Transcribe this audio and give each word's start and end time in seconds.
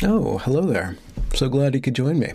Oh, 0.00 0.38
hello 0.38 0.60
there. 0.60 0.96
So 1.34 1.48
glad 1.48 1.74
you 1.76 1.80
could 1.80 1.94
join 1.94 2.18
me. 2.18 2.32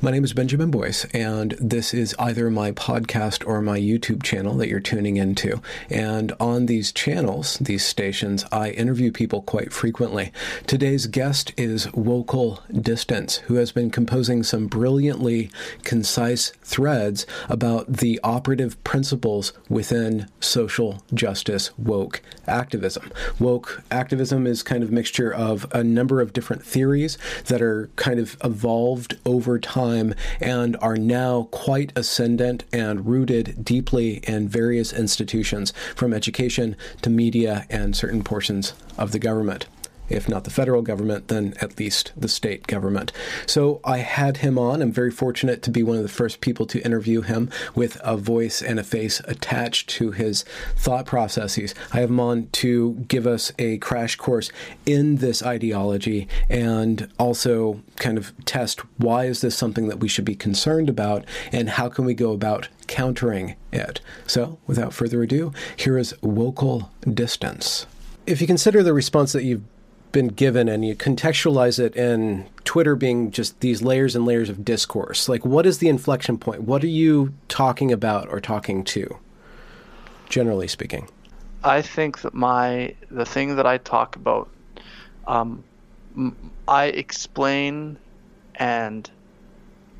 My 0.00 0.10
name 0.10 0.24
is 0.24 0.32
Benjamin 0.32 0.70
Boyce, 0.70 1.04
and 1.06 1.54
this 1.60 1.92
is 1.92 2.14
either 2.18 2.48
my 2.50 2.72
podcast 2.72 3.46
or 3.46 3.60
my 3.60 3.78
YouTube 3.78 4.22
channel 4.22 4.54
that 4.56 4.68
you're 4.68 4.80
tuning 4.80 5.18
into. 5.18 5.60
And 5.90 6.32
on 6.40 6.64
these 6.64 6.90
channels, 6.90 7.58
these 7.60 7.84
stations, 7.84 8.46
I 8.50 8.70
interview 8.70 9.12
people 9.12 9.42
quite 9.42 9.70
frequently. 9.70 10.32
Today's 10.66 11.06
guest 11.06 11.52
is 11.58 11.88
Wokal 11.88 12.60
Distance, 12.82 13.36
who 13.38 13.56
has 13.56 13.70
been 13.70 13.90
composing 13.90 14.42
some 14.42 14.66
brilliantly 14.66 15.50
concise 15.82 16.50
threads 16.62 17.26
about 17.50 17.98
the 17.98 18.18
operative 18.24 18.82
principles 18.82 19.52
within 19.68 20.26
social 20.40 21.02
justice 21.12 21.76
woke 21.76 22.22
activism. 22.46 23.12
Woke 23.38 23.82
activism 23.90 24.46
is 24.46 24.62
kind 24.62 24.82
of 24.82 24.88
a 24.88 24.94
mixture 24.94 25.30
of 25.30 25.66
a 25.72 25.84
number 25.84 26.22
of 26.22 26.32
different 26.32 26.64
theories 26.64 27.18
that 27.48 27.60
are 27.60 27.90
kind 27.96 28.18
of 28.18 28.27
evolved 28.44 29.16
over 29.24 29.58
time 29.58 30.14
and 30.40 30.76
are 30.80 30.96
now 30.96 31.44
quite 31.50 31.92
ascendant 31.96 32.64
and 32.72 33.06
rooted 33.06 33.64
deeply 33.64 34.18
in 34.24 34.48
various 34.48 34.92
institutions, 34.92 35.72
from 35.94 36.12
education 36.12 36.76
to 37.02 37.10
media 37.10 37.66
and 37.70 37.96
certain 37.96 38.22
portions 38.22 38.74
of 38.96 39.12
the 39.12 39.18
government 39.18 39.66
if 40.08 40.28
not 40.28 40.44
the 40.44 40.50
federal 40.50 40.82
government, 40.82 41.28
then 41.28 41.54
at 41.60 41.78
least 41.78 42.12
the 42.16 42.28
state 42.28 42.66
government. 42.66 43.12
So 43.46 43.80
I 43.84 43.98
had 43.98 44.38
him 44.38 44.58
on. 44.58 44.82
I'm 44.82 44.92
very 44.92 45.10
fortunate 45.10 45.62
to 45.62 45.70
be 45.70 45.82
one 45.82 45.96
of 45.96 46.02
the 46.02 46.08
first 46.08 46.40
people 46.40 46.66
to 46.66 46.84
interview 46.84 47.22
him 47.22 47.50
with 47.74 47.98
a 48.02 48.16
voice 48.16 48.62
and 48.62 48.78
a 48.78 48.84
face 48.84 49.20
attached 49.24 49.88
to 49.90 50.12
his 50.12 50.44
thought 50.76 51.06
processes. 51.06 51.74
I 51.92 52.00
have 52.00 52.10
him 52.10 52.20
on 52.20 52.48
to 52.52 53.04
give 53.08 53.26
us 53.26 53.52
a 53.58 53.78
crash 53.78 54.16
course 54.16 54.50
in 54.86 55.16
this 55.16 55.42
ideology 55.42 56.28
and 56.48 57.08
also 57.18 57.82
kind 57.96 58.18
of 58.18 58.32
test 58.44 58.80
why 58.98 59.24
is 59.24 59.40
this 59.40 59.56
something 59.56 59.88
that 59.88 60.00
we 60.00 60.08
should 60.08 60.24
be 60.24 60.34
concerned 60.34 60.88
about 60.88 61.24
and 61.52 61.70
how 61.70 61.88
can 61.88 62.04
we 62.04 62.14
go 62.14 62.32
about 62.32 62.68
countering 62.86 63.54
it. 63.72 64.00
So, 64.26 64.58
without 64.66 64.92
further 64.92 65.22
ado, 65.22 65.52
here 65.76 65.98
is 65.98 66.14
Wokal 66.22 66.88
Distance. 67.02 67.86
If 68.26 68.40
you 68.40 68.46
consider 68.46 68.82
the 68.82 68.92
response 68.92 69.32
that 69.32 69.44
you've 69.44 69.62
been 70.12 70.28
given 70.28 70.68
and 70.68 70.84
you 70.84 70.94
contextualize 70.94 71.78
it 71.78 71.94
in 71.96 72.46
Twitter 72.64 72.96
being 72.96 73.30
just 73.30 73.60
these 73.60 73.82
layers 73.82 74.16
and 74.16 74.24
layers 74.24 74.48
of 74.48 74.64
discourse, 74.64 75.28
like 75.28 75.44
what 75.44 75.66
is 75.66 75.78
the 75.78 75.88
inflection 75.88 76.38
point? 76.38 76.62
What 76.62 76.82
are 76.82 76.88
you 76.88 77.34
talking 77.48 77.92
about 77.92 78.28
or 78.28 78.40
talking 78.40 78.84
to, 78.84 79.18
generally 80.28 80.68
speaking? 80.68 81.08
I 81.64 81.82
think 81.82 82.22
that 82.22 82.34
my 82.34 82.94
the 83.10 83.24
thing 83.24 83.56
that 83.56 83.66
I 83.66 83.78
talk 83.78 84.16
about, 84.16 84.48
um, 85.26 85.64
I 86.66 86.86
explain 86.86 87.98
and 88.54 89.08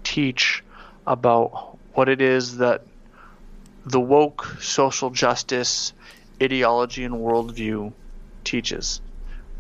teach 0.05 0.63
about 1.07 1.77
what 1.95 2.09
it 2.09 2.21
is 2.21 2.59
that 2.59 2.83
the 3.85 4.01
woke 4.01 4.45
social 4.61 5.11
justice 5.11 5.93
ideology 6.43 7.05
and 7.05 7.15
worldview 7.15 7.93
teaches 8.45 9.01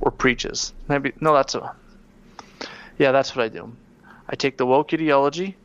or 0.00 0.10
preaches. 0.10 0.72
Maybe 0.88 1.12
no, 1.20 1.34
that's 1.34 1.54
a 1.54 1.74
yeah, 2.98 3.12
that's 3.12 3.34
what 3.34 3.44
I 3.44 3.48
do. 3.48 3.72
I 4.28 4.36
take 4.36 4.56
the 4.56 4.66
woke 4.66 4.92
ideology 4.92 5.56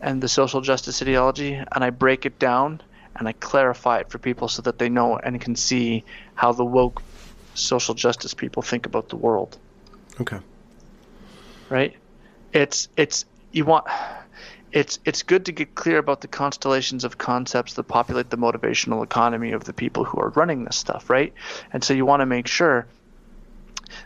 and 0.00 0.22
the 0.22 0.28
social 0.28 0.60
justice 0.60 1.02
ideology 1.02 1.54
and 1.54 1.84
I 1.84 1.90
break 1.90 2.24
it 2.24 2.38
down 2.38 2.80
and 3.16 3.28
I 3.28 3.32
clarify 3.32 3.98
it 3.98 4.10
for 4.10 4.18
people 4.18 4.48
so 4.48 4.62
that 4.62 4.78
they 4.78 4.88
know 4.88 5.18
and 5.18 5.40
can 5.40 5.56
see 5.56 6.04
how 6.34 6.52
the 6.52 6.64
woke 6.64 7.02
social 7.54 7.94
justice 7.94 8.32
people 8.32 8.62
think 8.62 8.86
about 8.86 9.08
the 9.08 9.16
world. 9.16 9.58
Okay. 10.20 10.38
Right? 11.68 11.96
It's 12.52 12.88
it's 12.96 13.24
you 13.52 13.64
want 13.64 13.86
it's 14.72 14.98
it's 15.04 15.22
good 15.22 15.46
to 15.46 15.52
get 15.52 15.74
clear 15.74 15.98
about 15.98 16.20
the 16.20 16.28
constellations 16.28 17.04
of 17.04 17.18
concepts 17.18 17.74
that 17.74 17.84
populate 17.84 18.30
the 18.30 18.36
motivational 18.36 19.02
economy 19.02 19.52
of 19.52 19.64
the 19.64 19.72
people 19.72 20.04
who 20.04 20.20
are 20.20 20.30
running 20.30 20.64
this 20.64 20.76
stuff, 20.76 21.10
right? 21.10 21.32
And 21.72 21.82
so 21.82 21.94
you 21.94 22.06
want 22.06 22.20
to 22.20 22.26
make 22.26 22.46
sure 22.46 22.86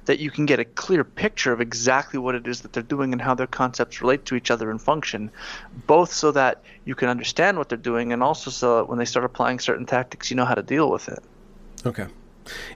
that 0.07 0.19
you 0.19 0.31
can 0.31 0.47
get 0.47 0.59
a 0.59 0.65
clear 0.65 1.05
picture 1.05 1.53
of 1.53 1.61
exactly 1.61 2.19
what 2.19 2.35
it 2.35 2.47
is 2.47 2.63
that 2.63 2.73
they're 2.73 2.83
doing 2.83 3.13
and 3.13 3.21
how 3.21 3.35
their 3.35 3.47
concepts 3.47 4.01
relate 4.01 4.25
to 4.25 4.35
each 4.35 4.51
other 4.51 4.71
and 4.71 4.81
function, 4.81 5.31
both 5.87 6.13
so 6.13 6.33
that 6.33 6.63
you 6.85 6.95
can 6.95 7.09
understand 7.09 7.59
what 7.59 7.69
they're 7.69 7.77
doing 7.77 8.13
and 8.13 8.23
also 8.23 8.51
so 8.51 8.77
that 8.77 8.89
when 8.89 8.99
they 8.99 9.05
start 9.05 9.25
applying 9.25 9.59
certain 9.59 9.85
tactics, 9.85 10.31
you 10.31 10.37
know 10.37 10.45
how 10.47 10.55
to 10.55 10.63
deal 10.63 10.91
with 10.91 11.09
it. 11.09 11.23
Okay. 11.85 12.07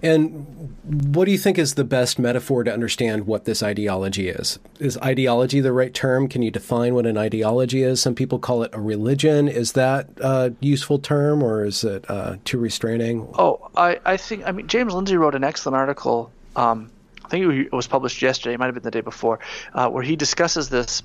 And 0.02 0.74
what 1.14 1.26
do 1.26 1.32
you 1.32 1.38
think 1.38 1.58
is 1.58 1.74
the 1.74 1.84
best 1.84 2.18
metaphor 2.18 2.64
to 2.64 2.72
understand 2.72 3.26
what 3.26 3.44
this 3.44 3.62
ideology 3.62 4.28
is? 4.28 4.58
Is 4.78 4.98
ideology 4.98 5.60
the 5.60 5.72
right 5.72 5.92
term? 5.92 6.28
Can 6.28 6.42
you 6.42 6.50
define 6.50 6.94
what 6.94 7.06
an 7.06 7.18
ideology 7.18 7.82
is? 7.82 8.00
Some 8.00 8.14
people 8.14 8.38
call 8.38 8.62
it 8.62 8.70
a 8.72 8.80
religion. 8.80 9.48
Is 9.48 9.72
that 9.72 10.08
a 10.20 10.54
useful 10.60 10.98
term 10.98 11.42
or 11.42 11.64
is 11.64 11.84
it 11.84 12.04
uh, 12.08 12.36
too 12.44 12.58
restraining? 12.58 13.28
Oh, 13.38 13.70
I, 13.76 14.00
I 14.04 14.16
think, 14.16 14.46
I 14.46 14.52
mean, 14.52 14.66
James 14.66 14.94
Lindsay 14.94 15.16
wrote 15.16 15.34
an 15.34 15.44
excellent 15.44 15.76
article. 15.76 16.32
Um, 16.56 16.90
I 17.24 17.28
think 17.28 17.66
it 17.66 17.72
was 17.72 17.86
published 17.86 18.22
yesterday, 18.22 18.54
it 18.54 18.58
might 18.58 18.66
have 18.66 18.74
been 18.74 18.82
the 18.82 18.90
day 18.90 19.02
before, 19.02 19.38
uh, 19.74 19.90
where 19.90 20.02
he 20.02 20.16
discusses 20.16 20.70
this 20.70 21.02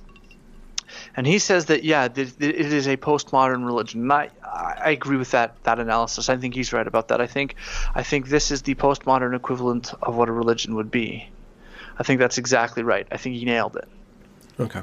and 1.16 1.28
he 1.28 1.40
says 1.40 1.66
that 1.66 1.84
yeah, 1.84 2.06
it 2.06 2.18
is 2.40 2.88
a 2.88 2.98
postmodern 2.98 3.66
religion. 3.66 4.02
And 4.02 4.14
I, 4.14 4.30
I 4.44 4.92
agree 4.92 5.18
with 5.18 5.32
that 5.32 5.62
that 5.64 5.80
analysis. 5.80 6.30
I 6.30 6.38
think 6.38 6.56
he's 6.56 6.74
right 6.74 6.88
about 6.88 7.10
that. 7.10 7.22
I 7.22 7.28
think 7.28 7.56
I 7.96 8.04
think 8.04 8.28
this 8.28 8.52
is 8.52 8.64
the 8.64 8.76
postmodern 8.76 9.36
equivalent 9.36 9.94
of 10.02 10.16
what 10.16 10.30
a 10.30 10.32
religion 10.32 10.76
would 10.76 10.92
be. 10.92 11.30
I 12.00 12.04
think 12.04 12.20
that's 12.20 12.38
exactly 12.38 12.84
right. 12.84 13.08
I 13.12 13.18
think 13.18 13.36
he 13.36 13.46
nailed 13.46 13.76
it. 13.76 13.88
Okay. 14.60 14.82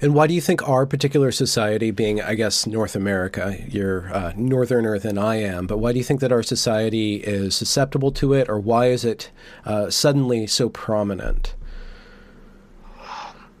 And 0.00 0.12
why 0.12 0.26
do 0.26 0.34
you 0.34 0.40
think 0.40 0.68
our 0.68 0.86
particular 0.86 1.30
society, 1.30 1.92
being, 1.92 2.20
I 2.20 2.34
guess, 2.34 2.66
North 2.66 2.96
America, 2.96 3.56
you're 3.68 4.12
uh, 4.12 4.32
northerner 4.36 4.98
than 4.98 5.18
I 5.18 5.36
am, 5.36 5.68
but 5.68 5.78
why 5.78 5.92
do 5.92 5.98
you 5.98 6.04
think 6.04 6.18
that 6.20 6.32
our 6.32 6.42
society 6.42 7.16
is 7.16 7.54
susceptible 7.54 8.10
to 8.12 8.32
it, 8.32 8.48
or 8.48 8.58
why 8.58 8.86
is 8.86 9.04
it 9.04 9.30
uh, 9.64 9.88
suddenly 9.88 10.48
so 10.48 10.68
prominent? 10.68 11.54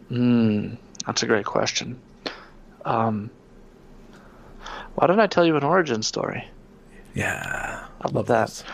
Hmm. 0.08 0.74
That's 1.06 1.22
a 1.22 1.26
great 1.26 1.46
question. 1.46 2.00
Um, 2.84 3.30
why 4.94 5.06
don't 5.06 5.20
I 5.20 5.26
tell 5.26 5.44
you 5.44 5.56
an 5.56 5.64
origin 5.64 6.02
story? 6.02 6.48
Yeah, 7.14 7.86
I 8.00 8.08
love 8.08 8.26
that. 8.28 8.48
This. 8.48 8.64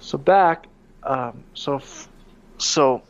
So 0.00 0.18
back, 0.18 0.66
um, 1.02 1.44
so 1.54 1.80
so 2.58 3.02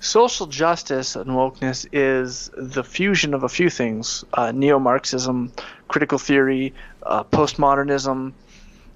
social 0.00 0.46
justice 0.46 1.14
and 1.16 1.30
wokeness 1.30 1.86
is 1.92 2.50
the 2.56 2.82
fusion 2.82 3.34
of 3.34 3.42
a 3.42 3.48
few 3.48 3.70
things: 3.70 4.24
uh, 4.34 4.52
neo-Marxism, 4.52 5.52
critical 5.88 6.18
theory, 6.18 6.74
uh, 7.02 7.24
postmodernism, 7.24 8.32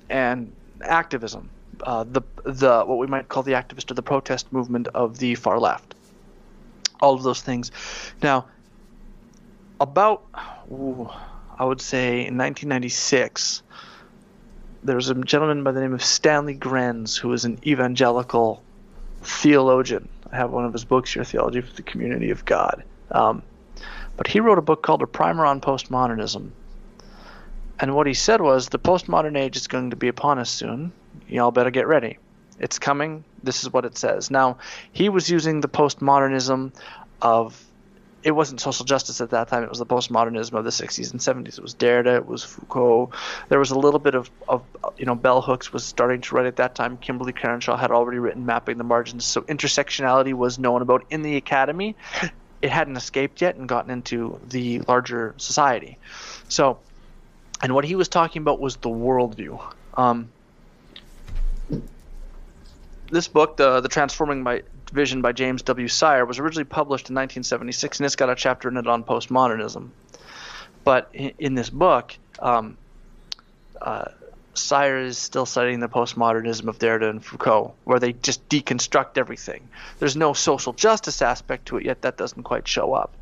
and 0.09 0.53
activism. 0.81 1.51
Uh, 1.83 2.05
the 2.05 2.23
the 2.45 2.85
what 2.85 2.99
we 2.99 3.07
might 3.07 3.29
call 3.29 3.43
the 3.43 3.53
activist 3.53 3.91
or 3.91 3.95
the 3.95 4.03
protest 4.03 4.53
movement 4.53 4.89
of 4.89 5.19
the 5.19 5.35
far 5.35 5.59
left 5.59 5.95
all 7.05 7.15
of 7.15 7.23
those 7.23 7.43
things. 7.43 7.71
Now, 8.23 8.47
about, 9.79 10.25
ooh, 10.71 11.11
I 11.59 11.65
would 11.65 11.81
say 11.81 12.27
in 12.27 12.39
1996, 12.39 13.63
there 14.83 14.97
was 14.97 15.11
a 15.11 15.15
gentleman 15.15 15.63
by 15.63 15.73
the 15.73 15.81
name 15.81 15.93
of 15.93 16.03
Stanley 16.03 16.55
Grenz 16.55 17.17
who 17.19 17.29
was 17.29 17.45
an 17.45 17.59
evangelical 17.67 18.63
theologian. 19.23 20.09
I 20.33 20.37
have 20.37 20.51
one 20.51 20.65
of 20.65 20.73
his 20.73 20.85
books 20.85 21.13
here, 21.13 21.25
Theology 21.25 21.61
for 21.61 21.75
the 21.75 21.83
Community 21.83 22.31
of 22.31 22.45
God. 22.45 22.83
Um, 23.11 23.43
but 24.17 24.27
he 24.27 24.41
wrote 24.41 24.59
a 24.59 24.63
book 24.63 24.83
called 24.83 25.03
A 25.03 25.07
Primer 25.07 25.45
on 25.45 25.61
Postmodernism. 25.61 26.51
And 27.81 27.95
what 27.95 28.07
he 28.07 28.15
said 28.15 28.41
was 28.41 28.69
the 28.69 28.79
postmodern 28.79 29.37
age 29.37 29.57
is 29.57 29.67
going 29.67 29.91
to 29.91 29.97
be 29.97 30.09
upon 30.09 30.39
us 30.39 30.51
soon. 30.51 30.93
Y'all 31.29 31.51
better 31.51 31.71
get 31.71 31.87
ready. 31.87 32.19
It's 32.59 32.79
coming. 32.79 33.25
This 33.43 33.63
is 33.63 33.73
what 33.73 33.85
it 33.85 33.99
says. 33.99 34.31
Now, 34.31 34.59
he 34.93 35.09
was 35.09 35.29
using 35.29 35.61
the 35.61 35.69
postmodernism 35.69 36.73
of 37.21 37.61
it 38.25 38.31
wasn't 38.31 38.59
social 38.59 38.87
justice 38.87 39.21
at 39.21 39.31
that 39.31 39.49
time. 39.49 39.63
It 39.63 39.69
was 39.69 39.79
the 39.79 39.87
postmodernism 39.87 40.55
of 40.55 40.65
the 40.65 40.71
60s 40.71 41.13
and 41.13 41.21
70s. 41.21 41.59
It 41.59 41.63
was 41.63 41.75
Derrida. 41.75 42.17
It 42.17 42.27
was 42.27 42.43
Foucault. 42.43 43.11
There 43.51 43.59
was 43.59 43.71
a 43.71 43.79
little 43.79 44.01
bit 44.01 44.15
of, 44.15 44.31
of 44.49 44.63
you 44.97 45.05
know, 45.05 45.15
bell 45.15 45.43
hooks 45.43 45.75
was 45.75 45.85
starting 45.85 46.23
to 46.23 46.35
write 46.35 46.47
at 46.47 46.57
that 46.57 46.75
time. 46.75 46.97
Kimberlé 46.97 47.37
Crenshaw 47.37 47.77
had 47.77 47.91
already 47.91 48.19
written 48.19 48.47
Mapping 48.47 48.79
the 48.79 48.85
Margins. 48.85 49.27
So 49.27 49.43
intersectionality 49.43 50.33
was 50.33 50.59
known 50.59 50.81
about 50.81 51.05
in 51.11 51.21
the 51.21 51.37
academy. 51.37 51.97
It 52.63 52.71
hadn't 52.71 52.97
escaped 52.97 53.43
yet 53.43 53.57
and 53.57 53.69
gotten 53.69 53.91
into 53.91 54.41
the 54.49 54.79
larger 54.81 55.35
society. 55.37 55.99
So, 56.49 56.79
and 57.63 57.75
what 57.75 57.85
he 57.85 57.95
was 57.95 58.09
talking 58.09 58.41
about 58.41 58.59
was 58.59 58.77
the 58.77 58.89
worldview. 58.89 59.63
Um, 59.99 60.31
this 63.15 63.29
book, 63.29 63.57
the 63.57 63.81
the 63.81 63.89
Transforming 63.89 64.43
My 64.43 64.63
Vision 64.93 65.23
by 65.23 65.33
James 65.33 65.63
W. 65.63 65.89
Sire, 65.89 66.27
was 66.27 66.39
originally 66.39 66.65
published 66.65 67.09
in 67.09 67.15
1976, 67.15 67.99
and 67.99 68.07
it's 68.07 68.17
got 68.17 68.29
a 68.29 68.35
chapter 68.35 68.69
in 68.69 68.77
it 68.77 68.87
on 68.87 69.05
postmodernism. 69.05 69.89
But 70.85 71.09
in, 71.15 71.33
in 71.39 71.55
this 71.55 71.71
book, 71.71 72.15
um, 72.39 72.77
uh, 73.81 74.07
Sire 74.55 74.99
is 74.99 75.19
still 75.19 75.47
studying 75.47 75.81
the 75.81 75.89
postmodernism 75.89 76.69
of 76.69 76.79
Derrida 76.79 77.09
and 77.09 77.25
Foucault, 77.25 77.75
where 77.85 77.99
they 77.99 78.13
just 78.13 78.49
deconstruct 78.49 79.17
everything. 79.17 79.69
There's 79.99 80.17
no 80.17 80.33
social 80.33 80.73
justice 80.73 81.23
aspect 81.23 81.67
to 81.67 81.79
it 81.79 81.87
yet. 81.87 82.03
That 82.03 82.17
doesn't 82.17 82.43
quite 82.43 82.69
show 82.69 82.93
up. 82.93 83.13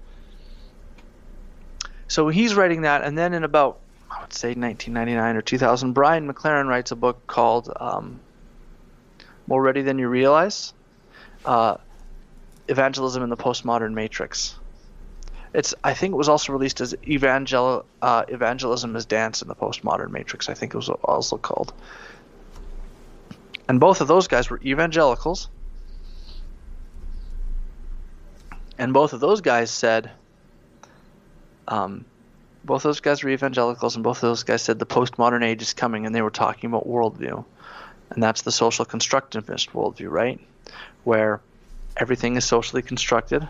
So 2.08 2.28
he's 2.28 2.54
writing 2.54 2.82
that, 2.82 3.02
and 3.02 3.16
then 3.16 3.32
in 3.32 3.44
about 3.44 3.78
I 4.10 4.20
would 4.20 4.34
say 4.34 4.48
1999 4.48 5.36
or 5.36 5.42
2000, 5.42 5.92
Brian 5.92 6.30
McLaren 6.30 6.66
writes 6.66 6.90
a 6.90 6.96
book 6.96 7.26
called 7.26 7.72
um, 7.74 8.20
"More 9.46 9.62
Ready 9.62 9.82
Than 9.82 9.98
You 9.98 10.08
Realize." 10.08 10.72
Uh, 11.44 11.76
evangelism 12.68 13.22
in 13.22 13.30
the 13.30 13.36
postmodern 13.36 13.92
matrix. 13.94 14.56
It's 15.54 15.74
I 15.84 15.94
think 15.94 16.12
it 16.12 16.16
was 16.16 16.28
also 16.28 16.52
released 16.52 16.80
as 16.80 16.94
evangel 17.06 17.84
uh, 18.00 18.24
evangelism 18.28 18.96
as 18.96 19.04
dance 19.04 19.42
in 19.42 19.48
the 19.48 19.54
postmodern 19.54 20.10
matrix. 20.10 20.48
I 20.48 20.54
think 20.54 20.72
it 20.74 20.76
was 20.76 20.88
also 20.88 21.36
called. 21.36 21.72
And 23.68 23.78
both 23.78 24.00
of 24.00 24.08
those 24.08 24.28
guys 24.28 24.50
were 24.50 24.60
evangelicals. 24.64 25.48
And 28.78 28.92
both 28.92 29.12
of 29.12 29.20
those 29.20 29.42
guys 29.42 29.70
said, 29.70 30.10
um, 31.68 32.04
both 32.64 32.84
of 32.84 32.88
those 32.88 33.00
guys 33.00 33.22
were 33.22 33.30
evangelicals, 33.30 33.94
and 33.94 34.02
both 34.02 34.18
of 34.18 34.22
those 34.22 34.42
guys 34.42 34.62
said 34.62 34.78
the 34.78 34.86
postmodern 34.86 35.44
age 35.44 35.62
is 35.62 35.74
coming, 35.74 36.06
and 36.06 36.14
they 36.14 36.22
were 36.22 36.30
talking 36.30 36.68
about 36.68 36.88
worldview. 36.88 37.44
And 38.14 38.22
that's 38.22 38.42
the 38.42 38.52
social 38.52 38.84
constructivist 38.84 39.70
worldview, 39.70 40.10
right? 40.10 40.40
Where 41.04 41.40
everything 41.96 42.36
is 42.36 42.44
socially 42.44 42.82
constructed 42.82 43.48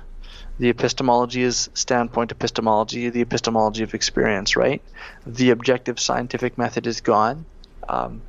the 0.59 0.69
epistemology 0.69 1.43
is 1.43 1.70
standpoint 1.75 2.31
epistemology, 2.31 3.09
the 3.09 3.23
epistemology 3.23 3.82
of 3.82 3.94
experience, 3.94 4.56
right? 4.56 4.82
The 5.26 5.50
objective 5.50 5.99
scientific 5.99 6.59
method 6.59 6.87
is 6.87 7.00
gone. 7.00 7.47
Um, 7.88 8.23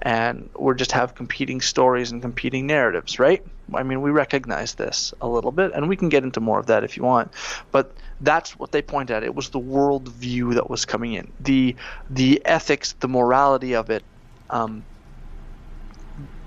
and 0.00 0.50
we 0.58 0.74
just 0.74 0.92
have 0.92 1.14
competing 1.14 1.60
stories 1.60 2.10
and 2.10 2.20
competing 2.20 2.66
narratives, 2.66 3.18
right? 3.18 3.44
I 3.72 3.84
mean, 3.84 4.02
we 4.02 4.10
recognize 4.10 4.74
this 4.74 5.14
a 5.20 5.28
little 5.28 5.52
bit, 5.52 5.72
and 5.72 5.88
we 5.88 5.96
can 5.96 6.08
get 6.08 6.24
into 6.24 6.40
more 6.40 6.58
of 6.58 6.66
that 6.66 6.82
if 6.84 6.96
you 6.96 7.04
want. 7.04 7.32
But 7.70 7.92
that's 8.20 8.58
what 8.58 8.72
they 8.72 8.82
point 8.82 9.10
at. 9.10 9.22
It 9.22 9.34
was 9.34 9.50
the 9.50 9.60
worldview 9.60 10.54
that 10.54 10.68
was 10.68 10.84
coming 10.84 11.14
in, 11.14 11.32
the 11.40 11.76
the 12.10 12.42
ethics, 12.44 12.94
the 13.00 13.08
morality 13.08 13.74
of 13.74 13.90
it. 13.90 14.02
Um, 14.50 14.84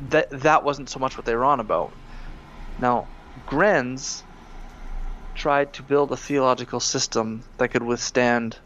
that 0.10 0.30
that 0.30 0.64
wasn't 0.64 0.90
so 0.90 1.00
much 1.00 1.18
what 1.18 1.26
they 1.26 1.36
were 1.36 1.46
on 1.46 1.60
about. 1.60 1.92
Now, 2.80 3.08
Grenz 3.48 4.24
tried 5.34 5.74
to 5.74 5.84
build 5.84 6.12
a 6.12 6.18
theological 6.18 6.80
system 6.80 7.44
that 7.58 7.70
could 7.70 7.84
withstand 7.84 8.58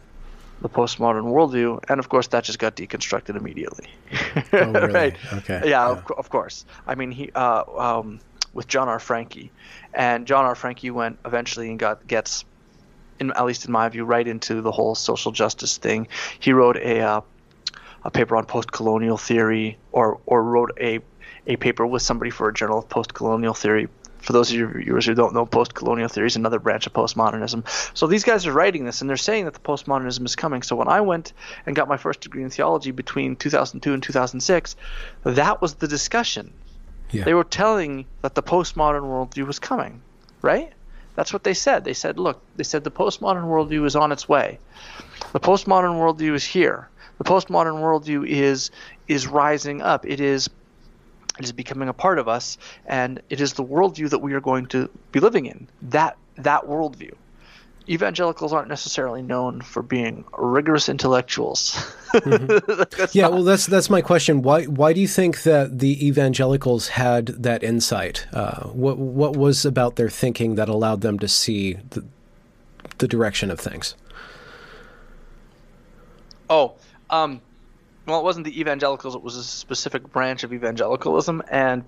the 0.61 0.69
postmodern 0.69 1.23
worldview, 1.23 1.83
and 1.89 1.99
of 1.99 2.09
course 2.09 2.27
that 2.27 2.43
just 2.43 2.59
got 2.59 2.75
deconstructed 2.75 3.35
immediately. 3.35 3.87
Oh, 4.53 4.71
really? 4.71 4.93
right? 4.93 5.17
Okay. 5.33 5.61
Yeah, 5.63 5.69
yeah. 5.69 5.89
Of, 5.89 6.11
of, 6.17 6.29
course. 6.29 6.65
I 6.87 6.95
mean, 6.95 7.11
he 7.11 7.29
uh, 7.33 7.63
um, 7.77 8.19
with 8.53 8.67
John 8.67 8.87
R. 8.87 8.99
Franke, 8.99 9.51
and 9.93 10.25
John 10.25 10.45
R. 10.45 10.55
Franke 10.55 10.91
went 10.91 11.19
eventually 11.25 11.69
and 11.69 11.79
got 11.79 12.07
gets, 12.07 12.45
in, 13.19 13.31
at 13.31 13.45
least 13.45 13.65
in 13.65 13.71
my 13.71 13.89
view, 13.89 14.05
right 14.05 14.27
into 14.27 14.61
the 14.61 14.71
whole 14.71 14.95
social 14.95 15.31
justice 15.31 15.77
thing. 15.77 16.07
He 16.39 16.53
wrote 16.53 16.77
a 16.77 17.01
uh, 17.01 17.21
a 18.03 18.11
paper 18.11 18.35
on 18.35 18.45
post-colonial 18.45 19.17
theory, 19.17 19.77
or 19.91 20.19
or 20.25 20.43
wrote 20.43 20.71
a 20.79 20.99
a 21.47 21.55
paper 21.55 21.85
with 21.85 22.01
somebody 22.01 22.31
for 22.31 22.49
a 22.49 22.53
journal 22.53 22.79
of 22.79 22.89
post-colonial 22.89 23.53
theory 23.53 23.87
for 24.21 24.33
those 24.33 24.51
of 24.51 24.57
you 24.57 24.67
viewers 24.67 25.05
who 25.05 25.13
don't 25.13 25.33
know, 25.33 25.45
post-colonial 25.45 26.09
theory 26.09 26.27
is 26.27 26.35
another 26.35 26.59
branch 26.59 26.85
of 26.87 26.93
postmodernism. 26.93 27.63
So 27.97 28.07
these 28.07 28.23
guys 28.23 28.45
are 28.45 28.51
writing 28.51 28.85
this, 28.85 29.01
and 29.01 29.09
they're 29.09 29.17
saying 29.17 29.45
that 29.45 29.53
the 29.53 29.59
postmodernism 29.59 30.25
is 30.25 30.35
coming. 30.35 30.61
So 30.61 30.75
when 30.75 30.87
I 30.87 31.01
went 31.01 31.33
and 31.65 31.75
got 31.75 31.87
my 31.87 31.97
first 31.97 32.21
degree 32.21 32.43
in 32.43 32.49
theology 32.49 32.91
between 32.91 33.35
2002 33.35 33.93
and 33.93 34.03
2006, 34.03 34.75
that 35.23 35.61
was 35.61 35.75
the 35.75 35.87
discussion. 35.87 36.51
Yeah. 37.11 37.23
They 37.23 37.33
were 37.33 37.43
telling 37.43 38.05
that 38.21 38.35
the 38.35 38.43
postmodern 38.43 39.03
worldview 39.03 39.47
was 39.47 39.59
coming, 39.59 40.01
right? 40.41 40.71
That's 41.15 41.33
what 41.33 41.43
they 41.43 41.53
said. 41.53 41.83
They 41.83 41.93
said, 41.93 42.19
look, 42.19 42.41
they 42.55 42.63
said 42.63 42.83
the 42.83 42.91
postmodern 42.91 43.45
worldview 43.45 43.85
is 43.85 43.95
on 43.95 44.11
its 44.11 44.29
way. 44.29 44.59
The 45.33 45.39
postmodern 45.39 45.95
worldview 45.99 46.33
is 46.33 46.43
here. 46.43 46.87
The 47.19 47.25
postmodern 47.25 47.75
worldview 47.75 48.27
is 48.27 48.71
is 49.07 49.27
rising 49.27 49.81
up. 49.81 50.05
It 50.05 50.19
is 50.19 50.49
it 51.37 51.45
is 51.45 51.51
becoming 51.51 51.87
a 51.87 51.93
part 51.93 52.19
of 52.19 52.27
us, 52.27 52.57
and 52.85 53.21
it 53.29 53.39
is 53.39 53.53
the 53.53 53.63
worldview 53.63 54.09
that 54.09 54.19
we 54.19 54.33
are 54.33 54.41
going 54.41 54.65
to 54.67 54.89
be 55.11 55.19
living 55.19 55.45
in. 55.45 55.67
That 55.81 56.17
that 56.37 56.63
worldview. 56.63 57.13
Evangelicals 57.89 58.53
aren't 58.53 58.67
necessarily 58.67 59.23
known 59.23 59.61
for 59.61 59.81
being 59.81 60.23
rigorous 60.37 60.89
intellectuals. 60.89 61.71
Mm-hmm. 62.13 63.07
yeah, 63.17 63.23
not... 63.23 63.33
well, 63.33 63.43
that's 63.43 63.65
that's 63.65 63.89
my 63.89 64.01
question. 64.01 64.41
Why 64.41 64.65
why 64.65 64.93
do 64.93 65.01
you 65.01 65.07
think 65.07 65.43
that 65.43 65.79
the 65.79 66.05
evangelicals 66.05 66.89
had 66.89 67.27
that 67.27 67.63
insight? 67.63 68.27
Uh, 68.31 68.67
what 68.67 68.97
what 68.97 69.35
was 69.35 69.65
about 69.65 69.95
their 69.95 70.09
thinking 70.09 70.55
that 70.55 70.69
allowed 70.69 71.01
them 71.01 71.19
to 71.19 71.27
see 71.27 71.73
the, 71.89 72.05
the 72.99 73.07
direction 73.07 73.49
of 73.49 73.59
things? 73.59 73.95
Oh, 76.49 76.75
um, 77.09 77.41
well, 78.05 78.19
it 78.19 78.23
wasn't 78.23 78.45
the 78.45 78.59
evangelicals; 78.59 79.15
it 79.15 79.21
was 79.21 79.35
a 79.35 79.43
specific 79.43 80.11
branch 80.11 80.43
of 80.43 80.53
evangelicalism, 80.53 81.43
and 81.49 81.83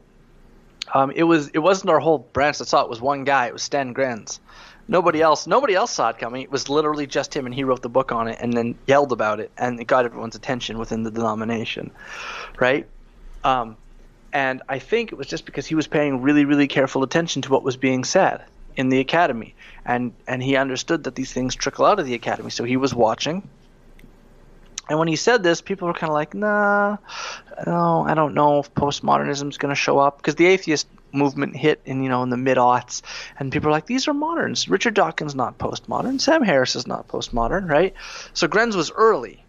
um, 0.93 1.11
it 1.11 1.23
was 1.23 1.49
it 1.49 1.59
wasn't 1.59 1.89
our 1.89 1.99
whole 1.99 2.19
branch 2.19 2.57
that 2.59 2.67
saw 2.67 2.81
it. 2.81 2.85
It 2.85 2.89
was 2.89 3.01
one 3.01 3.23
guy. 3.23 3.47
It 3.47 3.53
was 3.53 3.63
Stan 3.63 3.93
Grenz. 3.93 4.39
Nobody 4.87 5.21
else. 5.21 5.47
Nobody 5.47 5.75
else 5.75 5.91
saw 5.91 6.09
it 6.09 6.17
coming. 6.17 6.41
It 6.41 6.51
was 6.51 6.69
literally 6.69 7.07
just 7.07 7.33
him, 7.35 7.45
and 7.45 7.55
he 7.55 7.63
wrote 7.63 7.81
the 7.81 7.89
book 7.89 8.11
on 8.11 8.27
it, 8.27 8.39
and 8.41 8.53
then 8.53 8.77
yelled 8.87 9.11
about 9.11 9.39
it, 9.39 9.51
and 9.57 9.79
it 9.79 9.85
got 9.85 10.05
everyone's 10.05 10.35
attention 10.35 10.77
within 10.77 11.03
the 11.03 11.11
denomination, 11.11 11.91
right? 12.59 12.87
Um, 13.43 13.77
and 14.33 14.61
I 14.69 14.79
think 14.79 15.11
it 15.11 15.15
was 15.15 15.27
just 15.27 15.45
because 15.45 15.65
he 15.65 15.75
was 15.75 15.87
paying 15.87 16.21
really, 16.21 16.45
really 16.45 16.67
careful 16.67 17.03
attention 17.03 17.41
to 17.43 17.51
what 17.51 17.63
was 17.63 17.77
being 17.77 18.03
said 18.03 18.43
in 18.75 18.89
the 18.89 18.99
academy, 18.99 19.55
and 19.85 20.13
and 20.27 20.41
he 20.41 20.55
understood 20.55 21.03
that 21.05 21.15
these 21.15 21.31
things 21.31 21.55
trickle 21.55 21.85
out 21.85 21.99
of 21.99 22.05
the 22.05 22.13
academy. 22.13 22.49
So 22.49 22.63
he 22.63 22.77
was 22.77 22.93
watching, 22.93 23.47
and 24.89 24.99
when 24.99 25.07
he 25.07 25.15
said 25.15 25.43
this, 25.43 25.61
people 25.61 25.87
were 25.87 25.93
kind 25.93 26.09
of 26.09 26.15
like, 26.15 26.33
nah, 26.33 26.97
no, 27.65 28.05
I 28.07 28.13
don't 28.13 28.33
know 28.33 28.59
if 28.59 28.73
postmodernism 28.73 29.49
is 29.49 29.57
going 29.57 29.69
to 29.69 29.75
show 29.75 29.99
up 29.99 30.17
because 30.17 30.35
the 30.35 30.47
atheist 30.47 30.87
movement 31.13 31.55
hit 31.55 31.81
in 31.85 32.03
you 32.03 32.09
know 32.09 32.23
in 32.23 32.29
the 32.29 32.37
mid 32.37 32.57
aughts, 32.57 33.01
and 33.39 33.51
people 33.51 33.69
are 33.69 33.71
like, 33.71 33.85
these 33.85 34.07
are 34.07 34.13
moderns. 34.13 34.67
Richard 34.67 34.93
Dawkins 34.93 35.35
not 35.35 35.57
postmodern. 35.57 36.19
Sam 36.19 36.43
Harris 36.43 36.75
is 36.75 36.87
not 36.87 37.07
postmodern, 37.07 37.69
right? 37.69 37.93
So 38.33 38.47
Grenz 38.47 38.75
was 38.75 38.91
early, 38.91 39.43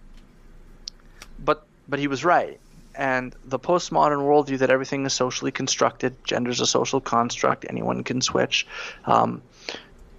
but 1.39 1.65
but 1.89 1.99
he 1.99 2.09
was 2.09 2.25
right. 2.25 2.59
And 2.95 3.35
the 3.45 3.59
postmodern 3.59 4.19
worldview 4.19 4.59
that 4.59 4.71
everything 4.71 5.07
is 5.07 5.15
socially 5.15 5.51
constructed, 5.51 6.15
gender 6.25 6.51
is 6.51 6.61
a 6.61 6.67
social 6.67 7.01
construct, 7.01 7.65
anyone 7.67 8.05
can 8.05 8.21
switch. 8.21 8.67
Um, 9.07 9.41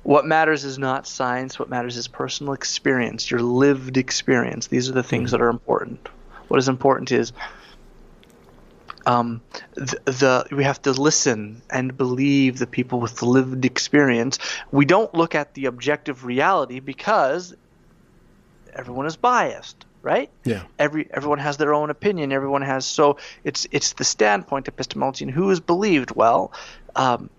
what 0.03 0.25
matters 0.25 0.65
is 0.65 0.77
not 0.77 1.07
science. 1.07 1.57
What 1.57 1.69
matters 1.69 1.97
is 1.97 2.07
personal 2.07 2.53
experience, 2.53 3.31
your 3.31 3.41
lived 3.41 3.97
experience. 3.97 4.67
These 4.67 4.89
are 4.89 4.93
the 4.93 5.03
things 5.03 5.31
that 5.31 5.41
are 5.41 5.49
important. 5.49 6.07
What 6.49 6.59
is 6.59 6.67
important 6.67 7.11
is 7.11 7.31
um, 9.05 9.41
the, 9.75 9.99
the, 10.05 10.55
we 10.55 10.63
have 10.63 10.81
to 10.83 10.91
listen 10.91 11.61
and 11.69 11.95
believe 11.95 12.59
the 12.59 12.67
people 12.67 12.99
with 12.99 13.17
the 13.17 13.25
lived 13.25 13.65
experience. 13.65 14.39
We 14.71 14.85
don't 14.85 15.13
look 15.13 15.35
at 15.35 15.53
the 15.53 15.65
objective 15.65 16.25
reality 16.25 16.79
because 16.79 17.55
everyone 18.73 19.05
is 19.05 19.15
biased, 19.15 19.85
right? 20.01 20.29
Yeah. 20.43 20.63
Every 20.79 21.07
everyone 21.11 21.39
has 21.39 21.57
their 21.57 21.73
own 21.73 21.89
opinion. 21.89 22.31
Everyone 22.31 22.61
has 22.61 22.85
so 22.85 23.17
it's 23.43 23.67
it's 23.71 23.93
the 23.93 24.03
standpoint 24.03 24.67
epistemology 24.67 25.25
and 25.25 25.33
who 25.33 25.49
is 25.49 25.59
believed. 25.59 26.11
Well, 26.11 26.51
um, 26.95 27.29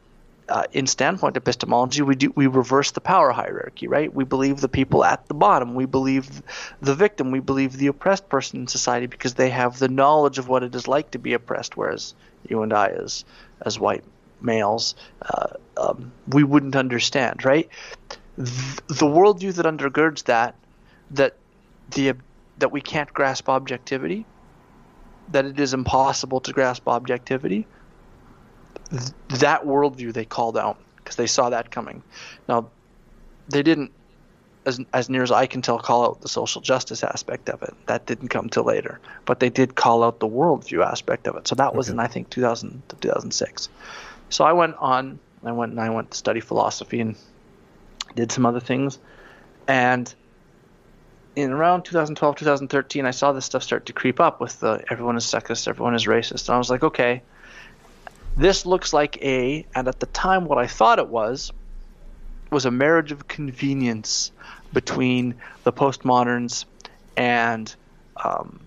uh, 0.49 0.65
in 0.73 0.87
standpoint 0.87 1.37
epistemology, 1.37 2.03
we 2.03 2.15
do 2.15 2.33
we 2.35 2.47
reverse 2.47 2.91
the 2.91 3.01
power 3.01 3.31
hierarchy, 3.33 3.89
right? 3.89 4.13
We 4.13 4.25
believe 4.25 4.61
the 4.61 4.69
people 4.69 5.05
at 5.05 5.27
the 5.27 5.35
bottom. 5.35 5.75
We 5.75 5.87
believe 5.87 6.43
the 6.81 6.95
victim. 6.95 7.31
We 7.31 7.41
believe 7.41 7.77
the 7.77 7.87
oppressed 7.87 8.29
person 8.29 8.61
in 8.61 8.67
society 8.67 9.07
because 9.07 9.35
they 9.35 9.51
have 9.51 9.79
the 9.79 9.89
knowledge 9.89 10.39
of 10.39 10.49
what 10.49 10.63
it 10.63 10.75
is 10.75 10.87
like 10.87 11.11
to 11.13 11.19
be 11.19 11.33
oppressed, 11.33 11.77
whereas 11.77 12.15
you 12.49 12.63
and 12.63 12.73
I, 12.73 12.89
as 12.89 13.25
as 13.63 13.79
white 13.79 14.05
males, 14.41 14.95
uh, 15.23 15.55
um, 15.77 16.13
we 16.29 16.45
wouldn't 16.45 16.77
understand, 16.77 17.45
right? 17.45 17.69
The, 18.37 18.83
the 18.89 19.07
worldview 19.07 19.55
that 19.55 19.65
undergirds 19.65 20.25
that, 20.25 20.57
that 21.13 21.37
the 21.93 22.15
that 22.59 22.71
we 22.71 22.81
can't 22.81 23.13
grasp 23.13 23.49
objectivity, 23.49 24.27
that 25.33 25.47
it 25.47 25.59
is 25.59 25.73
impossible 25.73 26.41
to 26.41 26.53
grasp 26.53 26.87
objectivity 26.87 27.67
that 28.91 29.65
worldview 29.65 30.13
they 30.13 30.25
called 30.25 30.57
out 30.57 30.79
because 30.97 31.17
they 31.17 31.27
saw 31.27 31.51
that 31.51 31.71
coming. 31.71 32.03
Now, 32.49 32.71
they 33.49 33.63
didn't, 33.63 33.93
as, 34.65 34.81
as 34.93 35.11
near 35.11 35.23
as 35.23 35.31
I 35.31 35.47
can 35.47 35.63
tell, 35.63 35.79
call 35.79 36.05
out 36.05 36.21
the 36.23 36.29
social 36.29 36.63
justice 36.63 37.03
aspect 37.03 37.49
of 37.51 37.63
it. 37.63 37.75
That 37.87 38.07
didn't 38.07 38.29
come 38.29 38.49
till 38.49 38.65
later, 38.65 39.01
but 39.27 39.41
they 39.41 39.51
did 39.51 39.75
call 39.75 40.03
out 40.03 40.21
the 40.21 40.29
worldview 40.29 40.85
aspect 40.85 41.27
of 41.27 41.37
it. 41.37 41.47
So 41.47 41.55
that 41.57 41.75
was 41.75 41.89
okay. 41.89 41.95
in 41.95 42.01
I 42.01 42.07
think 42.07 42.31
2000 42.31 42.83
to 42.89 42.97
2006. 42.97 43.69
So 44.31 44.45
I 44.45 44.53
went 44.53 44.77
on. 44.77 45.19
I 45.45 45.53
went 45.53 45.73
and 45.73 45.81
I 45.81 45.91
went 45.91 46.13
to 46.13 46.17
study 46.17 46.41
philosophy 46.41 47.01
and 47.01 47.17
did 48.15 48.33
some 48.33 48.47
other 48.47 48.61
things, 48.61 48.99
and 49.69 50.13
in 51.37 51.51
around 51.51 51.83
2012, 51.85 52.37
2013, 52.37 53.07
I 53.07 53.11
saw 53.11 53.33
this 53.33 53.45
stuff 53.45 53.63
start 53.63 53.87
to 53.87 53.93
creep 53.93 54.21
up 54.21 54.41
with 54.41 54.61
the 54.61 54.85
everyone 54.91 55.17
is 55.17 55.25
sexist, 55.25 55.67
everyone 55.67 55.95
is 55.95 56.07
racist, 56.07 56.49
and 56.49 56.55
I 56.55 56.59
was 56.59 56.71
like, 56.71 56.83
okay, 56.83 57.23
this 58.37 58.67
looks 58.67 58.93
like 58.93 59.23
a, 59.23 59.67
and 59.75 59.89
at 59.89 60.01
the 60.01 60.07
time, 60.07 60.47
what 60.47 60.59
I 60.59 60.67
thought 60.67 60.99
it 60.99 61.09
was, 61.09 61.53
was 62.51 62.65
a 62.65 62.71
marriage 62.71 63.13
of 63.13 63.29
convenience 63.29 64.33
between 64.73 65.35
the 65.65 65.73
postmoderns 65.73 66.65
and 67.17 67.75
um, 68.23 68.61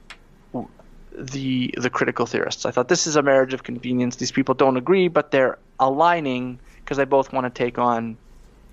the 1.18 1.74
the 1.78 1.90
critical 1.90 2.26
theorists. 2.26 2.66
I 2.66 2.72
thought 2.72 2.88
this 2.88 3.08
is 3.08 3.16
a 3.16 3.22
marriage 3.22 3.54
of 3.54 3.64
convenience. 3.64 4.16
These 4.18 4.32
people 4.32 4.56
don't 4.56 4.78
agree, 4.78 5.08
but 5.08 5.32
they're 5.32 5.58
aligning 5.80 6.60
because 6.80 6.98
they 6.98 7.06
both 7.06 7.34
want 7.34 7.46
to 7.46 7.50
take 7.50 7.78
on 7.78 8.18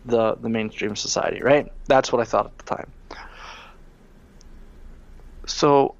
the 0.04 0.34
the 0.36 0.48
mainstream 0.48 0.94
society, 0.96 1.42
right? 1.42 1.72
That's 1.86 2.12
what 2.12 2.20
I 2.20 2.24
thought 2.24 2.46
at 2.46 2.58
the 2.58 2.76
time. 2.76 2.92
So, 5.46 5.94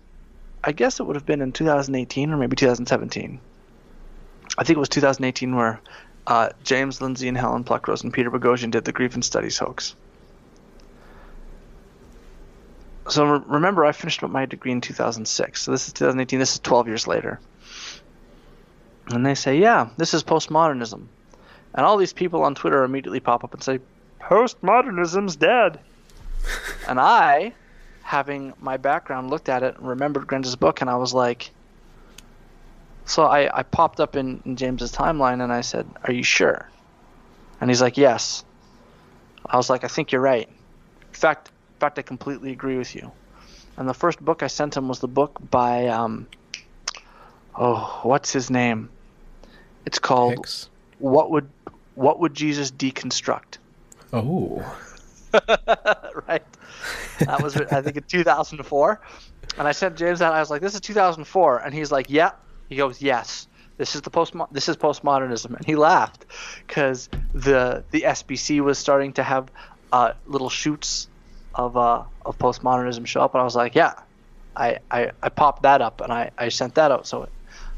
I 0.63 0.73
guess 0.73 1.01
it 1.01 1.03
would 1.05 1.17
have 1.17 1.27
been 1.27 1.43
in 1.43 1.53
2018 1.53 2.31
or 2.31 2.37
maybe 2.37 2.57
2017. 2.57 3.41
I 4.57 4.65
think 4.65 4.77
it 4.77 4.81
was 4.81 4.89
2018 4.89 5.55
where 5.57 5.81
uh, 6.27 6.51
James 6.63 7.01
Lindsay 7.01 7.29
and 7.29 7.37
Helen 7.37 7.65
Pluckrose 7.65 8.05
and 8.05 8.13
Peter 8.13 8.31
Boghossian 8.31 8.71
did 8.71 8.85
the 8.85 8.93
Grievance 8.93 9.27
Studies 9.27 9.59
hoax. 9.59 9.95
So 13.09 13.25
remember, 13.27 13.85
I 13.85 13.93
finished 13.93 14.23
up 14.23 14.31
my 14.31 14.47
degree 14.47 14.73
in 14.73 14.81
2006. 14.81 15.63
So 15.63 15.71
this 15.71 15.89
is 15.89 15.93
2018. 15.93 16.39
This 16.39 16.55
is 16.55 16.59
12 16.61 16.89
years 16.89 17.07
later. 17.07 17.39
And 19.09 19.27
they 19.27 19.35
say, 19.35 19.59
yeah, 19.59 19.91
this 19.99 20.15
is 20.15 20.25
postmodernism. 20.25 21.07
And 21.75 21.85
all 21.85 21.99
these 21.99 22.15
people 22.15 22.43
on 22.45 22.55
Twitter 22.55 22.83
immediately 22.83 23.21
pop 23.21 23.45
up 23.45 23.53
and 23.53 23.63
say, 23.63 23.81
postmodernism's 24.21 25.37
dead. 25.37 25.81
and 26.89 26.99
I, 26.99 27.53
having 28.03 28.55
my 28.61 28.79
background, 28.79 29.29
looked 29.29 29.51
at 29.51 29.63
it 29.63 29.77
and 29.77 29.87
remembered 29.87 30.27
Grenz's 30.27 30.57
book, 30.57 30.81
and 30.81 30.89
I 30.89 30.97
was 30.97 31.13
like, 31.13 31.51
so 33.07 33.25
I, 33.25 33.59
I 33.59 33.63
popped 33.63 34.01
up 34.01 34.17
in, 34.17 34.43
in 34.45 34.57
James's 34.57 34.93
timeline 34.93 35.43
and 35.43 35.53
I 35.53 35.61
said, 35.61 35.87
Are 36.05 36.13
you 36.13 36.23
sure? 36.23 36.69
And 37.61 37.71
he's 37.71 37.83
like, 37.83 37.97
Yes. 37.97 38.45
I 39.47 39.57
was 39.57 39.69
like, 39.69 39.85
I 39.85 39.89
think 39.89 40.13
you're 40.13 40.23
right. 40.23 40.49
In 40.49 41.15
fact, 41.15 41.49
in 41.49 41.81
fact, 41.81 41.99
I 41.99 42.03
completely 42.03 42.51
agree 42.51 42.79
with 42.79 42.95
you. 42.95 43.13
And 43.77 43.89
the 43.89 43.95
first 43.95 44.25
book 44.25 44.43
I 44.43 44.47
sent 44.47 44.77
him 44.77 44.89
was 44.89 45.01
the 45.01 45.09
book 45.09 45.39
by, 45.51 45.89
um, 45.89 46.27
oh, 47.57 48.01
what's 48.05 48.33
his 48.33 48.51
name? 48.51 48.89
It's 49.85 49.99
called 49.99 50.39
Hicks. 50.39 50.71
"What 50.99 51.31
Would 51.31 51.51
What 51.95 52.21
Would 52.21 52.35
Jesus 52.35 52.71
Deconstruct?" 52.71 53.59
Oh, 54.13 54.61
right. 56.27 56.43
That 57.19 57.43
was 57.43 57.57
I 57.57 57.83
think 57.83 57.97
in 57.97 58.05
2004, 58.05 59.01
and 59.59 59.69
I 59.69 59.73
sent 59.73 59.97
James 59.97 60.21
that. 60.21 60.33
I 60.33 60.41
was 60.41 60.51
like, 60.51 60.63
"This 60.63 60.75
is 60.75 60.81
2004," 60.81 61.59
and 61.59 61.75
he's 61.75 61.93
like, 61.93 62.07
"Yeah, 62.09 62.31
he 62.75 62.79
goes, 62.79 63.01
"Yes, 63.01 63.47
this 63.77 63.95
is 63.95 64.03
the 64.03 64.11
post 64.11 64.35
this 64.51 64.69
is 64.69 64.77
postmodernism," 64.77 65.57
and 65.57 65.65
he 65.65 65.77
laughed 65.77 66.27
because 66.67 67.09
the 67.33 67.85
the 67.91 68.03
SBC 68.03 68.61
was 68.61 68.79
starting 68.79 69.13
to 69.15 69.23
have 69.23 69.51
uh, 69.93 70.13
little 70.27 70.51
shoots 70.51 71.09
of 71.55 71.77
uh, 71.77 72.03
of 72.27 72.39
postmodernism 72.39 73.07
show 73.07 73.21
up, 73.23 73.35
and 73.35 73.41
I 73.41 73.45
was 73.45 73.57
like, 73.57 73.75
"Yeah." 73.75 73.95
I, 74.57 74.79
I, 74.89 75.11
I 75.21 75.31
popped 75.31 75.65
that 75.65 75.83
up 75.83 76.01
and 76.01 76.13
I, 76.13 76.31
I 76.39 76.49
sent 76.49 76.77
that 76.77 76.93
out. 76.93 77.09
So 77.09 77.29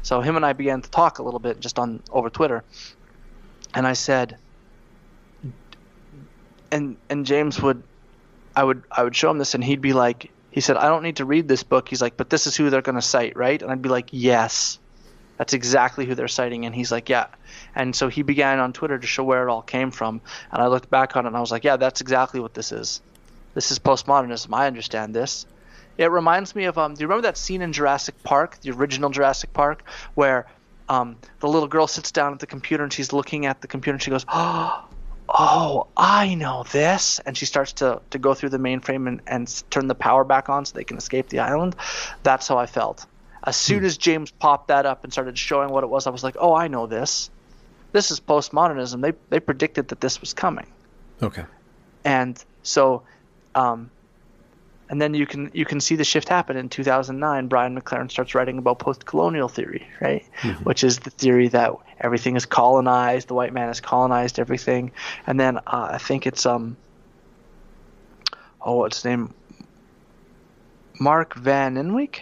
so 0.03 0.21
him 0.21 0.35
and 0.35 0.45
I 0.45 0.53
began 0.53 0.81
to 0.81 0.89
talk 0.89 1.19
a 1.19 1.23
little 1.23 1.39
bit 1.39 1.59
just 1.59 1.79
on 1.79 2.01
over 2.11 2.29
Twitter, 2.29 2.63
and 3.73 3.85
I 3.85 3.93
said, 3.93 4.37
and 6.71 6.97
and 7.09 7.25
James 7.25 7.61
would, 7.61 7.83
I 8.55 8.63
would 8.63 8.83
I 8.91 9.03
would 9.03 9.15
show 9.15 9.29
him 9.31 9.37
this, 9.37 9.53
and 9.53 9.63
he'd 9.63 9.81
be 9.81 9.93
like, 9.93 10.31
he 10.49 10.61
said, 10.61 10.77
I 10.77 10.87
don't 10.87 11.03
need 11.03 11.17
to 11.17 11.25
read 11.25 11.47
this 11.47 11.63
book. 11.63 11.89
He's 11.89 12.01
like, 12.01 12.15
but 12.15 12.29
this 12.29 12.47
is 12.47 12.55
who 12.55 12.69
they're 12.69 12.81
going 12.81 12.95
to 12.95 13.01
cite, 13.01 13.35
right? 13.35 13.61
And 13.61 13.69
I'd 13.69 13.81
be 13.81 13.89
like, 13.89 14.09
yes, 14.11 14.79
that's 15.37 15.53
exactly 15.53 16.05
who 16.05 16.15
they're 16.15 16.27
citing. 16.27 16.65
And 16.65 16.73
he's 16.73 16.91
like, 16.91 17.09
yeah. 17.09 17.27
And 17.75 17.95
so 17.95 18.07
he 18.07 18.23
began 18.23 18.59
on 18.59 18.73
Twitter 18.73 18.97
to 18.97 19.07
show 19.07 19.23
where 19.23 19.47
it 19.47 19.51
all 19.51 19.61
came 19.61 19.91
from. 19.91 20.21
And 20.51 20.61
I 20.61 20.67
looked 20.67 20.89
back 20.89 21.15
on 21.15 21.25
it 21.25 21.29
and 21.29 21.37
I 21.37 21.39
was 21.39 21.51
like, 21.51 21.63
yeah, 21.63 21.77
that's 21.77 22.01
exactly 22.01 22.39
what 22.39 22.53
this 22.53 22.71
is. 22.71 23.01
This 23.53 23.71
is 23.71 23.79
postmodernism. 23.79 24.53
I 24.53 24.67
understand 24.67 25.13
this. 25.13 25.45
It 25.97 26.11
reminds 26.11 26.55
me 26.55 26.65
of 26.65 26.77
um. 26.77 26.93
Do 26.93 27.01
you 27.01 27.07
remember 27.07 27.23
that 27.23 27.37
scene 27.37 27.63
in 27.63 27.73
Jurassic 27.73 28.21
Park, 28.23 28.59
the 28.61 28.69
original 28.71 29.09
Jurassic 29.09 29.51
Park, 29.53 29.83
where 30.13 30.45
um 30.89 31.17
the 31.39 31.47
little 31.47 31.67
girl 31.67 31.87
sits 31.87 32.11
down 32.11 32.33
at 32.33 32.39
the 32.39 32.45
computer 32.45 32.83
and 32.83 32.93
she's 32.93 33.13
looking 33.13 33.47
at 33.47 33.61
the 33.61 33.67
computer 33.67 33.95
and 33.95 34.03
she 34.03 34.11
goes, 34.11 34.25
oh, 34.27 34.85
oh, 35.29 35.87
I 35.97 36.35
know 36.35 36.65
this. 36.71 37.19
And 37.25 37.35
she 37.35 37.45
starts 37.45 37.73
to, 37.73 38.01
to 38.11 38.19
go 38.19 38.33
through 38.33 38.49
the 38.49 38.59
mainframe 38.59 39.07
and, 39.07 39.21
and 39.25 39.63
turn 39.71 39.87
the 39.87 39.95
power 39.95 40.23
back 40.23 40.49
on 40.49 40.65
so 40.65 40.75
they 40.75 40.83
can 40.83 40.97
escape 40.97 41.29
the 41.29 41.39
island. 41.39 41.75
That's 42.23 42.47
how 42.47 42.57
I 42.57 42.67
felt. 42.67 43.05
As 43.47 43.55
soon 43.55 43.85
as 43.85 43.97
James 43.97 44.29
popped 44.29 44.67
that 44.67 44.85
up 44.85 45.03
and 45.03 45.11
started 45.11 45.37
showing 45.37 45.69
what 45.69 45.83
it 45.83 45.87
was, 45.87 46.05
I 46.05 46.09
was 46.09 46.23
like, 46.23 46.35
oh, 46.39 46.53
I 46.53 46.67
know 46.67 46.85
this. 46.85 47.29
This 47.93 48.11
is 48.11 48.19
postmodernism. 48.19 49.01
They, 49.01 49.13
they 49.29 49.39
predicted 49.39 49.87
that 49.87 50.01
this 50.01 50.19
was 50.19 50.33
coming. 50.33 50.67
Okay. 51.23 51.45
And 52.03 52.43
so 52.61 53.03
um, 53.55 53.89
and 54.89 55.01
then 55.01 55.13
you 55.13 55.25
can 55.25 55.51
you 55.53 55.65
can 55.65 55.81
see 55.81 55.95
the 55.95 56.03
shift 56.03 56.29
happen 56.29 56.55
in 56.57 56.69
2009 56.69 57.47
brian 57.47 57.79
mclaren 57.79 58.09
starts 58.09 58.35
writing 58.35 58.57
about 58.57 58.79
post-colonial 58.79 59.49
theory 59.49 59.87
right 59.99 60.25
mm-hmm. 60.41 60.63
which 60.63 60.83
is 60.83 60.99
the 60.99 61.09
theory 61.09 61.47
that 61.49 61.73
everything 61.99 62.35
is 62.35 62.45
colonized 62.45 63.27
the 63.27 63.33
white 63.33 63.53
man 63.53 63.67
has 63.67 63.81
colonized 63.81 64.39
everything 64.39 64.91
and 65.25 65.39
then 65.39 65.57
uh, 65.57 65.89
i 65.91 65.97
think 65.97 66.25
it's 66.25 66.45
um 66.45 66.77
oh 68.61 68.77
what's 68.77 68.97
his 68.97 69.05
name 69.05 69.33
mark 70.99 71.33
van 71.35 71.75
steenwyk 71.75 72.21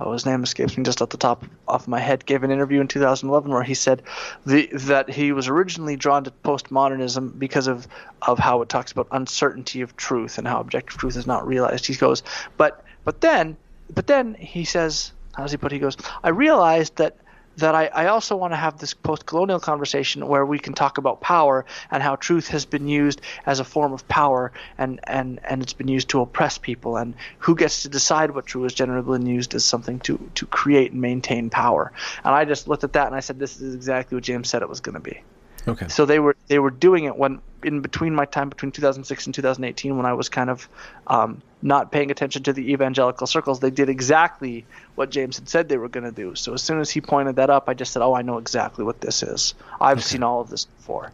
oh, 0.00 0.12
his 0.12 0.26
name 0.26 0.42
escapes 0.42 0.76
me 0.76 0.84
just 0.84 1.02
at 1.02 1.10
the 1.10 1.16
top 1.16 1.44
of 1.66 1.88
my 1.88 1.98
head, 1.98 2.26
gave 2.26 2.42
an 2.42 2.50
interview 2.50 2.80
in 2.80 2.88
2011 2.88 3.50
where 3.50 3.62
he 3.62 3.74
said 3.74 4.02
the, 4.44 4.66
that 4.72 5.08
he 5.08 5.32
was 5.32 5.48
originally 5.48 5.96
drawn 5.96 6.24
to 6.24 6.30
postmodernism 6.30 7.38
because 7.38 7.66
of, 7.66 7.86
of 8.22 8.38
how 8.38 8.62
it 8.62 8.68
talks 8.68 8.92
about 8.92 9.08
uncertainty 9.10 9.80
of 9.80 9.96
truth 9.96 10.38
and 10.38 10.46
how 10.46 10.60
objective 10.60 10.98
truth 10.98 11.16
is 11.16 11.26
not 11.26 11.46
realized. 11.46 11.86
He 11.86 11.94
goes, 11.94 12.22
but 12.56 12.84
but 13.04 13.20
then 13.20 13.56
but 13.94 14.06
then 14.06 14.34
he 14.34 14.64
says, 14.64 15.12
how 15.34 15.42
does 15.42 15.52
he 15.52 15.56
put? 15.56 15.72
It? 15.72 15.76
He 15.76 15.80
goes, 15.80 15.96
I 16.22 16.30
realized 16.30 16.96
that 16.96 17.16
that 17.56 17.74
I, 17.74 17.86
I 17.86 18.06
also 18.06 18.36
want 18.36 18.52
to 18.52 18.56
have 18.56 18.78
this 18.78 18.94
post-colonial 18.94 19.60
conversation 19.60 20.26
where 20.26 20.44
we 20.44 20.58
can 20.58 20.74
talk 20.74 20.98
about 20.98 21.20
power 21.20 21.64
and 21.90 22.02
how 22.02 22.16
truth 22.16 22.48
has 22.48 22.64
been 22.64 22.88
used 22.88 23.20
as 23.46 23.60
a 23.60 23.64
form 23.64 23.92
of 23.92 24.06
power 24.08 24.52
and, 24.78 25.00
and, 25.04 25.40
and 25.44 25.62
it's 25.62 25.72
been 25.72 25.88
used 25.88 26.08
to 26.10 26.20
oppress 26.20 26.58
people 26.58 26.96
and 26.96 27.14
who 27.38 27.54
gets 27.54 27.82
to 27.82 27.88
decide 27.88 28.30
what 28.32 28.46
truth 28.46 28.66
is 28.66 28.74
generally 28.74 29.18
been 29.18 29.26
used 29.26 29.54
as 29.54 29.64
something 29.64 29.98
to, 30.00 30.18
to 30.34 30.46
create 30.46 30.92
and 30.92 31.00
maintain 31.00 31.50
power. 31.50 31.92
And 32.24 32.34
I 32.34 32.44
just 32.44 32.68
looked 32.68 32.84
at 32.84 32.92
that 32.94 33.06
and 33.06 33.16
I 33.16 33.20
said, 33.20 33.38
this 33.38 33.60
is 33.60 33.74
exactly 33.74 34.16
what 34.16 34.24
James 34.24 34.48
said 34.48 34.62
it 34.62 34.68
was 34.68 34.80
going 34.80 34.94
to 34.94 35.00
be. 35.00 35.22
Okay. 35.68 35.88
So 35.88 36.06
they 36.06 36.18
were 36.18 36.36
they 36.48 36.58
were 36.58 36.70
doing 36.70 37.04
it 37.04 37.16
when 37.16 37.40
in 37.62 37.80
between 37.80 38.14
my 38.14 38.24
time 38.24 38.48
between 38.48 38.70
2006 38.70 39.26
and 39.26 39.34
2018 39.34 39.96
when 39.96 40.06
I 40.06 40.12
was 40.12 40.28
kind 40.28 40.50
of 40.50 40.68
um, 41.08 41.42
not 41.62 41.90
paying 41.90 42.10
attention 42.10 42.42
to 42.44 42.52
the 42.52 42.72
evangelical 42.72 43.26
circles. 43.26 43.60
They 43.60 43.70
did 43.70 43.88
exactly 43.88 44.64
what 44.94 45.10
James 45.10 45.38
had 45.38 45.48
said 45.48 45.68
they 45.68 45.78
were 45.78 45.88
going 45.88 46.04
to 46.04 46.12
do. 46.12 46.34
So 46.34 46.54
as 46.54 46.62
soon 46.62 46.80
as 46.80 46.90
he 46.90 47.00
pointed 47.00 47.36
that 47.36 47.50
up, 47.50 47.68
I 47.68 47.74
just 47.74 47.92
said, 47.92 48.02
"Oh, 48.02 48.14
I 48.14 48.22
know 48.22 48.38
exactly 48.38 48.84
what 48.84 49.00
this 49.00 49.22
is. 49.22 49.54
I've 49.80 49.98
okay. 49.98 50.06
seen 50.06 50.22
all 50.22 50.40
of 50.40 50.50
this 50.50 50.64
before." 50.64 51.12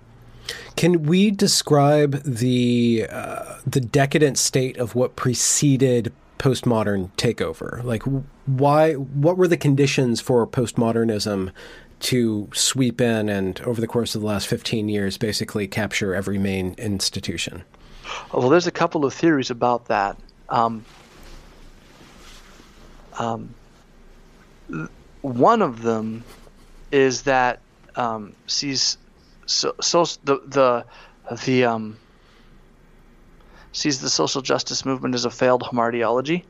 Can 0.76 1.04
we 1.04 1.30
describe 1.30 2.23
the 2.25 3.06
uh, 3.11 3.59
the 3.66 3.80
decadent 3.80 4.38
state 4.38 4.76
of 4.76 4.94
what 4.94 5.16
preceded 5.16 6.12
postmodern 6.38 7.11
takeover? 7.12 7.82
Like, 7.85 8.02
why? 8.47 8.94
What 8.94 9.37
were 9.37 9.49
the 9.49 9.56
conditions 9.56 10.21
for 10.21 10.47
postmodernism 10.47 11.52
to 12.02 12.49
sweep 12.52 13.00
in 13.00 13.28
and, 13.28 13.61
over 13.62 13.80
the 13.80 13.87
course 13.87 14.14
of 14.14 14.21
the 14.21 14.26
last 14.26 14.47
15 14.49 14.88
years, 14.88 15.16
basically 15.16 15.66
capture 15.68 16.14
every 16.14 16.38
main 16.38 16.75
institution? 16.78 17.64
Well, 18.32 18.49
there's 18.49 18.66
a 18.66 18.73
couple 18.73 19.04
of 19.04 19.14
theories 19.14 19.50
about 19.50 19.87
that. 19.87 20.16
Um, 20.49 20.85
um, 23.18 23.54
one 25.21 25.62
of 25.62 25.82
them 25.82 26.25
is 26.90 27.23
that 27.23 27.61
um, 27.94 28.35
sees 28.47 28.99
so, 29.47 29.75
so 29.80 30.04
the 30.25 30.40
the 30.47 30.85
the 31.44 31.64
um, 31.64 31.97
sees 33.73 34.00
the 34.00 34.11
social 34.11 34.42
justice 34.42 34.85
movement 34.85 35.14
as 35.14 35.25
a 35.25 35.30
failed 35.30 35.62
hamartiology, 35.62 36.44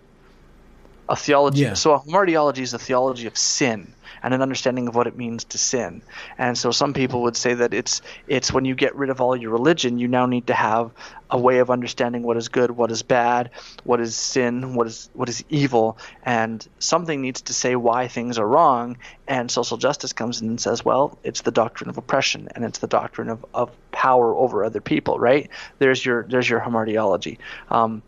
a 1.08 1.16
theology. 1.16 1.62
Yeah. 1.62 1.74
So 1.74 1.94
a 1.94 2.00
hamartiology 2.00 2.58
is 2.60 2.74
a 2.74 2.78
theology 2.78 3.26
of 3.26 3.36
sin 3.36 3.92
and 4.22 4.32
an 4.32 4.42
understanding 4.42 4.88
of 4.88 4.94
what 4.94 5.06
it 5.06 5.16
means 5.16 5.44
to 5.44 5.58
sin. 5.58 6.02
And 6.38 6.56
so 6.56 6.70
some 6.70 6.94
people 6.94 7.22
would 7.22 7.36
say 7.36 7.54
that 7.54 7.74
it's 7.74 8.02
it's 8.28 8.52
when 8.52 8.64
you 8.64 8.74
get 8.74 8.94
rid 8.94 9.10
of 9.10 9.20
all 9.20 9.36
your 9.36 9.50
religion, 9.50 9.98
you 9.98 10.08
now 10.08 10.26
need 10.26 10.46
to 10.46 10.54
have 10.54 10.92
a 11.30 11.38
way 11.38 11.58
of 11.58 11.70
understanding 11.70 12.22
what 12.22 12.36
is 12.36 12.48
good, 12.48 12.70
what 12.70 12.90
is 12.90 13.02
bad, 13.02 13.50
what 13.84 14.00
is 14.00 14.14
sin, 14.14 14.74
what 14.74 14.86
is 14.86 15.10
what 15.14 15.28
is 15.28 15.44
evil, 15.48 15.98
and 16.24 16.66
something 16.78 17.20
needs 17.20 17.42
to 17.42 17.54
say 17.54 17.74
why 17.74 18.06
things 18.06 18.38
are 18.38 18.46
wrong. 18.46 18.96
And 19.26 19.50
social 19.50 19.76
justice 19.76 20.12
comes 20.12 20.40
in 20.40 20.48
and 20.48 20.60
says, 20.60 20.84
well, 20.84 21.18
it's 21.24 21.40
the 21.40 21.50
doctrine 21.50 21.88
of 21.88 21.98
oppression 21.98 22.48
and 22.54 22.64
it's 22.64 22.78
the 22.80 22.86
doctrine 22.86 23.28
of, 23.28 23.44
of 23.54 23.70
power 23.92 24.34
over 24.34 24.64
other 24.64 24.80
people, 24.80 25.18
right? 25.18 25.48
There's 25.78 26.04
your 26.04 26.24
there's 26.24 26.48
your 26.48 26.60
hamartiology. 26.60 27.38
Um, 27.70 28.02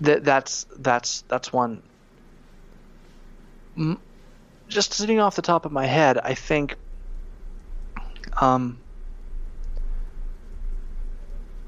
that 0.00 0.24
that's 0.24 0.66
that's 0.76 1.22
that's 1.22 1.52
one. 1.52 1.82
Just 4.68 4.92
sitting 4.92 5.20
off 5.20 5.36
the 5.36 5.42
top 5.42 5.64
of 5.64 5.72
my 5.72 5.86
head, 5.86 6.18
I 6.18 6.34
think. 6.34 6.76
Um, 8.40 8.78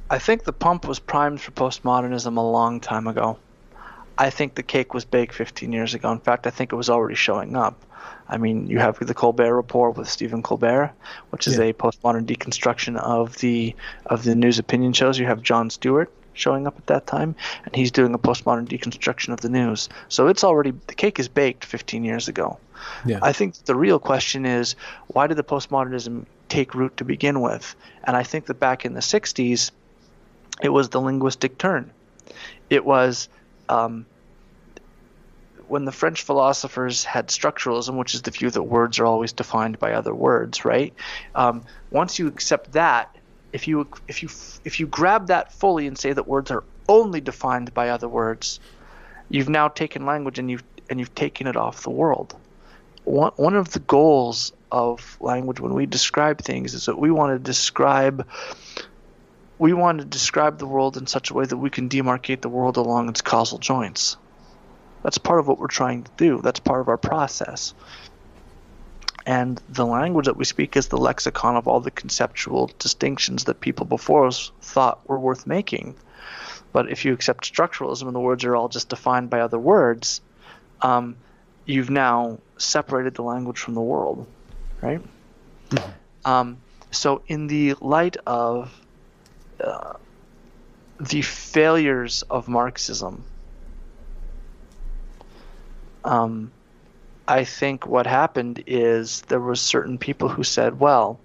I 0.08 0.18
think 0.18 0.44
the 0.44 0.52
pump 0.52 0.86
was 0.86 0.98
primed 0.98 1.40
for 1.40 1.52
postmodernism 1.52 2.36
a 2.36 2.40
long 2.40 2.80
time 2.80 3.06
ago. 3.06 3.38
I 4.18 4.30
think 4.30 4.54
the 4.54 4.62
cake 4.62 4.92
was 4.92 5.04
baked 5.04 5.32
15 5.34 5.72
years 5.72 5.94
ago. 5.94 6.12
In 6.12 6.18
fact, 6.18 6.46
I 6.46 6.50
think 6.50 6.72
it 6.72 6.76
was 6.76 6.90
already 6.90 7.14
showing 7.14 7.56
up. 7.56 7.82
I 8.28 8.36
mean, 8.36 8.68
you 8.68 8.78
have 8.78 8.98
the 8.98 9.14
Colbert 9.14 9.54
Report 9.54 9.96
with 9.96 10.08
Stephen 10.08 10.42
Colbert, 10.42 10.92
which 11.30 11.46
is 11.46 11.56
yeah. 11.56 11.64
a 11.64 11.72
postmodern 11.72 12.26
deconstruction 12.26 12.96
of 12.96 13.38
the 13.38 13.74
of 14.06 14.24
the 14.24 14.34
news 14.34 14.58
opinion 14.58 14.92
shows. 14.92 15.18
You 15.18 15.26
have 15.26 15.42
Jon 15.42 15.70
Stewart 15.70 16.12
showing 16.32 16.66
up 16.66 16.76
at 16.76 16.86
that 16.86 17.06
time, 17.06 17.34
and 17.64 17.74
he's 17.74 17.90
doing 17.90 18.14
a 18.14 18.18
postmodern 18.18 18.68
deconstruction 18.68 19.32
of 19.32 19.40
the 19.40 19.48
news. 19.48 19.88
So 20.08 20.28
it's 20.28 20.44
already 20.44 20.72
the 20.86 20.94
cake 20.94 21.18
is 21.18 21.28
baked 21.28 21.64
15 21.64 22.04
years 22.04 22.28
ago. 22.28 22.58
Yeah. 23.04 23.18
I 23.22 23.32
think 23.32 23.54
the 23.64 23.74
real 23.74 23.98
question 23.98 24.46
is 24.46 24.74
why 25.08 25.26
did 25.26 25.36
the 25.36 25.44
postmodernism 25.44 26.26
take 26.48 26.74
root 26.74 26.96
to 26.98 27.04
begin 27.04 27.40
with? 27.40 27.74
And 28.04 28.16
I 28.16 28.22
think 28.22 28.46
that 28.46 28.58
back 28.58 28.84
in 28.84 28.94
the 28.94 29.00
60s, 29.00 29.70
it 30.62 30.68
was 30.68 30.88
the 30.88 31.00
linguistic 31.00 31.58
turn. 31.58 31.90
It 32.68 32.84
was 32.84 33.28
um, 33.68 34.06
when 35.68 35.84
the 35.84 35.92
French 35.92 36.22
philosophers 36.22 37.04
had 37.04 37.28
structuralism, 37.28 37.96
which 37.96 38.14
is 38.14 38.22
the 38.22 38.30
view 38.30 38.50
that 38.50 38.62
words 38.62 38.98
are 38.98 39.06
always 39.06 39.32
defined 39.32 39.78
by 39.78 39.92
other 39.92 40.14
words, 40.14 40.64
right? 40.64 40.92
Um, 41.34 41.62
once 41.90 42.18
you 42.18 42.26
accept 42.26 42.72
that, 42.72 43.14
if 43.52 43.68
you 43.68 43.88
if 44.08 44.22
you 44.22 44.28
if 44.64 44.80
you 44.80 44.86
grab 44.86 45.28
that 45.28 45.52
fully 45.52 45.86
and 45.86 45.98
say 45.98 46.12
that 46.12 46.26
words 46.26 46.50
are 46.50 46.64
only 46.88 47.20
defined 47.20 47.72
by 47.74 47.90
other 47.90 48.08
words, 48.08 48.60
you've 49.28 49.48
now 49.48 49.68
taken 49.68 50.06
language 50.06 50.38
and 50.38 50.50
you've 50.50 50.64
and 50.88 50.98
you've 50.98 51.14
taken 51.14 51.46
it 51.46 51.56
off 51.56 51.82
the 51.82 51.90
world. 51.90 52.36
One 53.04 53.32
one 53.36 53.54
of 53.54 53.72
the 53.72 53.80
goals 53.80 54.52
of 54.70 55.16
language 55.20 55.60
when 55.60 55.74
we 55.74 55.86
describe 55.86 56.40
things 56.40 56.74
is 56.74 56.86
that 56.86 56.98
we 56.98 57.10
want 57.10 57.34
to 57.34 57.38
describe 57.38 58.26
we 59.58 59.72
want 59.72 59.98
to 59.98 60.04
describe 60.04 60.58
the 60.58 60.66
world 60.66 60.96
in 60.96 61.06
such 61.06 61.30
a 61.30 61.34
way 61.34 61.44
that 61.44 61.56
we 61.56 61.70
can 61.70 61.88
demarcate 61.88 62.40
the 62.40 62.48
world 62.48 62.76
along 62.76 63.08
its 63.08 63.20
causal 63.20 63.58
joints. 63.58 64.16
That's 65.02 65.18
part 65.18 65.40
of 65.40 65.48
what 65.48 65.58
we're 65.58 65.66
trying 65.66 66.04
to 66.04 66.10
do. 66.16 66.40
That's 66.42 66.60
part 66.60 66.80
of 66.80 66.88
our 66.88 66.96
process. 66.96 67.74
And 69.30 69.62
the 69.68 69.86
language 69.86 70.26
that 70.26 70.36
we 70.36 70.44
speak 70.44 70.76
is 70.76 70.88
the 70.88 70.98
lexicon 70.98 71.54
of 71.54 71.68
all 71.68 71.78
the 71.78 71.92
conceptual 71.92 72.68
distinctions 72.80 73.44
that 73.44 73.60
people 73.60 73.86
before 73.86 74.26
us 74.26 74.50
thought 74.60 75.08
were 75.08 75.20
worth 75.20 75.46
making. 75.46 75.94
But 76.72 76.90
if 76.90 77.04
you 77.04 77.12
accept 77.12 77.44
structuralism 77.44 78.06
and 78.08 78.12
the 78.12 78.18
words 78.18 78.42
are 78.42 78.56
all 78.56 78.68
just 78.68 78.88
defined 78.88 79.30
by 79.30 79.42
other 79.42 79.56
words, 79.56 80.20
um, 80.82 81.16
you've 81.64 81.90
now 81.90 82.40
separated 82.58 83.14
the 83.14 83.22
language 83.22 83.60
from 83.60 83.74
the 83.74 83.80
world, 83.80 84.26
right? 84.80 85.00
Mm-hmm. 85.68 85.90
Um, 86.28 86.56
so, 86.90 87.22
in 87.28 87.46
the 87.46 87.74
light 87.80 88.16
of 88.26 88.76
uh, 89.62 89.92
the 90.98 91.22
failures 91.22 92.22
of 92.22 92.48
Marxism. 92.48 93.22
Um, 96.02 96.50
I 97.30 97.44
think 97.44 97.86
what 97.86 98.06
happened 98.06 98.64
is 98.66 99.22
there 99.22 99.40
were 99.40 99.54
certain 99.54 99.98
people 99.98 100.28
who 100.28 100.42
said, 100.42 100.80
well, 100.80 101.18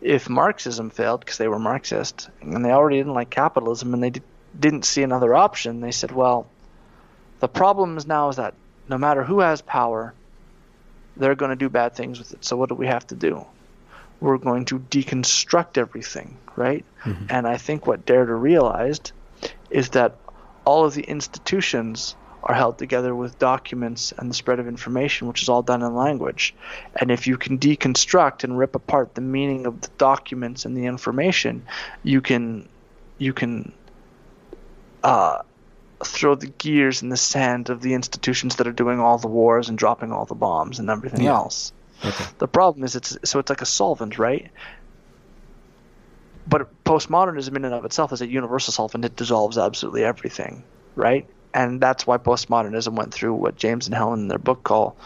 if 0.00 0.28
Marxism 0.28 0.90
failed 0.90 1.20
because 1.20 1.38
they 1.38 1.48
were 1.48 1.58
Marxist 1.58 2.28
and 2.40 2.64
they 2.64 2.70
already 2.70 2.98
didn't 2.98 3.14
like 3.14 3.30
capitalism 3.30 3.94
and 3.94 4.02
they 4.02 4.10
did, 4.10 4.22
didn't 4.58 4.84
see 4.84 5.02
another 5.02 5.34
option, 5.34 5.80
they 5.80 5.90
said, 5.90 6.12
well, 6.12 6.46
the 7.40 7.48
problem 7.48 7.96
is 7.96 8.06
now 8.06 8.28
is 8.28 8.36
that 8.36 8.54
no 8.88 8.98
matter 8.98 9.24
who 9.24 9.40
has 9.40 9.62
power, 9.62 10.14
they're 11.16 11.34
going 11.34 11.50
to 11.50 11.56
do 11.56 11.68
bad 11.68 11.94
things 11.94 12.18
with 12.18 12.32
it. 12.34 12.44
So 12.44 12.56
what 12.56 12.68
do 12.68 12.74
we 12.74 12.86
have 12.86 13.06
to 13.08 13.14
do? 13.14 13.44
we're 14.20 14.38
going 14.38 14.64
to 14.66 14.78
deconstruct 14.78 15.78
everything, 15.78 16.36
right? 16.56 16.84
Mm-hmm. 17.04 17.26
And 17.30 17.46
I 17.46 17.56
think 17.56 17.86
what 17.86 18.04
Derrida 18.04 18.40
realized 18.40 19.12
is 19.70 19.90
that 19.90 20.16
all 20.64 20.84
of 20.84 20.94
the 20.94 21.02
institutions 21.02 22.16
are 22.48 22.54
held 22.54 22.78
together 22.78 23.14
with 23.14 23.38
documents 23.38 24.12
and 24.16 24.30
the 24.30 24.34
spread 24.34 24.58
of 24.58 24.66
information, 24.66 25.28
which 25.28 25.42
is 25.42 25.50
all 25.50 25.62
done 25.62 25.82
in 25.82 25.94
language. 25.94 26.54
And 26.96 27.10
if 27.10 27.26
you 27.26 27.36
can 27.36 27.58
deconstruct 27.58 28.42
and 28.42 28.58
rip 28.58 28.74
apart 28.74 29.14
the 29.14 29.20
meaning 29.20 29.66
of 29.66 29.82
the 29.82 29.90
documents 29.98 30.64
and 30.64 30.74
the 30.74 30.86
information, 30.86 31.66
you 32.02 32.22
can 32.22 32.66
you 33.18 33.34
can 33.34 33.72
uh, 35.04 35.42
throw 36.02 36.34
the 36.34 36.46
gears 36.46 37.02
in 37.02 37.10
the 37.10 37.18
sand 37.18 37.68
of 37.68 37.82
the 37.82 37.92
institutions 37.92 38.56
that 38.56 38.66
are 38.66 38.72
doing 38.72 38.98
all 38.98 39.18
the 39.18 39.28
wars 39.28 39.68
and 39.68 39.76
dropping 39.76 40.10
all 40.10 40.24
the 40.24 40.34
bombs 40.34 40.78
and 40.78 40.88
everything 40.88 41.24
yeah. 41.24 41.34
else. 41.34 41.72
Okay. 42.02 42.24
The 42.38 42.48
problem 42.48 42.82
is 42.82 42.96
it's 42.96 43.18
so 43.24 43.40
it's 43.40 43.50
like 43.50 43.60
a 43.60 43.66
solvent, 43.66 44.18
right? 44.18 44.50
But 46.46 46.82
postmodernism 46.84 47.54
in 47.56 47.66
and 47.66 47.74
of 47.74 47.84
itself 47.84 48.10
is 48.14 48.22
a 48.22 48.26
universal 48.26 48.72
solvent. 48.72 49.04
It 49.04 49.16
dissolves 49.16 49.58
absolutely 49.58 50.02
everything, 50.02 50.64
right? 50.96 51.28
And 51.54 51.80
that's 51.80 52.06
why 52.06 52.18
postmodernism 52.18 52.92
went 52.92 53.12
through 53.12 53.34
what 53.34 53.56
James 53.56 53.86
and 53.86 53.94
Helen 53.94 54.20
in 54.20 54.28
their 54.28 54.38
book 54.38 54.62
call 54.62 54.96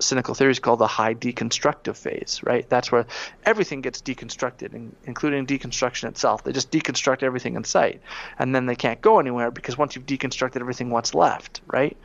cynical 0.00 0.34
theories 0.34 0.58
call 0.58 0.76
the 0.76 0.86
high 0.86 1.14
deconstructive 1.14 1.96
phase, 1.96 2.40
right? 2.42 2.68
That's 2.68 2.90
where 2.90 3.06
everything 3.44 3.80
gets 3.82 4.00
deconstructed, 4.00 4.92
including 5.04 5.46
deconstruction 5.46 6.08
itself. 6.08 6.42
They 6.42 6.52
just 6.52 6.70
deconstruct 6.70 7.22
everything 7.22 7.56
in 7.56 7.64
sight, 7.64 8.00
and 8.38 8.54
then 8.54 8.66
they 8.66 8.76
can't 8.76 9.00
go 9.00 9.20
anywhere 9.20 9.50
because 9.50 9.76
once 9.76 9.94
you've 9.94 10.06
deconstructed 10.06 10.60
everything, 10.60 10.90
what's 10.90 11.14
left, 11.14 11.60
right? 11.66 11.96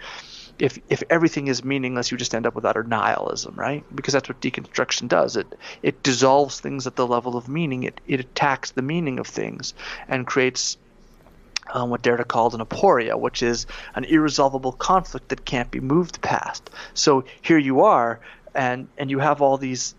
if 0.59 0.79
if 0.89 1.03
everything 1.09 1.47
is 1.47 1.63
meaningless, 1.63 2.11
you 2.11 2.17
just 2.17 2.33
end 2.33 2.45
up 2.45 2.55
with 2.55 2.65
utter 2.65 2.83
nihilism, 2.83 3.55
right? 3.55 3.83
Because 3.93 4.13
that's 4.13 4.29
what 4.29 4.39
deconstruction 4.41 5.07
does. 5.07 5.35
It 5.35 5.47
it 5.83 6.03
dissolves 6.03 6.59
things 6.59 6.87
at 6.87 6.95
the 6.95 7.07
level 7.07 7.35
of 7.35 7.49
meaning. 7.49 7.83
It 7.83 7.99
it 8.07 8.19
attacks 8.19 8.71
the 8.71 8.81
meaning 8.81 9.19
of 9.19 9.27
things 9.27 9.73
and 10.07 10.25
creates 10.25 10.77
um, 11.73 11.89
what 11.89 12.01
Derrida 12.01 12.27
called 12.27 12.53
an 12.53 12.61
aporia, 12.61 13.19
which 13.19 13.43
is 13.43 13.65
an 13.95 14.03
irresolvable 14.03 14.71
conflict 14.71 15.29
that 15.29 15.45
can't 15.45 15.71
be 15.71 15.79
moved 15.79 16.21
past. 16.21 16.69
So 16.93 17.25
here 17.41 17.57
you 17.57 17.81
are, 17.81 18.19
and 18.53 18.87
and 18.97 19.09
you 19.09 19.19
have 19.19 19.41
all 19.41 19.57
these 19.57 19.95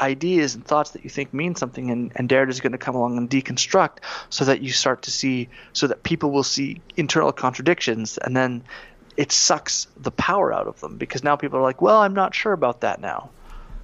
ideas 0.00 0.54
and 0.54 0.64
thoughts 0.64 0.90
that 0.92 1.04
you 1.04 1.10
think 1.10 1.34
mean 1.34 1.54
something, 1.54 1.90
and, 1.90 2.12
and 2.14 2.28
Derrida 2.28 2.48
is 2.48 2.60
going 2.60 2.72
to 2.72 2.78
come 2.78 2.94
along 2.94 3.18
and 3.18 3.28
deconstruct 3.28 3.98
so 4.30 4.44
that 4.46 4.62
you 4.62 4.70
start 4.70 5.02
to 5.02 5.10
see, 5.10 5.48
so 5.72 5.86
that 5.86 6.02
people 6.02 6.30
will 6.30 6.42
see 6.42 6.80
internal 6.96 7.32
contradictions, 7.32 8.18
and 8.18 8.36
then 8.36 8.64
it 9.16 9.32
sucks 9.32 9.86
the 9.98 10.10
power 10.10 10.52
out 10.52 10.66
of 10.66 10.80
them 10.80 10.96
because 10.96 11.22
now 11.22 11.36
people 11.36 11.58
are 11.58 11.62
like, 11.62 11.82
well, 11.82 11.98
I'm 11.98 12.14
not 12.14 12.34
sure 12.34 12.52
about 12.52 12.80
that 12.80 13.00
now. 13.00 13.30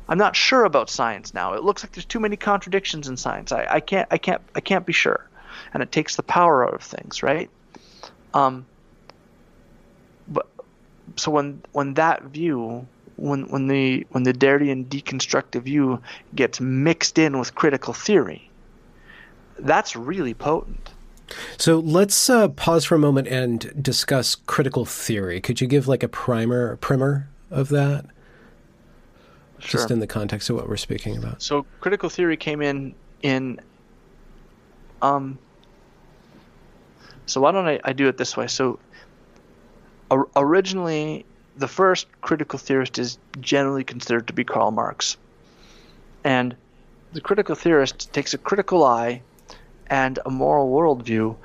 I'm 0.08 0.16
not 0.16 0.34
sure 0.34 0.64
about 0.64 0.88
science 0.88 1.34
now. 1.34 1.52
It 1.52 1.62
looks 1.62 1.84
like 1.84 1.92
there's 1.92 2.06
too 2.06 2.20
many 2.20 2.36
contradictions 2.36 3.08
in 3.08 3.18
science. 3.18 3.52
I, 3.52 3.66
I 3.68 3.80
can't 3.80 4.08
I 4.10 4.16
can't 4.16 4.40
I 4.54 4.60
can't 4.60 4.86
be 4.86 4.94
sure, 4.94 5.27
and 5.72 5.82
it 5.82 5.92
takes 5.92 6.16
the 6.16 6.22
power 6.22 6.66
out 6.66 6.74
of 6.74 6.82
things, 6.82 7.22
right? 7.22 7.50
Um. 8.34 8.66
But 10.28 10.46
so 11.16 11.30
when 11.30 11.62
when 11.72 11.94
that 11.94 12.22
view 12.24 12.86
when 13.18 13.48
when 13.48 13.66
the 13.66 14.06
when 14.10 14.22
the 14.22 14.32
Derridean 14.32 14.86
deconstructive 14.86 15.62
view 15.62 16.00
gets 16.34 16.60
mixed 16.60 17.18
in 17.18 17.38
with 17.38 17.54
critical 17.54 17.92
theory, 17.92 18.48
that's 19.58 19.96
really 19.96 20.34
potent. 20.34 20.90
So 21.58 21.78
let's 21.80 22.30
uh, 22.30 22.48
pause 22.48 22.84
for 22.84 22.94
a 22.94 22.98
moment 22.98 23.28
and 23.28 23.82
discuss 23.82 24.34
critical 24.34 24.86
theory. 24.86 25.40
Could 25.40 25.60
you 25.60 25.66
give 25.66 25.86
like 25.86 26.02
a 26.02 26.08
primer, 26.08 26.76
primer 26.76 27.28
of 27.50 27.68
that? 27.68 28.06
Sure. 29.58 29.80
Just 29.80 29.90
in 29.90 29.98
the 29.98 30.06
context 30.06 30.48
of 30.48 30.56
what 30.56 30.68
we're 30.68 30.76
speaking 30.76 31.16
about. 31.16 31.42
So 31.42 31.66
critical 31.80 32.08
theory 32.08 32.36
came 32.36 32.62
in 32.62 32.94
in 33.22 33.60
um 35.02 35.38
so 37.28 37.40
why 37.40 37.52
don't 37.52 37.68
I, 37.68 37.80
I 37.84 37.92
do 37.92 38.08
it 38.08 38.16
this 38.16 38.36
way? 38.36 38.46
So 38.46 38.78
or, 40.10 40.28
originally 40.34 41.24
the 41.56 41.68
first 41.68 42.06
critical 42.20 42.58
theorist 42.58 42.98
is 42.98 43.18
generally 43.40 43.84
considered 43.84 44.26
to 44.28 44.32
be 44.32 44.44
Karl 44.44 44.70
Marx. 44.70 45.16
And 46.24 46.56
the 47.12 47.20
critical 47.20 47.54
theorist 47.54 48.12
takes 48.12 48.34
a 48.34 48.38
critical 48.38 48.84
eye 48.84 49.22
and 49.88 50.18
a 50.24 50.30
moral 50.30 50.70
worldview 50.70 51.36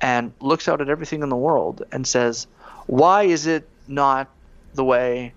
and 0.00 0.32
looks 0.40 0.68
out 0.68 0.80
at 0.80 0.88
everything 0.88 1.22
in 1.22 1.28
the 1.28 1.36
world 1.36 1.82
and 1.92 2.06
says, 2.06 2.46
why 2.86 3.24
is 3.24 3.46
it 3.46 3.68
not 3.88 4.28
the 4.74 4.84
way 4.84 5.32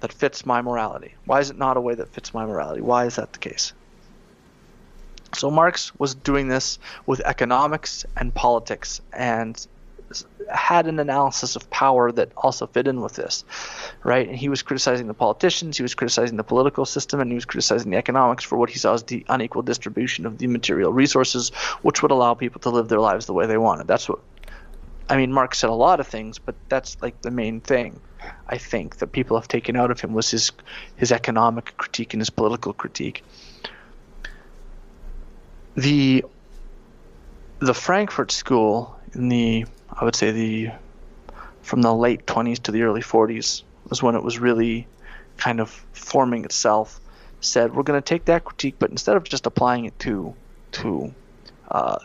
that 0.00 0.12
fits 0.12 0.46
my 0.46 0.62
morality? 0.62 1.14
Why 1.24 1.40
is 1.40 1.50
it 1.50 1.58
not 1.58 1.76
a 1.76 1.80
way 1.80 1.94
that 1.94 2.08
fits 2.08 2.32
my 2.32 2.46
morality? 2.46 2.80
Why 2.80 3.06
is 3.06 3.16
that 3.16 3.32
the 3.32 3.38
case? 3.38 3.72
So 5.34 5.50
Marx 5.50 5.92
was 5.98 6.14
doing 6.14 6.48
this 6.48 6.78
with 7.06 7.20
economics 7.20 8.04
and 8.16 8.34
politics 8.34 9.00
and 9.12 9.66
had 10.52 10.86
an 10.88 10.98
analysis 10.98 11.54
of 11.54 11.70
power 11.70 12.10
that 12.10 12.32
also 12.36 12.66
fit 12.66 12.88
in 12.88 13.00
with 13.00 13.14
this, 13.14 13.44
right? 14.02 14.28
And 14.28 14.36
he 14.36 14.48
was 14.48 14.62
criticizing 14.62 15.06
the 15.06 15.14
politicians, 15.14 15.76
he 15.76 15.82
was 15.82 15.94
criticizing 15.94 16.36
the 16.36 16.44
political 16.44 16.84
system, 16.84 17.20
and 17.20 17.30
he 17.30 17.36
was 17.36 17.44
criticizing 17.44 17.90
the 17.90 17.96
economics 17.96 18.42
for 18.42 18.56
what 18.56 18.70
he 18.70 18.78
saw 18.78 18.94
as 18.94 19.04
the 19.04 19.24
unequal 19.28 19.62
distribution 19.62 20.26
of 20.26 20.38
the 20.38 20.48
material 20.48 20.92
resources, 20.92 21.50
which 21.82 22.02
would 22.02 22.10
allow 22.10 22.34
people 22.34 22.60
to 22.62 22.70
live 22.70 22.88
their 22.88 22.98
lives 22.98 23.26
the 23.26 23.32
way 23.32 23.46
they 23.46 23.58
wanted. 23.58 23.86
That's 23.86 24.08
what 24.08 24.18
I 25.08 25.16
mean, 25.16 25.32
Marx 25.32 25.58
said 25.58 25.70
a 25.70 25.74
lot 25.74 25.98
of 25.98 26.06
things, 26.06 26.38
but 26.38 26.54
that's 26.68 26.96
like 27.02 27.20
the 27.20 27.32
main 27.32 27.60
thing. 27.60 28.00
I 28.46 28.58
think 28.58 28.98
that 28.98 29.08
people 29.08 29.36
have 29.36 29.48
taken 29.48 29.74
out 29.74 29.90
of 29.90 30.00
him 30.00 30.12
was 30.12 30.30
his 30.30 30.52
his 30.96 31.10
economic 31.10 31.76
critique 31.76 32.14
and 32.14 32.20
his 32.20 32.30
political 32.30 32.72
critique. 32.72 33.24
The 35.76 36.24
the 37.60 37.74
Frankfurt 37.74 38.32
School 38.32 38.98
in 39.14 39.28
the 39.28 39.66
I 39.92 40.04
would 40.04 40.16
say 40.16 40.30
the 40.30 40.70
from 41.62 41.82
the 41.82 41.94
late 41.94 42.26
20s 42.26 42.62
to 42.64 42.72
the 42.72 42.82
early 42.82 43.02
40s 43.02 43.62
was 43.88 44.02
when 44.02 44.14
it 44.14 44.22
was 44.22 44.38
really 44.38 44.86
kind 45.36 45.60
of 45.60 45.70
forming 45.92 46.44
itself. 46.44 47.00
Said 47.40 47.74
we're 47.74 47.84
going 47.84 48.00
to 48.00 48.04
take 48.04 48.26
that 48.26 48.44
critique, 48.44 48.76
but 48.78 48.90
instead 48.90 49.16
of 49.16 49.24
just 49.24 49.46
applying 49.46 49.86
it 49.86 49.98
to 50.00 50.34
to 50.72 51.14
uh, 51.70 51.98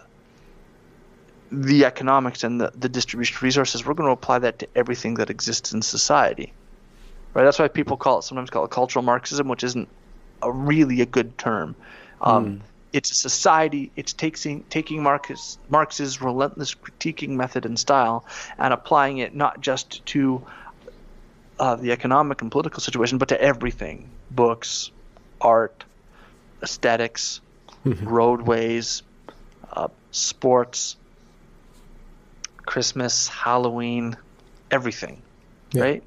the 1.51 1.85
economics 1.85 2.43
and 2.43 2.59
the, 2.59 2.71
the 2.75 2.89
distribution 2.89 3.35
of 3.35 3.43
resources, 3.43 3.85
we're 3.85 3.93
going 3.93 4.07
to 4.07 4.13
apply 4.13 4.39
that 4.39 4.59
to 4.59 4.67
everything 4.75 5.15
that 5.15 5.29
exists 5.29 5.73
in 5.73 5.81
society. 5.81 6.53
Right? 7.33 7.43
That's 7.43 7.59
why 7.59 7.67
people 7.67 7.97
call 7.97 8.19
it 8.19 8.23
sometimes 8.23 8.49
call 8.49 8.65
it 8.65 8.71
cultural 8.71 9.03
Marxism, 9.03 9.47
which 9.47 9.63
isn't 9.63 9.89
a 10.41 10.51
really 10.51 11.01
a 11.01 11.05
good 11.05 11.37
term. 11.37 11.75
Um, 12.21 12.45
mm. 12.45 12.61
It's 12.95 13.11
a 13.11 13.15
society. 13.15 13.91
It's 13.97 14.13
taking 14.13 14.63
taking 14.69 15.03
Marcus, 15.03 15.57
Marx's 15.69 16.21
relentless 16.21 16.73
critiquing 16.73 17.31
method 17.31 17.65
and 17.65 17.77
style 17.77 18.25
and 18.57 18.73
applying 18.73 19.17
it 19.17 19.35
not 19.35 19.59
just 19.59 20.05
to 20.05 20.41
uh, 21.59 21.75
the 21.75 21.91
economic 21.91 22.41
and 22.41 22.49
political 22.49 22.79
situation, 22.79 23.17
but 23.17 23.27
to 23.29 23.41
everything: 23.41 24.09
books, 24.31 24.91
art, 25.41 25.83
aesthetics, 26.63 27.41
mm-hmm. 27.85 28.07
roadways, 28.07 29.03
uh, 29.73 29.89
sports, 30.11 30.95
Christmas, 32.65 33.27
Halloween, 33.27 34.15
everything, 34.71 35.21
yeah. 35.71 35.81
right? 35.81 36.03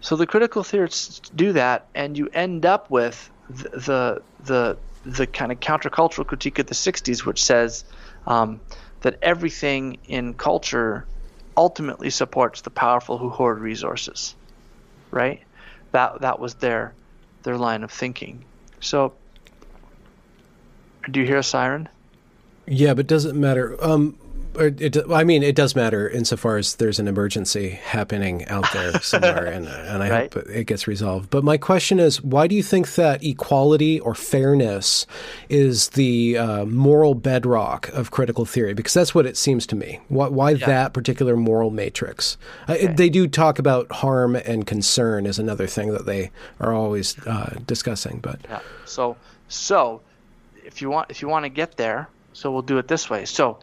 So 0.00 0.16
the 0.16 0.26
critical 0.26 0.64
theorists 0.64 1.20
do 1.36 1.52
that, 1.52 1.86
and 1.94 2.18
you 2.18 2.28
end 2.32 2.66
up 2.66 2.90
with 2.90 3.30
the 3.48 4.22
the 4.44 4.76
the, 5.04 5.26
kind 5.26 5.50
of 5.52 5.60
countercultural 5.60 6.26
critique 6.26 6.58
of 6.58 6.66
the 6.66 6.74
'60s, 6.74 7.24
which 7.24 7.42
says 7.42 7.84
um, 8.26 8.60
that 9.00 9.18
everything 9.22 9.98
in 10.06 10.34
culture 10.34 11.06
ultimately 11.56 12.10
supports 12.10 12.60
the 12.60 12.70
powerful 12.70 13.18
who 13.18 13.28
hoard 13.28 13.58
resources, 13.58 14.34
right? 15.10 15.42
That 15.92 16.20
that 16.20 16.38
was 16.38 16.54
their 16.54 16.94
their 17.42 17.56
line 17.56 17.84
of 17.84 17.90
thinking. 17.90 18.44
So, 18.80 19.14
do 21.10 21.20
you 21.20 21.26
hear 21.26 21.38
a 21.38 21.42
siren? 21.42 21.88
Yeah, 22.66 22.94
but 22.94 23.06
does 23.06 23.24
it 23.24 23.34
matter? 23.34 23.76
Um, 23.82 24.18
it, 24.58 24.96
I 25.10 25.24
mean, 25.24 25.42
it 25.42 25.54
does 25.54 25.74
matter 25.74 26.08
insofar 26.08 26.56
as 26.56 26.76
there's 26.76 26.98
an 26.98 27.08
emergency 27.08 27.70
happening 27.70 28.46
out 28.46 28.66
there 28.72 28.92
somewhere, 29.00 29.46
and, 29.46 29.66
and 29.66 30.02
I 30.02 30.10
right. 30.10 30.34
hope 30.34 30.46
it 30.48 30.64
gets 30.64 30.86
resolved. 30.86 31.30
But 31.30 31.44
my 31.44 31.56
question 31.56 31.98
is, 31.98 32.22
why 32.22 32.46
do 32.46 32.54
you 32.54 32.62
think 32.62 32.94
that 32.94 33.22
equality 33.24 34.00
or 34.00 34.14
fairness 34.14 35.06
is 35.48 35.90
the 35.90 36.38
uh, 36.38 36.64
moral 36.64 37.14
bedrock 37.14 37.88
of 37.90 38.10
critical 38.10 38.44
theory? 38.44 38.74
Because 38.74 38.94
that's 38.94 39.14
what 39.14 39.26
it 39.26 39.36
seems 39.36 39.66
to 39.68 39.76
me. 39.76 40.00
Why, 40.08 40.28
why 40.28 40.50
yeah. 40.50 40.66
that 40.66 40.92
particular 40.92 41.36
moral 41.36 41.70
matrix? 41.70 42.36
Okay. 42.68 42.86
they 42.88 43.08
do 43.08 43.26
talk 43.26 43.58
about 43.58 43.90
harm 43.90 44.36
and 44.36 44.66
concern 44.66 45.26
is 45.26 45.38
another 45.38 45.66
thing 45.66 45.92
that 45.92 46.06
they 46.06 46.30
are 46.60 46.72
always 46.72 47.18
uh, 47.26 47.58
discussing. 47.66 48.18
But 48.18 48.40
yeah. 48.44 48.60
so 48.84 49.16
so 49.48 50.00
if 50.64 50.82
you 50.82 50.90
want 50.90 51.10
if 51.10 51.22
you 51.22 51.28
want 51.28 51.44
to 51.44 51.48
get 51.48 51.76
there 51.76 52.08
so 52.38 52.52
we'll 52.52 52.62
do 52.62 52.78
it 52.78 52.86
this 52.86 53.10
way. 53.10 53.24
So 53.24 53.58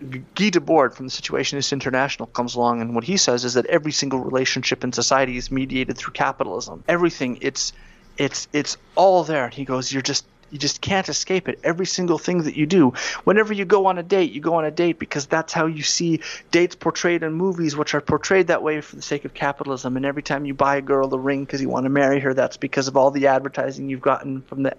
Guy 0.00 0.50
Debord 0.50 0.94
from 0.94 1.06
the 1.06 1.12
Situationist 1.12 1.72
International 1.72 2.26
comes 2.26 2.54
along, 2.54 2.80
and 2.80 2.94
what 2.94 3.04
he 3.04 3.16
says 3.16 3.44
is 3.44 3.54
that 3.54 3.66
every 3.66 3.92
single 3.92 4.20
relationship 4.20 4.84
in 4.84 4.92
society 4.92 5.36
is 5.36 5.50
mediated 5.50 5.96
through 5.96 6.12
capitalism. 6.12 6.84
Everything, 6.88 7.38
it's 7.40 7.72
it's 8.16 8.48
it's 8.52 8.76
all 8.94 9.24
there. 9.24 9.46
And 9.46 9.54
he 9.54 9.64
goes, 9.64 9.92
you're 9.92 10.02
just 10.02 10.24
you 10.50 10.58
just 10.58 10.80
can't 10.80 11.08
escape 11.08 11.48
it. 11.48 11.60
Every 11.62 11.86
single 11.86 12.18
thing 12.18 12.42
that 12.44 12.56
you 12.56 12.66
do, 12.66 12.94
whenever 13.24 13.52
you 13.52 13.64
go 13.64 13.86
on 13.86 13.98
a 13.98 14.02
date, 14.02 14.32
you 14.32 14.40
go 14.40 14.54
on 14.54 14.64
a 14.64 14.70
date 14.70 14.98
because 14.98 15.26
that's 15.26 15.52
how 15.52 15.66
you 15.66 15.82
see 15.82 16.20
dates 16.50 16.74
portrayed 16.74 17.22
in 17.22 17.32
movies, 17.32 17.76
which 17.76 17.94
are 17.94 18.00
portrayed 18.00 18.46
that 18.46 18.62
way 18.62 18.80
for 18.80 18.96
the 18.96 19.02
sake 19.02 19.24
of 19.24 19.34
capitalism. 19.34 19.96
And 19.96 20.06
every 20.06 20.22
time 20.22 20.44
you 20.44 20.54
buy 20.54 20.76
a 20.76 20.82
girl 20.82 21.12
a 21.12 21.18
ring 21.18 21.44
because 21.44 21.60
you 21.60 21.68
want 21.68 21.84
to 21.84 21.90
marry 21.90 22.20
her, 22.20 22.34
that's 22.34 22.56
because 22.56 22.88
of 22.88 22.96
all 22.96 23.10
the 23.10 23.26
advertising 23.26 23.88
you've 23.88 24.00
gotten 24.00 24.42
from 24.42 24.62
the 24.62 24.76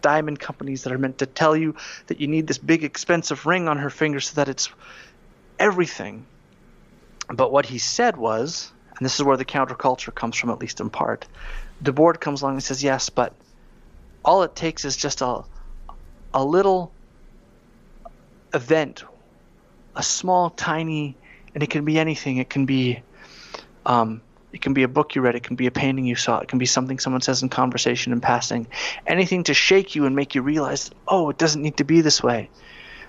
diamond 0.00 0.40
companies 0.40 0.84
that 0.84 0.92
are 0.92 0.98
meant 0.98 1.18
to 1.18 1.26
tell 1.26 1.56
you 1.56 1.76
that 2.08 2.20
you 2.20 2.26
need 2.26 2.46
this 2.46 2.58
big 2.58 2.84
expensive 2.84 3.46
ring 3.46 3.68
on 3.68 3.78
her 3.78 3.90
finger 3.90 4.20
so 4.20 4.34
that 4.34 4.48
it's 4.48 4.68
everything. 5.58 6.26
But 7.28 7.52
what 7.52 7.66
he 7.66 7.78
said 7.78 8.16
was, 8.16 8.72
and 8.96 9.04
this 9.04 9.14
is 9.14 9.22
where 9.22 9.36
the 9.36 9.44
counterculture 9.44 10.14
comes 10.14 10.36
from, 10.36 10.50
at 10.50 10.58
least 10.58 10.80
in 10.80 10.90
part. 10.90 11.26
Debord 11.82 12.20
comes 12.20 12.42
along 12.42 12.54
and 12.54 12.62
says, 12.62 12.82
yes, 12.82 13.08
but 13.10 13.34
all 14.24 14.42
it 14.42 14.54
takes 14.54 14.84
is 14.84 14.96
just 14.96 15.20
a 15.20 15.42
a 16.34 16.44
little 16.44 16.92
event, 18.54 19.04
a 19.96 20.02
small, 20.02 20.50
tiny, 20.50 21.16
and 21.54 21.62
it 21.62 21.70
can 21.70 21.84
be 21.84 21.98
anything. 21.98 22.38
It 22.38 22.48
can 22.48 22.64
be, 22.66 23.02
um, 23.84 24.22
it 24.52 24.62
can 24.62 24.72
be 24.74 24.82
a 24.82 24.88
book 24.88 25.14
you 25.14 25.22
read. 25.22 25.34
It 25.34 25.42
can 25.42 25.56
be 25.56 25.66
a 25.66 25.70
painting 25.70 26.06
you 26.06 26.16
saw. 26.16 26.38
It 26.38 26.48
can 26.48 26.58
be 26.58 26.66
something 26.66 26.98
someone 26.98 27.20
says 27.20 27.42
in 27.42 27.48
conversation 27.48 28.12
in 28.12 28.20
passing. 28.20 28.66
Anything 29.06 29.44
to 29.44 29.54
shake 29.54 29.94
you 29.94 30.06
and 30.06 30.16
make 30.16 30.34
you 30.34 30.42
realize, 30.42 30.90
oh, 31.08 31.30
it 31.30 31.38
doesn't 31.38 31.62
need 31.62 31.76
to 31.78 31.84
be 31.84 32.00
this 32.00 32.22
way. 32.22 32.48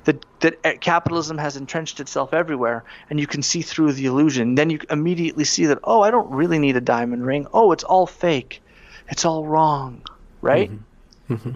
That 0.05 0.25
that 0.41 0.81
capitalism 0.81 1.37
has 1.37 1.55
entrenched 1.55 2.01
itself 2.01 2.33
everywhere, 2.33 2.83
and 3.09 3.21
you 3.21 3.27
can 3.27 3.41
see 3.41 3.61
through 3.61 3.93
the 3.93 4.05
illusion. 4.05 4.55
Then 4.55 4.69
you 4.69 4.79
immediately 4.89 5.45
see 5.45 5.67
that, 5.67 5.79
oh, 5.85 6.01
I 6.01 6.11
don't 6.11 6.29
really 6.29 6.59
need 6.59 6.75
a 6.75 6.81
diamond 6.81 7.25
ring. 7.25 7.47
Oh, 7.53 7.71
it's 7.71 7.85
all 7.85 8.05
fake. 8.05 8.61
It's 9.07 9.23
all 9.23 9.45
wrong, 9.45 10.01
right? 10.41 10.69
Mm-hmm. 10.69 10.83
Mm-hmm. 11.29 11.51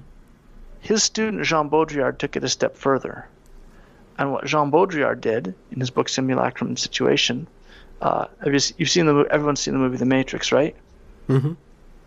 His 0.80 1.03
student 1.03 1.43
Jean 1.43 1.69
Baudrillard 1.69 2.17
took 2.17 2.36
it 2.36 2.43
a 2.43 2.49
step 2.49 2.77
further. 2.77 3.27
And 4.17 4.32
what 4.32 4.45
Jean 4.45 4.71
Baudrillard 4.71 5.21
did 5.21 5.53
in 5.71 5.80
his 5.80 5.89
book 5.89 6.10
Simulacrum 6.10 6.69
and 6.69 6.80
Situation, 6.80 7.47
uh, 8.01 8.27
you've 8.45 8.89
seen 8.89 9.06
the 9.06 9.27
everyone's 9.30 9.60
seen 9.60 9.73
the 9.73 9.80
movie 9.80 9.97
The 9.97 10.06
Matrix, 10.06 10.51
right? 10.51 10.75
Mm-hmm. 11.27 11.53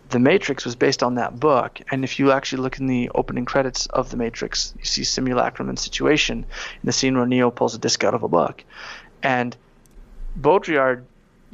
The 0.09 0.19
Matrix 0.19 0.65
was 0.65 0.75
based 0.75 1.03
on 1.03 1.15
that 1.15 1.39
book, 1.39 1.79
and 1.89 2.03
if 2.03 2.19
you 2.19 2.31
actually 2.31 2.63
look 2.63 2.79
in 2.79 2.87
the 2.87 3.09
opening 3.15 3.45
credits 3.45 3.85
of 3.85 4.09
The 4.09 4.17
Matrix, 4.17 4.73
you 4.77 4.83
see 4.83 5.03
Simulacrum 5.05 5.69
and 5.69 5.79
Situation 5.79 6.39
in 6.39 6.45
the 6.83 6.91
scene 6.91 7.15
where 7.15 7.25
Neo 7.25 7.49
pulls 7.49 7.75
a 7.75 7.77
disc 7.77 8.03
out 8.03 8.13
of 8.13 8.23
a 8.23 8.27
book, 8.27 8.63
and 9.23 9.55
Baudrillard 10.37 11.05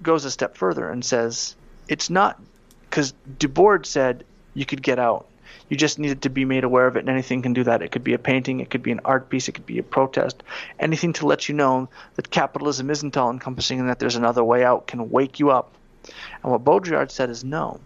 goes 0.01 0.25
a 0.25 0.31
step 0.31 0.57
further 0.57 0.89
and 0.89 1.03
says 1.03 1.55
it's 1.87 2.09
not 2.09 2.41
because 2.89 3.13
Debord 3.37 3.85
said 3.85 4.23
you 4.53 4.65
could 4.65 4.81
get 4.81 4.99
out 4.99 5.27
you 5.69 5.77
just 5.77 5.99
needed 5.99 6.21
to 6.21 6.29
be 6.29 6.45
made 6.45 6.63
aware 6.63 6.87
of 6.87 6.95
it, 6.95 6.99
and 6.99 7.09
anything 7.09 7.41
can 7.41 7.53
do 7.53 7.63
that. 7.65 7.81
It 7.81 7.91
could 7.91 8.03
be 8.03 8.13
a 8.13 8.19
painting, 8.19 8.59
it 8.59 8.69
could 8.69 8.83
be 8.83 8.91
an 8.91 9.01
art 9.03 9.29
piece, 9.29 9.47
it 9.47 9.53
could 9.53 9.65
be 9.65 9.79
a 9.79 9.83
protest. 9.83 10.43
Anything 10.79 11.13
to 11.13 11.27
let 11.27 11.49
you 11.49 11.55
know 11.55 11.89
that 12.15 12.29
capitalism 12.29 12.89
isn't 12.89 13.17
all 13.17 13.31
encompassing 13.31 13.79
and 13.79 13.89
that 13.89 13.99
there's 13.99 14.15
another 14.15 14.43
way 14.43 14.63
out 14.63 14.87
can 14.87 15.09
wake 15.09 15.39
you 15.39 15.51
up. 15.51 15.73
And 16.43 16.51
what 16.51 16.63
Baudrillard 16.63 17.11
said 17.11 17.29
is 17.29 17.43
no. 17.43 17.79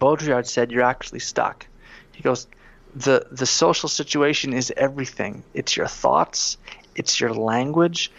Baudrillard 0.00 0.46
said 0.46 0.70
you're 0.70 0.82
actually 0.82 1.20
stuck. 1.20 1.66
He 2.12 2.22
goes, 2.22 2.46
the 2.94 3.26
the 3.30 3.46
social 3.46 3.88
situation 3.88 4.52
is 4.52 4.72
everything. 4.76 5.42
It's 5.52 5.76
your 5.76 5.86
thoughts, 5.86 6.56
it's 6.94 7.20
your 7.20 7.34
language. 7.34 8.10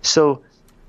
So 0.00 0.42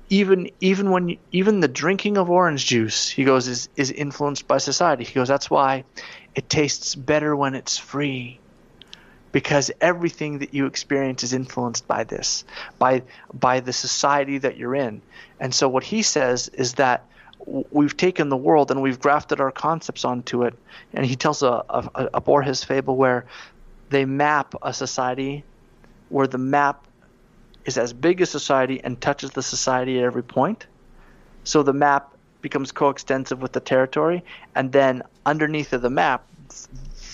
even 0.08 0.50
even 0.60 0.90
when 0.90 1.08
you, 1.10 1.18
even 1.32 1.60
the 1.60 1.68
drinking 1.68 2.16
of 2.16 2.30
orange 2.30 2.66
juice, 2.66 3.08
he 3.08 3.24
goes, 3.24 3.48
is 3.48 3.68
is 3.76 3.90
influenced 3.90 4.46
by 4.48 4.58
society. 4.58 5.04
He 5.04 5.14
goes, 5.14 5.28
that's 5.28 5.50
why 5.50 5.84
it 6.34 6.48
tastes 6.48 6.94
better 6.94 7.34
when 7.34 7.54
it's 7.54 7.78
free. 7.78 8.40
Because 9.32 9.72
everything 9.80 10.38
that 10.38 10.54
you 10.54 10.66
experience 10.66 11.24
is 11.24 11.32
influenced 11.32 11.88
by 11.88 12.04
this 12.04 12.44
by 12.78 13.02
by 13.32 13.60
the 13.60 13.72
society 13.72 14.38
that 14.38 14.56
you're 14.56 14.76
in. 14.76 15.02
And 15.40 15.52
so 15.52 15.68
what 15.68 15.82
he 15.82 16.02
says 16.02 16.48
is 16.48 16.74
that 16.74 17.04
we've 17.46 17.96
taken 17.96 18.28
the 18.28 18.36
world 18.36 18.70
and 18.70 18.80
we've 18.80 19.00
grafted 19.00 19.40
our 19.40 19.50
concepts 19.50 20.04
onto 20.04 20.44
it. 20.44 20.54
And 20.92 21.04
he 21.04 21.16
tells 21.16 21.42
a, 21.42 21.64
a, 21.68 22.08
a 22.14 22.20
Borges 22.20 22.62
fable 22.62 22.96
where 22.96 23.26
they 23.90 24.04
map 24.04 24.54
a 24.62 24.72
society 24.72 25.44
where 26.08 26.26
the 26.28 26.38
map 26.38 26.86
is 27.64 27.76
as 27.78 27.92
big 27.92 28.20
as 28.20 28.30
society 28.30 28.80
and 28.82 29.00
touches 29.00 29.32
the 29.32 29.42
society 29.42 29.98
at 29.98 30.04
every 30.04 30.22
point. 30.22 30.66
So 31.44 31.62
the 31.62 31.72
map 31.72 32.13
becomes 32.44 32.72
coextensive 32.72 33.40
with 33.40 33.52
the 33.52 33.60
territory, 33.60 34.22
and 34.54 34.70
then 34.70 35.02
underneath 35.24 35.72
of 35.72 35.80
the 35.80 35.90
map, 35.90 36.28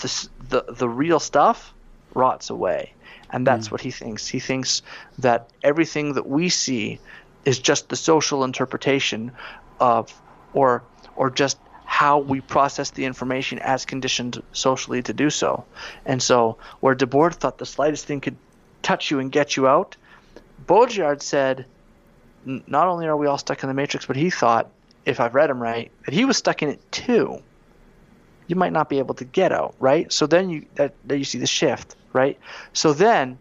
the 0.02 0.28
the, 0.50 0.64
the 0.68 0.88
real 0.88 1.20
stuff 1.20 1.72
rots 2.14 2.50
away, 2.50 2.92
and 3.30 3.46
that's 3.46 3.68
mm. 3.68 3.72
what 3.72 3.80
he 3.80 3.92
thinks. 3.92 4.26
He 4.26 4.40
thinks 4.40 4.82
that 5.18 5.48
everything 5.62 6.14
that 6.14 6.26
we 6.26 6.48
see 6.48 6.98
is 7.44 7.60
just 7.60 7.88
the 7.88 7.96
social 7.96 8.42
interpretation 8.42 9.30
of, 9.78 10.12
or 10.52 10.82
or 11.14 11.30
just 11.30 11.56
how 11.84 12.18
we 12.18 12.40
process 12.40 12.90
the 12.90 13.04
information 13.04 13.60
as 13.60 13.86
conditioned 13.86 14.42
socially 14.52 15.02
to 15.02 15.12
do 15.12 15.30
so. 15.30 15.64
And 16.04 16.20
so, 16.20 16.58
where 16.80 16.96
Debord 16.96 17.34
thought 17.34 17.58
the 17.58 17.66
slightest 17.66 18.04
thing 18.04 18.20
could 18.20 18.36
touch 18.82 19.12
you 19.12 19.20
and 19.20 19.30
get 19.30 19.56
you 19.56 19.68
out, 19.68 19.96
Baudrillard 20.66 21.22
said, 21.22 21.66
not 22.44 22.88
only 22.88 23.06
are 23.06 23.16
we 23.16 23.26
all 23.26 23.38
stuck 23.38 23.62
in 23.62 23.68
the 23.68 23.74
matrix, 23.74 24.06
but 24.06 24.16
he 24.16 24.30
thought, 24.30 24.70
if 25.04 25.20
I've 25.20 25.34
read 25.34 25.50
him 25.50 25.60
right, 25.60 25.90
that 26.04 26.14
he 26.14 26.24
was 26.24 26.36
stuck 26.36 26.62
in 26.62 26.68
it 26.68 26.92
too. 26.92 27.42
You 28.46 28.56
might 28.56 28.72
not 28.72 28.88
be 28.88 28.98
able 28.98 29.14
to 29.16 29.24
get 29.24 29.52
out, 29.52 29.74
right? 29.78 30.12
So 30.12 30.26
then 30.26 30.50
you 30.50 30.66
that, 30.74 30.94
that 31.06 31.18
you 31.18 31.24
see 31.24 31.38
the 31.38 31.46
shift, 31.46 31.94
right? 32.12 32.38
So 32.72 32.92
then 32.92 33.38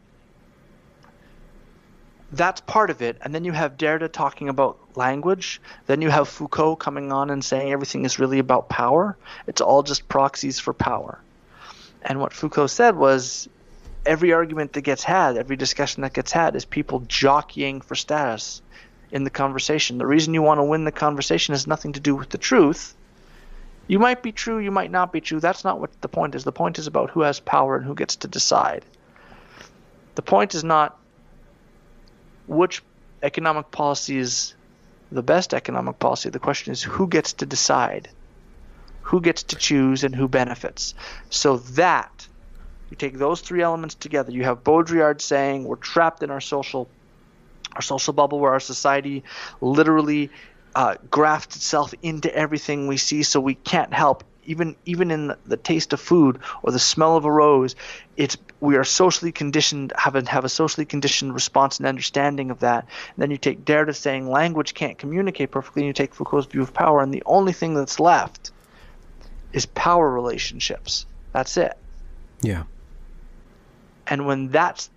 that's 2.32 2.62
part 2.62 2.90
of 2.90 3.02
it. 3.02 3.18
And 3.22 3.34
then 3.34 3.44
you 3.44 3.52
have 3.52 3.78
Derrida 3.78 4.12
talking 4.12 4.50
about 4.50 4.78
language. 4.96 5.62
Then 5.88 6.02
you 6.02 6.10
have 6.10 6.28
Foucault 6.28 6.76
coming 6.76 7.12
on 7.12 7.30
and 7.30 7.44
saying 7.44 7.72
everything 7.72 8.06
is 8.06 8.20
really 8.20 8.40
about 8.40 8.70
power. 8.70 9.18
It's 9.48 9.62
all 9.62 9.82
just 9.84 10.08
proxies 10.08 10.60
for 10.60 10.74
power. 10.74 11.20
And 12.04 12.20
what 12.20 12.34
Foucault 12.34 12.68
said 12.68 12.96
was 12.96 13.50
every 14.06 14.32
argument 14.32 14.74
that 14.74 14.82
gets 14.82 15.04
had, 15.04 15.38
every 15.38 15.56
discussion 15.56 16.04
that 16.04 16.14
gets 16.14 16.32
had, 16.32 16.56
is 16.56 16.66
people 16.66 17.02
jockeying 17.08 17.82
for 17.82 17.96
status 17.96 18.62
in 19.12 19.24
the 19.24 19.30
conversation. 19.30 19.98
The 19.98 20.06
reason 20.06 20.34
you 20.34 20.42
want 20.42 20.60
to 20.60 20.64
win 20.64 20.84
the 20.84 20.92
conversation 20.92 21.54
has 21.54 21.68
nothing 21.68 21.94
to 21.94 22.00
do 22.00 22.16
with 22.16 22.30
the 22.30 22.38
truth. 22.38 22.96
You 23.88 23.98
might 23.98 24.22
be 24.22 24.32
true, 24.32 24.60
you 24.60 24.72
might 24.72 24.92
not 24.92 25.12
be 25.12 25.20
true. 25.20 25.40
That's 25.40 25.64
not 25.64 25.80
what 25.80 25.90
the 26.02 26.08
point 26.08 26.36
is. 26.36 26.44
The 26.44 26.52
point 26.52 26.78
is 26.78 26.86
about 26.86 27.10
who 27.10 27.22
has 27.22 27.40
power 27.40 27.76
and 27.76 27.86
who 27.86 27.96
gets 27.96 28.18
to 28.18 28.28
decide. 28.28 28.86
The 30.16 30.22
point 30.22 30.54
is 30.54 30.64
not 30.64 30.98
which 32.48 32.84
economic 33.24 33.72
policy 33.72 34.18
is 34.18 34.54
the 35.12 35.24
best 35.24 35.54
economic 35.54 35.98
policy. 35.98 36.30
The 36.30 36.40
question 36.40 36.72
is 36.72 36.84
who 36.84 37.08
gets 37.08 37.34
to 37.34 37.46
decide, 37.46 38.10
who 39.02 39.22
gets 39.22 39.44
to 39.44 39.56
choose, 39.56 40.04
and 40.04 40.16
who 40.16 40.28
benefits. 40.28 40.94
So 41.32 41.58
that 41.58 42.28
you 42.92 42.98
take 42.98 43.18
those 43.18 43.42
three 43.42 43.62
elements 43.62 43.96
together. 43.96 44.32
You 44.32 44.44
have 44.44 44.64
Baudrillard 44.64 45.22
saying 45.22 45.64
we're 45.64 45.78
trapped 45.78 46.22
in 46.22 46.30
our 46.30 46.42
social 46.42 46.88
our 47.76 47.82
social 47.82 48.14
bubble 48.14 48.40
where 48.40 48.52
our 48.52 48.60
society 48.60 49.24
literally 49.62 50.30
uh, 50.76 50.96
grafts 51.10 51.56
itself 51.56 51.94
into 52.02 52.34
everything 52.36 52.88
we 52.88 52.98
see, 52.98 53.24
so 53.24 53.40
we 53.40 53.56
can't 53.56 53.94
help 53.94 54.24
even 54.50 54.76
even 54.86 55.12
in 55.12 55.34
the, 55.46 55.58
taste 55.58 55.94
of 55.94 56.02
food 56.02 56.40
or 56.64 56.72
the 56.72 56.80
smell 56.80 57.16
of 57.16 57.24
a 57.24 57.32
rose, 57.32 57.76
it's 58.18 58.36
we 58.60 58.78
are 58.78 58.84
socially 58.84 59.32
conditioned 59.32 59.94
have 59.96 60.16
a, 60.16 60.28
have 60.28 60.44
a 60.44 60.50
socially 60.50 60.86
conditioned 60.86 61.34
response 61.36 61.78
and 61.78 61.86
understanding 61.86 62.50
of 62.50 62.60
that. 62.62 62.86
And 63.16 63.18
then 63.18 63.32
you 63.32 63.38
take 63.38 63.64
Derrida 63.64 63.96
saying 63.96 64.28
language 64.28 64.74
can't 64.74 64.98
communicate 64.98 65.52
perfectly, 65.52 65.84
and 65.84 65.88
you 65.88 65.94
take 65.94 66.16
Foucault's 66.16 66.48
view 66.48 66.64
of 66.64 66.74
power, 66.74 67.02
and 67.02 67.14
the 67.14 67.24
only 67.28 67.54
thing 67.54 67.76
that's 67.76 68.00
left 68.00 68.52
is 69.54 69.68
power 69.68 70.10
relationships. 70.10 71.06
That's 71.32 71.56
it. 71.58 71.78
Yeah. 72.42 72.64
And 74.08 74.26
when 74.26 74.50
that's 74.50 74.90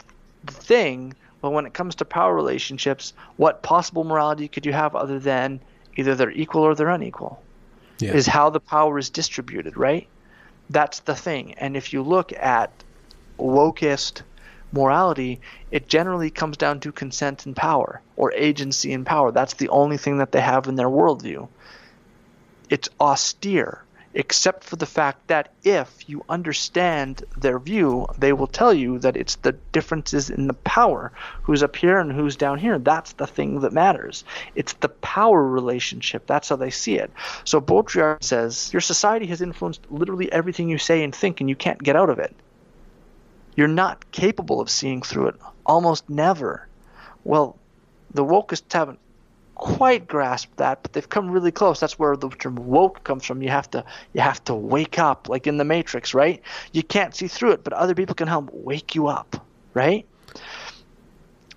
the 0.44 0.52
thing, 0.52 1.14
well, 1.42 1.52
when 1.52 1.66
it 1.66 1.74
comes 1.74 1.96
to 1.96 2.04
power 2.04 2.34
relationships, 2.34 3.12
what 3.36 3.62
possible 3.62 4.04
morality 4.04 4.48
could 4.48 4.64
you 4.64 4.72
have 4.72 4.96
other 4.96 5.18
than 5.18 5.60
either 5.96 6.14
they're 6.14 6.30
equal 6.30 6.62
or 6.62 6.74
they're 6.74 6.88
unequal? 6.88 7.42
yeah. 8.02 8.14
is 8.14 8.26
how 8.26 8.50
the 8.50 8.60
power 8.60 8.98
is 8.98 9.10
distributed, 9.10 9.76
right? 9.76 10.06
That's 10.70 11.00
the 11.00 11.14
thing. 11.14 11.54
And 11.54 11.76
if 11.76 11.92
you 11.92 12.02
look 12.02 12.32
at 12.32 12.70
wokist 13.38 14.22
morality, 14.72 15.40
it 15.70 15.88
generally 15.88 16.30
comes 16.30 16.56
down 16.56 16.80
to 16.80 16.92
consent 16.92 17.46
and 17.46 17.54
power 17.54 18.00
or 18.16 18.32
agency 18.32 18.92
and 18.92 19.06
power. 19.06 19.30
That's 19.30 19.54
the 19.54 19.68
only 19.68 19.96
thing 19.96 20.18
that 20.18 20.32
they 20.32 20.40
have 20.40 20.66
in 20.66 20.76
their 20.76 20.88
worldview. 20.88 21.48
It's 22.70 22.88
austere 23.00 23.84
except 24.14 24.64
for 24.64 24.76
the 24.76 24.86
fact 24.86 25.28
that 25.28 25.52
if 25.64 26.08
you 26.08 26.24
understand 26.28 27.24
their 27.36 27.58
view, 27.58 28.06
they 28.18 28.32
will 28.32 28.46
tell 28.46 28.72
you 28.74 28.98
that 28.98 29.16
it's 29.16 29.36
the 29.36 29.52
differences 29.72 30.30
in 30.30 30.46
the 30.46 30.54
power, 30.54 31.12
who's 31.42 31.62
up 31.62 31.76
here 31.76 31.98
and 31.98 32.12
who's 32.12 32.36
down 32.36 32.58
here. 32.58 32.78
That's 32.78 33.12
the 33.14 33.26
thing 33.26 33.60
that 33.60 33.72
matters. 33.72 34.24
It's 34.54 34.74
the 34.74 34.88
power 34.88 35.42
relationship. 35.42 36.26
That's 36.26 36.48
how 36.48 36.56
they 36.56 36.70
see 36.70 36.96
it. 36.96 37.10
So 37.44 37.60
Baudrillard 37.60 38.22
says 38.22 38.72
your 38.72 38.80
society 38.80 39.26
has 39.26 39.40
influenced 39.40 39.90
literally 39.90 40.30
everything 40.30 40.68
you 40.68 40.78
say 40.78 41.02
and 41.02 41.14
think, 41.14 41.40
and 41.40 41.48
you 41.48 41.56
can't 41.56 41.82
get 41.82 41.96
out 41.96 42.10
of 42.10 42.18
it. 42.18 42.34
You're 43.56 43.68
not 43.68 44.10
capable 44.12 44.60
of 44.60 44.70
seeing 44.70 45.02
through 45.02 45.28
it. 45.28 45.36
Almost 45.64 46.08
never. 46.08 46.66
Well, 47.24 47.58
the 48.12 48.24
wokists 48.24 48.72
haven't 48.72 48.98
quite 49.62 50.08
grasp 50.08 50.50
that, 50.56 50.82
but 50.82 50.92
they've 50.92 51.08
come 51.08 51.30
really 51.30 51.52
close. 51.52 51.78
That's 51.78 51.96
where 51.96 52.16
the 52.16 52.28
term 52.30 52.56
woke 52.56 53.04
comes 53.04 53.24
from. 53.24 53.42
You 53.42 53.50
have 53.50 53.70
to 53.70 53.84
you 54.12 54.20
have 54.20 54.42
to 54.46 54.54
wake 54.56 54.98
up, 54.98 55.28
like 55.28 55.46
in 55.46 55.56
the 55.56 55.64
Matrix, 55.64 56.14
right? 56.14 56.42
You 56.72 56.82
can't 56.82 57.14
see 57.14 57.28
through 57.28 57.52
it, 57.52 57.62
but 57.62 57.72
other 57.72 57.94
people 57.94 58.16
can 58.16 58.26
help 58.26 58.50
wake 58.52 58.96
you 58.96 59.06
up, 59.06 59.46
right? 59.72 60.04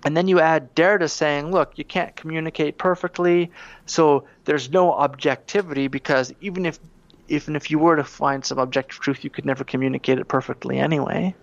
And 0.04 0.16
then 0.16 0.28
you 0.28 0.38
add 0.38 0.72
Derrida 0.76 1.10
saying, 1.10 1.50
look, 1.50 1.78
you 1.78 1.84
can't 1.84 2.14
communicate 2.14 2.78
perfectly, 2.78 3.50
so 3.86 4.22
there's 4.44 4.70
no 4.70 4.92
objectivity 4.92 5.88
because 5.88 6.32
even 6.40 6.64
if 6.64 6.78
even 7.26 7.56
if 7.56 7.72
you 7.72 7.80
were 7.80 7.96
to 7.96 8.04
find 8.04 8.44
some 8.44 8.60
objective 8.60 9.00
truth, 9.00 9.24
you 9.24 9.30
could 9.30 9.44
never 9.44 9.64
communicate 9.64 10.20
it 10.20 10.28
perfectly 10.28 10.78
anyway. 10.78 11.34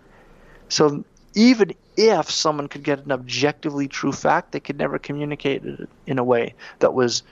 So 0.70 1.04
even 1.36 1.74
if 1.98 2.30
someone 2.30 2.68
could 2.68 2.84
get 2.84 3.06
an 3.06 3.12
objectively 3.12 3.88
true 3.88 4.12
fact, 4.12 4.52
they 4.52 4.60
could 4.60 4.78
never 4.78 5.00
communicate 5.00 5.66
it 5.66 5.90
in 6.06 6.20
a 6.20 6.24
way 6.24 6.54
that 6.80 6.94
was 6.94 7.24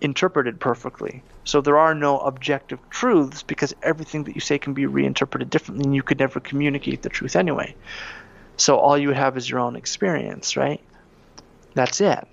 interpreted 0.00 0.58
perfectly. 0.60 1.22
So 1.44 1.60
there 1.60 1.78
are 1.78 1.94
no 1.94 2.18
objective 2.18 2.78
truths 2.90 3.42
because 3.42 3.74
everything 3.82 4.24
that 4.24 4.34
you 4.34 4.40
say 4.40 4.58
can 4.58 4.72
be 4.72 4.86
reinterpreted 4.86 5.50
differently 5.50 5.84
and 5.84 5.94
you 5.94 6.02
could 6.02 6.18
never 6.18 6.40
communicate 6.40 7.02
the 7.02 7.08
truth 7.08 7.36
anyway. 7.36 7.74
So 8.56 8.78
all 8.78 8.96
you 8.96 9.10
have 9.10 9.36
is 9.36 9.48
your 9.48 9.60
own 9.60 9.76
experience, 9.76 10.56
right? 10.56 10.80
That's 11.74 12.00
it. 12.00 12.26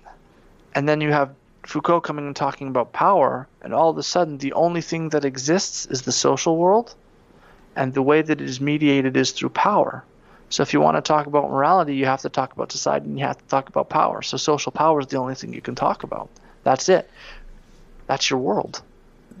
And 0.74 0.88
then 0.88 1.00
you 1.00 1.10
have 1.12 1.34
Foucault 1.66 2.02
coming 2.02 2.26
and 2.26 2.36
talking 2.36 2.68
about 2.68 2.92
power, 2.92 3.46
and 3.60 3.74
all 3.74 3.90
of 3.90 3.98
a 3.98 4.02
sudden 4.02 4.38
the 4.38 4.52
only 4.54 4.80
thing 4.80 5.10
that 5.10 5.24
exists 5.24 5.86
is 5.86 6.02
the 6.02 6.12
social 6.12 6.56
world, 6.56 6.94
and 7.76 7.92
the 7.92 8.02
way 8.02 8.22
that 8.22 8.40
it 8.40 8.48
is 8.48 8.60
mediated 8.60 9.16
is 9.16 9.32
through 9.32 9.50
power. 9.50 10.04
So 10.50 10.62
if 10.62 10.72
you 10.72 10.80
want 10.80 10.96
to 10.96 11.02
talk 11.02 11.26
about 11.26 11.50
morality, 11.50 11.94
you 11.94 12.06
have 12.06 12.22
to 12.22 12.28
talk 12.28 12.52
about 12.52 12.72
society 12.72 13.06
and 13.06 13.18
you 13.18 13.24
have 13.26 13.38
to 13.38 13.44
talk 13.46 13.68
about 13.68 13.88
power. 13.90 14.22
So 14.22 14.36
social 14.36 14.72
power 14.72 15.00
is 15.00 15.06
the 15.06 15.18
only 15.18 15.34
thing 15.34 15.52
you 15.52 15.60
can 15.60 15.74
talk 15.74 16.02
about. 16.02 16.30
That's 16.64 16.88
it. 16.88 17.08
That's 18.06 18.30
your 18.30 18.38
world 18.38 18.82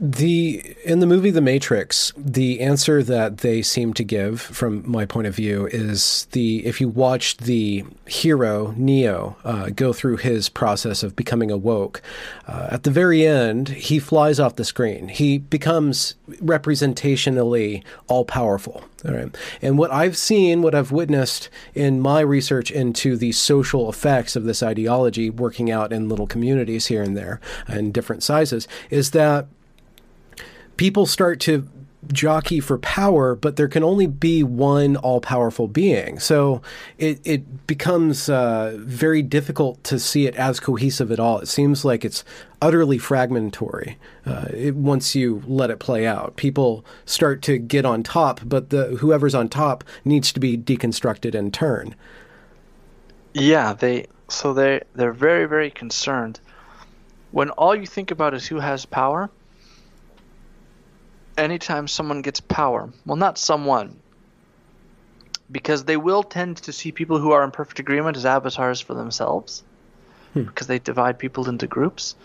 the 0.00 0.76
in 0.84 1.00
the 1.00 1.06
movie 1.06 1.30
The 1.30 1.40
Matrix, 1.40 2.12
the 2.16 2.60
answer 2.60 3.02
that 3.02 3.38
they 3.38 3.62
seem 3.62 3.92
to 3.94 4.04
give, 4.04 4.40
from 4.40 4.88
my 4.88 5.04
point 5.04 5.26
of 5.26 5.34
view, 5.34 5.66
is 5.66 6.26
the 6.32 6.64
if 6.64 6.80
you 6.80 6.88
watch 6.88 7.36
the 7.38 7.84
hero 8.06 8.74
Neo 8.76 9.36
uh, 9.44 9.70
go 9.70 9.92
through 9.92 10.18
his 10.18 10.48
process 10.48 11.02
of 11.02 11.16
becoming 11.16 11.50
awoke, 11.50 12.00
uh, 12.46 12.68
at 12.70 12.84
the 12.84 12.90
very 12.90 13.26
end 13.26 13.68
he 13.70 13.98
flies 13.98 14.38
off 14.38 14.56
the 14.56 14.64
screen. 14.64 15.08
He 15.08 15.38
becomes 15.38 16.14
representationally 16.30 17.82
all 18.06 18.24
powerful. 18.24 18.84
All 19.04 19.14
right. 19.14 19.36
And 19.62 19.78
what 19.78 19.92
I've 19.92 20.16
seen, 20.16 20.60
what 20.62 20.74
I've 20.74 20.90
witnessed 20.90 21.50
in 21.74 22.00
my 22.00 22.20
research 22.20 22.70
into 22.70 23.16
the 23.16 23.30
social 23.32 23.88
effects 23.88 24.34
of 24.34 24.44
this 24.44 24.60
ideology 24.60 25.30
working 25.30 25.70
out 25.70 25.92
in 25.92 26.08
little 26.08 26.26
communities 26.26 26.86
here 26.86 27.02
and 27.02 27.16
there 27.16 27.40
and 27.68 27.94
different 27.94 28.24
sizes, 28.24 28.66
is 28.90 29.12
that 29.12 29.46
people 30.78 31.04
start 31.04 31.40
to 31.40 31.68
jockey 32.12 32.60
for 32.60 32.78
power, 32.78 33.34
but 33.34 33.56
there 33.56 33.68
can 33.68 33.82
only 33.82 34.06
be 34.06 34.42
one 34.42 34.96
all 34.96 35.20
powerful 35.20 35.68
being. 35.68 36.18
So 36.18 36.62
it, 36.96 37.20
it 37.24 37.66
becomes 37.66 38.30
uh, 38.30 38.76
very 38.78 39.20
difficult 39.20 39.82
to 39.84 39.98
see 39.98 40.26
it 40.26 40.34
as 40.36 40.60
cohesive 40.60 41.12
at 41.12 41.20
all. 41.20 41.40
It 41.40 41.48
seems 41.48 41.84
like 41.84 42.04
it's 42.04 42.24
utterly 42.62 42.96
fragmentary 42.96 43.98
uh, 44.24 44.46
it, 44.54 44.74
once 44.74 45.14
you 45.14 45.42
let 45.46 45.70
it 45.70 45.80
play 45.80 46.06
out. 46.06 46.36
People 46.36 46.84
start 47.04 47.42
to 47.42 47.58
get 47.58 47.84
on 47.84 48.02
top, 48.02 48.40
but 48.44 48.70
the 48.70 48.96
whoever's 49.00 49.34
on 49.34 49.48
top 49.48 49.84
needs 50.04 50.32
to 50.32 50.40
be 50.40 50.56
deconstructed 50.56 51.34
in 51.34 51.50
turn. 51.50 51.94
Yeah, 53.34 53.74
they 53.74 54.06
so 54.28 54.54
they 54.54 54.82
they're 54.94 55.12
very 55.12 55.46
very 55.46 55.70
concerned 55.70 56.40
when 57.30 57.50
all 57.50 57.74
you 57.74 57.86
think 57.86 58.10
about 58.10 58.34
is 58.34 58.46
who 58.46 58.58
has 58.58 58.86
power 58.86 59.30
anytime 61.38 61.88
someone 61.88 62.22
gets 62.22 62.40
power, 62.40 62.90
well, 63.06 63.16
not 63.16 63.38
someone, 63.38 63.98
because 65.50 65.84
they 65.84 65.96
will 65.96 66.22
tend 66.22 66.58
to 66.58 66.72
see 66.72 66.92
people 66.92 67.18
who 67.18 67.32
are 67.32 67.44
in 67.44 67.50
perfect 67.50 67.78
agreement 67.78 68.16
as 68.16 68.26
avatars 68.26 68.80
for 68.80 68.94
themselves, 68.94 69.62
hmm. 70.34 70.42
because 70.42 70.66
they 70.66 70.78
divide 70.78 71.18
people 71.18 71.48
into 71.48 71.66
groups. 71.66 72.16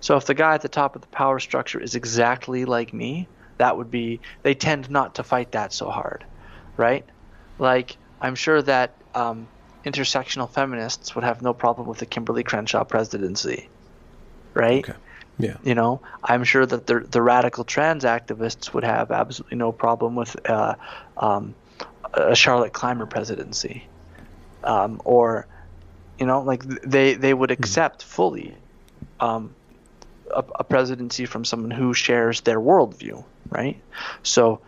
So 0.00 0.16
if 0.16 0.26
the 0.26 0.34
guy 0.34 0.54
at 0.54 0.62
the 0.62 0.68
top 0.68 0.96
of 0.96 1.02
the 1.02 1.08
power 1.08 1.38
structure 1.38 1.80
is 1.80 1.94
exactly 1.94 2.64
like 2.64 2.92
me, 2.92 3.28
that 3.58 3.76
would 3.76 3.90
be 3.90 4.20
they 4.42 4.54
tend 4.54 4.90
not 4.90 5.16
to 5.16 5.22
fight 5.22 5.52
that 5.52 5.72
so 5.72 5.90
hard, 5.90 6.24
right? 6.76 7.04
Like 7.58 7.96
I'm 8.20 8.34
sure 8.34 8.60
that 8.62 8.94
um, 9.14 9.46
intersectional 9.84 10.50
feminists 10.50 11.14
would 11.14 11.24
have 11.24 11.42
no 11.42 11.54
problem 11.54 11.86
with 11.86 11.98
the 11.98 12.06
Kimberlé 12.06 12.44
Crenshaw 12.44 12.82
presidency, 12.82 13.68
right? 14.54 14.88
Okay. 14.88 14.98
Yeah. 15.38 15.56
You 15.64 15.74
know, 15.74 16.00
I'm 16.22 16.44
sure 16.44 16.64
that 16.66 16.86
the 16.86 17.00
the 17.00 17.22
radical 17.22 17.64
trans 17.64 18.04
activists 18.04 18.72
would 18.74 18.84
have 18.84 19.10
absolutely 19.10 19.58
no 19.58 19.72
problem 19.72 20.14
with 20.14 20.36
uh, 20.48 20.74
um, 21.16 21.54
a 22.14 22.34
Charlotte 22.36 22.72
Clymer 22.72 23.06
presidency, 23.06 23.86
um, 24.62 25.00
or 25.04 25.46
You 26.18 26.26
know, 26.26 26.42
like 26.42 26.62
they 26.64 27.14
they 27.14 27.34
would 27.34 27.50
accept 27.50 28.04
fully 28.04 28.54
um, 29.18 29.54
a, 30.30 30.44
a, 30.56 30.64
presidency 30.64 31.26
from 31.26 31.44
someone 31.44 31.70
who 31.70 31.94
shares 31.94 32.42
their 32.42 32.60
worldview, 32.60 33.24
right? 33.50 33.80
So, 34.22 34.60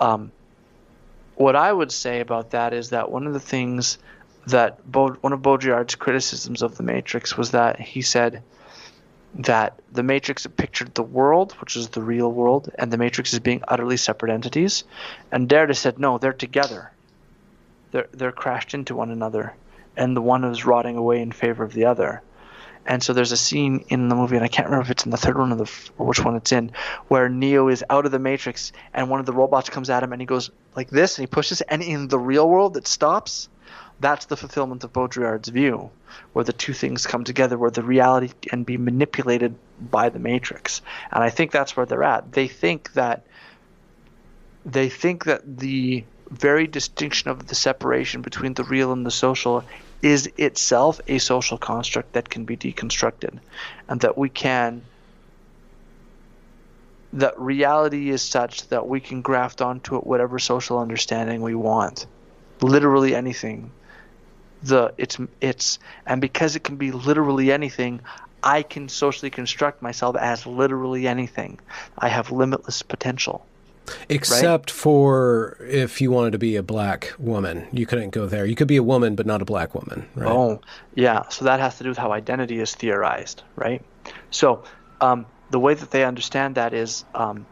um, 0.00 0.32
what 1.36 1.54
I 1.54 1.72
would 1.72 1.92
say 1.92 2.20
about 2.20 2.50
that 2.50 2.72
is 2.72 2.90
that 2.90 3.10
one 3.10 3.26
of 3.26 3.34
the 3.34 3.40
things 3.40 3.98
that 4.46 4.90
Baud- 4.90 5.18
one 5.22 5.32
of 5.32 5.42
Baudrillard's 5.42 5.94
criticisms 5.94 6.62
of 6.62 6.76
the 6.76 6.82
Matrix 6.82 7.36
was 7.36 7.50
that 7.50 7.78
he 7.78 8.02
said 8.02 8.42
that 9.38 9.78
the 9.92 10.02
Matrix 10.02 10.46
pictured 10.46 10.94
the 10.94 11.02
world, 11.02 11.52
which 11.60 11.76
is 11.76 11.88
the 11.88 12.02
real 12.02 12.30
world, 12.30 12.70
and 12.78 12.92
the 12.92 12.96
Matrix 12.96 13.34
as 13.34 13.40
being 13.40 13.62
utterly 13.68 13.96
separate 13.96 14.32
entities, 14.32 14.84
and 15.30 15.48
Derrida 15.48 15.76
said 15.76 15.98
no, 15.98 16.18
they're 16.18 16.32
together. 16.32 16.90
They're 17.90 18.08
they're 18.12 18.32
crashed 18.32 18.74
into 18.74 18.94
one 18.94 19.10
another, 19.10 19.54
and 19.96 20.16
the 20.16 20.22
one 20.22 20.44
is 20.44 20.64
rotting 20.64 20.96
away 20.96 21.20
in 21.20 21.32
favor 21.32 21.64
of 21.64 21.72
the 21.72 21.84
other. 21.84 22.22
And 22.86 23.02
so 23.02 23.12
there's 23.12 23.32
a 23.32 23.36
scene 23.36 23.84
in 23.88 24.08
the 24.08 24.14
movie, 24.14 24.36
and 24.36 24.44
I 24.44 24.48
can't 24.48 24.68
remember 24.68 24.84
if 24.84 24.90
it's 24.90 25.04
in 25.04 25.10
the 25.10 25.16
third 25.16 25.36
one 25.36 25.52
or, 25.52 25.56
the, 25.56 25.70
or 25.98 26.06
which 26.06 26.24
one 26.24 26.36
it's 26.36 26.52
in, 26.52 26.70
where 27.08 27.28
Neo 27.28 27.68
is 27.68 27.84
out 27.90 28.06
of 28.06 28.12
the 28.12 28.20
Matrix, 28.20 28.70
and 28.94 29.10
one 29.10 29.18
of 29.18 29.26
the 29.26 29.32
robots 29.32 29.68
comes 29.68 29.90
at 29.90 30.04
him, 30.04 30.12
and 30.12 30.22
he 30.22 30.26
goes 30.26 30.50
like 30.76 30.88
this, 30.88 31.18
and 31.18 31.24
he 31.24 31.26
pushes, 31.26 31.62
and 31.62 31.82
in 31.82 32.06
the 32.06 32.18
real 32.18 32.48
world 32.48 32.76
it 32.76 32.86
stops. 32.86 33.48
That's 33.98 34.26
the 34.26 34.36
fulfillment 34.36 34.84
of 34.84 34.92
Baudrillard's 34.92 35.48
view, 35.48 35.90
where 36.32 36.44
the 36.44 36.52
two 36.52 36.74
things 36.74 37.06
come 37.06 37.24
together, 37.24 37.56
where 37.56 37.70
the 37.70 37.82
reality 37.82 38.30
can 38.42 38.62
be 38.62 38.76
manipulated 38.76 39.54
by 39.90 40.10
the 40.10 40.18
Matrix. 40.18 40.82
And 41.10 41.24
I 41.24 41.30
think 41.30 41.50
that's 41.50 41.76
where 41.76 41.86
they're 41.86 42.02
at. 42.02 42.32
They 42.32 42.46
think 42.46 42.92
that 42.92 43.24
they 44.66 44.88
think 44.88 45.24
that 45.24 45.58
the 45.58 46.04
very 46.30 46.66
distinction 46.66 47.30
of 47.30 47.46
the 47.46 47.54
separation 47.54 48.20
between 48.20 48.54
the 48.54 48.64
real 48.64 48.92
and 48.92 49.06
the 49.06 49.10
social 49.10 49.64
is 50.02 50.28
itself 50.36 51.00
a 51.06 51.18
social 51.18 51.56
construct 51.56 52.12
that 52.12 52.28
can 52.28 52.44
be 52.44 52.56
deconstructed 52.56 53.38
and 53.88 54.00
that 54.00 54.18
we 54.18 54.28
can 54.28 54.82
that 57.12 57.38
reality 57.38 58.10
is 58.10 58.20
such 58.22 58.68
that 58.68 58.86
we 58.86 59.00
can 59.00 59.22
graft 59.22 59.62
onto 59.62 59.96
it 59.96 60.06
whatever 60.06 60.38
social 60.38 60.78
understanding 60.78 61.40
we 61.40 61.54
want 61.54 62.06
literally 62.60 63.14
anything 63.14 63.70
the 64.66 64.92
it's 64.98 65.18
it's 65.40 65.78
and 66.06 66.20
because 66.20 66.56
it 66.56 66.64
can 66.64 66.76
be 66.76 66.92
literally 66.92 67.52
anything 67.52 68.00
i 68.42 68.62
can 68.62 68.88
socially 68.88 69.30
construct 69.30 69.82
myself 69.82 70.16
as 70.16 70.46
literally 70.46 71.06
anything 71.06 71.58
i 71.98 72.08
have 72.08 72.30
limitless 72.30 72.82
potential 72.82 73.46
Except 74.08 74.70
right? 74.70 74.76
for 74.76 75.58
if 75.60 76.00
you 76.00 76.10
wanted 76.10 76.32
to 76.32 76.38
be 76.38 76.56
a 76.56 76.62
black 76.62 77.12
woman, 77.18 77.68
you 77.72 77.86
couldn't 77.86 78.10
go 78.10 78.26
there. 78.26 78.44
You 78.44 78.56
could 78.56 78.68
be 78.68 78.76
a 78.76 78.82
woman, 78.82 79.14
but 79.14 79.26
not 79.26 79.42
a 79.42 79.44
black 79.44 79.74
woman. 79.74 80.08
Right? 80.14 80.28
Oh, 80.28 80.60
yeah. 80.94 81.28
So 81.28 81.44
that 81.44 81.60
has 81.60 81.78
to 81.78 81.84
do 81.84 81.90
with 81.90 81.98
how 81.98 82.12
identity 82.12 82.58
is 82.58 82.74
theorized, 82.74 83.42
right? 83.54 83.82
So 84.30 84.64
um, 85.00 85.26
the 85.50 85.60
way 85.60 85.74
that 85.74 85.90
they 85.90 86.04
understand 86.04 86.56
that 86.56 86.74
is, 86.74 87.04
um, 87.14 87.46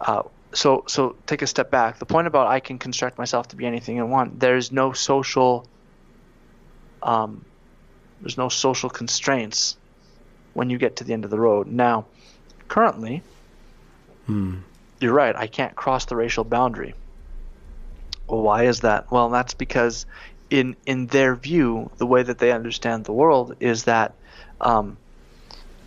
uh, 0.00 0.22
so 0.52 0.84
so 0.86 1.16
take 1.26 1.42
a 1.42 1.46
step 1.46 1.70
back. 1.70 1.98
The 1.98 2.06
point 2.06 2.26
about 2.26 2.48
I 2.48 2.60
can 2.60 2.78
construct 2.78 3.18
myself 3.18 3.48
to 3.48 3.56
be 3.56 3.66
anything 3.66 4.00
I 4.00 4.04
want. 4.04 4.40
There's 4.40 4.72
no 4.72 4.92
social, 4.92 5.66
um, 7.02 7.44
there's 8.20 8.38
no 8.38 8.48
social 8.48 8.90
constraints 8.90 9.76
when 10.54 10.70
you 10.70 10.78
get 10.78 10.96
to 10.96 11.04
the 11.04 11.12
end 11.12 11.24
of 11.24 11.30
the 11.30 11.38
road. 11.40 11.66
Now, 11.66 12.06
currently. 12.68 13.22
Hmm 14.26 14.58
you're 15.00 15.14
right. 15.14 15.34
I 15.34 15.46
can't 15.46 15.74
cross 15.74 16.04
the 16.04 16.14
racial 16.14 16.44
boundary. 16.44 16.94
Well, 18.28 18.42
why 18.42 18.64
is 18.64 18.80
that? 18.80 19.10
Well, 19.10 19.30
that's 19.30 19.54
because 19.54 20.06
in 20.50 20.76
in 20.86 21.06
their 21.06 21.34
view, 21.34 21.90
the 21.96 22.06
way 22.06 22.22
that 22.22 22.38
they 22.38 22.52
understand 22.52 23.04
the 23.04 23.12
world 23.12 23.56
is 23.60 23.84
that 23.84 24.14
um, 24.60 24.98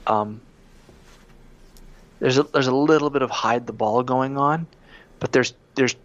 um, 0.08 0.42
there's 2.20 2.38
a, 2.38 2.44
there's 2.44 2.68
a 2.68 2.76
little 2.76 3.10
bit 3.10 3.22
of 3.22 3.30
hide 3.30 3.68
the 3.68 3.74
ball 3.74 4.04
going 4.04 4.38
on, 4.38 4.68
but 5.20 5.32
there's 5.32 5.54
there's 5.76 5.96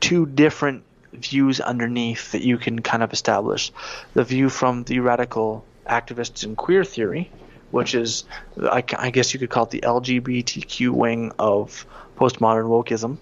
two 0.00 0.26
different 0.26 0.84
views 1.12 1.60
underneath 1.60 2.32
that 2.32 2.42
you 2.42 2.58
can 2.58 2.80
kind 2.80 3.02
of 3.02 3.12
establish. 3.12 3.72
The 4.14 4.24
view 4.24 4.48
from 4.48 4.84
the 4.84 5.00
radical 5.00 5.64
activists 5.88 6.44
in 6.44 6.56
queer 6.56 6.84
theory, 6.84 7.30
which 7.70 7.94
is 7.94 8.24
I, 8.60 8.84
I 8.98 9.10
guess 9.10 9.32
you 9.34 9.40
could 9.40 9.50
call 9.50 9.64
it 9.64 9.70
the 9.70 9.80
LGBTQ 9.80 10.90
wing 10.90 11.32
of 11.38 11.86
postmodern 12.16 12.66
wokeism, 12.66 13.18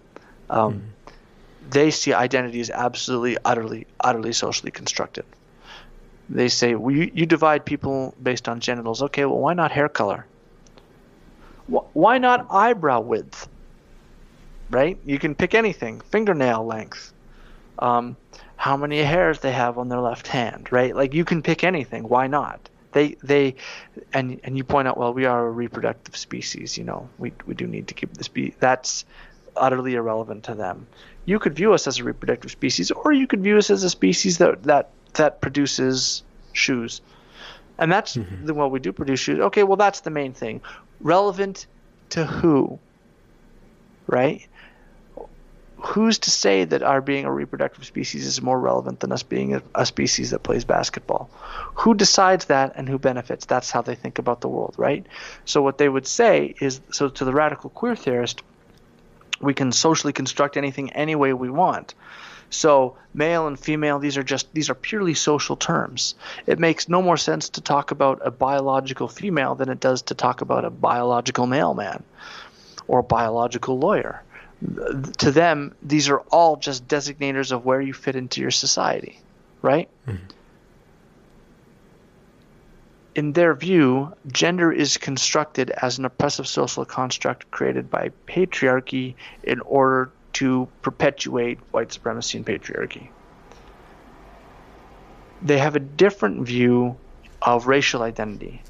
um, 0.49 0.75
mm 0.75 0.81
they 1.71 1.91
see 1.91 2.13
identity 2.13 2.61
as 2.61 2.71
absolutely, 2.71 3.39
utterly, 3.45 3.87
utterly 4.01 4.33
socially 4.33 4.71
constructed. 4.71 5.25
They 6.29 6.49
say 6.49 6.75
well, 6.75 6.95
you, 6.95 7.11
you 7.15 7.27
divide 7.27 7.65
people 7.65 8.15
based 8.23 8.49
on 8.49 8.61
genitals. 8.61 9.03
Okay, 9.03 9.25
well, 9.25 9.39
why 9.39 9.55
not 9.55 9.73
hair 9.73 9.89
color? 9.89 10.27
Why 11.67 12.19
not 12.19 12.47
eyebrow 12.51 13.01
width? 13.01 13.49
Right? 14.71 14.99
You 15.05 15.19
can 15.19 15.35
pick 15.35 15.55
anything. 15.55 16.01
Fingernail 16.01 16.65
length. 16.65 17.13
Um, 17.81 18.17
how 18.57 18.77
many 18.77 18.99
hairs 18.99 19.41
they 19.41 19.53
have 19.53 19.79
on 19.79 19.89
their 19.89 20.01
left 20.01 20.29
hand, 20.29 20.71
right? 20.71 20.95
Like 20.95 21.15
you 21.15 21.25
can 21.25 21.43
pick 21.43 21.65
anything. 21.65 22.03
Why 22.09 22.27
not? 22.27 22.69
They 22.93 23.17
they 23.23 23.55
and 24.13 24.41
and 24.45 24.57
you 24.57 24.65
point 24.65 24.87
out, 24.87 24.99
well, 24.99 25.15
we 25.15 25.25
are 25.25 25.47
a 25.47 25.51
reproductive 25.51 26.17
species. 26.17 26.77
You 26.77 26.85
know, 26.85 27.09
we 27.19 27.33
we 27.47 27.55
do 27.55 27.67
need 27.67 27.89
to 27.89 27.95
keep 27.95 28.13
this. 28.15 28.29
Be 28.29 28.55
That's 28.61 29.05
utterly 29.57 29.95
irrelevant 29.95 30.45
to 30.45 30.55
them. 30.55 30.87
You 31.25 31.39
could 31.39 31.55
view 31.55 31.73
us 31.73 31.87
as 31.87 31.99
a 31.99 32.05
reproductive 32.05 32.51
species, 32.51 32.91
or 32.91 33.13
you 33.13 33.27
could 33.27 33.43
view 33.43 33.57
us 33.57 33.71
as 33.71 33.83
a 33.83 33.91
species 33.91 34.39
that 34.39 34.65
that 34.65 34.91
that 35.15 35.41
produces 35.41 36.23
shoes, 36.53 37.01
and 37.79 37.91
that's 37.91 38.17
mm-hmm. 38.17 38.47
the 38.47 38.55
well, 38.55 38.71
we 38.71 38.81
do 38.81 38.93
produce 38.93 39.21
shoes. 39.21 39.41
Okay, 39.41 39.63
well, 39.63 39.77
that's 39.77 40.01
the 40.01 40.11
main 40.11 40.33
thing. 40.33 40.61
Relevant 41.01 41.67
to 42.11 42.27
who? 42.27 42.79
Right? 44.07 44.47
Who's 45.81 46.19
to 46.21 46.31
say 46.31 46.65
that 46.65 46.83
our 46.83 47.01
being 47.01 47.25
a 47.25 47.33
reproductive 47.33 47.85
species 47.85 48.27
is 48.27 48.41
more 48.41 48.59
relevant 48.59 49.01
than 49.01 49.13
us 49.13 49.23
being 49.23 49.55
a, 49.55 49.63
a, 49.75 49.87
species 49.87 50.31
that 50.31 50.43
plays 50.43 50.65
basketball? 50.65 51.31
Who 51.75 51.95
decides 51.95 52.47
that 52.47 52.73
and 52.77 52.89
who 52.89 52.99
benefits? 52.99 53.47
That's 53.47 53.71
how 53.71 53.83
they 53.83 53.95
think 53.95 54.19
about 54.19 54.41
the 54.41 54.49
world, 54.49 54.75
right? 54.77 55.07
So 55.45 55.63
what 55.63 55.79
they 55.79 55.89
would 55.89 56.07
say 56.07 56.55
is 56.61 56.81
so 56.91 57.09
to 57.09 57.25
the 57.25 57.33
radical 57.33 57.71
queer 57.71 57.97
theorist, 57.97 58.43
we 59.41 59.55
can 59.55 59.73
socially 59.73 60.13
construct 60.13 60.57
anything 60.57 60.93
any 60.93 61.15
way 61.15 61.33
we 61.33 61.51
want. 61.51 61.95
So 62.51 62.97
male 63.15 63.47
and 63.47 63.59
female, 63.59 63.99
these 63.99 64.17
are 64.17 64.23
just 64.23 64.53
these 64.53 64.71
are 64.71 64.75
purely 64.75 65.15
social 65.15 65.57
terms. 65.57 66.15
It 66.47 66.59
makes 66.59 66.89
no 66.89 67.01
more 67.01 67.17
sense 67.17 67.49
to 67.51 67.61
talk 67.61 67.91
about 67.91 68.21
a 68.25 68.31
biological 68.31 69.09
female 69.09 69.55
than 69.55 69.69
it 69.69 69.81
does 69.81 70.03
to 70.03 70.15
talk 70.15 70.41
about 70.41 70.65
a 70.65 70.71
biological 70.71 71.47
male 71.47 71.75
man 71.75 72.03
or 72.89 72.99
a 72.99 73.05
biological 73.05 73.79
lawyer 73.79 74.23
to 75.19 75.31
them, 75.31 75.75
these 75.83 76.09
are 76.09 76.21
all 76.31 76.57
just 76.57 76.87
designators 76.87 77.53
of 77.53 77.65
where 77.65 77.81
you 77.81 77.93
fit 77.93 78.17
into 78.17 78.41
your 78.41 78.51
society, 78.51 79.19
right? 79.63 79.89
Mm-hmm. 80.07 80.25
In 83.15 83.33
their 83.33 83.55
view, 83.55 84.15
gender 84.29 84.71
is 84.71 84.97
constructed 84.97 85.71
as 85.71 85.99
an 85.99 86.05
oppressive 86.05 86.47
social 86.47 86.85
construct 86.85 87.51
created 87.51 87.91
by 87.91 88.11
patriarchy 88.27 89.15
in 89.43 89.61
order 89.61 90.11
to 90.35 90.69
perpetuate 90.83 91.59
white 91.73 91.93
supremacy 91.93 92.39
and 92.39 92.47
patriarchy. 92.47 93.09
They 95.43 95.59
have 95.59 95.75
a 95.75 95.81
different 95.81 96.47
view 96.47 96.97
of 97.43 97.67
racial 97.67 98.03
identity 98.03 98.63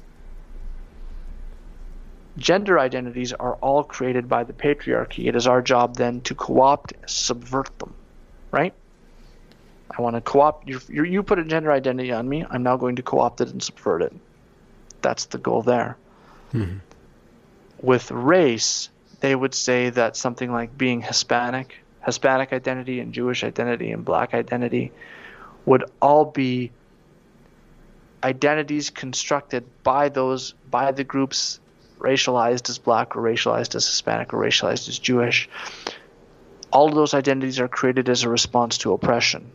gender 2.37 2.79
identities 2.79 3.33
are 3.33 3.55
all 3.55 3.83
created 3.83 4.29
by 4.29 4.43
the 4.43 4.53
patriarchy. 4.53 5.27
It 5.27 5.35
is 5.35 5.47
our 5.47 5.61
job 5.61 5.95
then 5.95 6.21
to 6.21 6.35
co 6.35 6.61
opt, 6.61 6.93
subvert 7.05 7.77
them, 7.79 7.93
right? 8.51 8.73
I 9.97 10.01
want 10.01 10.15
to 10.15 10.21
co 10.21 10.41
opt, 10.41 10.67
you, 10.67 10.79
you 10.89 11.23
put 11.23 11.39
a 11.39 11.43
gender 11.43 11.71
identity 11.71 12.11
on 12.11 12.27
me, 12.27 12.45
I'm 12.49 12.63
now 12.63 12.77
going 12.77 12.95
to 12.97 13.03
co 13.03 13.19
opt 13.19 13.41
it 13.41 13.49
and 13.49 13.61
subvert 13.61 14.01
it. 14.01 14.13
That's 15.01 15.25
the 15.25 15.37
goal 15.37 15.61
there. 15.61 15.97
Mm-hmm. 16.53 16.77
With 17.81 18.11
race, 18.11 18.89
they 19.19 19.35
would 19.35 19.53
say 19.53 19.89
that 19.89 20.15
something 20.15 20.51
like 20.51 20.77
being 20.77 21.01
Hispanic, 21.01 21.75
Hispanic 22.05 22.53
identity, 22.53 22.99
and 22.99 23.13
Jewish 23.13 23.43
identity, 23.43 23.91
and 23.91 24.05
black 24.05 24.33
identity 24.33 24.91
would 25.65 25.83
all 26.01 26.25
be 26.25 26.71
identities 28.23 28.89
constructed 28.89 29.65
by 29.83 30.09
those 30.09 30.53
by 30.69 30.91
the 30.91 31.03
groups 31.03 31.59
racialized 32.01 32.69
as 32.69 32.77
black 32.77 33.15
or 33.15 33.21
racialized 33.21 33.75
as 33.75 33.87
Hispanic 33.87 34.33
or 34.33 34.39
racialized 34.39 34.89
as 34.89 34.99
Jewish. 34.99 35.49
All 36.71 36.89
of 36.89 36.95
those 36.95 37.13
identities 37.13 37.59
are 37.59 37.67
created 37.67 38.09
as 38.09 38.23
a 38.23 38.29
response 38.29 38.77
to 38.79 38.93
oppression. 38.93 39.51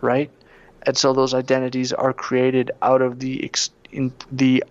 Right? 0.00 0.30
And 0.82 0.96
so 0.96 1.12
those 1.12 1.34
identities 1.34 1.92
are 1.92 2.12
created 2.12 2.70
out 2.80 3.02
of 3.02 3.18
the 3.18 3.44
ex- 3.44 3.70
the 4.32 4.64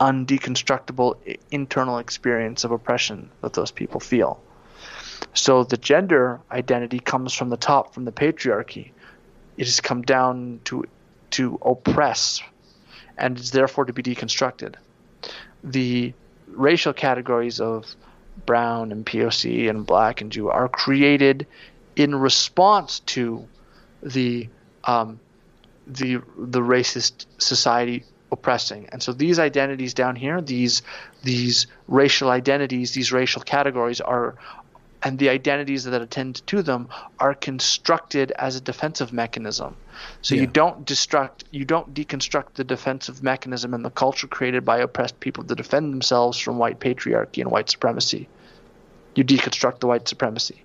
undeconstructible 0.00 1.16
internal 1.50 1.98
experience 1.98 2.64
of 2.64 2.70
oppression 2.70 3.30
that 3.42 3.52
those 3.52 3.70
people 3.70 4.00
feel. 4.00 4.40
So 5.34 5.64
the 5.64 5.76
gender 5.76 6.40
identity 6.50 6.98
comes 6.98 7.34
from 7.34 7.50
the 7.50 7.56
top, 7.56 7.94
from 7.94 8.04
the 8.04 8.12
patriarchy. 8.12 8.90
It 9.56 9.66
has 9.66 9.80
come 9.80 10.02
down 10.02 10.60
to 10.64 10.84
to 11.32 11.58
oppress 11.62 12.40
and 13.16 13.38
is 13.38 13.50
therefore 13.50 13.84
to 13.84 13.92
be 13.92 14.02
deconstructed. 14.02 14.74
The 15.62 16.12
racial 16.48 16.92
categories 16.92 17.60
of 17.60 17.94
brown 18.46 18.92
and 18.92 19.04
POC 19.04 19.68
and 19.68 19.86
black 19.86 20.20
and 20.20 20.32
Jew 20.32 20.48
are 20.48 20.68
created 20.68 21.46
in 21.96 22.14
response 22.14 23.00
to 23.00 23.46
the 24.02 24.48
um, 24.84 25.20
the 25.86 26.22
the 26.36 26.60
racist 26.60 27.26
society 27.38 28.04
oppressing. 28.32 28.88
And 28.90 29.02
so 29.02 29.12
these 29.12 29.38
identities 29.38 29.94
down 29.94 30.16
here, 30.16 30.40
these 30.40 30.82
these 31.22 31.66
racial 31.88 32.30
identities, 32.30 32.92
these 32.92 33.12
racial 33.12 33.42
categories 33.42 34.00
are 34.00 34.36
and 35.02 35.18
the 35.18 35.28
identities 35.28 35.84
that 35.84 36.00
attend 36.00 36.46
to 36.46 36.62
them 36.62 36.88
are 37.18 37.34
constructed 37.34 38.32
as 38.32 38.56
a 38.56 38.60
defensive 38.60 39.12
mechanism. 39.12 39.76
So 40.22 40.34
yeah. 40.34 40.42
you 40.42 40.46
don't 40.46 40.86
destruct, 40.86 41.44
you 41.50 41.64
don't 41.64 41.92
deconstruct 41.94 42.54
the 42.54 42.64
defensive 42.64 43.22
mechanism 43.22 43.74
and 43.74 43.84
the 43.84 43.90
culture 43.90 44.26
created 44.26 44.64
by 44.64 44.78
oppressed 44.78 45.20
people 45.20 45.44
to 45.44 45.54
defend 45.54 45.92
themselves 45.92 46.38
from 46.38 46.58
white 46.58 46.80
patriarchy 46.80 47.40
and 47.40 47.50
white 47.50 47.70
supremacy. 47.70 48.28
You 49.14 49.24
deconstruct 49.24 49.80
the 49.80 49.86
white 49.86 50.08
supremacy. 50.08 50.62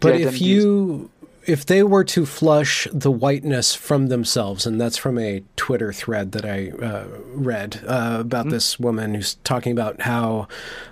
But 0.00 0.20
if 0.20 0.40
you 0.40 1.10
if 1.46 1.64
they 1.64 1.82
were 1.82 2.04
to 2.04 2.26
flush 2.26 2.88
the 2.92 3.10
whiteness 3.10 3.74
from 3.74 4.08
themselves, 4.08 4.66
and 4.66 4.80
that's 4.80 4.96
from 4.96 5.18
a 5.18 5.42
Twitter 5.54 5.92
thread 5.92 6.32
that 6.32 6.44
I 6.44 6.70
uh, 6.70 7.06
read 7.26 7.82
uh, 7.86 8.18
about 8.20 8.46
mm-hmm. 8.46 8.50
this 8.50 8.78
woman 8.78 9.14
who's 9.14 9.34
talking 9.44 9.72
about 9.72 10.02
how 10.02 10.48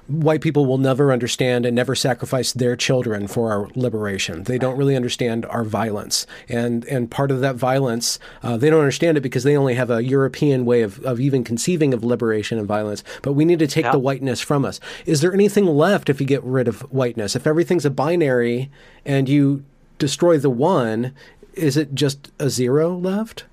white 0.06 0.40
people 0.40 0.66
will 0.66 0.78
never 0.78 1.12
understand 1.12 1.66
and 1.66 1.74
never 1.74 1.94
sacrifice 1.94 2.52
their 2.52 2.76
children 2.76 3.26
for 3.26 3.50
our 3.50 3.68
liberation. 3.74 4.44
They 4.44 4.58
don't 4.58 4.76
really 4.76 4.96
understand 4.96 5.44
our 5.46 5.64
violence, 5.64 6.26
and 6.48 6.84
and 6.84 7.10
part 7.10 7.30
of 7.30 7.40
that 7.40 7.56
violence, 7.56 8.18
uh, 8.42 8.56
they 8.56 8.70
don't 8.70 8.80
understand 8.80 9.16
it 9.16 9.22
because 9.22 9.42
they 9.42 9.56
only 9.56 9.74
have 9.74 9.90
a 9.90 10.04
European 10.04 10.64
way 10.64 10.82
of, 10.82 11.04
of 11.04 11.20
even 11.20 11.42
conceiving 11.42 11.92
of 11.92 12.04
liberation 12.04 12.58
and 12.58 12.68
violence. 12.68 13.02
But 13.22 13.32
we 13.32 13.44
need 13.44 13.58
to 13.58 13.66
take 13.66 13.86
yeah. 13.86 13.92
the 13.92 13.98
whiteness 13.98 14.40
from 14.40 14.64
us. 14.64 14.78
Is 15.04 15.20
there 15.20 15.34
anything 15.34 15.66
left 15.66 16.08
if 16.08 16.20
you 16.20 16.26
get 16.26 16.44
rid 16.44 16.68
of 16.68 16.82
whiteness? 16.92 17.34
If 17.34 17.46
everything's 17.46 17.84
a 17.84 17.90
binary 17.90 18.70
and 19.04 19.28
you 19.28 19.64
destroy 20.04 20.36
the 20.36 20.50
one, 20.50 21.14
is 21.54 21.78
it 21.78 21.94
just 21.94 22.30
a 22.38 22.50
zero 22.50 22.94
left? 22.94 23.44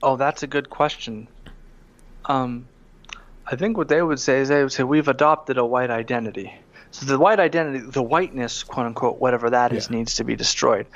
Oh, 0.00 0.14
that's 0.14 0.44
a 0.44 0.46
good 0.46 0.70
question. 0.70 1.26
Um, 2.26 2.68
I 3.50 3.56
think 3.56 3.76
what 3.76 3.88
they 3.88 4.00
would 4.00 4.20
say 4.20 4.38
is 4.38 4.48
they 4.48 4.62
would 4.62 4.70
say 4.70 4.84
we've 4.84 5.08
adopted 5.08 5.58
a 5.58 5.66
white 5.66 5.90
identity. 5.90 6.54
So 6.92 7.04
the 7.04 7.18
white 7.18 7.40
identity, 7.40 7.80
the 7.80 8.02
whiteness, 8.02 8.62
quote 8.62 8.86
unquote, 8.86 9.18
whatever 9.18 9.50
that 9.50 9.72
is, 9.72 9.90
yeah. 9.90 9.96
needs 9.96 10.14
to 10.14 10.24
be 10.24 10.36
destroyed, 10.36 10.86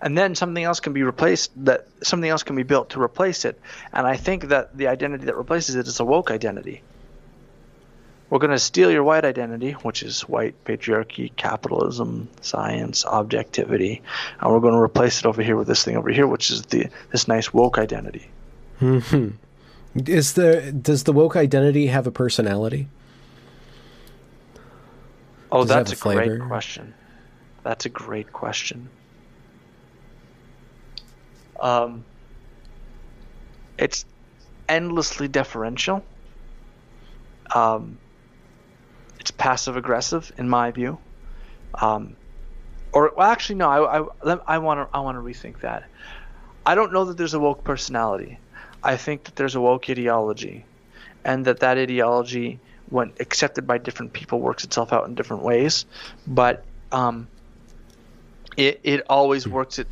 and 0.00 0.16
then 0.16 0.34
something 0.34 0.64
else 0.64 0.80
can 0.80 0.94
be 0.94 1.02
replaced. 1.02 1.52
That 1.66 1.86
something 2.02 2.30
else 2.30 2.42
can 2.42 2.56
be 2.56 2.62
built 2.62 2.90
to 2.90 3.02
replace 3.02 3.44
it. 3.44 3.60
And 3.92 4.06
I 4.06 4.16
think 4.16 4.48
that 4.48 4.76
the 4.76 4.88
identity 4.88 5.26
that 5.26 5.36
replaces 5.36 5.74
it 5.74 5.86
is 5.86 6.00
a 6.00 6.06
woke 6.06 6.30
identity. 6.30 6.82
We're 8.28 8.40
going 8.40 8.50
to 8.50 8.58
steal 8.58 8.90
your 8.90 9.04
white 9.04 9.24
identity, 9.24 9.72
which 9.72 10.02
is 10.02 10.22
white 10.22 10.64
patriarchy, 10.64 11.34
capitalism, 11.36 12.28
science, 12.40 13.04
objectivity, 13.04 14.02
and 14.40 14.52
we're 14.52 14.60
going 14.60 14.74
to 14.74 14.80
replace 14.80 15.20
it 15.20 15.26
over 15.26 15.42
here 15.42 15.56
with 15.56 15.68
this 15.68 15.84
thing 15.84 15.96
over 15.96 16.10
here, 16.10 16.26
which 16.26 16.50
is 16.50 16.62
the 16.62 16.88
this 17.12 17.28
nice 17.28 17.54
woke 17.54 17.78
identity. 17.78 18.28
Hmm. 18.80 19.28
Is 19.94 20.34
the 20.34 20.72
does 20.72 21.04
the 21.04 21.12
woke 21.12 21.36
identity 21.36 21.86
have 21.86 22.06
a 22.06 22.10
personality? 22.10 22.88
Oh, 25.52 25.60
does 25.60 25.68
that's 25.68 26.04
a, 26.04 26.08
a 26.08 26.14
great 26.14 26.40
question. 26.40 26.94
That's 27.62 27.86
a 27.86 27.88
great 27.88 28.32
question. 28.32 28.88
Um, 31.60 32.04
it's 33.78 34.04
endlessly 34.68 35.28
deferential. 35.28 36.04
Um, 37.54 37.98
it's 39.26 39.32
passive 39.32 39.76
aggressive 39.76 40.30
in 40.38 40.48
my 40.48 40.70
view. 40.70 40.98
Um, 41.74 42.14
or 42.92 43.12
well, 43.16 43.28
actually, 43.28 43.56
no. 43.56 43.68
I 43.68 44.36
I 44.46 44.58
want 44.58 44.78
to 44.78 44.96
I 44.96 45.00
want 45.00 45.16
to 45.16 45.20
rethink 45.20 45.62
that. 45.62 45.82
I 46.64 46.76
don't 46.76 46.92
know 46.92 47.06
that 47.06 47.16
there's 47.16 47.34
a 47.34 47.40
woke 47.40 47.64
personality. 47.64 48.38
I 48.84 48.96
think 48.96 49.24
that 49.24 49.34
there's 49.34 49.56
a 49.56 49.60
woke 49.60 49.90
ideology, 49.90 50.64
and 51.24 51.44
that 51.46 51.58
that 51.58 51.76
ideology, 51.76 52.60
when 52.88 53.12
accepted 53.18 53.66
by 53.66 53.78
different 53.78 54.12
people, 54.12 54.38
works 54.38 54.62
itself 54.62 54.92
out 54.92 55.08
in 55.08 55.16
different 55.16 55.42
ways. 55.42 55.86
But 56.24 56.64
um, 56.92 57.26
it 58.56 58.78
it 58.84 59.02
always 59.10 59.48
works 59.48 59.80
it, 59.80 59.88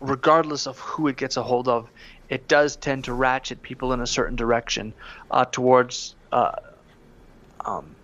regardless 0.00 0.66
of 0.66 0.80
who 0.80 1.06
it 1.06 1.16
gets 1.16 1.36
a 1.36 1.42
hold 1.44 1.68
of. 1.68 1.88
It 2.28 2.48
does 2.48 2.74
tend 2.74 3.04
to 3.04 3.12
ratchet 3.12 3.62
people 3.62 3.92
in 3.92 4.00
a 4.00 4.06
certain 4.08 4.34
direction 4.34 4.92
uh, 5.30 5.44
towards 5.44 6.16
uh, 6.32 6.56
um, 7.64 7.94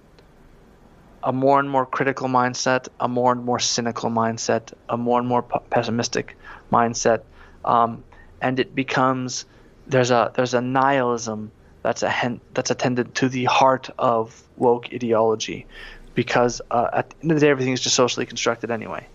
a 1.23 1.33
more 1.33 1.61
and 1.61 1.71
more 1.71 1.87
critical 1.87 2.29
mindset, 2.29 2.89
a 3.01 3.09
more 3.09 3.33
and 3.33 3.45
more 3.45 3.59
cynical 3.59 4.11
mindset, 4.11 4.73
a 4.89 4.97
more 4.97 5.19
and 5.19 5.29
more 5.29 5.43
pessimistic 5.43 6.37
mindset, 6.73 7.23
um, 7.65 8.03
and 8.41 8.59
it 8.59 8.75
becomes 8.75 9.45
there's 9.87 10.11
a 10.11 10.33
there's 10.35 10.55
a 10.55 10.61
nihilism 10.61 11.51
that's 11.83 12.03
a 12.03 12.11
hen- 12.11 12.41
that's 12.55 12.71
attended 12.71 13.15
to 13.15 13.29
the 13.29 13.45
heart 13.45 13.91
of 13.99 14.43
woke 14.57 14.93
ideology, 14.93 15.67
because 16.15 16.61
uh, 16.71 16.89
at 16.93 17.11
the 17.11 17.17
end 17.23 17.33
of 17.33 17.37
the 17.37 17.47
day, 17.47 17.51
everything 17.51 17.73
is 17.73 17.81
just 17.81 17.97
socially 17.97 18.27
constructed 18.27 18.71
anyway, 18.71 19.07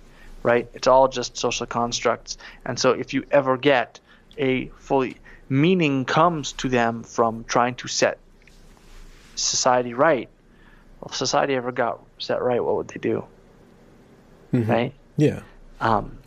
right? 0.43 0.69
It's 0.73 0.87
all 0.87 1.07
just 1.07 1.37
social 1.37 1.65
constructs, 1.65 2.37
and 2.65 2.79
so 2.79 2.91
if 2.91 3.13
you 3.13 3.25
ever 3.31 3.57
get 3.57 3.99
a 4.37 4.67
fully 4.77 5.17
meaning 5.49 6.05
comes 6.05 6.53
to 6.53 6.69
them 6.69 7.03
from 7.03 7.43
trying 7.45 7.75
to 7.75 7.87
set 7.87 8.17
society 9.35 9.93
right 9.93 10.29
well, 10.99 11.09
if 11.09 11.15
society 11.15 11.55
ever 11.55 11.71
got 11.71 12.03
set 12.19 12.41
right, 12.41 12.63
what 12.63 12.75
would 12.75 12.87
they 12.87 12.99
do? 12.99 13.25
Mm-hmm. 14.53 14.71
Right? 14.71 14.93
Yeah. 15.17 15.41
Um, 15.79 16.17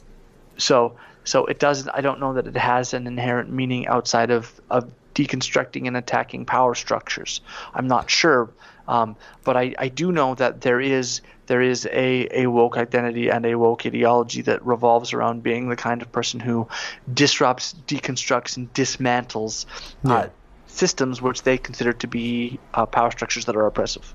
so 0.58 0.96
so 1.24 1.46
it 1.46 1.58
doesn't. 1.58 1.90
I 1.90 2.00
don't 2.00 2.20
know 2.20 2.34
that 2.34 2.46
it 2.46 2.56
has 2.56 2.94
an 2.94 3.06
inherent 3.06 3.50
meaning 3.50 3.86
outside 3.86 4.30
of 4.30 4.60
of 4.70 4.90
deconstructing 5.14 5.86
and 5.86 5.96
attacking 5.96 6.46
power 6.46 6.74
structures. 6.74 7.40
I'm 7.74 7.88
not 7.88 8.10
sure, 8.10 8.50
um, 8.86 9.16
but 9.44 9.56
I, 9.56 9.74
I 9.78 9.88
do 9.88 10.12
know 10.12 10.34
that 10.36 10.60
there 10.60 10.80
is 10.80 11.20
there 11.46 11.62
is 11.62 11.86
a, 11.86 12.28
a 12.42 12.46
woke 12.46 12.76
identity 12.76 13.28
and 13.28 13.44
a 13.44 13.56
woke 13.56 13.84
ideology 13.84 14.42
that 14.42 14.64
revolves 14.64 15.12
around 15.12 15.42
being 15.42 15.68
the 15.68 15.76
kind 15.76 16.00
of 16.00 16.12
person 16.12 16.38
who 16.38 16.68
disrupts, 17.12 17.74
deconstructs, 17.88 18.56
and 18.56 18.72
dismantles 18.72 19.66
uh, 20.04 20.08
yeah. 20.08 20.14
uh, 20.14 20.28
systems 20.68 21.20
which 21.20 21.42
they 21.42 21.58
consider 21.58 21.92
to 21.92 22.06
be 22.06 22.60
uh, 22.72 22.86
power 22.86 23.10
structures 23.10 23.46
that 23.46 23.56
are 23.56 23.66
oppressive. 23.66 24.14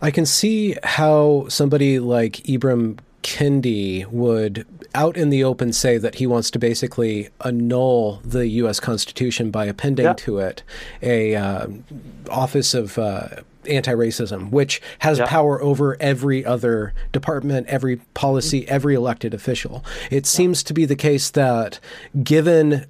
I 0.00 0.10
can 0.10 0.26
see 0.26 0.76
how 0.82 1.46
somebody 1.48 1.98
like 1.98 2.34
Ibram 2.44 2.98
Kendi 3.22 4.06
would 4.08 4.66
out 4.94 5.16
in 5.16 5.30
the 5.30 5.42
open 5.44 5.72
say 5.72 5.96
that 5.96 6.16
he 6.16 6.26
wants 6.26 6.50
to 6.50 6.58
basically 6.58 7.30
annul 7.44 8.20
the 8.24 8.46
U.S. 8.48 8.80
Constitution 8.80 9.50
by 9.50 9.64
appending 9.64 10.04
yeah. 10.04 10.12
to 10.14 10.38
it 10.38 10.62
a 11.02 11.34
uh, 11.34 11.66
Office 12.30 12.74
of 12.74 12.98
uh, 12.98 13.28
Anti-Racism, 13.66 14.50
which 14.50 14.82
has 15.00 15.18
yeah. 15.18 15.26
power 15.26 15.62
over 15.62 15.96
every 16.00 16.44
other 16.44 16.92
department, 17.12 17.68
every 17.68 17.96
policy, 18.14 18.62
mm-hmm. 18.62 18.74
every 18.74 18.94
elected 18.94 19.34
official. 19.34 19.84
It 20.10 20.26
seems 20.26 20.62
to 20.64 20.74
be 20.74 20.84
the 20.84 20.96
case 20.96 21.30
that 21.30 21.78
given 22.22 22.86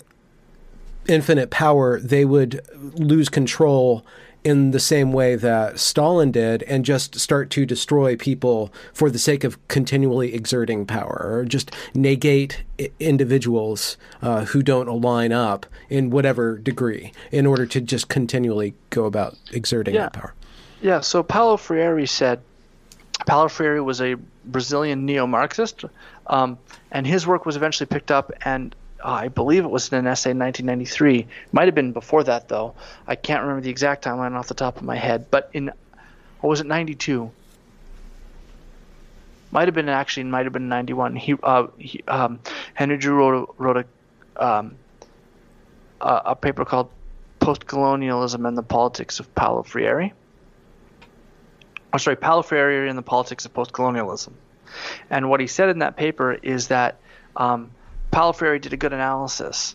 infinite 1.07 1.51
power, 1.51 2.01
they 2.01 2.25
would 2.25 2.61
lose 2.95 3.29
control 3.29 4.05
in 4.45 4.73
the 4.73 4.81
same 4.81 5.13
way 5.13 5.37
that 5.37 5.79
Stalin 5.79 6.33
did 6.33 6.63
and 6.65 6.85
just 6.85 7.19
start 7.19 7.51
to 7.51 7.65
destroy 7.65 8.17
people 8.17 8.73
for 8.93 9.11
the 9.11 9.19
sake 9.19 9.45
of 9.45 9.57
continually 9.69 10.35
exerting 10.35 10.85
power 10.85 11.31
or 11.33 11.45
just 11.45 11.71
negate 11.95 12.65
individuals 12.99 13.97
uh, 14.21 14.45
who 14.47 14.63
don't 14.63 14.89
align 14.89 15.33
up 15.33 15.67
in 15.89 16.11
whatever 16.11 16.59
degree 16.59 17.13
in 17.31 17.47
order 17.47 17.67
to 17.67 17.81
just 17.81 18.09
continually 18.09 18.75
go 18.91 19.05
about 19.05 19.37
exerting 19.53 19.95
yeah. 19.95 20.03
that 20.03 20.13
power. 20.13 20.35
Yeah, 20.81 21.01
so 21.01 21.23
Paulo 21.23 21.57
Freire 21.57 22.05
said, 22.07 22.41
Paulo 23.27 23.49
Freire 23.49 23.85
was 23.85 24.01
a 24.01 24.17
Brazilian 24.45 25.07
neo 25.07 25.29
Marxist, 25.29 25.85
um, 26.27 26.59
and 26.91 27.07
his 27.07 27.25
work 27.25 27.47
was 27.47 27.55
eventually 27.55 27.87
picked 27.87 28.11
up 28.11 28.33
and 28.45 28.75
I 29.05 29.29
believe 29.29 29.65
it 29.65 29.71
was 29.71 29.93
in 29.93 29.99
an 29.99 30.07
essay 30.07 30.31
in 30.31 30.39
1993. 30.39 31.27
Might 31.53 31.67
have 31.67 31.75
been 31.75 31.93
before 31.93 32.25
that 32.25 32.49
though. 32.49 32.75
I 33.07 33.17
can't 33.17 33.43
remember 33.43 33.63
the 33.63 33.71
exact 33.71 34.05
timeline 34.05 34.35
off 34.35 34.49
the 34.49 34.55
top 34.55 34.77
of 34.77 34.83
my 34.83 34.97
head. 34.97 35.31
But 35.31 35.51
in, 35.53 35.73
what 36.41 36.51
was 36.51 36.61
it, 36.61 36.67
92? 36.67 37.31
Might 39.51 39.69
have 39.69 39.75
been 39.75 39.89
actually, 39.89 40.25
might 40.25 40.47
have 40.47 40.53
been 40.53 40.69
91. 40.69 41.17
He, 41.17 41.35
uh, 41.43 41.67
he 41.79 42.03
um, 42.09 42.41
Henry 42.75 42.99
Giroux 43.01 43.19
wrote, 43.19 43.55
wrote 43.59 43.87
a, 44.37 44.45
um, 44.45 44.77
a, 46.01 46.23
a 46.27 46.37
paper 46.37 46.65
called 46.65 46.91
Postcolonialism 47.41 48.47
and 48.47 48.57
the 48.57 48.63
Politics 48.63 49.21
of 49.21 49.35
Paulo 49.35 49.63
Freire. 49.63 50.13
Oh, 51.93 51.99
sorry, 51.99 52.17
Paulo 52.17 52.43
Freire 52.43 52.87
and 52.87 52.97
the 52.97 53.03
Politics 53.03 53.45
of 53.45 53.53
Postcolonialism. 53.53 54.33
And 55.11 55.29
what 55.29 55.41
he 55.41 55.47
said 55.47 55.69
in 55.69 55.81
that 55.81 55.97
paper 55.97 56.33
is 56.33 56.69
that 56.69 56.99
um, 57.37 57.73
Paulo 58.13 58.59
did 58.59 58.75
a 58.75 58.77
good 58.77 58.93
analysis, 58.93 59.75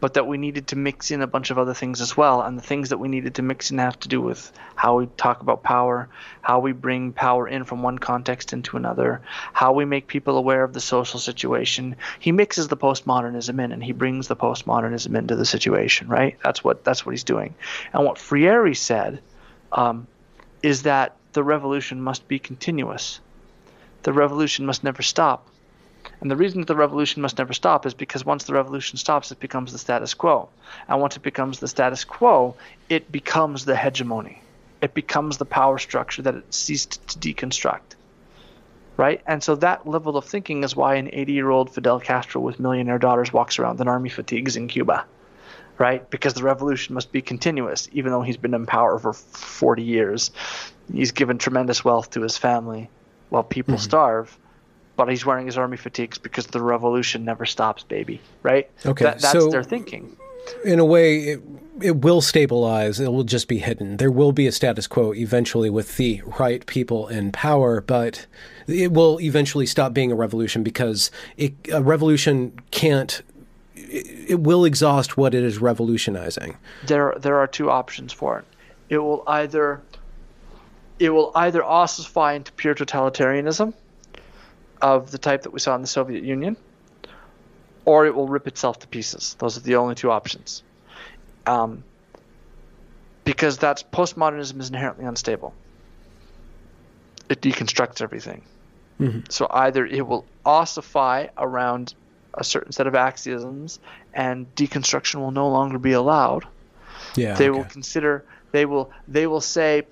but 0.00 0.14
that 0.14 0.26
we 0.26 0.38
needed 0.38 0.66
to 0.66 0.76
mix 0.76 1.12
in 1.12 1.22
a 1.22 1.26
bunch 1.28 1.52
of 1.52 1.58
other 1.58 1.72
things 1.72 2.00
as 2.00 2.16
well. 2.16 2.42
And 2.42 2.58
the 2.58 2.62
things 2.62 2.88
that 2.88 2.98
we 2.98 3.06
needed 3.06 3.36
to 3.36 3.42
mix 3.42 3.70
in 3.70 3.78
have 3.78 3.98
to 4.00 4.08
do 4.08 4.20
with 4.20 4.52
how 4.74 4.98
we 4.98 5.06
talk 5.16 5.40
about 5.40 5.62
power, 5.62 6.08
how 6.42 6.58
we 6.58 6.72
bring 6.72 7.12
power 7.12 7.46
in 7.46 7.62
from 7.62 7.84
one 7.84 8.00
context 8.00 8.52
into 8.52 8.76
another, 8.76 9.22
how 9.52 9.72
we 9.72 9.84
make 9.84 10.08
people 10.08 10.36
aware 10.36 10.64
of 10.64 10.72
the 10.72 10.80
social 10.80 11.20
situation. 11.20 11.94
He 12.18 12.32
mixes 12.32 12.66
the 12.66 12.76
postmodernism 12.76 13.62
in 13.64 13.70
and 13.70 13.84
he 13.84 13.92
brings 13.92 14.26
the 14.26 14.34
postmodernism 14.34 15.16
into 15.16 15.36
the 15.36 15.46
situation, 15.46 16.08
right? 16.08 16.36
That's 16.42 16.64
what 16.64 16.82
that's 16.82 17.06
what 17.06 17.12
he's 17.12 17.22
doing. 17.22 17.54
And 17.92 18.04
what 18.04 18.18
Freire 18.18 18.74
said 18.74 19.22
um, 19.70 20.08
is 20.60 20.82
that 20.82 21.14
the 21.34 21.44
revolution 21.44 22.02
must 22.02 22.26
be 22.26 22.40
continuous. 22.40 23.20
The 24.02 24.12
revolution 24.12 24.66
must 24.66 24.82
never 24.82 25.02
stop 25.02 25.48
and 26.20 26.30
the 26.30 26.36
reason 26.36 26.60
that 26.60 26.66
the 26.66 26.76
revolution 26.76 27.22
must 27.22 27.38
never 27.38 27.52
stop 27.52 27.86
is 27.86 27.94
because 27.94 28.24
once 28.24 28.44
the 28.44 28.54
revolution 28.54 28.98
stops, 28.98 29.30
it 29.30 29.40
becomes 29.40 29.72
the 29.72 29.78
status 29.78 30.14
quo. 30.14 30.48
And 30.88 31.00
once 31.00 31.16
it 31.16 31.22
becomes 31.22 31.58
the 31.58 31.68
status 31.68 32.04
quo, 32.04 32.56
it 32.88 33.10
becomes 33.10 33.64
the 33.64 33.76
hegemony. 33.76 34.42
It 34.82 34.94
becomes 34.94 35.38
the 35.38 35.44
power 35.44 35.78
structure 35.78 36.22
that 36.22 36.34
it 36.34 36.54
ceased 36.54 37.06
to 37.08 37.18
deconstruct. 37.18 37.96
Right? 38.96 39.20
And 39.26 39.42
so 39.42 39.56
that 39.56 39.86
level 39.86 40.16
of 40.16 40.24
thinking 40.24 40.64
is 40.64 40.74
why 40.74 40.94
an 40.94 41.10
80 41.12 41.32
year 41.32 41.50
old 41.50 41.70
Fidel 41.70 42.00
Castro 42.00 42.40
with 42.40 42.58
millionaire 42.58 42.98
daughters 42.98 43.32
walks 43.32 43.58
around 43.58 43.80
in 43.80 43.88
army 43.88 44.08
fatigues 44.08 44.56
in 44.56 44.68
Cuba. 44.68 45.04
Right? 45.78 46.08
Because 46.08 46.32
the 46.32 46.42
revolution 46.42 46.94
must 46.94 47.12
be 47.12 47.20
continuous, 47.20 47.88
even 47.92 48.10
though 48.10 48.22
he's 48.22 48.38
been 48.38 48.54
in 48.54 48.64
power 48.64 48.98
for 48.98 49.12
40 49.12 49.82
years. 49.82 50.30
He's 50.90 51.12
given 51.12 51.36
tremendous 51.36 51.84
wealth 51.84 52.10
to 52.10 52.22
his 52.22 52.38
family 52.38 52.88
while 53.28 53.42
people 53.42 53.74
mm-hmm. 53.74 53.82
starve 53.82 54.38
but 54.96 55.08
he's 55.08 55.24
wearing 55.24 55.46
his 55.46 55.58
army 55.58 55.76
fatigues 55.76 56.18
because 56.18 56.46
the 56.48 56.62
revolution 56.62 57.24
never 57.24 57.46
stops, 57.46 57.82
baby. 57.82 58.20
Right? 58.42 58.70
Okay, 58.84 59.04
that, 59.04 59.20
that's 59.20 59.32
so, 59.32 59.50
their 59.50 59.62
thinking. 59.62 60.16
In 60.64 60.78
a 60.78 60.84
way, 60.84 61.18
it, 61.18 61.42
it 61.80 61.96
will 61.96 62.20
stabilize. 62.20 62.98
It 63.00 63.12
will 63.12 63.24
just 63.24 63.48
be 63.48 63.58
hidden. 63.58 63.98
There 63.98 64.10
will 64.10 64.32
be 64.32 64.46
a 64.46 64.52
status 64.52 64.86
quo 64.86 65.12
eventually 65.12 65.70
with 65.70 65.96
the 65.96 66.22
right 66.38 66.64
people 66.66 67.08
in 67.08 67.32
power, 67.32 67.80
but 67.80 68.26
it 68.66 68.92
will 68.92 69.20
eventually 69.20 69.66
stop 69.66 69.92
being 69.92 70.10
a 70.10 70.14
revolution 70.14 70.62
because 70.62 71.10
it, 71.36 71.54
a 71.72 71.82
revolution 71.82 72.58
can't. 72.70 73.22
It, 73.74 74.30
it 74.30 74.40
will 74.40 74.64
exhaust 74.64 75.16
what 75.16 75.34
it 75.34 75.44
is 75.44 75.58
revolutionizing. 75.58 76.56
There, 76.86 77.14
there 77.18 77.36
are 77.36 77.46
two 77.46 77.70
options 77.70 78.12
for 78.12 78.38
it. 78.38 78.44
It 78.88 78.98
will 78.98 79.24
either, 79.26 79.82
it 80.98 81.10
will 81.10 81.32
either 81.34 81.62
ossify 81.62 82.34
into 82.34 82.52
pure 82.52 82.74
totalitarianism 82.74 83.74
of 84.82 85.10
the 85.10 85.18
type 85.18 85.42
that 85.42 85.50
we 85.50 85.60
saw 85.60 85.74
in 85.74 85.80
the 85.80 85.86
Soviet 85.86 86.24
Union, 86.24 86.56
or 87.84 88.06
it 88.06 88.14
will 88.14 88.28
rip 88.28 88.46
itself 88.46 88.78
to 88.80 88.86
pieces. 88.88 89.36
Those 89.38 89.56
are 89.56 89.60
the 89.60 89.76
only 89.76 89.94
two 89.94 90.10
options. 90.10 90.62
Um, 91.46 91.84
because 93.24 93.58
that's 93.58 93.82
postmodernism 93.82 94.60
is 94.60 94.68
inherently 94.68 95.04
unstable. 95.04 95.54
It 97.28 97.40
deconstructs 97.40 98.00
everything. 98.00 98.42
Mm-hmm. 99.00 99.20
So 99.28 99.46
either 99.50 99.84
it 99.84 100.06
will 100.06 100.24
ossify 100.44 101.28
around 101.36 101.94
a 102.34 102.44
certain 102.44 102.72
set 102.72 102.86
of 102.86 102.94
axioms, 102.94 103.78
and 104.14 104.46
deconstruction 104.54 105.16
will 105.16 105.30
no 105.30 105.48
longer 105.48 105.78
be 105.78 105.92
allowed. 105.92 106.46
Yeah, 107.14 107.34
they 107.34 107.48
okay. 107.48 107.58
will 107.58 107.64
consider. 107.64 108.24
They 108.52 108.64
will. 108.64 108.90
They 109.08 109.26
will 109.26 109.40
say 109.40 109.86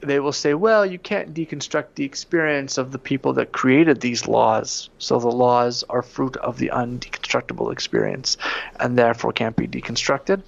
they 0.00 0.20
will 0.20 0.32
say, 0.32 0.54
well, 0.54 0.84
you 0.86 0.98
can't 0.98 1.34
deconstruct 1.34 1.94
the 1.94 2.04
experience 2.04 2.78
of 2.78 2.92
the 2.92 2.98
people 2.98 3.32
that 3.34 3.52
created 3.52 4.00
these 4.00 4.26
laws. 4.26 4.90
So 4.98 5.18
the 5.18 5.28
laws 5.28 5.84
are 5.88 6.02
fruit 6.02 6.36
of 6.36 6.58
the 6.58 6.70
undeconstructible 6.72 7.72
experience 7.72 8.36
and 8.78 8.96
therefore 8.96 9.32
can't 9.32 9.56
be 9.56 9.66
deconstructed. 9.66 10.42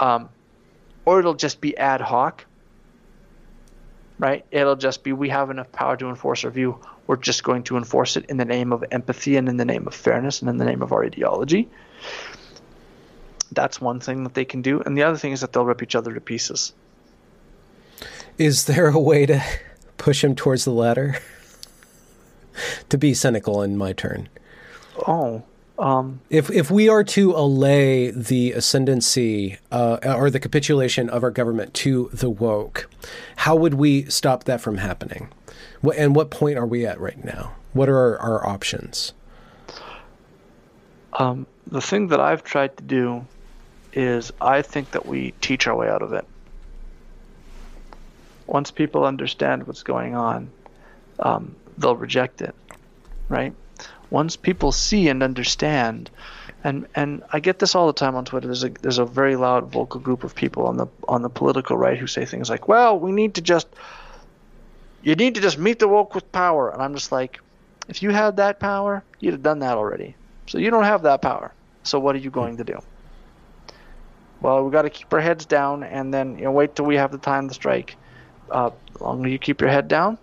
Um, 0.00 0.28
or 1.04 1.18
it'll 1.18 1.34
just 1.34 1.60
be 1.60 1.76
ad 1.76 2.00
hoc, 2.00 2.44
right? 4.18 4.44
It'll 4.50 4.76
just 4.76 5.02
be 5.02 5.12
we 5.12 5.30
have 5.30 5.50
enough 5.50 5.72
power 5.72 5.96
to 5.96 6.08
enforce 6.08 6.44
our 6.44 6.50
view. 6.50 6.80
We're 7.06 7.16
just 7.16 7.42
going 7.42 7.62
to 7.64 7.76
enforce 7.76 8.16
it 8.16 8.26
in 8.26 8.36
the 8.36 8.44
name 8.44 8.72
of 8.72 8.84
empathy 8.90 9.36
and 9.36 9.48
in 9.48 9.56
the 9.56 9.64
name 9.64 9.86
of 9.86 9.94
fairness 9.94 10.40
and 10.40 10.50
in 10.50 10.58
the 10.58 10.64
name 10.64 10.82
of 10.82 10.92
our 10.92 11.04
ideology. 11.04 11.68
That's 13.52 13.80
one 13.80 14.00
thing 14.00 14.24
that 14.24 14.34
they 14.34 14.44
can 14.44 14.62
do. 14.62 14.80
And 14.80 14.96
the 14.96 15.04
other 15.04 15.16
thing 15.16 15.32
is 15.32 15.40
that 15.40 15.52
they'll 15.52 15.64
rip 15.64 15.82
each 15.82 15.94
other 15.94 16.12
to 16.12 16.20
pieces. 16.20 16.74
Is 18.38 18.66
there 18.66 18.88
a 18.88 18.98
way 18.98 19.26
to 19.26 19.42
push 19.96 20.24
him 20.24 20.34
towards 20.34 20.64
the 20.64 20.70
latter? 20.70 21.16
to 22.88 22.98
be 22.98 23.14
cynical 23.14 23.62
in 23.62 23.76
my 23.76 23.92
turn. 23.92 24.28
Oh, 25.06 25.42
um, 25.78 26.20
if 26.28 26.50
if 26.50 26.70
we 26.70 26.88
are 26.88 27.04
to 27.04 27.32
allay 27.32 28.10
the 28.10 28.52
ascendancy 28.52 29.58
uh, 29.70 29.98
or 30.04 30.28
the 30.30 30.40
capitulation 30.40 31.08
of 31.08 31.22
our 31.22 31.30
government 31.30 31.72
to 31.74 32.10
the 32.12 32.28
woke, 32.28 32.90
how 33.36 33.54
would 33.54 33.74
we 33.74 34.04
stop 34.04 34.44
that 34.44 34.60
from 34.60 34.78
happening? 34.78 35.28
What, 35.80 35.96
and 35.96 36.16
what 36.16 36.30
point 36.30 36.58
are 36.58 36.66
we 36.66 36.84
at 36.84 36.98
right 36.98 37.24
now? 37.24 37.54
What 37.72 37.88
are 37.88 37.96
our, 37.96 38.18
our 38.18 38.46
options? 38.46 39.12
Um, 41.12 41.46
the 41.66 41.80
thing 41.80 42.08
that 42.08 42.20
I've 42.20 42.42
tried 42.42 42.76
to 42.76 42.82
do 42.82 43.26
is 43.92 44.32
I 44.40 44.62
think 44.62 44.90
that 44.92 45.06
we 45.06 45.32
teach 45.40 45.66
our 45.66 45.76
way 45.76 45.88
out 45.88 46.02
of 46.02 46.12
it 46.12 46.26
once 48.48 48.70
people 48.70 49.04
understand 49.04 49.66
what's 49.66 49.82
going 49.82 50.16
on, 50.16 50.50
um, 51.20 51.54
they'll 51.76 51.96
reject 51.96 52.40
it, 52.40 52.54
right? 53.28 53.54
Once 54.10 54.36
people 54.36 54.72
see 54.72 55.08
and 55.08 55.22
understand, 55.22 56.10
and 56.64 56.86
and 56.94 57.22
I 57.30 57.40
get 57.40 57.58
this 57.58 57.74
all 57.74 57.86
the 57.86 57.92
time 57.92 58.16
on 58.16 58.24
Twitter. 58.24 58.48
There's 58.48 58.64
a 58.64 58.70
there's 58.70 58.98
a 58.98 59.04
very 59.04 59.36
loud, 59.36 59.70
vocal 59.70 60.00
group 60.00 60.24
of 60.24 60.34
people 60.34 60.66
on 60.66 60.78
the 60.78 60.86
on 61.06 61.22
the 61.22 61.28
political 61.28 61.76
right 61.76 61.98
who 61.98 62.06
say 62.06 62.24
things 62.24 62.48
like, 62.48 62.66
"Well, 62.66 62.98
we 62.98 63.12
need 63.12 63.34
to 63.34 63.42
just, 63.42 63.68
you 65.02 65.14
need 65.14 65.34
to 65.34 65.42
just 65.42 65.58
meet 65.58 65.78
the 65.78 65.86
woke 65.86 66.14
with 66.14 66.32
power," 66.32 66.70
and 66.70 66.82
I'm 66.82 66.94
just 66.94 67.12
like, 67.12 67.38
if 67.86 68.02
you 68.02 68.10
had 68.10 68.38
that 68.38 68.58
power, 68.58 69.04
you'd 69.20 69.34
have 69.34 69.42
done 69.42 69.58
that 69.58 69.76
already. 69.76 70.16
So 70.46 70.56
you 70.56 70.70
don't 70.70 70.84
have 70.84 71.02
that 71.02 71.20
power. 71.20 71.52
So 71.82 72.00
what 72.00 72.16
are 72.16 72.18
you 72.18 72.30
going 72.30 72.56
to 72.56 72.64
do? 72.64 72.80
Well, 74.40 74.62
we've 74.62 74.72
got 74.72 74.82
to 74.82 74.90
keep 74.90 75.12
our 75.12 75.20
heads 75.20 75.44
down 75.44 75.82
and 75.82 76.14
then 76.14 76.38
you 76.38 76.44
know 76.44 76.52
wait 76.52 76.74
till 76.74 76.86
we 76.86 76.96
have 76.96 77.12
the 77.12 77.18
time 77.18 77.48
to 77.48 77.54
strike 77.54 77.97
uh, 78.50 78.70
the 78.94 79.04
longer 79.04 79.28
you 79.28 79.38
keep 79.38 79.60
your 79.60 79.70
head 79.70 79.88
down, 79.88 80.18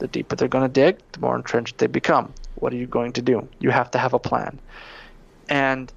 the 0.00 0.08
deeper 0.08 0.34
they're 0.34 0.48
going 0.48 0.64
to 0.64 0.72
dig, 0.72 0.98
the 1.12 1.20
more 1.20 1.36
entrenched 1.36 1.78
they 1.78 1.86
become. 1.86 2.32
What 2.56 2.72
are 2.72 2.76
you 2.76 2.86
going 2.86 3.12
to 3.12 3.22
do? 3.22 3.48
You 3.60 3.70
have 3.70 3.90
to 3.92 3.98
have 3.98 4.12
a 4.14 4.18
plan. 4.18 4.58
And 5.48 5.92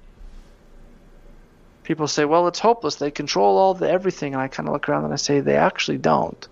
people 1.82 2.06
say, 2.06 2.24
well, 2.24 2.46
it's 2.46 2.58
hopeless. 2.58 2.96
They 2.96 3.10
control 3.10 3.58
all 3.58 3.74
the 3.74 3.90
everything. 3.90 4.34
And 4.34 4.42
I 4.42 4.48
kind 4.48 4.68
of 4.68 4.72
look 4.72 4.88
around 4.88 5.04
and 5.04 5.12
I 5.12 5.16
say, 5.16 5.40
they 5.40 5.56
actually 5.56 5.98
don't. 5.98 6.46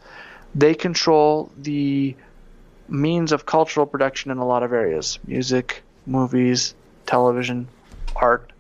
They 0.55 0.75
control 0.75 1.51
the 1.57 2.15
means 2.89 3.33
of 3.33 3.47
cultural 3.47 3.87
production 3.87 4.31
in 4.31 4.39
a 4.39 4.47
lot 4.47 4.63
of 4.63 4.73
areas 4.73 5.19
music, 5.27 5.83
movies, 6.07 6.75
television, 7.07 7.69
art. 8.17 8.53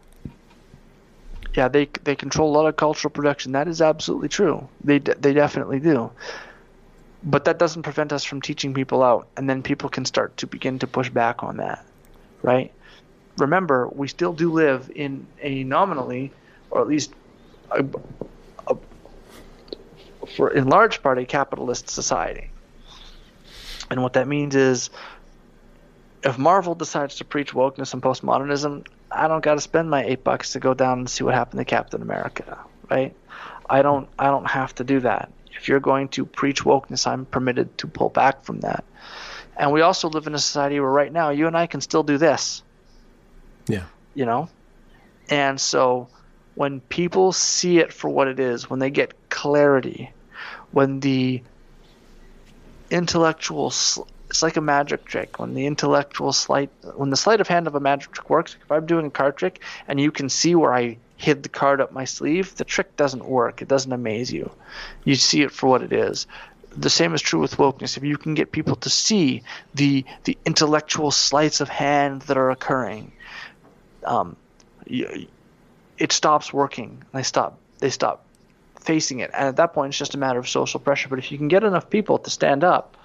Yeah, 1.55 1.68
they, 1.68 1.87
they 2.05 2.16
control 2.16 2.51
a 2.51 2.55
lot 2.55 2.66
of 2.66 2.77
cultural 2.77 3.11
production. 3.11 3.53
That 3.53 3.68
is 3.68 3.83
absolutely 3.83 4.31
true. 4.31 4.66
They, 4.83 4.99
they 4.99 5.35
definitely 5.35 5.81
do 5.81 6.11
but 7.25 7.45
that 7.45 7.59
doesn't 7.59 7.83
prevent 7.83 8.12
us 8.12 8.25
from 8.25 8.41
teaching 8.41 8.75
people 8.75 9.03
out 9.03 9.29
and 9.37 9.49
then 9.49 9.62
people 9.62 9.89
can 9.89 10.05
start 10.05 10.37
to 10.37 10.47
begin 10.47 10.79
to 10.79 10.87
push 10.87 11.09
back 11.11 11.43
on 11.43 11.59
that 11.59 11.85
right? 12.43 12.73
Remember 13.39 13.89
we 13.89 14.09
still 14.09 14.33
do 14.33 14.53
live 14.53 14.91
in 14.95 15.27
a 15.41 15.64
nominally 15.64 16.33
or 16.70 16.83
at 16.83 16.89
least 16.89 17.14
a, 17.70 17.85
a, 18.66 18.77
for 20.37 20.51
in 20.51 20.68
large 20.68 21.03
part 21.03 21.18
a 21.18 21.25
capitalist 21.25 21.89
society. 21.89 22.51
And 23.91 24.03
what 24.03 24.14
that 24.14 24.29
means 24.29 24.55
is 24.55 24.91
if 26.23 26.39
marvel 26.39 26.75
decides 26.75 27.16
to 27.16 27.25
preach 27.25 27.53
wokeness 27.53 27.95
and 27.95 28.03
postmodernism 28.03 28.87
i 29.11 29.27
don't 29.27 29.43
got 29.43 29.55
to 29.55 29.61
spend 29.61 29.91
my 29.91 30.05
eight 30.05 30.23
bucks 30.23 30.53
to 30.53 30.61
go 30.61 30.73
down 30.73 31.01
and 31.01 31.11
see 31.11 31.25
what 31.25 31.35
happened 31.35 31.59
to 31.59 31.64
captain 31.64 32.01
america 32.01 32.59
right? 32.89 33.14
I 33.68 33.83
don't 33.83 34.09
i 34.18 34.27
don't 34.27 34.47
have 34.47 34.73
to 34.77 34.85
do 34.85 35.01
that 35.01 35.33
if 35.63 35.69
you're 35.69 35.79
going 35.79 36.09
to 36.09 36.27
preach 36.27 36.65
wokeness, 36.65 37.07
I'm 37.07 37.25
permitted 37.25 37.79
to 37.79 37.87
pull 37.87 38.09
back 38.09 38.43
from 38.43 38.61
that. 38.61 38.83
And 39.57 39.71
we 39.71 39.81
also 39.81 40.09
live 40.09 40.27
in 40.27 40.35
a 40.35 40.39
society 40.39 40.81
where 40.81 40.91
right 40.91 41.13
now 41.13 41.31
you 41.31 41.47
and 41.47 41.57
I 41.57 41.69
can 41.69 41.81
still 41.81 42.03
do 42.03 42.19
this. 42.19 42.65
Yeah. 43.69 43.85
You 44.13 44.27
know? 44.27 44.49
And 45.31 45.61
so 45.61 46.09
when 46.57 46.81
people 46.81 47.33
see 47.33 47.79
it 47.79 47.93
for 47.93 48.11
what 48.11 48.27
it 48.27 48.41
is, 48.41 48.69
when 48.69 48.81
they 48.81 48.91
get 48.91 49.31
clarity, 49.31 50.11
when 50.73 50.99
the 50.99 51.43
intellectual 52.91 53.71
sl- 53.71 54.03
it's 54.31 54.43
like 54.43 54.57
a 54.57 54.61
magic 54.61 55.05
trick 55.05 55.39
when 55.39 55.55
the 55.55 55.67
intellectual 55.67 56.33
sleight 56.33 56.71
when 56.95 57.09
the 57.11 57.17
sleight 57.17 57.41
of 57.41 57.49
hand 57.49 57.67
of 57.67 57.75
a 57.75 57.81
magic 57.81 58.13
trick 58.13 58.29
works 58.29 58.57
if 58.63 58.71
i'm 58.71 58.85
doing 58.85 59.07
a 59.07 59.11
card 59.11 59.35
trick 59.35 59.61
and 59.89 59.99
you 59.99 60.11
can 60.11 60.29
see 60.29 60.55
where 60.55 60.75
i 60.75 60.97
hid 61.23 61.45
the 61.45 61.49
card 61.49 61.81
up 61.81 61.93
my 61.93 62.05
sleeve, 62.05 62.57
the 62.57 62.64
trick 62.64 62.97
doesn't 62.97 63.25
work. 63.25 63.62
It 63.62 63.68
doesn't 63.68 63.93
amaze 63.93 64.33
you. 64.33 64.51
You 65.05 65.14
see 65.14 65.43
it 65.43 65.53
for 65.53 65.68
what 65.68 65.83
it 65.83 65.93
is. 65.93 66.27
The 66.77 66.91
same 66.91 67.14
is 67.14 67.23
true 67.23 67.39
with 67.39 67.59
wokeness. 67.59 67.97
If 67.97 68.03
you 68.03 68.16
can 68.16 68.35
get 68.35 68.51
people 68.51 68.77
to 68.77 68.91
see 68.91 69.43
the 69.75 70.05
the 70.25 70.37
intellectual 70.45 71.11
sleights 71.11 71.61
of 71.61 71.68
hand 71.68 72.23
that 72.23 72.37
are 72.37 72.51
occurring, 72.51 73.12
um, 74.05 74.37
it 74.87 76.12
stops 76.12 76.53
working. 76.53 77.05
They 77.12 77.23
stop 77.23 77.59
they 77.79 77.91
stop 77.91 78.25
facing 78.81 79.20
it, 79.20 79.31
and 79.33 79.49
at 79.49 79.57
that 79.57 79.75
point, 79.75 79.91
it's 79.91 79.99
just 79.99 80.14
a 80.14 80.18
matter 80.18 80.41
of 80.41 80.49
social 80.49 80.81
pressure. 80.81 81.09
But 81.09 81.18
if 81.20 81.31
you 81.31 81.39
can 81.39 81.49
get 81.49 81.62
enough 81.62 81.89
people 81.89 82.18
to 82.18 82.31
stand 82.31 82.64
up, 82.64 82.97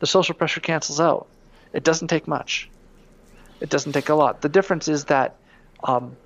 the 0.00 0.06
social 0.06 0.34
pressure 0.34 0.60
cancels 0.60 1.00
out. 1.00 1.26
It 1.72 1.84
doesn't 1.84 2.08
take 2.08 2.28
much. 2.28 2.68
It 3.60 3.70
doesn't 3.70 3.92
take 3.92 4.08
a 4.08 4.14
lot. 4.14 4.42
The 4.42 4.48
difference 4.48 4.88
is 4.88 5.04
that, 5.06 5.36
um, 5.84 6.16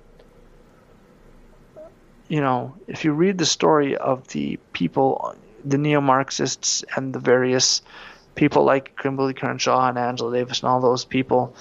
you 2.27 2.41
know, 2.41 2.75
if 2.87 3.05
you 3.05 3.13
read 3.13 3.37
the 3.37 3.45
story 3.45 3.95
of 3.95 4.27
the 4.29 4.59
people, 4.73 5.35
the 5.63 5.77
neo-Marxists 5.77 6.83
and 6.95 7.13
the 7.13 7.19
various 7.19 7.81
people 8.35 8.63
like 8.63 8.95
Kimberlé 8.95 9.35
Crenshaw 9.35 9.89
and 9.89 9.97
Angela 9.97 10.33
Davis 10.33 10.61
and 10.61 10.69
all 10.69 10.81
those 10.81 11.05
people, 11.05 11.55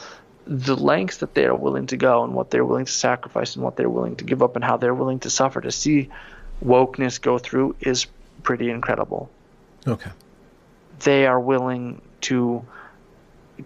the 0.47 0.77
lengths 0.77 1.19
that 1.19 1.35
they 1.35 1.45
are 1.45 1.55
willing 1.55 1.87
to 1.89 1.97
go 1.97 2.23
and 2.23 2.35
what 2.35 2.51
they're 2.51 2.65
willing 2.65 2.85
to 2.85 2.93
sacrifice 2.93 3.57
and 3.57 3.65
what 3.65 3.77
they're 3.77 3.91
willing 3.91 4.17
to 4.17 4.25
give 4.25 4.43
up 4.43 4.57
and 4.57 4.65
how 4.65 4.77
they're 4.77 4.95
willing 4.95 5.21
to 5.21 5.31
suffer 5.31 5.61
to 5.61 5.73
see 5.73 6.09
wokeness 6.65 7.21
go 7.21 7.39
through 7.39 7.75
is 7.81 8.07
pretty 8.43 8.71
incredible. 8.71 9.31
Okay. 9.87 10.11
They 11.01 11.27
are 11.27 11.41
willing 11.41 12.01
to 12.23 12.65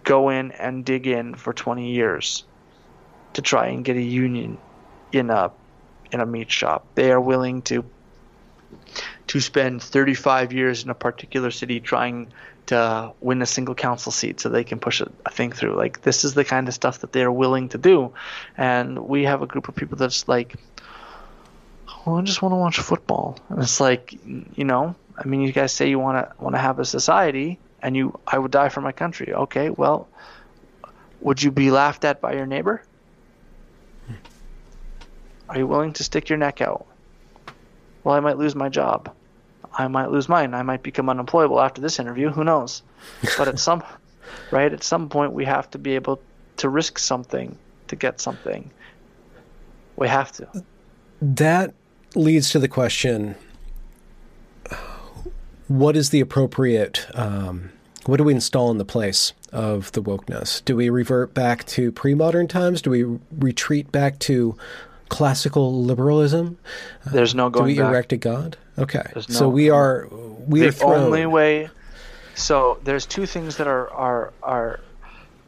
go 0.03 0.29
in 0.29 0.51
and 0.53 0.85
dig 0.85 1.07
in 1.07 1.35
for 1.35 1.53
20 1.53 1.91
years 1.91 2.43
to 3.33 3.41
try 3.41 3.67
and 3.67 3.83
get 3.85 3.95
a 3.95 4.01
union 4.01 4.57
in 5.11 5.29
a 5.29 5.51
in 6.11 6.19
a 6.19 6.25
meat 6.25 6.51
shop. 6.51 6.85
They 6.95 7.11
are 7.11 7.21
willing 7.21 7.61
to 7.63 7.83
to 9.27 9.39
spend 9.39 9.81
35 9.81 10.51
years 10.51 10.83
in 10.83 10.89
a 10.89 10.93
particular 10.93 11.51
city 11.51 11.79
trying 11.79 12.27
to 12.65 13.13
win 13.21 13.41
a 13.41 13.45
single 13.45 13.75
council 13.75 14.11
seat 14.11 14.39
so 14.39 14.49
they 14.49 14.63
can 14.63 14.79
push 14.79 15.01
a, 15.01 15.11
a 15.25 15.29
thing 15.29 15.51
through. 15.51 15.75
Like 15.75 16.01
this 16.01 16.23
is 16.23 16.33
the 16.33 16.45
kind 16.45 16.67
of 16.67 16.73
stuff 16.73 16.99
that 16.99 17.11
they're 17.11 17.31
willing 17.31 17.69
to 17.69 17.77
do, 17.77 18.13
and 18.57 18.99
we 18.99 19.23
have 19.23 19.41
a 19.41 19.47
group 19.47 19.67
of 19.67 19.75
people 19.75 19.97
that's 19.97 20.27
like, 20.27 20.55
well, 22.05 22.17
I 22.17 22.21
just 22.21 22.41
want 22.41 22.53
to 22.53 22.57
watch 22.57 22.79
football, 22.79 23.39
and 23.49 23.61
it's 23.61 23.79
like, 23.79 24.13
you 24.25 24.63
know, 24.63 24.95
I 25.17 25.27
mean, 25.27 25.41
you 25.41 25.51
guys 25.51 25.71
say 25.71 25.89
you 25.89 25.99
want 25.99 26.17
to 26.17 26.43
want 26.43 26.55
to 26.55 26.61
have 26.61 26.79
a 26.79 26.85
society, 26.85 27.59
and 27.81 27.95
you, 27.95 28.19
I 28.27 28.37
would 28.37 28.51
die 28.51 28.69
for 28.69 28.81
my 28.81 28.91
country. 28.91 29.33
Okay, 29.33 29.69
well, 29.69 30.07
would 31.21 31.41
you 31.41 31.51
be 31.51 31.71
laughed 31.71 32.05
at 32.05 32.21
by 32.21 32.33
your 32.33 32.45
neighbor? 32.45 32.83
Are 35.51 35.57
you 35.57 35.67
willing 35.67 35.91
to 35.93 36.03
stick 36.05 36.29
your 36.29 36.37
neck 36.37 36.61
out? 36.61 36.87
Well, 38.05 38.15
I 38.15 38.21
might 38.21 38.37
lose 38.37 38.55
my 38.55 38.69
job. 38.69 39.13
I 39.77 39.89
might 39.89 40.09
lose 40.09 40.29
mine. 40.29 40.53
I 40.53 40.63
might 40.63 40.81
become 40.81 41.09
unemployable 41.09 41.59
after 41.59 41.81
this 41.81 41.99
interview. 41.99 42.29
Who 42.29 42.45
knows? 42.45 42.83
But 43.37 43.49
at 43.49 43.59
some 43.59 43.83
right 44.51 44.71
at 44.71 44.81
some 44.81 45.09
point 45.09 45.33
we 45.33 45.43
have 45.43 45.69
to 45.71 45.77
be 45.77 45.95
able 45.95 46.21
to 46.57 46.69
risk 46.69 46.97
something 46.97 47.57
to 47.89 47.97
get 47.97 48.21
something. 48.21 48.71
We 49.97 50.07
have 50.07 50.31
to. 50.33 50.47
That 51.21 51.73
leads 52.15 52.49
to 52.51 52.59
the 52.59 52.69
question 52.69 53.35
what 55.67 55.97
is 55.97 56.11
the 56.11 56.21
appropriate 56.21 57.07
um, 57.13 57.71
what 58.05 58.17
do 58.17 58.23
we 58.23 58.33
install 58.33 58.71
in 58.71 58.77
the 58.77 58.85
place 58.85 59.33
of 59.51 59.91
the 59.93 60.01
wokeness 60.01 60.63
do 60.65 60.75
we 60.75 60.89
revert 60.89 61.33
back 61.33 61.65
to 61.65 61.91
pre-modern 61.93 62.47
times 62.47 62.81
do 62.81 62.89
we 62.89 63.03
retreat 63.39 63.89
back 63.89 64.19
to 64.19 64.57
classical 65.11 65.83
liberalism 65.83 66.57
there's 67.11 67.35
no 67.35 67.49
going 67.49 67.65
do 67.65 67.73
we 67.73 67.77
back. 67.83 67.91
erect 67.91 68.13
a 68.13 68.17
god 68.17 68.57
Okay. 68.77 69.03
No, 69.15 69.21
so 69.21 69.49
we 69.49 69.69
are 69.69 70.07
we 70.47 70.61
the 70.61 70.67
are 70.69 70.71
thrown. 70.71 71.03
only 71.03 71.25
way. 71.25 71.69
So 72.35 72.79
there's 72.83 73.05
two 73.05 73.25
things 73.25 73.57
that 73.57 73.67
are 73.67 73.89
are 73.91 74.33
are 74.41 74.79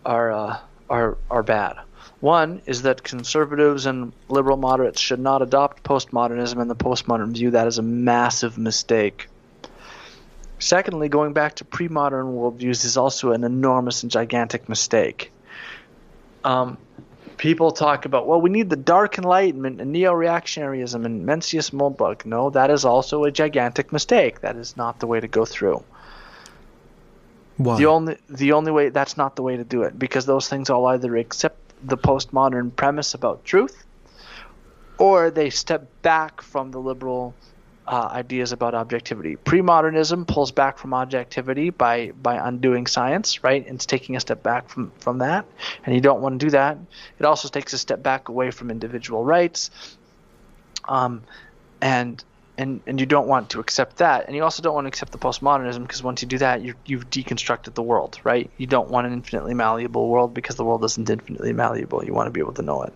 are 0.06 0.32
uh, 0.32 0.58
are 0.90 1.18
are 1.32 1.44
bad. 1.44 1.78
One 2.20 2.62
is 2.66 2.84
that 2.84 3.04
conservatives 3.04 3.86
and 3.86 4.14
liberal 4.30 4.58
moderates 4.58 5.00
should 5.02 5.20
not 5.20 5.42
adopt 5.42 5.84
postmodernism, 5.84 6.62
and 6.62 6.70
the 6.70 6.76
postmodern 6.76 7.34
view 7.34 7.52
that 7.52 7.66
is 7.68 7.78
a 7.80 7.82
massive 7.82 8.58
mistake. 8.58 9.28
Secondly, 10.60 11.10
going 11.10 11.34
back 11.34 11.56
to 11.56 11.66
pre-modern 11.66 12.28
worldviews 12.28 12.86
is 12.86 12.96
also 12.98 13.32
an 13.32 13.44
enormous 13.44 14.04
and 14.04 14.12
gigantic 14.12 14.70
mistake. 14.70 15.32
Um, 16.44 16.78
people 17.38 17.72
talk 17.72 18.06
about, 18.06 18.28
well, 18.28 18.40
we 18.40 18.50
need 18.50 18.70
the 18.70 18.76
dark 18.76 19.18
enlightenment 19.18 19.82
and 19.82 19.92
neo-reactionaryism 19.92 21.06
and 21.06 21.26
Mencius 21.26 21.72
Moldbug. 21.72 22.26
No, 22.26 22.50
that 22.52 22.70
is 22.72 22.86
also 22.86 23.24
a 23.24 23.32
gigantic 23.32 23.92
mistake. 23.92 24.42
That 24.42 24.56
is 24.56 24.78
not 24.78 25.00
the 25.00 25.08
way 25.08 25.20
to 25.20 25.28
go 25.28 25.46
through. 25.46 25.84
Why? 27.58 27.78
The 27.78 27.86
only 27.86 28.18
the 28.30 28.54
only 28.54 28.72
way 28.72 28.90
that's 28.90 29.16
not 29.16 29.36
the 29.36 29.44
way 29.44 29.58
to 29.58 29.64
do 29.64 29.84
it 29.84 30.00
because 30.00 30.26
those 30.26 30.50
things 30.50 30.70
all 30.70 30.88
either 30.88 31.16
accept 31.18 31.60
the 31.84 31.98
postmodern 31.98 32.76
premise 32.76 33.14
about 33.14 33.46
truth 33.46 33.84
or 34.98 35.30
they 35.30 35.50
step 35.50 35.88
back 36.02 36.42
from 36.42 36.72
the 36.72 36.80
liberal 36.80 37.36
uh, 37.88 38.10
ideas 38.12 38.52
about 38.52 38.74
objectivity. 38.74 39.36
Pre-modernism 39.36 40.26
pulls 40.26 40.52
back 40.52 40.78
from 40.78 40.94
objectivity 40.94 41.70
by 41.70 42.12
by 42.12 42.36
undoing 42.36 42.88
science, 42.88 43.44
right? 43.44 43.66
It's 43.68 43.86
taking 43.86 44.16
a 44.16 44.20
step 44.20 44.42
back 44.42 44.70
from 44.70 44.92
from 45.00 45.20
that, 45.20 45.46
and 45.86 45.94
you 45.94 46.02
don't 46.02 46.22
want 46.22 46.40
to 46.40 46.46
do 46.46 46.52
that. 46.52 46.78
It 47.20 47.26
also 47.26 47.50
takes 47.50 47.74
a 47.74 47.78
step 47.78 48.02
back 48.02 48.30
away 48.30 48.52
from 48.52 48.72
individual 48.72 49.24
rights, 49.24 49.70
um, 50.88 51.24
and 51.82 52.24
and 52.58 52.82
and 52.88 53.00
you 53.00 53.06
don't 53.06 53.28
want 53.28 53.50
to 53.52 53.60
accept 53.60 53.98
that, 53.98 54.28
and 54.28 54.36
you 54.36 54.44
also 54.44 54.62
don't 54.64 54.76
want 54.76 54.86
to 54.86 54.90
accept 54.90 55.12
the 55.12 55.18
postmodernism 55.18 55.82
because 55.82 56.02
once 56.02 56.22
you 56.22 56.28
do 56.28 56.38
that, 56.38 56.62
you 56.62 56.76
you've 56.86 57.10
deconstructed 57.10 57.74
the 57.74 57.84
world, 57.84 58.20
right? 58.24 58.50
You 58.58 58.68
don't 58.68 58.90
want 58.90 59.08
an 59.08 59.14
infinitely 59.14 59.56
malleable 59.56 60.08
world 60.08 60.34
because 60.34 60.56
the 60.56 60.64
world 60.64 60.84
isn't 60.86 61.10
infinitely 61.10 61.52
malleable. 61.52 62.06
You 62.06 62.14
want 62.14 62.28
to 62.28 62.32
be 62.32 62.40
able 62.40 62.54
to 62.54 62.62
know 62.62 62.84
it. 62.84 62.94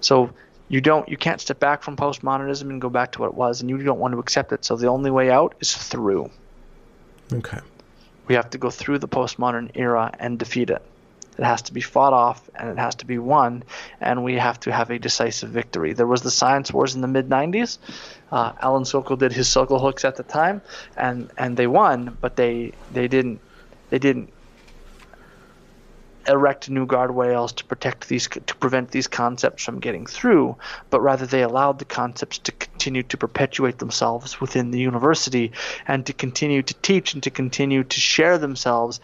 So 0.00 0.30
you 0.70 0.80
don't 0.80 1.08
you 1.08 1.16
can't 1.16 1.40
step 1.40 1.58
back 1.58 1.82
from 1.82 1.96
postmodernism 1.96 2.70
and 2.70 2.80
go 2.80 2.88
back 2.88 3.12
to 3.12 3.20
what 3.20 3.26
it 3.26 3.34
was 3.34 3.60
and 3.60 3.68
you 3.68 3.76
don't 3.78 3.98
want 3.98 4.12
to 4.12 4.20
accept 4.20 4.52
it. 4.52 4.64
So 4.64 4.76
the 4.76 4.86
only 4.86 5.10
way 5.10 5.28
out 5.28 5.56
is 5.60 5.76
through. 5.76 6.30
Okay. 7.32 7.58
We 8.28 8.36
have 8.36 8.50
to 8.50 8.58
go 8.58 8.70
through 8.70 9.00
the 9.00 9.08
postmodern 9.08 9.72
era 9.74 10.14
and 10.20 10.38
defeat 10.38 10.70
it. 10.70 10.80
It 11.36 11.44
has 11.44 11.62
to 11.62 11.72
be 11.72 11.80
fought 11.80 12.12
off 12.12 12.48
and 12.54 12.68
it 12.68 12.78
has 12.78 12.94
to 12.96 13.06
be 13.06 13.18
won 13.18 13.64
and 14.00 14.22
we 14.22 14.34
have 14.36 14.60
to 14.60 14.72
have 14.72 14.90
a 14.90 14.98
decisive 15.00 15.50
victory. 15.50 15.92
There 15.92 16.06
was 16.06 16.22
the 16.22 16.30
science 16.30 16.72
wars 16.72 16.94
in 16.94 17.00
the 17.00 17.08
mid 17.08 17.28
90s 17.28 17.78
uh, 18.30 18.52
Alan 18.60 18.84
Sokal 18.84 19.18
did 19.18 19.32
his 19.32 19.48
Sokal 19.48 19.80
hoax 19.80 20.04
at 20.04 20.14
the 20.14 20.22
time 20.22 20.62
and 20.96 21.30
and 21.36 21.56
they 21.56 21.66
won 21.66 22.16
but 22.20 22.36
they 22.36 22.72
they 22.92 23.08
didn't 23.08 23.40
they 23.88 23.98
didn't 23.98 24.32
erect 26.30 26.70
new 26.70 26.86
guardrails 26.86 27.54
to 27.56 27.64
protect 27.64 28.08
these 28.08 28.28
to 28.28 28.54
prevent 28.56 28.90
these 28.90 29.06
concepts 29.06 29.64
from 29.64 29.80
getting 29.80 30.06
through, 30.06 30.56
but 30.88 31.00
rather 31.00 31.26
they 31.26 31.42
allowed 31.42 31.78
the 31.78 31.84
concepts 31.84 32.38
to 32.38 32.52
continue 32.52 33.02
to 33.02 33.16
perpetuate 33.16 33.78
themselves 33.78 34.40
within 34.40 34.70
the 34.70 34.80
university 34.80 35.52
and 35.86 36.06
to 36.06 36.12
continue 36.12 36.62
to 36.62 36.74
teach 36.74 37.14
and 37.14 37.22
to 37.22 37.30
continue 37.30 37.84
to 37.84 38.00
share 38.00 38.38
themselves 38.38 39.00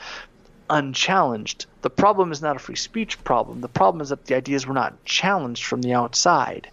unchallenged. 0.70 1.66
The 1.83 1.91
problem 1.91 2.33
is 2.33 2.43
not 2.43 2.57
a 2.57 2.61
free 2.61 2.77
speech 2.77 3.22
problem. 3.24 3.61
The 3.61 3.68
problem 3.68 4.01
is 4.01 4.09
that 4.09 4.24
the 4.27 4.37
ideas 4.37 4.66
were 4.66 4.74
not 4.74 5.05
challenged 5.05 5.64
from 5.64 5.83
the 5.83 5.95
outside. 5.95 6.70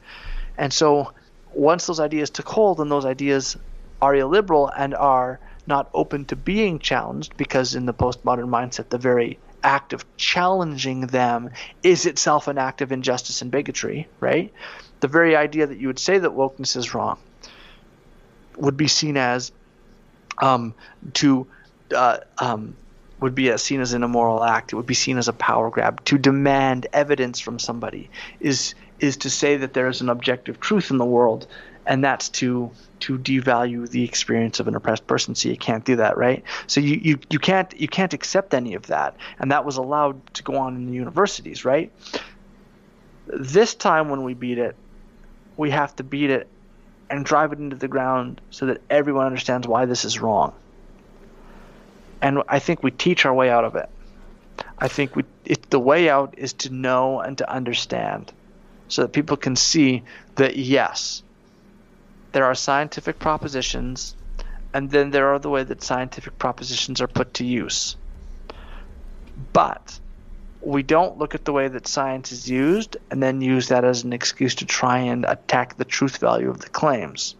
And 0.57 0.71
so 0.71 1.13
once 1.53 1.85
those 1.85 1.99
ideas 1.99 2.29
took 2.29 2.47
hold 2.47 2.79
and 2.79 2.91
those 2.91 3.05
ideas 3.05 3.57
are 4.01 4.15
illiberal 4.15 4.71
and 4.75 4.95
are 4.95 5.39
not 5.67 5.89
open 5.93 6.25
to 6.25 6.35
being 6.35 6.79
challenged 6.79 7.37
because 7.37 7.75
in 7.75 7.85
the 7.85 7.93
postmodern 7.93 8.49
mindset 8.49 8.89
the 8.89 8.97
very 8.97 9.39
act 9.63 9.93
of 9.93 10.05
challenging 10.17 11.07
them 11.07 11.49
is 11.81 12.05
itself 12.05 12.47
an 12.47 12.57
act 12.57 12.81
of 12.81 12.91
injustice 12.91 13.41
and 13.41 13.51
bigotry, 13.51 14.07
right? 14.19 14.53
The 14.99 15.07
very 15.07 15.35
idea 15.35 15.67
that 15.67 15.77
you 15.77 15.87
would 15.87 15.99
say 15.99 16.17
that 16.17 16.31
wokeness 16.31 16.75
is 16.75 16.93
wrong 16.93 17.17
would 18.57 18.77
be 18.77 18.87
seen 18.87 19.17
as 19.17 19.51
um, 20.41 20.73
to 21.13 21.47
uh, 21.95 22.17
um, 22.37 22.75
would 23.19 23.35
be 23.35 23.55
seen 23.57 23.79
as 23.81 23.93
an 23.93 24.03
immoral 24.03 24.43
act. 24.43 24.73
It 24.73 24.75
would 24.75 24.85
be 24.85 24.93
seen 24.93 25.17
as 25.17 25.27
a 25.27 25.33
power 25.33 25.69
grab. 25.69 26.03
To 26.05 26.17
demand 26.17 26.87
evidence 26.93 27.39
from 27.39 27.59
somebody 27.59 28.09
is 28.39 28.75
is 28.99 29.17
to 29.17 29.29
say 29.29 29.57
that 29.57 29.73
there 29.73 29.87
is 29.87 30.01
an 30.01 30.09
objective 30.09 30.59
truth 30.59 30.91
in 30.91 30.97
the 30.97 31.05
world, 31.05 31.47
and 31.85 32.03
that's 32.03 32.29
to 32.29 32.71
to 33.01 33.17
devalue 33.17 33.89
the 33.89 34.03
experience 34.03 34.59
of 34.59 34.67
an 34.67 34.75
oppressed 34.75 35.05
person. 35.05 35.35
So 35.35 35.49
you 35.49 35.57
can't 35.57 35.83
do 35.83 35.97
that, 35.97 36.17
right? 36.17 36.43
So 36.67 36.79
you, 36.79 36.99
you, 37.03 37.19
you 37.29 37.39
can't 37.39 37.73
you 37.79 37.87
can't 37.87 38.13
accept 38.13 38.53
any 38.53 38.75
of 38.75 38.87
that, 38.87 39.15
and 39.39 39.51
that 39.51 39.65
was 39.65 39.77
allowed 39.77 40.33
to 40.35 40.43
go 40.43 40.55
on 40.57 40.75
in 40.75 40.87
the 40.87 40.93
universities, 40.93 41.65
right? 41.65 41.91
This 43.27 43.75
time 43.75 44.09
when 44.09 44.23
we 44.23 44.33
beat 44.33 44.57
it, 44.57 44.75
we 45.57 45.71
have 45.71 45.95
to 45.97 46.03
beat 46.03 46.29
it 46.29 46.47
and 47.09 47.25
drive 47.25 47.53
it 47.53 47.59
into 47.59 47.75
the 47.75 47.87
ground 47.87 48.41
so 48.49 48.67
that 48.67 48.81
everyone 48.89 49.25
understands 49.25 49.67
why 49.67 49.85
this 49.85 50.05
is 50.05 50.19
wrong. 50.19 50.53
And 52.21 52.41
I 52.47 52.59
think 52.59 52.83
we 52.83 52.91
teach 52.91 53.25
our 53.25 53.33
way 53.33 53.49
out 53.49 53.65
of 53.65 53.75
it. 53.75 53.89
I 54.77 54.87
think 54.87 55.15
we 55.15 55.23
it, 55.45 55.69
the 55.69 55.79
way 55.79 56.09
out 56.09 56.35
is 56.37 56.53
to 56.53 56.69
know 56.69 57.19
and 57.19 57.37
to 57.39 57.49
understand 57.49 58.31
so 58.87 59.01
that 59.01 59.09
people 59.09 59.37
can 59.37 59.55
see 59.55 60.03
that 60.35 60.55
yes, 60.55 61.22
there 62.33 62.45
are 62.45 62.55
scientific 62.55 63.19
propositions, 63.19 64.15
and 64.73 64.89
then 64.91 65.11
there 65.11 65.29
are 65.29 65.39
the 65.39 65.49
way 65.49 65.63
that 65.63 65.81
scientific 65.81 66.37
propositions 66.39 66.99
are 66.99 67.07
put 67.07 67.35
to 67.35 67.45
use. 67.45 67.95
But 69.53 69.99
we 70.61 70.83
don't 70.83 71.17
look 71.17 71.35
at 71.35 71.45
the 71.45 71.53
way 71.53 71.67
that 71.67 71.87
science 71.87 72.31
is 72.31 72.49
used 72.49 72.97
and 73.11 73.21
then 73.21 73.41
use 73.41 73.67
that 73.67 73.85
as 73.85 74.03
an 74.03 74.13
excuse 74.13 74.55
to 74.55 74.65
try 74.65 74.97
and 74.97 75.25
attack 75.25 75.77
the 75.77 75.85
truth 75.85 76.17
value 76.17 76.49
of 76.49 76.59
the 76.59 76.69
claims. 76.69 77.35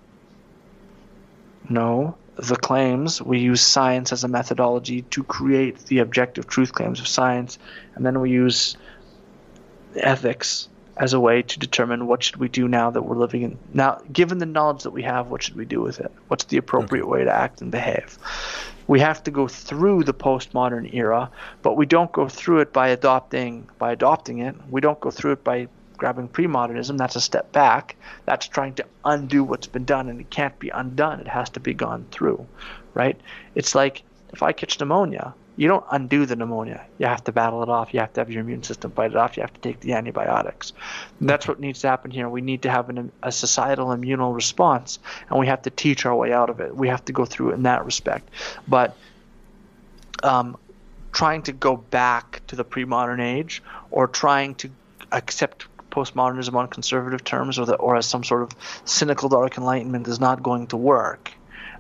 No, 1.70 2.16
the 2.36 2.56
claims, 2.56 3.22
we 3.22 3.40
use 3.40 3.62
science 3.62 4.12
as 4.12 4.24
a 4.24 4.28
methodology 4.28 5.04
to 5.04 5.24
create 5.24 5.78
the 5.86 6.00
objective 6.00 6.48
truth 6.48 6.74
claims 6.74 7.00
of 7.00 7.08
science, 7.08 7.58
and 7.96 8.06
then 8.06 8.20
we 8.20 8.30
use 8.30 8.78
ethics 9.96 10.68
as 10.98 11.14
a 11.14 11.20
way 11.20 11.42
to 11.42 11.60
determine 11.60 12.08
what 12.08 12.24
should 12.24 12.38
we 12.38 12.48
do 12.48 12.68
now 12.68 12.90
that 12.92 13.02
we're 13.02 13.18
living 13.18 13.42
in 13.42 13.58
now 13.74 14.00
given 14.12 14.38
the 14.38 14.46
knowledge 14.46 14.84
that 14.84 14.92
we 14.92 15.02
have 15.04 15.28
what 15.28 15.42
should 15.42 15.56
we 15.56 15.66
do 15.66 15.82
with 15.82 16.00
it? 16.00 16.12
What's 16.28 16.46
the 16.46 16.58
appropriate 16.58 17.04
okay. 17.04 17.12
way 17.12 17.24
to 17.24 17.32
act 17.32 17.62
and 17.62 17.72
behave? 17.72 18.18
We 18.86 19.00
have 19.00 19.24
to 19.24 19.32
go 19.32 19.48
through 19.48 20.04
the 20.04 20.14
postmodern 20.14 20.94
era 20.94 21.32
but 21.62 21.78
we 21.78 21.86
don't 21.86 22.12
go 22.12 22.28
through 22.28 22.60
it 22.60 22.74
by 22.74 22.90
adopting 22.90 23.68
by 23.80 23.92
adopting 23.92 24.40
it. 24.40 24.56
We 24.70 24.82
don't 24.82 25.00
go 25.00 25.12
through 25.12 25.34
it 25.34 25.44
by 25.44 25.68
grabbing 25.98 26.28
pre-modernism. 26.28 26.98
That's 26.98 27.16
a 27.16 27.22
step 27.22 27.52
back. 27.52 27.96
That's 28.26 28.48
trying 28.48 28.74
to 28.76 28.86
undo 29.06 29.44
what's 29.44 29.68
been 29.68 29.86
done 29.86 30.10
and 30.10 30.20
it 30.20 30.30
can't 30.30 30.58
be 30.60 30.70
undone. 30.70 31.20
It 31.22 31.28
has 31.28 31.50
to 31.52 31.60
be 31.60 31.74
gone 31.74 32.06
through 32.12 32.46
right? 32.94 33.20
It's 33.56 33.76
like 33.76 34.04
if 34.32 34.42
i 34.42 34.52
catch 34.52 34.80
pneumonia 34.80 35.34
you 35.56 35.68
don't 35.68 35.86
undo 35.92 36.26
the 36.26 36.36
pneumonia. 36.36 36.86
You 36.98 37.06
have 37.06 37.24
to 37.26 37.32
battle 37.32 37.62
it 37.62 37.70
off. 37.70 37.94
You 37.94 38.00
have 38.00 38.14
to 38.14 38.22
have 38.22 38.32
your 38.32 38.42
immune 38.42 38.64
system 38.64 38.92
fight 38.92 39.12
it 39.12 39.18
off. 39.18 39.38
You 39.38 39.42
have 39.42 39.54
to 39.54 39.62
take 39.62 39.80
the 39.82 39.94
antibiotics. 39.94 40.74
And 41.20 41.30
that's 41.30 41.48
what 41.48 41.60
needs 41.60 41.82
to 41.82 41.90
happen 41.90 42.10
here. 42.12 42.28
We 42.28 42.42
need 42.42 42.64
to 42.64 42.72
have 42.72 42.90
an, 42.90 43.12
a 43.22 43.32
societal 43.32 43.88
immunal 43.88 44.36
response, 44.36 45.00
and 45.30 45.40
we 45.40 45.48
have 45.48 45.62
to 45.64 45.70
teach 45.70 46.06
our 46.06 46.16
way 46.16 46.34
out 46.34 46.50
of 46.50 46.60
it. 46.60 46.76
We 46.76 46.88
have 46.88 47.06
to 47.06 47.14
go 47.14 47.26
through 47.26 47.52
it 47.52 47.54
in 47.56 47.64
that 47.64 47.86
respect. 47.86 48.30
But 48.68 48.98
um, 50.24 50.58
trying 51.12 51.44
to 51.44 51.52
go 51.52 51.78
back 51.78 52.42
to 52.48 52.56
the 52.56 52.64
pre-modern 52.64 53.20
age 53.20 53.62
or 53.92 54.08
trying 54.08 54.56
to 54.56 54.72
accept 55.12 55.68
postmodernism 55.92 56.56
on 56.56 56.68
conservative 56.68 57.24
terms 57.24 57.60
or, 57.60 57.66
the, 57.68 57.76
or 57.76 57.96
as 57.96 58.08
some 58.08 58.24
sort 58.24 58.42
of 58.42 58.52
cynical 58.86 59.30
dark 59.30 59.58
enlightenment 59.58 60.08
is 60.08 60.20
not 60.20 60.42
going 60.42 60.66
to 60.66 60.78
work 60.78 61.32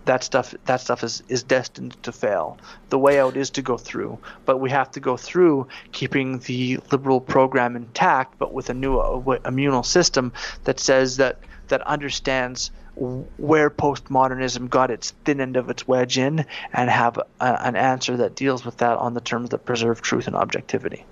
that 0.06 0.24
stuff 0.24 0.54
that 0.66 0.82
stuff 0.82 1.04
is 1.04 1.24
is 1.30 1.44
destined 1.44 2.02
to 2.04 2.12
fail. 2.12 2.58
The 2.90 3.00
way 3.00 3.20
out 3.20 3.38
is 3.38 3.50
to 3.52 3.62
go 3.62 3.78
through, 3.78 4.18
but 4.46 4.58
we 4.58 4.70
have 4.70 4.92
to 4.92 5.00
go 5.00 5.18
through 5.18 5.68
keeping 5.92 6.40
the 6.40 6.80
liberal 6.92 7.22
program 7.22 7.76
intact, 7.76 8.38
but 8.38 8.54
with 8.54 8.70
a 8.70 8.74
new 8.74 9.00
uh, 9.00 9.40
immunal 9.46 9.86
system 9.86 10.32
that 10.66 10.80
says 10.80 11.18
that 11.18 11.40
that 11.68 11.82
understands 11.82 12.72
where 12.96 13.72
postmodernism 13.72 14.70
got 14.70 14.92
its 14.92 15.12
thin 15.26 15.42
end 15.42 15.58
of 15.58 15.70
its 15.70 15.88
wedge 15.88 16.18
in, 16.18 16.46
and 16.74 16.90
have 16.90 17.18
a, 17.18 17.26
an 17.66 17.76
answer 17.76 18.18
that 18.18 18.36
deals 18.36 18.64
with 18.64 18.78
that 18.78 18.98
on 18.98 19.14
the 19.16 19.22
terms 19.22 19.50
that 19.50 19.66
preserve 19.66 20.02
truth 20.02 20.28
and 20.28 20.36
objectivity. 20.36 21.06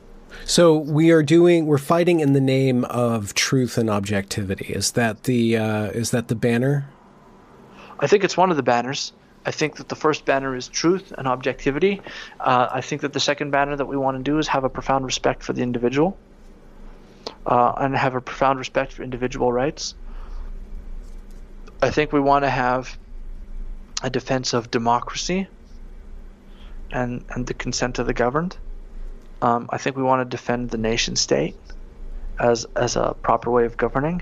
So 0.45 0.77
we 0.77 1.11
are 1.11 1.23
doing 1.23 1.65
we're 1.65 1.77
fighting 1.77 2.19
in 2.19 2.33
the 2.33 2.41
name 2.41 2.85
of 2.85 3.33
truth 3.33 3.77
and 3.77 3.89
objectivity. 3.89 4.73
Is 4.73 4.91
that 4.91 5.23
the 5.23 5.57
uh, 5.57 5.85
is 5.87 6.11
that 6.11 6.27
the 6.27 6.35
banner? 6.35 6.89
I 8.01 8.07
think 8.07 8.23
it's 8.23 8.35
one 8.35 8.49
of 8.49 8.57
the 8.57 8.63
banners. 8.63 9.13
I 9.45 9.51
think 9.51 9.77
that 9.77 9.87
the 9.87 9.95
first 9.95 10.25
banner 10.25 10.55
is 10.55 10.67
truth 10.67 11.13
and 11.17 11.27
objectivity. 11.27 12.01
Uh, 12.39 12.67
I 12.71 12.81
think 12.81 13.01
that 13.01 13.13
the 13.13 13.19
second 13.19 13.51
banner 13.51 13.75
that 13.75 13.85
we 13.85 13.95
want 13.95 14.17
to 14.17 14.23
do 14.23 14.39
is 14.39 14.47
have 14.47 14.63
a 14.63 14.69
profound 14.69 15.05
respect 15.05 15.43
for 15.43 15.53
the 15.53 15.61
individual 15.61 16.17
uh, 17.45 17.73
and 17.77 17.95
have 17.95 18.15
a 18.15 18.21
profound 18.21 18.59
respect 18.59 18.93
for 18.93 19.03
individual 19.03 19.51
rights. 19.51 19.95
I 21.81 21.89
think 21.89 22.11
we 22.11 22.19
want 22.19 22.43
to 22.43 22.49
have 22.49 22.97
a 24.03 24.09
defense 24.09 24.53
of 24.53 24.69
democracy 24.69 25.47
and, 26.91 27.23
and 27.29 27.47
the 27.47 27.53
consent 27.53 27.99
of 27.99 28.07
the 28.07 28.13
governed. 28.13 28.57
Um, 29.41 29.69
I 29.71 29.77
think 29.77 29.95
we 29.95 30.03
want 30.03 30.21
to 30.21 30.37
defend 30.37 30.69
the 30.69 30.77
nation 30.77 31.15
state 31.15 31.55
as, 32.39 32.65
as 32.75 32.95
a 32.95 33.15
proper 33.21 33.49
way 33.49 33.65
of 33.65 33.77
governing. 33.77 34.21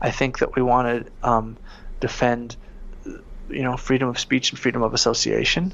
I 0.00 0.10
think 0.10 0.38
that 0.38 0.54
we 0.54 0.62
want 0.62 1.06
to 1.06 1.28
um, 1.28 1.56
defend 1.98 2.56
you 3.50 3.62
know 3.62 3.76
freedom 3.76 4.08
of 4.08 4.18
speech 4.18 4.50
and 4.50 4.58
freedom 4.58 4.82
of 4.82 4.94
association. 4.94 5.72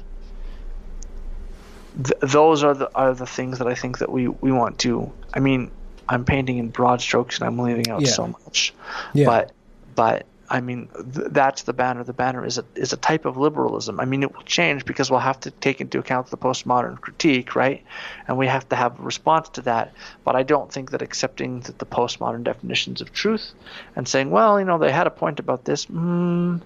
Th- 1.95 2.19
those 2.21 2.63
are 2.63 2.73
the 2.73 2.89
are 2.95 3.13
the 3.13 3.25
things 3.25 3.59
that 3.59 3.67
I 3.67 3.75
think 3.75 3.99
that 3.99 4.11
we 4.11 4.27
we 4.27 4.51
want 4.51 4.79
to. 4.79 5.11
I 5.33 5.39
mean, 5.39 5.71
I'm 6.07 6.25
painting 6.25 6.57
in 6.57 6.69
broad 6.69 7.01
strokes 7.01 7.39
and 7.39 7.47
I'm 7.47 7.59
leaving 7.59 7.89
out 7.89 8.01
yeah. 8.01 8.07
so 8.07 8.27
much, 8.27 8.73
yeah. 9.13 9.25
but 9.25 9.51
but 9.95 10.25
I 10.49 10.61
mean, 10.61 10.87
th- 11.13 11.27
that's 11.31 11.63
the 11.63 11.73
banner. 11.73 12.03
The 12.03 12.13
banner 12.13 12.45
is 12.45 12.57
a 12.57 12.65
is 12.75 12.93
a 12.93 12.97
type 12.97 13.25
of 13.25 13.37
liberalism. 13.37 13.99
I 13.99 14.05
mean, 14.05 14.23
it 14.23 14.33
will 14.33 14.43
change 14.43 14.85
because 14.85 15.11
we'll 15.11 15.19
have 15.19 15.39
to 15.41 15.51
take 15.51 15.81
into 15.81 15.99
account 15.99 16.27
the 16.27 16.37
postmodern 16.37 17.01
critique, 17.01 17.55
right? 17.55 17.83
And 18.27 18.37
we 18.37 18.47
have 18.47 18.67
to 18.69 18.75
have 18.75 18.99
a 18.99 19.03
response 19.03 19.49
to 19.49 19.61
that. 19.63 19.93
But 20.23 20.35
I 20.35 20.43
don't 20.43 20.71
think 20.71 20.91
that 20.91 21.01
accepting 21.01 21.61
the, 21.61 21.73
the 21.73 21.85
postmodern 21.85 22.43
definitions 22.43 23.01
of 23.01 23.11
truth 23.11 23.51
and 23.95 24.07
saying, 24.07 24.31
well, 24.31 24.59
you 24.59 24.65
know, 24.65 24.77
they 24.77 24.91
had 24.91 25.07
a 25.07 25.11
point 25.11 25.39
about 25.39 25.65
this. 25.65 25.85
Mm, 25.87 26.61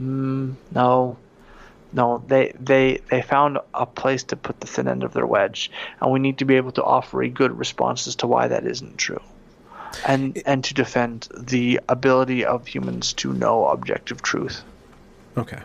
mm, 0.00 0.54
no, 0.72 1.16
no, 1.92 2.22
they 2.26 2.52
they 2.58 3.00
they 3.10 3.22
found 3.22 3.58
a 3.74 3.86
place 3.86 4.24
to 4.24 4.36
put 4.36 4.60
the 4.60 4.66
thin 4.66 4.88
end 4.88 5.02
of 5.02 5.12
their 5.12 5.26
wedge, 5.26 5.70
and 6.00 6.12
we 6.12 6.18
need 6.18 6.38
to 6.38 6.44
be 6.44 6.56
able 6.56 6.72
to 6.72 6.84
offer 6.84 7.22
a 7.22 7.28
good 7.28 7.56
response 7.58 8.06
as 8.06 8.16
to 8.16 8.26
why 8.26 8.48
that 8.48 8.66
isn't 8.66 8.98
true, 8.98 9.22
and 10.06 10.40
and 10.46 10.64
to 10.64 10.74
defend 10.74 11.28
the 11.36 11.80
ability 11.88 12.44
of 12.44 12.66
humans 12.66 13.12
to 13.14 13.32
know 13.32 13.66
objective 13.66 14.22
truth. 14.22 14.62
Okay. 15.36 15.60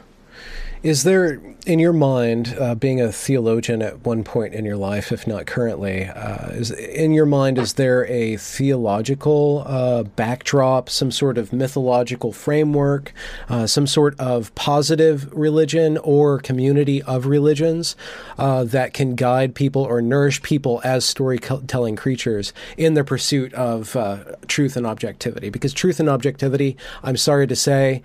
Is 0.83 1.03
there, 1.03 1.39
in 1.67 1.77
your 1.77 1.93
mind, 1.93 2.55
uh, 2.59 2.73
being 2.73 2.99
a 2.99 3.11
theologian 3.11 3.83
at 3.83 4.03
one 4.03 4.23
point 4.23 4.55
in 4.55 4.65
your 4.65 4.77
life, 4.77 5.11
if 5.11 5.27
not 5.27 5.45
currently, 5.45 6.05
uh, 6.05 6.49
is 6.53 6.71
in 6.71 7.11
your 7.11 7.27
mind 7.27 7.59
is 7.59 7.73
there 7.73 8.07
a 8.07 8.35
theological 8.37 9.63
uh, 9.67 10.01
backdrop, 10.01 10.89
some 10.89 11.11
sort 11.11 11.37
of 11.37 11.53
mythological 11.53 12.33
framework, 12.33 13.13
uh, 13.47 13.67
some 13.67 13.85
sort 13.85 14.19
of 14.19 14.55
positive 14.55 15.31
religion 15.31 15.99
or 15.99 16.39
community 16.39 17.03
of 17.03 17.27
religions 17.27 17.95
uh, 18.39 18.63
that 18.63 18.91
can 18.91 19.13
guide 19.13 19.53
people 19.53 19.83
or 19.83 20.01
nourish 20.01 20.41
people 20.41 20.81
as 20.83 21.05
storytelling 21.05 21.95
creatures 21.95 22.53
in 22.75 22.95
the 22.95 23.03
pursuit 23.03 23.53
of 23.53 23.95
uh, 23.95 24.17
truth 24.47 24.75
and 24.75 24.87
objectivity? 24.87 25.51
Because 25.51 25.73
truth 25.73 25.99
and 25.99 26.09
objectivity, 26.09 26.75
I'm 27.03 27.17
sorry 27.17 27.45
to 27.45 27.55
say, 27.55 28.01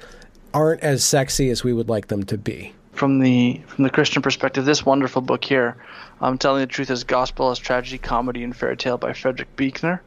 aren't 0.56 0.80
as 0.80 1.04
sexy 1.04 1.50
as 1.50 1.62
we 1.62 1.74
would 1.74 1.90
like 1.90 2.08
them 2.08 2.24
to 2.24 2.38
be. 2.38 2.72
From 2.92 3.18
the 3.18 3.60
from 3.66 3.84
the 3.84 3.90
Christian 3.90 4.22
perspective, 4.22 4.64
this 4.64 4.86
wonderful 4.86 5.20
book 5.20 5.44
here, 5.44 5.76
um, 6.22 6.38
telling 6.38 6.62
the 6.62 6.66
truth 6.66 6.90
as 6.90 7.04
gospel 7.04 7.50
as 7.50 7.58
tragedy, 7.58 7.98
comedy, 7.98 8.42
and 8.42 8.56
fairy 8.56 8.76
tale 8.76 8.96
by 8.96 9.12
Frederick 9.12 9.54
Buechner, 9.54 10.02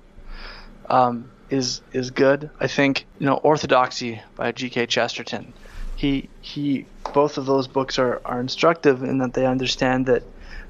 um, 0.89 1.29
is 1.51 1.81
is 1.93 2.09
good. 2.09 2.49
I 2.59 2.65
think 2.65 3.05
you 3.19 3.27
know 3.27 3.35
Orthodoxy 3.35 4.21
by 4.35 4.51
G.K. 4.51 4.87
Chesterton. 4.87 5.53
He 5.95 6.29
he. 6.41 6.87
Both 7.13 7.37
of 7.37 7.45
those 7.45 7.67
books 7.67 7.99
are 7.99 8.19
are 8.25 8.39
instructive 8.39 9.03
in 9.03 9.19
that 9.19 9.35
they 9.35 9.45
understand 9.45 10.07
that 10.07 10.23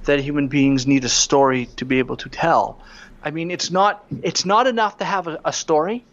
that 0.04 0.20
human 0.20 0.50
beings 0.50 0.88
need 0.88 1.06
a 1.06 1.10
story 1.10 1.68
to 1.78 1.86
be 1.86 2.00
able 2.00 2.18
to 2.18 2.28
tell. 2.28 2.82
I 3.24 3.32
mean, 3.32 3.50
it's 3.50 3.72
not 3.72 4.04
it's 4.22 4.44
not 4.44 4.68
enough 4.68 4.98
to 4.98 5.06
have 5.06 5.28
a, 5.28 5.40
a 5.46 5.54
story. 5.54 6.04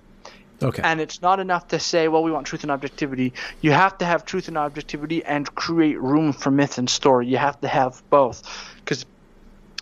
Okay. 0.62 0.82
And 0.82 1.00
it's 1.00 1.20
not 1.20 1.40
enough 1.40 1.68
to 1.68 1.78
say, 1.78 2.08
well, 2.08 2.22
we 2.22 2.30
want 2.30 2.46
truth 2.46 2.62
and 2.62 2.70
objectivity. 2.70 3.32
You 3.60 3.72
have 3.72 3.98
to 3.98 4.04
have 4.04 4.24
truth 4.24 4.48
and 4.48 4.56
objectivity 4.56 5.24
and 5.24 5.52
create 5.54 6.00
room 6.00 6.32
for 6.32 6.50
myth 6.50 6.78
and 6.78 6.88
story. 6.88 7.26
You 7.26 7.36
have 7.36 7.60
to 7.60 7.68
have 7.68 8.02
both. 8.10 8.42
Because 8.78 9.04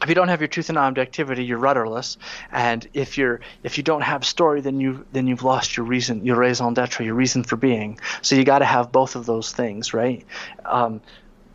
if 0.03 0.09
you 0.09 0.14
don't 0.14 0.29
have 0.29 0.41
your 0.41 0.49
truth 0.49 0.68
and 0.68 0.79
objectivity, 0.79 1.45
you're 1.45 1.59
rudderless. 1.59 2.18
And 2.51 2.87
if 2.93 3.16
you're 3.16 3.41
if 3.62 3.79
you 3.79 3.85
don't 3.85 4.03
have 4.03 4.25
story, 4.25 4.61
then 4.61 4.81
you 4.81 5.07
then 5.12 5.27
you've 5.27 5.45
lost 5.45 5.77
your 5.77 5.87
reason, 5.87 6.25
your 6.25 6.37
raison 6.37 6.75
d'être, 6.75 7.05
your 7.05 7.14
reason 7.14 7.45
for 7.45 7.57
being. 7.57 7.99
So 8.22 8.37
you 8.37 8.45
got 8.45 8.59
to 8.59 8.64
have 8.64 8.91
both 8.91 9.16
of 9.16 9.27
those 9.27 9.53
things, 9.53 9.95
right? 9.95 10.25
Um, 10.64 11.01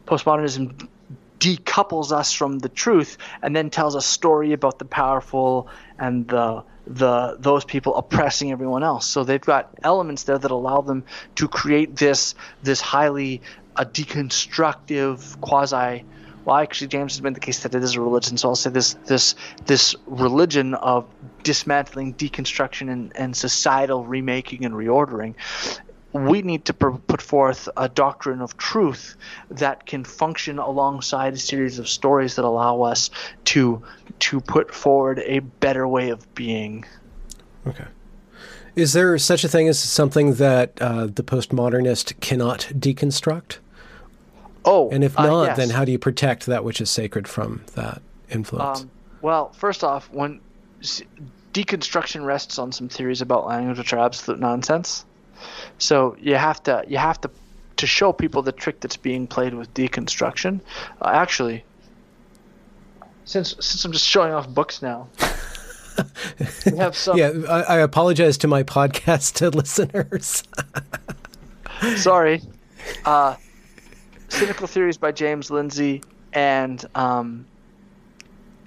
postmodernism 0.07 0.87
decouples 1.39 2.11
us 2.11 2.33
from 2.33 2.59
the 2.59 2.69
truth 2.69 3.17
and 3.41 3.55
then 3.55 3.69
tells 3.69 3.95
a 3.95 4.01
story 4.01 4.53
about 4.53 4.79
the 4.79 4.85
powerful 4.85 5.69
and 5.97 6.27
the 6.27 6.63
the 6.89 7.37
those 7.39 7.63
people 7.63 7.95
oppressing 7.95 8.51
everyone 8.51 8.83
else. 8.83 9.05
So 9.05 9.23
they've 9.23 9.39
got 9.39 9.69
elements 9.83 10.23
there 10.23 10.37
that 10.37 10.51
allow 10.51 10.81
them 10.81 11.05
to 11.35 11.47
create 11.47 11.95
this 11.95 12.35
this 12.63 12.81
highly 12.81 13.41
a 13.75 13.85
deconstructive 13.85 15.39
quasi 15.39 16.03
well 16.43 16.57
actually 16.57 16.87
James 16.87 17.13
has 17.13 17.21
been 17.21 17.33
the 17.33 17.39
case 17.39 17.59
that 17.59 17.75
it 17.75 17.83
is 17.83 17.95
a 17.95 18.01
religion 18.01 18.37
so 18.37 18.49
I'll 18.49 18.55
say 18.55 18.71
this 18.71 18.95
this 19.05 19.35
this 19.65 19.95
religion 20.07 20.73
of 20.73 21.05
dismantling 21.43 22.15
deconstruction 22.15 22.91
and, 22.91 23.15
and 23.15 23.37
societal 23.37 24.03
remaking 24.03 24.65
and 24.65 24.73
reordering 24.73 25.35
we 26.13 26.41
need 26.41 26.65
to 26.65 26.73
put 26.73 27.21
forth 27.21 27.69
a 27.77 27.87
doctrine 27.87 28.41
of 28.41 28.57
truth 28.57 29.15
that 29.49 29.85
can 29.85 30.03
function 30.03 30.57
alongside 30.57 31.33
a 31.33 31.37
series 31.37 31.77
of 31.79 31.87
stories 31.87 32.35
that 32.35 32.45
allow 32.45 32.81
us 32.81 33.09
to 33.45 33.83
to 34.19 34.41
put 34.41 34.73
forward 34.73 35.19
a 35.25 35.39
better 35.39 35.87
way 35.87 36.09
of 36.09 36.33
being. 36.35 36.85
Okay. 37.67 37.85
Is 38.75 38.93
there 38.93 39.17
such 39.17 39.43
a 39.43 39.47
thing 39.47 39.67
as 39.67 39.79
something 39.79 40.35
that 40.35 40.81
uh, 40.81 41.07
the 41.07 41.23
postmodernist 41.23 42.19
cannot 42.21 42.71
deconstruct? 42.73 43.57
Oh, 44.65 44.89
and 44.89 45.03
if 45.03 45.17
uh, 45.17 45.25
not, 45.25 45.41
uh, 45.41 45.45
yes. 45.45 45.57
then 45.57 45.69
how 45.69 45.85
do 45.85 45.91
you 45.91 45.99
protect 45.99 46.45
that 46.47 46.63
which 46.63 46.81
is 46.81 46.89
sacred 46.89 47.27
from 47.27 47.63
that 47.75 48.01
influence? 48.29 48.81
Um, 48.81 48.91
Well, 49.21 49.51
first 49.53 49.83
off, 49.83 50.09
when 50.11 50.39
deconstruction 51.53 52.25
rests 52.25 52.59
on 52.59 52.71
some 52.71 52.89
theories 52.89 53.21
about 53.21 53.47
language 53.47 53.77
which 53.77 53.93
are 53.93 53.99
absolute 53.99 54.39
nonsense. 54.39 55.05
So 55.77 56.15
you 56.19 56.35
have 56.35 56.61
to 56.63 56.83
you 56.87 56.97
have 56.97 57.19
to 57.21 57.31
to 57.77 57.87
show 57.87 58.11
people 58.11 58.41
the 58.41 58.51
trick 58.51 58.81
that's 58.81 58.97
being 58.97 59.25
played 59.25 59.53
with 59.53 59.73
deconstruction. 59.73 60.59
Uh, 61.01 61.11
actually, 61.13 61.63
since 63.25 63.55
since 63.59 63.85
I'm 63.85 63.91
just 63.91 64.07
showing 64.07 64.33
off 64.33 64.47
books 64.49 64.81
now, 64.81 65.07
we 66.65 66.77
have 66.77 66.95
some. 67.05 67.17
Yeah, 67.17 67.31
I, 67.47 67.61
I 67.61 67.77
apologize 67.77 68.37
to 68.39 68.47
my 68.47 68.63
podcast 68.63 69.53
listeners. 69.55 70.43
Sorry. 72.01 72.41
Uh, 73.05 73.35
Cynical 74.29 74.67
Theories 74.67 74.97
by 74.97 75.11
James 75.11 75.49
Lindsay 75.49 76.01
and 76.33 76.83
um, 76.95 77.45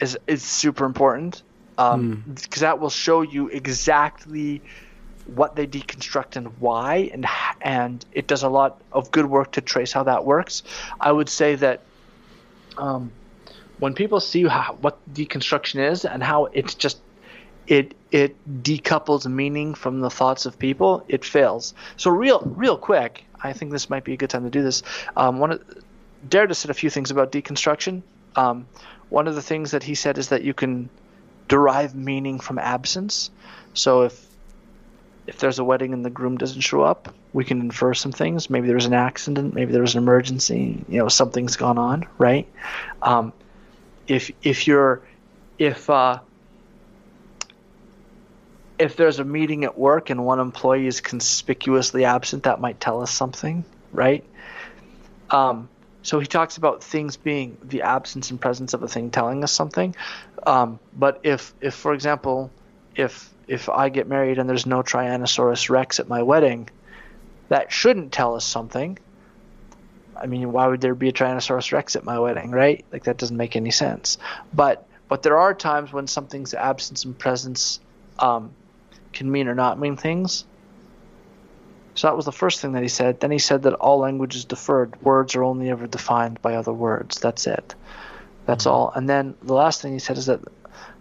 is 0.01 0.19
is 0.27 0.43
super 0.43 0.85
important 0.85 1.43
because 1.77 1.95
um, 1.95 2.25
mm. 2.29 2.55
that 2.61 2.79
will 2.79 2.91
show 2.91 3.23
you 3.23 3.49
exactly 3.49 4.63
what 5.27 5.57
they 5.57 5.67
deconstruct 5.67 6.37
and 6.37 6.59
why, 6.59 7.11
and 7.13 7.27
and 7.61 8.05
it 8.13 8.27
does 8.27 8.43
a 8.43 8.49
lot 8.49 8.81
of 8.93 9.11
good 9.11 9.27
work 9.27 9.53
to 9.53 9.61
trace 9.61 9.93
how 9.93 10.03
that 10.05 10.25
works. 10.25 10.63
I 11.01 11.13
would 11.13 11.29
say 11.29 11.55
that 11.57 11.81
um, 12.77 13.13
when 13.79 13.95
people 13.95 14.21
see 14.21 14.45
how, 14.47 14.77
what 14.81 14.99
deconstruction 15.13 15.91
is 15.91 16.05
and 16.05 16.23
how 16.23 16.47
it's 16.47 16.75
just 16.75 16.99
it 17.67 17.95
it 18.11 18.37
decouples 18.63 19.27
meaning 19.27 19.75
from 19.75 20.01
the 20.01 20.11
thoughts 20.11 20.47
of 20.47 20.59
people, 20.59 21.05
it 21.09 21.25
fails. 21.25 21.75
So 21.97 22.11
real 22.11 22.41
real 22.41 22.77
quick, 22.77 23.25
I 23.41 23.53
think 23.53 23.73
this 23.73 23.89
might 23.89 24.05
be 24.05 24.13
a 24.13 24.17
good 24.17 24.31
time 24.31 24.45
to 24.45 24.51
do 24.51 24.63
this. 24.63 24.83
Um, 25.17 25.39
one 25.39 25.53
of 25.53 25.63
Derrida 26.29 26.55
said 26.55 26.71
a 26.71 26.75
few 26.75 26.91
things 26.91 27.11
about 27.11 27.33
deconstruction. 27.33 28.03
Um, 28.37 28.67
one 29.09 29.29
of 29.29 29.35
the 29.35 29.43
things 29.43 29.73
that 29.73 29.83
he 29.83 29.95
said 29.95 30.19
is 30.19 30.29
that 30.29 30.43
you 30.43 30.55
can 30.55 30.89
derive 31.49 31.95
meaning 31.95 32.41
from 32.41 32.59
absence. 32.59 33.31
So 33.75 34.03
if 34.03 34.27
if 35.27 35.39
there's 35.39 35.59
a 35.59 35.65
wedding 35.65 35.93
and 35.93 36.05
the 36.05 36.11
groom 36.11 36.37
doesn't 36.37 36.63
show 36.63 36.83
up, 36.83 37.15
we 37.33 37.45
can 37.45 37.61
infer 37.61 37.95
some 37.95 38.13
things. 38.13 38.51
Maybe 38.51 38.67
there 38.67 38.77
was 38.77 38.87
an 38.87 38.95
accident. 38.95 39.55
Maybe 39.55 39.73
there 39.73 39.81
was 39.81 39.95
an 39.95 40.03
emergency. 40.03 40.85
You 40.89 40.99
know, 40.99 41.09
something's 41.09 41.57
gone 41.57 41.79
on, 41.79 42.07
right? 42.19 42.49
Um, 43.01 43.33
if 44.09 44.31
if 44.43 44.67
you're 44.67 45.03
if 45.59 45.89
uh, 45.89 46.19
if 48.79 48.97
there's 48.97 49.21
a 49.21 49.25
meeting 49.25 49.65
at 49.65 49.79
work 49.79 50.11
and 50.11 50.25
one 50.25 50.41
employee 50.41 50.87
is 50.87 51.01
conspicuously 51.01 52.05
absent, 52.05 52.43
that 52.45 52.61
might 52.61 52.81
tell 52.81 53.01
us 53.01 53.13
something, 53.13 53.65
right? 53.93 54.25
Um, 55.31 55.69
so 56.03 56.19
he 56.19 56.27
talks 56.27 56.57
about 56.57 56.83
things 56.83 57.17
being 57.17 57.57
the 57.63 57.83
absence 57.83 58.31
and 58.31 58.41
presence 58.41 58.75
of 58.75 58.83
a 58.83 58.89
thing 58.89 59.11
telling 59.11 59.45
us 59.45 59.53
something. 59.53 59.95
Um, 60.45 60.81
but 60.97 61.21
if, 61.23 61.55
if 61.61 61.75
for 61.75 61.95
example, 61.95 62.51
if 62.97 63.32
if 63.49 63.69
I 63.69 63.89
get 63.89 64.09
married 64.09 64.39
and 64.39 64.49
there's 64.49 64.67
no 64.67 64.83
Tyrannosaurus 64.83 65.71
Rex 65.71 66.01
at 66.01 66.09
my 66.09 66.23
wedding, 66.23 66.69
that 67.49 67.73
shouldn't 67.73 68.13
tell 68.13 68.35
us 68.35 68.45
something. 68.45 68.99
I 70.17 70.27
mean, 70.27 70.53
why 70.53 70.67
would 70.67 70.81
there 70.81 70.95
be 70.95 71.09
a 71.09 71.13
Tyrannosaurus 71.13 71.73
Rex 71.73 71.97
at 71.97 72.05
my 72.05 72.19
wedding, 72.19 72.51
right? 72.51 72.85
Like 72.93 73.05
that 73.05 73.17
doesn't 73.17 73.37
make 73.37 73.57
any 73.57 73.71
sense. 73.71 74.19
But 74.53 74.87
but 75.09 75.23
there 75.23 75.39
are 75.39 75.53
times 75.53 75.93
when 75.93 76.07
something's 76.07 76.55
absence 76.55 77.05
and 77.05 77.19
presence 77.19 77.81
um, 78.19 78.53
can 79.13 79.31
mean 79.31 79.49
or 79.49 79.55
not 79.55 79.79
mean 79.79 79.97
things. 79.97 80.45
So 81.95 82.07
that 82.07 82.17
was 82.17 82.25
the 82.25 82.33
first 82.33 82.61
thing 82.61 82.73
that 82.73 82.83
he 82.83 82.89
said. 82.89 83.21
Then 83.21 83.31
he 83.31 83.39
said 83.39 83.65
that 83.65 83.75
all 83.75 83.99
language 83.99 84.35
is 84.37 84.47
deferred. 84.47 85.01
Words 85.03 85.35
are 85.35 85.43
only 85.43 85.69
ever 85.69 85.87
defined 85.87 86.41
by 86.41 86.55
other 86.55 86.73
words. 86.73 87.21
That's 87.21 87.47
it. 87.47 87.75
That's 88.47 88.65
mm-hmm. 88.65 88.75
all. 88.75 88.93
And 88.95 89.09
then 89.09 89.35
the 89.43 89.55
last 89.55 89.83
thing 89.83 89.93
he 89.93 89.99
said 89.99 90.17
is 90.17 90.27
that 90.27 90.41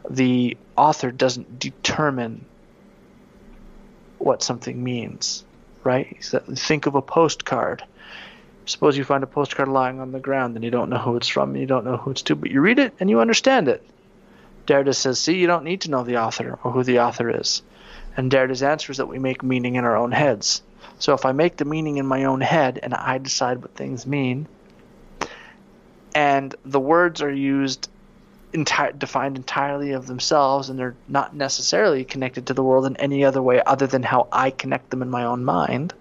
the 0.09 0.57
author 0.81 1.11
doesn't 1.11 1.59
determine 1.59 2.43
what 4.17 4.41
something 4.41 4.83
means, 4.83 5.45
right? 5.83 6.17
Think 6.55 6.87
of 6.87 6.95
a 6.95 7.03
postcard. 7.03 7.83
Suppose 8.65 8.97
you 8.97 9.03
find 9.03 9.23
a 9.23 9.27
postcard 9.27 9.67
lying 9.67 9.99
on 9.99 10.11
the 10.11 10.19
ground 10.19 10.55
and 10.55 10.65
you 10.65 10.71
don't 10.71 10.89
know 10.89 10.97
who 10.97 11.17
it's 11.17 11.27
from 11.27 11.51
and 11.51 11.59
you 11.59 11.67
don't 11.67 11.85
know 11.85 11.97
who 11.97 12.09
it's 12.09 12.23
to, 12.23 12.35
but 12.35 12.49
you 12.49 12.61
read 12.61 12.79
it 12.79 12.95
and 12.99 13.11
you 13.11 13.19
understand 13.19 13.67
it. 13.67 13.83
Derrida 14.65 14.95
says, 14.95 15.19
see, 15.19 15.37
you 15.37 15.45
don't 15.45 15.65
need 15.65 15.81
to 15.81 15.91
know 15.91 16.03
the 16.03 16.17
author 16.17 16.57
or 16.63 16.71
who 16.71 16.83
the 16.83 16.99
author 17.01 17.29
is. 17.29 17.61
And 18.17 18.31
Derrida's 18.31 18.63
answer 18.63 18.91
is 18.91 18.97
that 18.97 19.07
we 19.07 19.19
make 19.19 19.43
meaning 19.43 19.75
in 19.75 19.85
our 19.85 19.95
own 19.95 20.11
heads. 20.11 20.63
So 20.97 21.13
if 21.13 21.25
I 21.25 21.31
make 21.31 21.57
the 21.57 21.65
meaning 21.65 21.97
in 21.97 22.07
my 22.07 22.23
own 22.23 22.41
head 22.41 22.79
and 22.81 22.95
I 22.95 23.19
decide 23.19 23.61
what 23.61 23.75
things 23.75 24.07
mean, 24.07 24.47
and 26.15 26.55
the 26.65 26.79
words 26.79 27.21
are 27.21 27.31
used 27.31 27.87
enti- 28.53 28.97
defined 28.97 29.37
entirely 29.37 29.91
of 29.91 30.07
themselves 30.07 30.69
and 30.69 30.77
they're 30.77 30.95
not 31.07 31.35
necessarily 31.35 32.03
connected 32.03 32.47
to 32.47 32.53
the 32.53 32.63
world 32.63 32.85
in 32.85 32.97
any 32.97 33.23
other 33.23 33.41
way 33.41 33.61
other 33.65 33.87
than 33.87 34.03
how 34.03 34.27
I 34.31 34.51
connect 34.51 34.89
them 34.89 35.01
in 35.01 35.09
my 35.09 35.25
own 35.25 35.45
mind, 35.45 35.93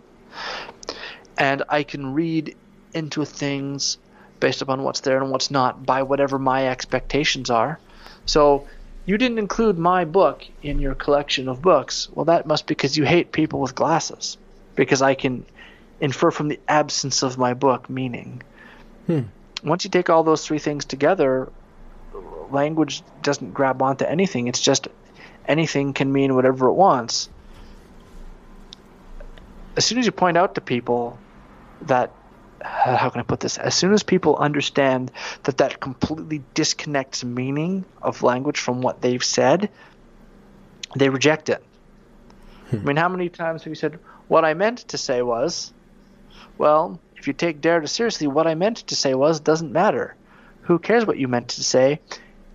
and 1.39 1.63
I 1.69 1.83
can 1.83 2.15
read 2.15 2.57
into 2.93 3.25
things 3.25 3.99
based 4.41 4.63
upon 4.63 4.83
what's 4.83 5.01
there 5.01 5.21
and 5.21 5.31
what's 5.31 5.51
not 5.51 5.85
by 5.85 6.03
whatever 6.03 6.39
my 6.39 6.69
expectations 6.69 7.51
are. 7.51 7.79
So 8.27 8.67
you 9.07 9.19
didn't 9.19 9.39
include 9.39 9.79
my 9.79 10.05
book 10.05 10.45
in 10.63 10.79
your 10.79 10.95
collection 10.95 11.49
of 11.49 11.63
books. 11.63 12.09
Well, 12.13 12.27
that 12.27 12.47
must 12.47 12.67
be 12.67 12.75
because 12.75 12.97
you 12.97 13.05
hate 13.05 13.33
people 13.33 13.61
with 13.61 13.75
glasses 13.75 14.37
because 14.77 15.03
I 15.03 15.15
can 15.15 15.45
infer 16.01 16.31
from 16.31 16.49
the 16.49 16.61
absence 16.69 17.23
of 17.23 17.39
my 17.39 17.55
book 17.55 17.91
meaning. 17.91 18.43
Hmm. 19.07 19.23
Once 19.63 19.85
you 19.85 19.91
take 19.91 20.09
all 20.09 20.23
those 20.23 20.47
three 20.47 20.59
things 20.59 20.85
together, 20.85 21.51
language 22.53 23.03
doesn't 23.23 23.53
grab 23.53 23.83
onto 23.83 24.05
anything. 24.05 24.49
It's 24.49 24.61
just 24.61 24.89
anything 25.47 25.93
can 25.93 26.13
mean 26.13 26.35
whatever 26.35 26.69
it 26.69 26.75
wants. 26.75 27.29
As 29.77 29.85
soon 29.85 29.99
as 29.99 30.07
you 30.07 30.13
point 30.13 30.37
out 30.37 30.55
to 30.57 30.61
people 30.61 31.19
that 31.83 32.13
how 32.63 33.09
can 33.09 33.21
I 33.21 33.25
put 33.25 33.41
this? 33.41 33.59
As 33.59 33.75
soon 33.75 33.93
as 33.93 34.03
people 34.03 34.37
understand 34.37 35.11
that 35.45 35.59
that 35.59 35.81
completely 35.81 36.43
disconnects 36.55 37.25
meaning 37.25 37.85
of 38.03 38.23
language 38.23 38.59
from 38.59 38.83
what 38.83 39.01
they've 39.01 39.25
said, 39.25 39.71
they 40.95 41.09
reject 41.09 41.49
it. 41.49 41.63
Hmm. 42.69 42.77
I 42.77 42.81
mean, 42.81 42.97
how 42.97 43.09
many 43.09 43.29
times 43.29 43.63
have 43.63 43.71
you 43.71 43.75
said, 43.75 43.99
what 44.29 44.45
I 44.45 44.55
meant 44.55 44.79
to 44.89 44.99
say 44.99 45.23
was, 45.23 45.73
well, 46.59 47.01
if 47.17 47.27
you 47.27 47.33
take 47.33 47.61
Derrida 47.61 47.89
seriously, 47.89 48.27
what 48.27 48.47
I 48.47 48.55
meant 48.55 48.79
to 48.79 48.97
say 48.97 49.15
was 49.15 49.41
doesn't 49.41 49.73
matter. 49.73 50.15
Who 50.63 50.79
cares 50.79 51.07
what 51.07 51.19
you 51.19 51.29
meant 51.29 51.49
to 51.49 51.65
say? 51.65 52.01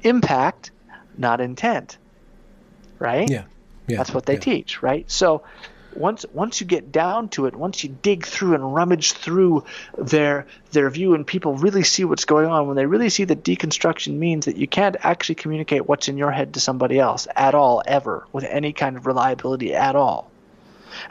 Impact, 0.05 0.71
not 1.17 1.41
intent. 1.41 1.97
Right? 2.99 3.29
Yeah. 3.29 3.43
yeah 3.87 3.97
That's 3.97 4.13
what 4.13 4.25
they 4.25 4.33
yeah. 4.33 4.39
teach, 4.39 4.81
right? 4.81 5.09
So 5.11 5.43
once 5.95 6.25
once 6.33 6.61
you 6.61 6.67
get 6.67 6.91
down 6.91 7.29
to 7.29 7.45
it, 7.45 7.55
once 7.55 7.83
you 7.83 7.89
dig 8.01 8.25
through 8.25 8.55
and 8.55 8.75
rummage 8.75 9.13
through 9.13 9.65
their 9.97 10.47
their 10.71 10.89
view 10.89 11.13
and 11.13 11.25
people 11.25 11.55
really 11.55 11.83
see 11.83 12.05
what's 12.05 12.25
going 12.25 12.47
on, 12.47 12.67
when 12.67 12.75
they 12.75 12.85
really 12.85 13.09
see 13.09 13.25
that 13.25 13.43
deconstruction 13.43 14.17
means 14.17 14.45
that 14.45 14.57
you 14.57 14.67
can't 14.67 14.95
actually 15.01 15.35
communicate 15.35 15.87
what's 15.87 16.07
in 16.07 16.17
your 16.17 16.31
head 16.31 16.53
to 16.53 16.59
somebody 16.59 16.99
else 16.99 17.27
at 17.35 17.55
all, 17.55 17.81
ever, 17.85 18.25
with 18.31 18.43
any 18.45 18.73
kind 18.73 18.97
of 18.97 19.05
reliability 19.05 19.73
at 19.73 19.95
all 19.95 20.31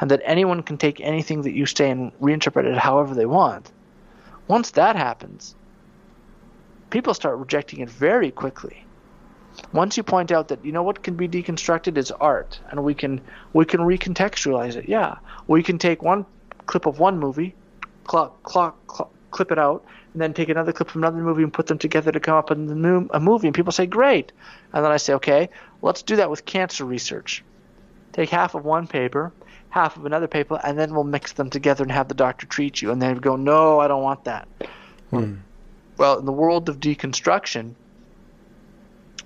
and 0.01 0.11
that 0.11 0.20
anyone 0.24 0.62
can 0.62 0.78
take 0.78 1.01
anything 1.01 1.42
that 1.42 1.53
you 1.53 1.66
say 1.66 1.90
and 1.90 2.12
reinterpret 2.20 2.64
it 2.64 2.78
however 2.78 3.14
they 3.14 3.26
want. 3.26 3.70
Once 4.49 4.72
that 4.72 4.97
happens, 4.97 5.55
people 6.90 7.14
start 7.14 7.38
rejecting 7.38 7.80
it 7.80 7.90
very 7.90 8.30
quickly. 8.30 8.84
Once 9.72 9.96
you 9.96 10.02
point 10.02 10.32
out 10.32 10.48
that 10.48 10.64
you 10.64 10.72
know 10.72 10.82
what 10.82 11.02
can 11.02 11.14
be 11.14 11.28
deconstructed 11.28 11.96
is 11.96 12.11
art, 12.11 12.61
and 12.70 12.82
we 12.82 12.94
can 12.94 13.20
we 13.52 13.64
can 13.64 13.80
recontextualize 13.80 14.76
it. 14.76 14.88
Yeah, 14.88 15.16
we 15.46 15.62
can 15.62 15.78
take 15.78 16.02
one 16.02 16.26
clip 16.66 16.86
of 16.86 16.98
one 16.98 17.18
movie, 17.18 17.55
clock, 18.05 18.42
clock, 18.42 18.86
clock, 18.86 19.12
clip 19.30 19.52
it 19.52 19.59
out, 19.59 19.84
and 20.12 20.22
then 20.22 20.34
take 20.34 20.48
another 20.48 20.72
clip 20.72 20.90
from 20.90 21.02
another 21.02 21.18
movie 21.18 21.42
and 21.42 21.52
put 21.52 21.66
them 21.66 21.78
together 21.78 22.11
to 22.11 22.20
come 22.20 22.36
up 22.36 22.50
with 22.50 22.59
a 22.59 23.20
movie. 23.20 23.48
And 23.48 23.55
people 23.55 23.72
say, 23.72 23.86
great. 23.86 24.32
And 24.72 24.84
then 24.84 24.90
I 24.90 24.96
say, 24.96 25.14
okay, 25.14 25.50
let's 25.82 26.02
do 26.02 26.16
that 26.16 26.30
with 26.30 26.44
cancer 26.44 26.84
research. 26.84 27.44
Take 28.12 28.30
half 28.30 28.55
of 28.55 28.64
one 28.64 28.86
paper 28.86 29.32
half 29.74 29.96
of 29.96 30.07
another 30.07 30.28
paper, 30.28 30.61
and 30.62 30.78
then 30.78 30.94
we'll 30.94 31.02
mix 31.02 31.32
them 31.32 31.50
together 31.50 31.82
and 31.82 31.90
have 31.90 32.07
the 32.07 32.14
doctor 32.14 32.46
treat 32.46 32.80
you. 32.80 32.92
And 32.92 33.02
they 33.02 33.12
go, 33.14 33.34
no, 33.34 33.80
I 33.80 33.88
don't 33.88 34.05
want 34.05 34.22
that. 34.24 34.46
Hmm. 35.11 35.38
Well, 35.96 36.20
in 36.20 36.26
the 36.26 36.32
world 36.32 36.68
of 36.68 36.78
deconstruction, 36.78 37.74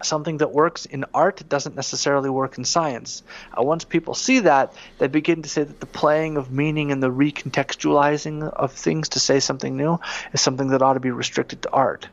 something 0.04 0.38
that 0.38 0.52
works 0.52 0.86
in 0.86 1.04
art 1.14 1.42
doesn't 1.48 1.76
necessarily 1.76 2.30
work 2.30 2.58
in 2.58 2.64
science. 2.64 3.22
Uh, 3.56 3.62
once 3.62 3.84
people 3.84 4.14
see 4.14 4.40
that, 4.40 4.72
they 4.98 5.08
begin 5.08 5.42
to 5.42 5.48
say 5.48 5.64
that 5.64 5.80
the 5.80 5.86
playing 5.86 6.36
of 6.36 6.50
meaning 6.50 6.92
and 6.92 7.02
the 7.02 7.10
recontextualizing 7.10 8.42
of 8.42 8.72
things 8.72 9.10
to 9.10 9.20
say 9.20 9.40
something 9.40 9.76
new 9.76 9.98
is 10.32 10.40
something 10.40 10.68
that 10.68 10.82
ought 10.82 10.94
to 10.94 11.00
be 11.00 11.10
restricted 11.10 11.62
to 11.62 11.70
art. 11.70 12.08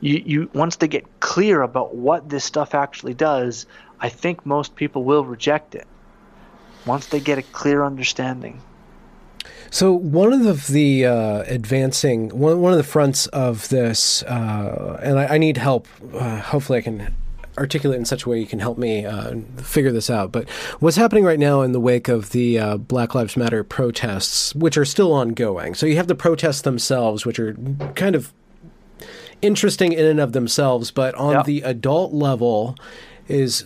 You, 0.00 0.22
you 0.24 0.50
once 0.52 0.76
they 0.76 0.88
get 0.88 1.20
clear 1.20 1.62
about 1.62 1.94
what 1.94 2.28
this 2.28 2.44
stuff 2.44 2.74
actually 2.74 3.14
does, 3.14 3.66
I 4.00 4.08
think 4.08 4.44
most 4.44 4.74
people 4.74 5.04
will 5.04 5.24
reject 5.24 5.74
it 5.74 5.86
once 6.84 7.06
they 7.06 7.20
get 7.20 7.38
a 7.38 7.42
clear 7.42 7.84
understanding. 7.84 8.60
So 9.72 9.90
one 9.90 10.34
of 10.34 10.66
the, 10.66 11.06
uh, 11.06 11.44
advancing 11.46 12.28
one 12.28 12.60
one 12.60 12.72
of 12.72 12.76
the 12.76 12.84
fronts 12.84 13.26
of 13.28 13.70
this, 13.70 14.22
uh, 14.24 15.00
and 15.02 15.18
I, 15.18 15.34
I, 15.34 15.38
need 15.38 15.56
help. 15.56 15.88
Uh, 16.12 16.40
hopefully, 16.40 16.80
I 16.80 16.82
can 16.82 17.14
articulate 17.56 17.98
in 17.98 18.04
such 18.04 18.26
a 18.26 18.28
way 18.28 18.38
you 18.38 18.44
can 18.44 18.58
help 18.58 18.76
me 18.76 19.06
uh, 19.06 19.34
figure 19.56 19.90
this 19.90 20.10
out. 20.10 20.30
But 20.30 20.46
what's 20.80 20.98
happening 20.98 21.24
right 21.24 21.38
now 21.38 21.62
in 21.62 21.72
the 21.72 21.80
wake 21.80 22.08
of 22.08 22.32
the 22.32 22.58
uh, 22.58 22.76
Black 22.76 23.14
Lives 23.14 23.34
Matter 23.34 23.64
protests, 23.64 24.54
which 24.54 24.76
are 24.76 24.84
still 24.84 25.10
ongoing? 25.14 25.74
So 25.74 25.86
you 25.86 25.96
have 25.96 26.06
the 26.06 26.14
protests 26.14 26.60
themselves, 26.60 27.24
which 27.24 27.38
are 27.38 27.56
kind 27.94 28.14
of 28.14 28.34
interesting 29.40 29.94
in 29.94 30.04
and 30.04 30.20
of 30.20 30.32
themselves, 30.32 30.90
but 30.90 31.14
on 31.14 31.32
yep. 31.32 31.44
the 31.46 31.62
adult 31.62 32.12
level 32.12 32.76
is 33.26 33.64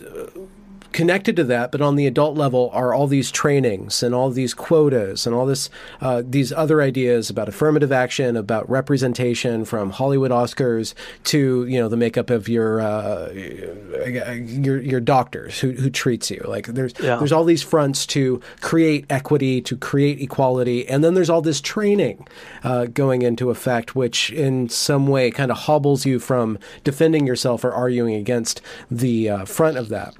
connected 0.97 1.36
to 1.36 1.44
that, 1.44 1.70
but 1.70 1.82
on 1.82 1.97
the 1.97 2.07
adult 2.07 2.38
level, 2.38 2.70
are 2.72 2.94
all 2.94 3.07
these 3.07 3.30
trainings 3.30 4.03
and 4.03 4.14
all 4.14 4.30
these 4.30 4.55
quotas 4.55 5.26
and 5.26 5.36
all 5.36 5.44
this 5.44 5.68
uh, 6.01 6.22
these 6.24 6.53
other 6.53 6.80
ideas 6.80 7.28
about 7.28 7.51
affirmative 7.51 7.92
action, 7.92 8.34
about 8.34 8.68
representation, 8.70 9.66
from 9.66 9.90
Hollywood 9.90 10.30
Oscars 10.30 10.94
to 11.24 11.66
you 11.66 11.78
know 11.78 11.90
the 11.90 11.99
makeup 11.99 12.30
of 12.30 12.49
your 12.49 12.80
uh, 12.80 13.30
your 13.30 14.80
your 14.80 15.01
doctors 15.01 15.61
who 15.61 15.72
who 15.72 15.90
treats 15.90 16.30
you. 16.30 16.42
Like 16.49 16.68
there's 16.68 16.94
yeah. 16.99 17.16
there's 17.16 17.32
all 17.32 17.44
these 17.44 17.62
fronts 17.62 18.07
to 18.07 18.40
create 18.62 19.05
equity, 19.11 19.61
to 19.61 19.76
create 19.76 20.22
equality, 20.22 20.88
and 20.88 21.05
then 21.05 21.12
there's 21.12 21.28
all 21.28 21.42
this 21.42 21.61
training 21.61 22.26
uh, 22.64 22.86
going 22.86 23.20
into 23.20 23.51
effect, 23.51 23.94
which 23.94 24.30
in 24.30 24.70
some 24.70 25.07
way 25.07 25.30
kind 25.30 25.51
of 25.51 25.59
hobbles 25.59 26.07
you 26.07 26.18
from 26.18 26.59
defending 26.84 27.26
yourself 27.26 27.64
or 27.64 27.72
arguing 27.72 28.14
against 28.14 28.62
the 28.90 29.28
uh, 29.28 29.44
front 29.44 29.76
of 29.76 29.90
that. 29.90 30.14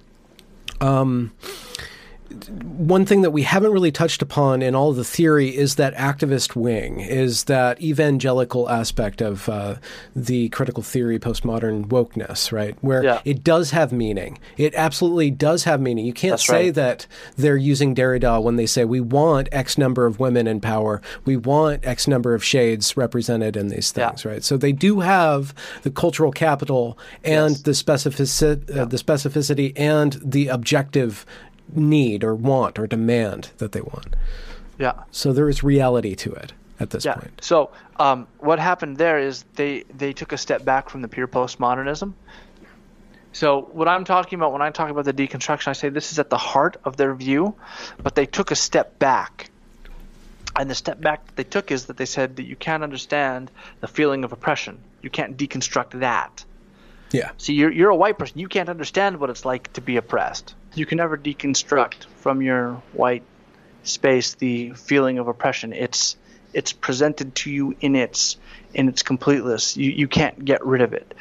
Um, 0.81 1.33
one 2.45 3.07
thing 3.07 3.22
that 3.22 3.30
we 3.30 3.43
haven't 3.43 3.72
really 3.72 3.91
touched 3.91 4.22
upon 4.22 4.62
in 4.62 4.74
all 4.74 4.91
of 4.91 4.97
the 4.97 5.05
theory 5.05 5.55
is 5.55 5.76
that 5.76 5.95
activist 5.95 6.55
wing, 6.55 7.01
is 7.01 7.45
that 7.45 7.80
evangelical 7.80 8.68
aspect 8.68 9.20
of 9.20 9.49
uh, 9.49 9.76
the 10.14 10.49
critical 10.51 10.82
theory 10.82 11.18
postmodern 11.18 11.87
wokeness, 11.87 12.53
right? 12.53 12.76
Where 12.80 13.03
yeah. 13.03 13.20
it 13.24 13.43
does 13.43 13.70
have 13.70 13.93
meaning. 13.93 14.39
It 14.57 14.74
absolutely 14.74 15.30
does 15.30 15.64
have 15.64 15.80
meaning. 15.80 16.05
You 16.07 16.12
can't 16.12 16.32
That's 16.32 16.47
say 16.47 16.66
right. 16.66 16.74
that 16.74 17.07
they're 17.37 17.57
using 17.57 17.95
Derrida 17.95 18.43
when 18.43 18.57
they 18.57 18.66
say 18.66 18.84
we 18.84 19.01
want 19.01 19.49
X 19.53 19.78
number 19.78 20.07
of 20.07 20.20
women 20.20 20.47
in 20.47 20.61
power, 20.61 21.01
we 21.24 21.37
want 21.37 21.84
X 21.87 22.07
number 22.07 22.34
of 22.34 22.45
shades 22.45 22.97
represented 22.97 23.57
in 23.57 23.68
these 23.68 23.91
things, 23.91 24.24
yeah. 24.24 24.30
right? 24.30 24.45
So 24.45 24.57
they 24.57 24.72
do 24.72 25.01
have 25.01 25.55
the 25.82 25.91
cultural 25.91 26.32
capital 26.32 26.99
and 27.24 27.53
yes. 27.53 27.62
the 27.62 27.70
specifici- 27.72 28.70
uh, 28.70 28.74
yeah. 28.74 28.82
uh, 28.82 28.84
the 28.84 28.97
specificity 28.97 29.72
and 29.76 30.20
the 30.24 30.49
objective 30.49 31.24
need 31.75 32.25
or 32.25 32.35
want 32.35 32.79
or 32.79 32.87
demand 32.87 33.51
that 33.59 33.73
they 33.73 33.81
want. 33.81 34.17
Yeah. 34.79 35.05
So 35.11 35.33
there 35.33 35.49
is 35.49 35.62
reality 35.62 36.14
to 36.17 36.33
it 36.33 36.53
at 36.79 36.91
this 36.91 37.05
yeah. 37.05 37.14
point. 37.14 37.41
So 37.43 37.71
um, 37.99 38.27
what 38.39 38.59
happened 38.59 38.97
there 38.97 39.19
is 39.19 39.45
they 39.55 39.85
they 39.97 40.12
took 40.12 40.33
a 40.33 40.39
step 40.39 40.64
back 40.64 40.91
from 40.91 41.03
the 41.03 41.09
pure 41.09 41.27
postmodernism. 41.27 42.12
So 43.33 43.69
what 43.73 43.87
I'm 43.87 44.05
talking 44.05 44.39
about 44.39 44.53
when 44.53 44.62
I 44.62 44.71
talk 44.71 44.89
about 44.89 45.05
the 45.05 45.12
deconstruction, 45.12 45.69
I 45.69 45.73
say 45.75 45.91
this 45.91 46.11
is 46.11 46.19
at 46.19 46.31
the 46.31 46.39
heart 46.39 46.79
of 46.85 46.97
their 46.97 47.14
view, 47.14 47.55
but 48.03 48.14
they 48.14 48.25
took 48.25 48.51
a 48.51 48.57
step 48.57 48.99
back. 48.99 49.51
And 50.59 50.71
the 50.71 50.75
step 50.75 51.03
back 51.03 51.27
that 51.27 51.37
they 51.37 51.45
took 51.45 51.71
is 51.71 51.85
that 51.87 51.99
they 51.99 52.07
said 52.07 52.37
that 52.37 52.45
you 52.45 52.57
can't 52.57 52.83
understand 52.83 53.51
the 53.81 53.89
feeling 53.89 54.25
of 54.25 54.33
oppression. 54.33 54.79
You 55.03 55.11
can't 55.11 55.37
deconstruct 55.37 56.01
that. 56.01 56.47
Yeah. 57.12 57.31
See, 57.37 57.53
you're 57.53 57.71
you're 57.71 57.91
a 57.91 57.97
white 57.97 58.19
person. 58.19 58.39
You 58.39 58.49
can't 58.49 58.71
understand 58.71 59.21
what 59.21 59.29
it's 59.29 59.45
like 59.45 59.71
to 59.75 59.83
be 59.83 59.99
oppressed. 59.99 60.55
You 60.77 60.85
can 60.85 60.99
never 60.99 61.16
deconstruct 61.16 62.07
from 62.18 62.43
your 62.43 62.74
white 62.93 63.22
space 63.83 64.35
the 64.35 64.72
feeling 64.72 65.18
of 65.18 65.27
oppression. 65.27 65.72
It's 65.72 66.16
it's 66.53 66.72
presented 66.72 67.35
to 67.37 67.51
you 67.51 67.77
in 67.81 67.97
its 67.97 68.37
in 68.74 68.89
its 68.89 69.03
completeness. 69.03 69.77
You 69.77 69.91
you 69.91 70.07
can't 70.07 70.45
get 70.45 70.64
rid 70.64 70.83
of 70.83 70.93
it. 70.93 71.14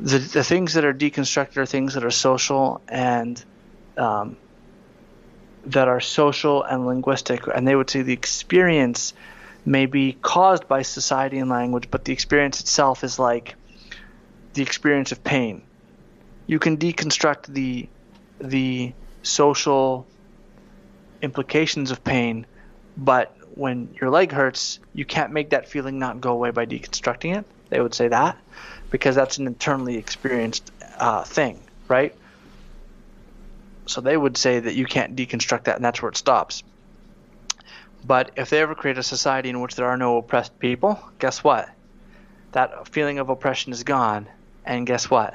The 0.00 0.18
the 0.18 0.44
things 0.44 0.74
that 0.74 0.84
are 0.84 0.92
deconstructed 0.92 1.56
are 1.56 1.66
things 1.66 1.94
that 1.94 2.04
are 2.04 2.10
social 2.10 2.80
and 2.88 3.42
um, 3.96 4.36
that 5.66 5.88
are 5.88 6.00
social 6.00 6.62
and 6.64 6.86
linguistic, 6.86 7.46
and 7.46 7.66
they 7.66 7.76
would 7.76 7.88
say 7.88 8.02
the 8.02 8.12
experience 8.12 9.14
may 9.64 9.86
be 9.86 10.12
caused 10.20 10.68
by 10.68 10.82
society 10.82 11.38
and 11.38 11.48
language, 11.48 11.88
but 11.90 12.04
the 12.04 12.12
experience 12.12 12.60
itself 12.60 13.04
is 13.04 13.18
like 13.18 13.54
the 14.54 14.62
experience 14.62 15.12
of 15.12 15.22
pain. 15.24 15.62
You 16.46 16.58
can 16.58 16.76
deconstruct 16.76 17.46
the 17.46 17.88
the 18.44 18.92
social 19.22 20.06
implications 21.22 21.90
of 21.90 22.04
pain, 22.04 22.46
but 22.96 23.34
when 23.54 23.94
your 24.00 24.10
leg 24.10 24.32
hurts, 24.32 24.78
you 24.92 25.04
can't 25.04 25.32
make 25.32 25.50
that 25.50 25.68
feeling 25.68 25.98
not 25.98 26.20
go 26.20 26.32
away 26.32 26.50
by 26.50 26.66
deconstructing 26.66 27.36
it. 27.38 27.44
They 27.70 27.80
would 27.80 27.94
say 27.94 28.08
that 28.08 28.36
because 28.90 29.14
that's 29.14 29.38
an 29.38 29.46
internally 29.46 29.96
experienced 29.96 30.70
uh, 30.98 31.24
thing, 31.24 31.60
right? 31.88 32.14
So 33.86 34.00
they 34.00 34.16
would 34.16 34.36
say 34.36 34.60
that 34.60 34.74
you 34.74 34.86
can't 34.86 35.16
deconstruct 35.16 35.64
that, 35.64 35.76
and 35.76 35.84
that's 35.84 36.00
where 36.00 36.10
it 36.10 36.16
stops. 36.16 36.62
But 38.06 38.32
if 38.36 38.50
they 38.50 38.60
ever 38.60 38.74
create 38.74 38.98
a 38.98 39.02
society 39.02 39.48
in 39.48 39.60
which 39.60 39.76
there 39.76 39.86
are 39.86 39.96
no 39.96 40.18
oppressed 40.18 40.58
people, 40.58 41.00
guess 41.18 41.42
what? 41.42 41.68
That 42.52 42.88
feeling 42.88 43.18
of 43.18 43.30
oppression 43.30 43.72
is 43.72 43.82
gone, 43.82 44.28
and 44.64 44.86
guess 44.86 45.10
what? 45.10 45.34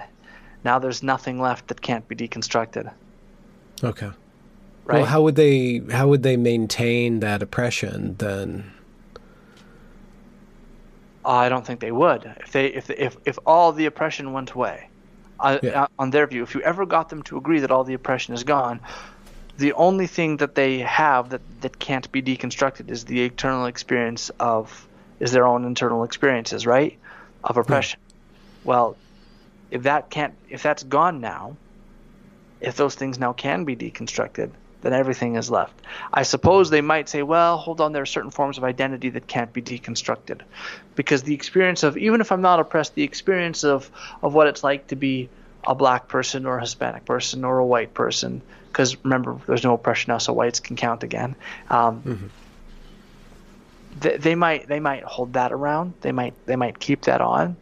Now 0.63 0.79
there's 0.79 1.03
nothing 1.03 1.39
left 1.39 1.67
that 1.67 1.81
can't 1.81 2.07
be 2.07 2.15
deconstructed. 2.15 2.91
Okay. 3.83 4.11
Right? 4.85 4.97
Well, 4.97 5.05
how 5.05 5.21
would 5.21 5.35
they 5.35 5.81
how 5.91 6.07
would 6.07 6.23
they 6.23 6.35
maintain 6.35 7.19
that 7.19 7.41
oppression 7.41 8.15
then? 8.17 8.71
I 11.23 11.49
don't 11.49 11.65
think 11.65 11.79
they 11.79 11.91
would. 11.91 12.25
If 12.39 12.51
they 12.51 12.67
if 12.67 12.89
if 12.89 13.17
if 13.25 13.37
all 13.45 13.71
the 13.71 13.85
oppression 13.85 14.33
went 14.33 14.51
away, 14.51 14.89
uh, 15.39 15.59
yeah. 15.61 15.87
on 15.97 16.09
their 16.09 16.25
view, 16.27 16.43
if 16.43 16.55
you 16.55 16.61
ever 16.61 16.85
got 16.85 17.09
them 17.09 17.21
to 17.23 17.37
agree 17.37 17.59
that 17.59 17.71
all 17.71 17.83
the 17.83 17.93
oppression 17.93 18.33
is 18.33 18.43
gone, 18.43 18.79
the 19.57 19.73
only 19.73 20.07
thing 20.07 20.37
that 20.37 20.55
they 20.55 20.79
have 20.79 21.29
that 21.29 21.41
that 21.61 21.77
can't 21.77 22.11
be 22.11 22.21
deconstructed 22.21 22.89
is 22.89 23.05
the 23.05 23.25
internal 23.25 23.65
experience 23.67 24.31
of 24.39 24.87
is 25.19 25.31
their 25.31 25.45
own 25.45 25.65
internal 25.65 26.03
experiences, 26.03 26.65
right? 26.65 26.97
Of 27.43 27.57
oppression. 27.57 27.99
Yeah. 27.99 28.15
Well, 28.63 28.97
if 29.71 29.83
that 29.83 30.09
can't 30.09 30.33
if 30.49 30.63
that's 30.63 30.83
gone 30.83 31.21
now, 31.21 31.55
if 32.61 32.75
those 32.75 32.95
things 32.95 33.19
now 33.19 33.33
can 33.33 33.63
be 33.63 33.75
deconstructed, 33.75 34.51
then 34.81 34.93
everything 34.93 35.35
is 35.35 35.49
left. 35.49 35.73
I 36.11 36.23
suppose 36.23 36.69
they 36.69 36.81
might 36.81 37.09
say, 37.09 37.21
well, 37.21 37.57
hold 37.57 37.81
on, 37.81 37.91
there 37.91 38.01
are 38.01 38.07
certain 38.07 38.31
forms 38.31 38.57
of 38.57 38.63
identity 38.63 39.09
that 39.09 39.27
can't 39.27 39.51
be 39.51 39.61
deconstructed. 39.61 40.41
Because 40.95 41.23
the 41.23 41.33
experience 41.33 41.83
of, 41.83 41.97
even 41.97 42.21
if 42.21 42.31
I'm 42.31 42.41
not 42.41 42.59
oppressed, 42.59 42.95
the 42.95 43.03
experience 43.03 43.63
of, 43.63 43.89
of 44.21 44.33
what 44.33 44.47
it's 44.47 44.63
like 44.63 44.87
to 44.87 44.95
be 44.95 45.29
a 45.65 45.75
black 45.75 46.07
person 46.07 46.45
or 46.45 46.57
a 46.57 46.61
Hispanic 46.61 47.05
person 47.05 47.43
or 47.43 47.59
a 47.59 47.65
white 47.65 47.93
person, 47.93 48.41
because 48.67 48.95
remember, 49.03 49.39
there's 49.47 49.63
no 49.63 49.73
oppression 49.73 50.11
now, 50.11 50.17
so 50.17 50.33
whites 50.33 50.59
can 50.59 50.75
count 50.75 51.03
again. 51.03 51.35
Um, 51.69 52.01
mm-hmm. 52.01 52.27
they, 53.99 54.17
they 54.17 54.35
might 54.35 54.67
they 54.67 54.79
might 54.79 55.03
hold 55.03 55.33
that 55.33 55.51
around. 55.51 55.93
They 56.01 56.13
might 56.13 56.33
they 56.45 56.55
might 56.55 56.79
keep 56.79 57.01
that 57.01 57.19
on 57.19 57.57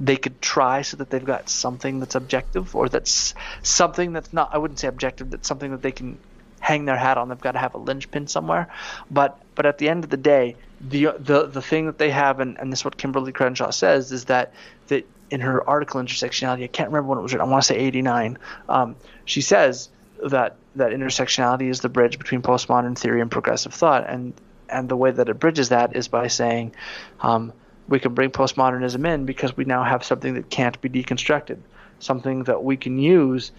they 0.00 0.16
could 0.16 0.40
try 0.40 0.82
so 0.82 0.96
that 0.96 1.10
they've 1.10 1.24
got 1.24 1.48
something 1.48 2.00
that's 2.00 2.14
objective 2.14 2.74
or 2.74 2.88
that's 2.88 3.34
something 3.62 4.12
that's 4.12 4.32
not 4.32 4.50
I 4.52 4.58
wouldn't 4.58 4.80
say 4.80 4.88
objective 4.88 5.30
that's 5.30 5.46
something 5.46 5.70
that 5.72 5.82
they 5.82 5.92
can 5.92 6.18
hang 6.58 6.84
their 6.84 6.96
hat 6.96 7.18
on. 7.18 7.28
They've 7.28 7.40
got 7.40 7.52
to 7.52 7.58
have 7.58 7.74
a 7.74 7.78
linchpin 7.78 8.26
somewhere. 8.26 8.68
But 9.10 9.40
but 9.54 9.66
at 9.66 9.78
the 9.78 9.88
end 9.88 10.04
of 10.04 10.10
the 10.10 10.16
day 10.16 10.56
the 10.80 11.08
the 11.18 11.46
the 11.46 11.62
thing 11.62 11.86
that 11.86 11.98
they 11.98 12.10
have 12.10 12.40
and, 12.40 12.58
and 12.58 12.72
this 12.72 12.80
is 12.80 12.84
what 12.84 12.96
Kimberlé 12.96 13.34
Crenshaw 13.34 13.70
says 13.70 14.10
is 14.10 14.24
that 14.26 14.54
that 14.88 15.06
in 15.30 15.40
her 15.40 15.68
article 15.68 16.00
intersectionality 16.00 16.64
I 16.64 16.68
can't 16.68 16.88
remember 16.88 17.08
when 17.08 17.18
it 17.18 17.22
was 17.22 17.32
written 17.32 17.46
I 17.46 17.50
want 17.50 17.62
to 17.62 17.66
say 17.66 17.76
89 17.76 18.38
um, 18.68 18.96
she 19.26 19.42
says 19.42 19.90
that 20.22 20.56
that 20.76 20.92
intersectionality 20.92 21.68
is 21.68 21.80
the 21.80 21.88
bridge 21.88 22.18
between 22.18 22.42
postmodern 22.42 22.96
theory 22.98 23.20
and 23.20 23.30
progressive 23.30 23.74
thought. 23.74 24.08
And 24.08 24.34
and 24.68 24.88
the 24.88 24.96
way 24.96 25.10
that 25.10 25.28
it 25.28 25.38
bridges 25.38 25.70
that 25.70 25.96
is 25.96 26.08
by 26.08 26.28
saying 26.28 26.74
um, 27.20 27.52
we 27.90 27.98
can 27.98 28.14
bring 28.14 28.30
postmodernism 28.30 29.06
in 29.06 29.26
because 29.26 29.54
we 29.56 29.64
now 29.64 29.82
have 29.82 30.02
something 30.04 30.34
that 30.34 30.48
can't 30.48 30.80
be 30.80 30.88
deconstructed, 30.88 31.58
something 31.98 32.44
that 32.44 32.64
we 32.64 32.76
can 32.76 32.98
use 32.98 33.50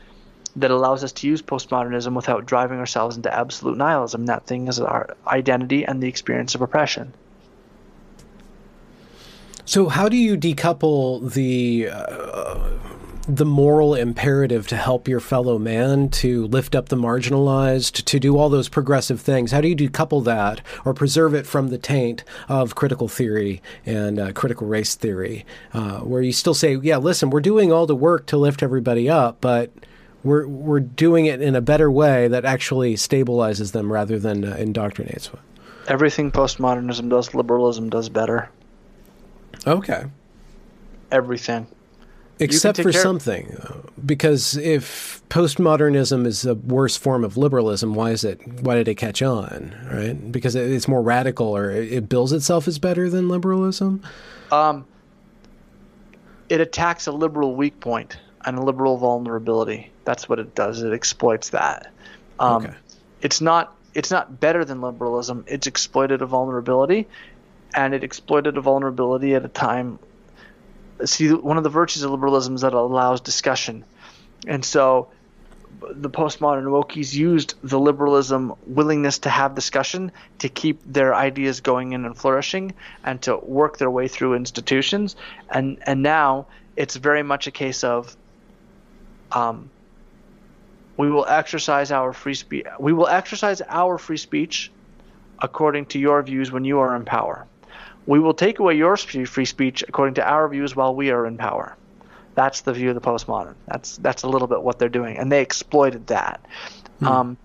that 0.56 0.72
allows 0.72 1.04
us 1.04 1.12
to 1.12 1.28
use 1.28 1.42
postmodernism 1.42 2.16
without 2.16 2.46
driving 2.46 2.80
ourselves 2.80 3.18
into 3.18 3.34
absolute 3.34 3.78
nihilism. 3.78 4.26
That 4.26 4.48
thing 4.48 4.68
is 4.68 4.80
our 4.80 5.16
identity 5.28 5.86
and 5.86 6.02
the 6.02 6.08
experience 6.08 6.56
of 6.56 6.62
oppression. 6.62 7.14
So, 9.66 9.90
how 9.90 10.10
do 10.10 10.18
you 10.18 10.38
decouple 10.38 11.32
the 11.34 11.90
uh, 11.92 12.72
the 13.28 13.46
moral 13.46 13.94
imperative 13.94 14.68
to 14.68 14.76
help 14.76 15.08
your 15.08 15.20
fellow 15.20 15.60
man, 15.60 16.10
to 16.10 16.48
lift 16.48 16.76
up 16.76 16.90
the 16.90 16.96
marginalized, 16.96 18.04
to 18.06 18.20
do 18.20 18.38
all 18.38 18.50
those 18.50 18.68
progressive 18.68 19.22
things. 19.22 19.52
How 19.52 19.62
do 19.62 19.68
you 19.68 19.76
decouple 19.76 20.24
that 20.26 20.62
or 20.86 20.94
preserve 20.94 21.34
it 21.34 21.46
from 21.46 21.70
the 21.70 21.78
taint 21.78 22.24
of 22.50 22.76
critical 22.76 23.08
theory 23.08 23.62
and 23.86 24.20
uh, 24.20 24.32
critical 24.34 24.68
race 24.68 24.96
theory, 24.96 25.46
uh, 25.74 26.00
where 26.00 26.22
you 26.22 26.32
still 26.32 26.54
say, 26.54 26.76
yeah, 26.76 26.98
listen, 26.98 27.30
we're 27.30 27.42
doing 27.42 27.72
all 27.72 27.86
the 27.86 27.96
work 27.96 28.26
to 28.28 28.38
lift 28.38 28.64
everybody 28.64 29.10
up, 29.10 29.40
but 29.40 29.72
we're 30.24 30.48
we're 30.48 30.80
doing 30.80 31.26
it 31.26 31.42
in 31.42 31.56
a 31.56 31.62
better 31.62 31.90
way 31.90 32.28
that 32.28 32.46
actually 32.46 32.96
stabilizes 32.96 33.72
them 33.72 33.92
rather 33.92 34.20
than 34.20 34.44
uh, 34.44 34.56
indoctrinates 34.56 35.32
them. 35.32 35.40
Everything 35.88 36.32
postmodernism 36.32 37.10
does, 37.10 37.34
liberalism 37.34 37.90
does 37.90 38.10
better. 38.10 38.50
Okay. 39.66 40.06
Everything. 41.12 41.68
Except 42.42 42.82
for 42.82 42.92
something, 42.92 43.56
because 44.06 44.58
if 44.58 45.22
postmodernism 45.30 46.26
is 46.26 46.46
a 46.46 46.56
worse 46.56 46.98
form 46.98 47.24
of 47.24 47.38
liberalism, 47.38 47.94
why 47.94 48.12
is 48.12 48.24
it? 48.24 48.46
Why 48.62 48.76
did 48.76 48.88
it 48.88 48.96
catch 48.96 49.22
on? 49.22 49.76
Right? 49.92 50.32
Because 50.32 50.56
it's 50.56 50.88
more 50.88 51.02
radical, 51.02 51.48
or 51.48 51.72
it, 51.72 51.92
it 51.92 52.10
bills 52.10 52.34
itself 52.34 52.68
as 52.68 52.80
better 52.80 53.10
than 53.10 53.30
liberalism. 53.30 54.02
Um, 54.52 54.86
it 56.50 56.60
attacks 56.60 57.08
a 57.08 57.12
liberal 57.12 57.56
weak 57.56 57.80
point 57.80 58.18
and 58.46 58.58
a 58.58 58.62
liberal 58.62 58.98
vulnerability. 58.98 59.92
That's 60.04 60.28
what 60.28 60.40
it 60.40 60.56
does. 60.56 60.82
It 60.82 60.94
exploits 60.94 61.50
that. 61.52 61.92
Um, 62.40 62.66
Okay. 62.66 62.76
It's 63.22 63.40
not. 63.40 63.76
It's 63.94 64.10
not 64.10 64.40
better 64.40 64.66
than 64.66 64.82
liberalism. 64.82 65.44
It's 65.48 65.68
exploited 65.68 66.22
a 66.22 66.26
vulnerability, 66.26 67.08
and 67.76 67.94
it 67.94 68.04
exploited 68.04 68.58
a 68.58 68.62
vulnerability 68.62 69.36
at 69.36 69.46
a 69.46 69.48
time. 69.48 70.00
See, 71.06 71.32
one 71.32 71.58
of 71.58 71.64
the 71.64 71.70
virtues 71.70 72.04
of 72.04 72.12
liberalism 72.12 72.56
is 72.56 72.62
that 72.62 72.74
it 72.74 72.74
allows 72.74 73.22
discussion, 73.22 73.84
and 74.48 74.64
so 74.64 75.10
the 75.90 76.10
postmodern 76.10 76.66
wokies 76.66 77.14
used 77.14 77.56
the 77.64 77.80
liberalism 77.80 78.54
willingness 78.68 79.20
to 79.20 79.30
have 79.30 79.56
discussion 79.56 80.12
to 80.40 80.50
keep 80.50 80.80
their 80.86 81.16
ideas 81.16 81.62
going 81.62 81.94
in 81.94 82.06
and 82.06 82.16
flourishing 82.16 82.74
and 83.04 83.22
to 83.24 83.38
work 83.38 83.78
their 83.78 83.90
way 83.90 84.08
through 84.08 84.36
institutions. 84.36 85.16
And 85.50 85.80
and 85.86 86.04
now 86.04 86.48
it's 86.76 86.96
very 86.96 87.24
much 87.24 87.48
a 87.48 87.52
case 87.52 87.84
of 87.84 88.16
um, 89.32 89.70
we 90.98 91.10
will 91.10 91.26
exercise 91.26 91.92
our 91.92 92.14
free 92.14 92.34
speech 92.34 92.66
we 92.80 92.94
will 92.94 93.08
exercise 93.08 93.62
our 93.68 93.98
free 93.98 94.18
speech 94.18 94.72
according 95.40 95.86
to 95.88 96.00
your 96.00 96.22
views 96.22 96.52
when 96.52 96.66
you 96.66 96.80
are 96.80 96.96
in 96.96 97.06
power 97.06 97.48
we 98.06 98.20
will 98.20 98.34
take 98.34 98.60
away 98.60 98.76
your 98.76 98.98
free 98.98 99.46
speech 99.46 99.84
according 99.88 100.16
to 100.16 100.28
our 100.28 100.48
views 100.50 100.76
while 100.76 100.96
we 100.96 101.12
are 101.12 101.26
in 101.26 101.38
power 101.38 101.76
that's 102.36 102.62
the 102.62 102.74
view 102.74 102.90
of 102.90 102.96
the 102.96 103.02
postmodern. 103.02 103.56
That's 103.68 103.98
that's 103.98 104.24
a 104.24 104.28
little 104.28 104.48
bit 104.48 104.62
what 104.62 104.80
they're 104.80 104.90
doing, 104.90 105.18
and 105.18 105.32
they 105.32 105.42
exploited 105.42 106.08
that. 106.08 106.46
Um, 107.02 107.38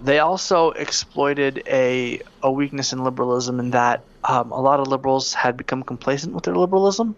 they 0.00 0.18
also 0.18 0.70
exploited 0.70 1.62
a 1.66 2.20
a 2.42 2.50
weakness 2.50 2.92
in 2.92 3.02
liberalism 3.02 3.60
in 3.60 3.70
that 3.70 4.02
um, 4.24 4.52
a 4.52 4.60
lot 4.60 4.80
of 4.80 4.88
liberals 4.88 5.34
had 5.34 5.56
become 5.56 5.82
complacent 5.82 6.34
with 6.34 6.44
their 6.44 6.56
liberalism. 6.56 7.16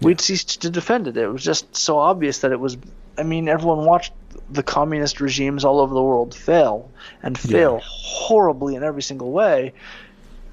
We'd 0.00 0.20
ceased 0.20 0.62
to 0.62 0.70
defend 0.70 1.08
it. 1.08 1.16
It 1.16 1.28
was 1.28 1.42
just 1.42 1.76
so 1.76 1.98
obvious 1.98 2.40
that 2.40 2.52
it 2.52 2.60
was. 2.60 2.76
I 3.16 3.22
mean, 3.22 3.48
everyone 3.48 3.84
watched 3.84 4.12
the 4.50 4.62
communist 4.62 5.20
regimes 5.20 5.64
all 5.64 5.80
over 5.80 5.94
the 5.94 6.02
world 6.02 6.34
fail 6.34 6.90
and 7.22 7.38
fail 7.38 7.80
horribly 7.84 8.74
in 8.74 8.82
every 8.82 9.02
single 9.02 9.30
way, 9.30 9.72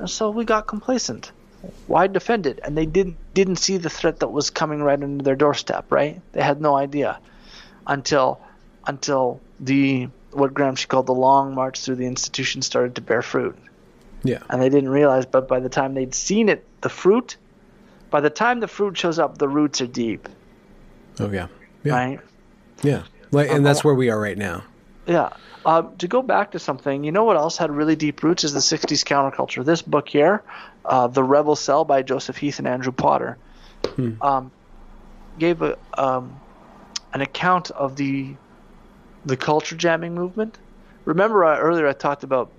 and 0.01 0.09
so 0.09 0.29
we 0.29 0.43
got 0.43 0.67
complacent 0.67 1.31
why 1.87 2.07
defend 2.07 2.47
it? 2.47 2.59
And 2.63 2.77
they 2.77 2.85
didn't 2.85 3.17
didn't 3.33 3.57
see 3.57 3.77
the 3.77 3.89
threat 3.89 4.19
that 4.19 4.29
was 4.29 4.49
coming 4.49 4.81
right 4.81 5.01
under 5.01 5.23
their 5.23 5.35
doorstep, 5.35 5.91
right? 5.91 6.21
They 6.33 6.41
had 6.41 6.61
no 6.61 6.75
idea 6.75 7.19
until 7.85 8.41
until 8.87 9.39
the 9.59 10.09
what 10.31 10.53
Gramsci 10.53 10.87
called 10.87 11.07
the 11.07 11.13
long 11.13 11.53
march 11.53 11.81
through 11.81 11.97
the 11.97 12.07
institution 12.07 12.61
started 12.61 12.95
to 12.95 13.01
bear 13.01 13.21
fruit. 13.21 13.57
Yeah. 14.23 14.39
And 14.49 14.61
they 14.61 14.69
didn't 14.69 14.89
realize, 14.89 15.25
but 15.25 15.47
by 15.47 15.59
the 15.59 15.69
time 15.69 15.93
they'd 15.93 16.13
seen 16.13 16.47
it, 16.47 16.65
the 16.81 16.89
fruit, 16.89 17.37
by 18.09 18.21
the 18.21 18.29
time 18.29 18.59
the 18.59 18.67
fruit 18.67 18.97
shows 18.97 19.19
up, 19.19 19.37
the 19.37 19.47
roots 19.47 19.81
are 19.81 19.87
deep, 19.87 20.29
Oh 21.19 21.29
yeah. 21.29 21.47
Yeah. 21.83 21.93
right? 21.93 22.19
Yeah. 22.81 23.03
Like, 23.31 23.49
and 23.49 23.65
uh, 23.65 23.69
that's 23.69 23.83
where 23.83 23.95
we 23.95 24.09
are 24.09 24.19
right 24.19 24.37
now. 24.37 24.63
Yeah. 25.05 25.29
Uh, 25.63 25.83
to 25.99 26.07
go 26.07 26.21
back 26.21 26.51
to 26.51 26.59
something, 26.59 27.03
you 27.03 27.11
know 27.11 27.23
what 27.23 27.37
else 27.37 27.57
had 27.57 27.69
really 27.69 27.95
deep 27.95 28.23
roots 28.23 28.43
is 28.43 28.53
the 28.53 28.59
60s 28.59 29.03
counterculture. 29.03 29.63
This 29.63 29.81
book 29.81 30.09
here, 30.09 30.43
uh, 30.83 31.07
The 31.07 31.23
Rebel 31.23 31.55
Sell 31.55 31.85
by 31.85 32.01
Joseph 32.01 32.37
Heath 32.37 32.57
and 32.57 32.67
Andrew 32.67 32.91
Potter, 32.91 33.37
um, 34.21 34.51
gave 35.37 35.61
a, 35.61 35.77
um, 35.95 36.39
an 37.13 37.21
account 37.21 37.71
of 37.71 37.95
the 37.95 38.35
the 39.23 39.37
culture 39.37 39.75
jamming 39.75 40.15
movement. 40.15 40.57
Remember 41.05 41.45
uh, 41.45 41.59
earlier 41.59 41.87
I 41.87 41.93
talked 41.93 42.23
about 42.23 42.49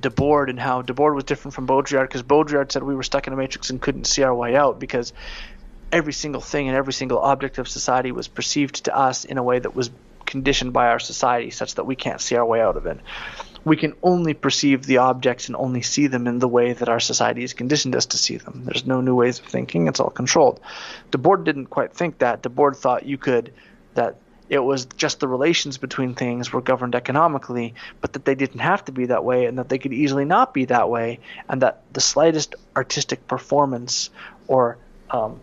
Debord 0.00 0.48
and 0.48 0.58
how 0.58 0.80
Debord 0.80 1.14
was 1.14 1.24
different 1.24 1.54
from 1.54 1.66
Baudrillard 1.66 2.08
because 2.08 2.22
Baudrillard 2.22 2.72
said 2.72 2.82
we 2.82 2.94
were 2.94 3.02
stuck 3.02 3.26
in 3.26 3.32
a 3.32 3.36
matrix 3.36 3.68
and 3.68 3.80
couldn't 3.80 4.06
see 4.06 4.22
our 4.22 4.34
way 4.34 4.56
out 4.56 4.80
because 4.80 5.12
every 5.92 6.12
single 6.12 6.40
thing 6.40 6.68
and 6.68 6.76
every 6.76 6.92
single 6.92 7.18
object 7.18 7.58
of 7.58 7.68
society 7.68 8.12
was 8.12 8.28
perceived 8.28 8.84
to 8.86 8.96
us 8.96 9.24
in 9.24 9.38
a 9.38 9.42
way 9.42 9.58
that 9.58 9.74
was 9.74 9.90
conditioned 10.34 10.72
by 10.72 10.88
our 10.88 10.98
society 10.98 11.50
such 11.50 11.76
that 11.76 11.86
we 11.86 11.94
can't 11.94 12.20
see 12.20 12.34
our 12.34 12.44
way 12.44 12.60
out 12.60 12.76
of 12.76 12.86
it. 12.86 12.98
We 13.64 13.76
can 13.76 13.94
only 14.02 14.34
perceive 14.34 14.84
the 14.84 14.98
objects 14.98 15.46
and 15.46 15.54
only 15.54 15.82
see 15.82 16.08
them 16.08 16.26
in 16.26 16.40
the 16.40 16.48
way 16.48 16.72
that 16.72 16.88
our 16.88 16.98
society 16.98 17.42
has 17.42 17.54
conditioned 17.54 17.94
us 17.94 18.06
to 18.06 18.18
see 18.18 18.36
them. 18.36 18.64
There's 18.64 18.84
no 18.84 19.00
new 19.00 19.14
ways 19.14 19.38
of 19.38 19.46
thinking, 19.46 19.86
it's 19.86 20.00
all 20.00 20.10
controlled. 20.10 20.58
Debord 21.12 21.44
didn't 21.44 21.66
quite 21.66 21.92
think 21.94 22.18
that. 22.18 22.42
Debord 22.42 22.74
thought 22.76 23.06
you 23.06 23.16
could 23.16 23.52
that 23.94 24.16
it 24.48 24.58
was 24.58 24.86
just 24.86 25.20
the 25.20 25.28
relations 25.28 25.78
between 25.78 26.16
things 26.16 26.52
were 26.52 26.60
governed 26.60 26.96
economically, 26.96 27.74
but 28.00 28.14
that 28.14 28.24
they 28.24 28.34
didn't 28.34 28.58
have 28.60 28.84
to 28.86 28.92
be 28.92 29.06
that 29.06 29.24
way 29.24 29.46
and 29.46 29.58
that 29.58 29.68
they 29.68 29.78
could 29.78 29.92
easily 29.92 30.24
not 30.24 30.52
be 30.52 30.64
that 30.64 30.90
way, 30.90 31.20
and 31.48 31.62
that 31.62 31.82
the 31.92 32.00
slightest 32.00 32.56
artistic 32.76 33.28
performance 33.28 34.10
or 34.48 34.78
um, 35.10 35.40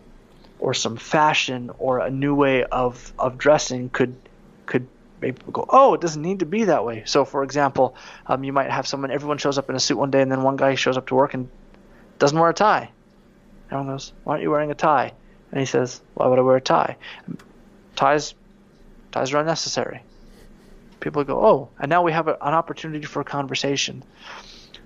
or 0.62 0.72
some 0.74 0.96
fashion 0.96 1.70
or 1.78 1.98
a 1.98 2.10
new 2.10 2.34
way 2.34 2.62
of, 2.62 3.12
of 3.18 3.36
dressing 3.36 3.90
could 3.90 4.14
could 4.66 4.86
people 5.22 5.52
go, 5.52 5.64
oh, 5.68 5.94
it 5.94 6.00
doesn't 6.00 6.20
need 6.20 6.40
to 6.40 6.46
be 6.46 6.64
that 6.64 6.84
way. 6.84 7.04
So, 7.06 7.24
for 7.24 7.42
example, 7.44 7.96
um, 8.26 8.44
you 8.44 8.52
might 8.52 8.70
have 8.70 8.86
someone, 8.86 9.10
everyone 9.10 9.38
shows 9.38 9.56
up 9.56 9.70
in 9.70 9.76
a 9.76 9.80
suit 9.80 9.96
one 9.96 10.10
day, 10.10 10.20
and 10.20 10.30
then 10.30 10.42
one 10.42 10.56
guy 10.56 10.74
shows 10.74 10.96
up 10.96 11.06
to 11.06 11.14
work 11.14 11.32
and 11.32 11.48
doesn't 12.18 12.38
wear 12.38 12.50
a 12.50 12.54
tie. 12.54 12.90
Everyone 13.66 13.86
goes, 13.86 14.12
why 14.24 14.32
aren't 14.32 14.42
you 14.42 14.50
wearing 14.50 14.70
a 14.70 14.74
tie? 14.74 15.12
And 15.50 15.60
he 15.60 15.66
says, 15.66 16.02
why 16.14 16.26
would 16.26 16.38
I 16.38 16.42
wear 16.42 16.56
a 16.56 16.60
tie? 16.60 16.96
Ties, 17.96 18.34
ties 19.12 19.32
are 19.32 19.38
unnecessary. 19.38 20.02
People 21.00 21.24
go, 21.24 21.44
oh, 21.44 21.68
and 21.78 21.88
now 21.88 22.02
we 22.02 22.12
have 22.12 22.28
a, 22.28 22.34
an 22.34 22.54
opportunity 22.54 23.06
for 23.06 23.20
a 23.20 23.24
conversation. 23.24 24.04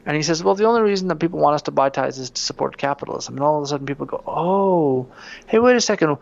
And 0.04 0.16
he 0.16 0.22
says, 0.22 0.42
well, 0.42 0.54
the 0.54 0.64
only 0.64 0.82
reason 0.82 1.08
that 1.08 1.16
people 1.16 1.40
want 1.40 1.56
us 1.56 1.62
to 1.62 1.72
buy 1.72 1.88
ties 1.88 2.18
is 2.18 2.30
to 2.30 2.40
support 2.40 2.76
capitalism. 2.76 3.34
And 3.34 3.42
all 3.42 3.58
of 3.58 3.64
a 3.64 3.66
sudden, 3.66 3.86
people 3.86 4.06
go, 4.06 4.22
oh, 4.26 5.08
hey, 5.48 5.58
wait 5.58 5.76
a 5.76 5.80
second. 5.80 6.18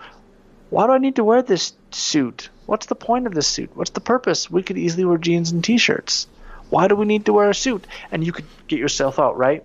Why 0.71 0.87
do 0.87 0.93
I 0.93 0.99
need 0.99 1.17
to 1.17 1.25
wear 1.25 1.43
this 1.43 1.75
suit? 1.91 2.49
What's 2.67 2.87
the 2.87 2.95
point 2.95 3.27
of 3.27 3.35
this 3.35 3.47
suit? 3.47 3.71
What's 3.75 3.91
the 3.91 4.01
purpose? 4.01 4.51
We 4.51 4.62
could 4.62 4.79
easily 4.79 5.05
wear 5.05 5.19
jeans 5.19 5.53
and 5.53 5.62
t-shirts. 5.62 6.27
Why 6.71 6.89
do 6.89 6.97
we 6.97 7.05
need 7.05 7.27
to 7.27 7.33
wear 7.33 7.51
a 7.51 7.55
suit? 7.55 7.87
And 8.11 8.25
you 8.25 8.33
could 8.33 8.47
get 8.69 8.79
yourself 8.79 9.19
out, 9.19 9.37
right? 9.37 9.65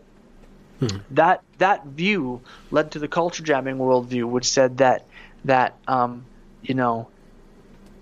That 1.11 1.43
that 1.57 1.85
view 1.85 2.41
led 2.71 2.91
to 2.91 2.99
the 2.99 3.07
culture 3.07 3.43
jamming 3.43 3.77
worldview, 3.77 4.25
which 4.25 4.49
said 4.49 4.77
that 4.77 5.05
that 5.45 5.75
um, 5.87 6.25
you 6.61 6.73
know 6.73 7.07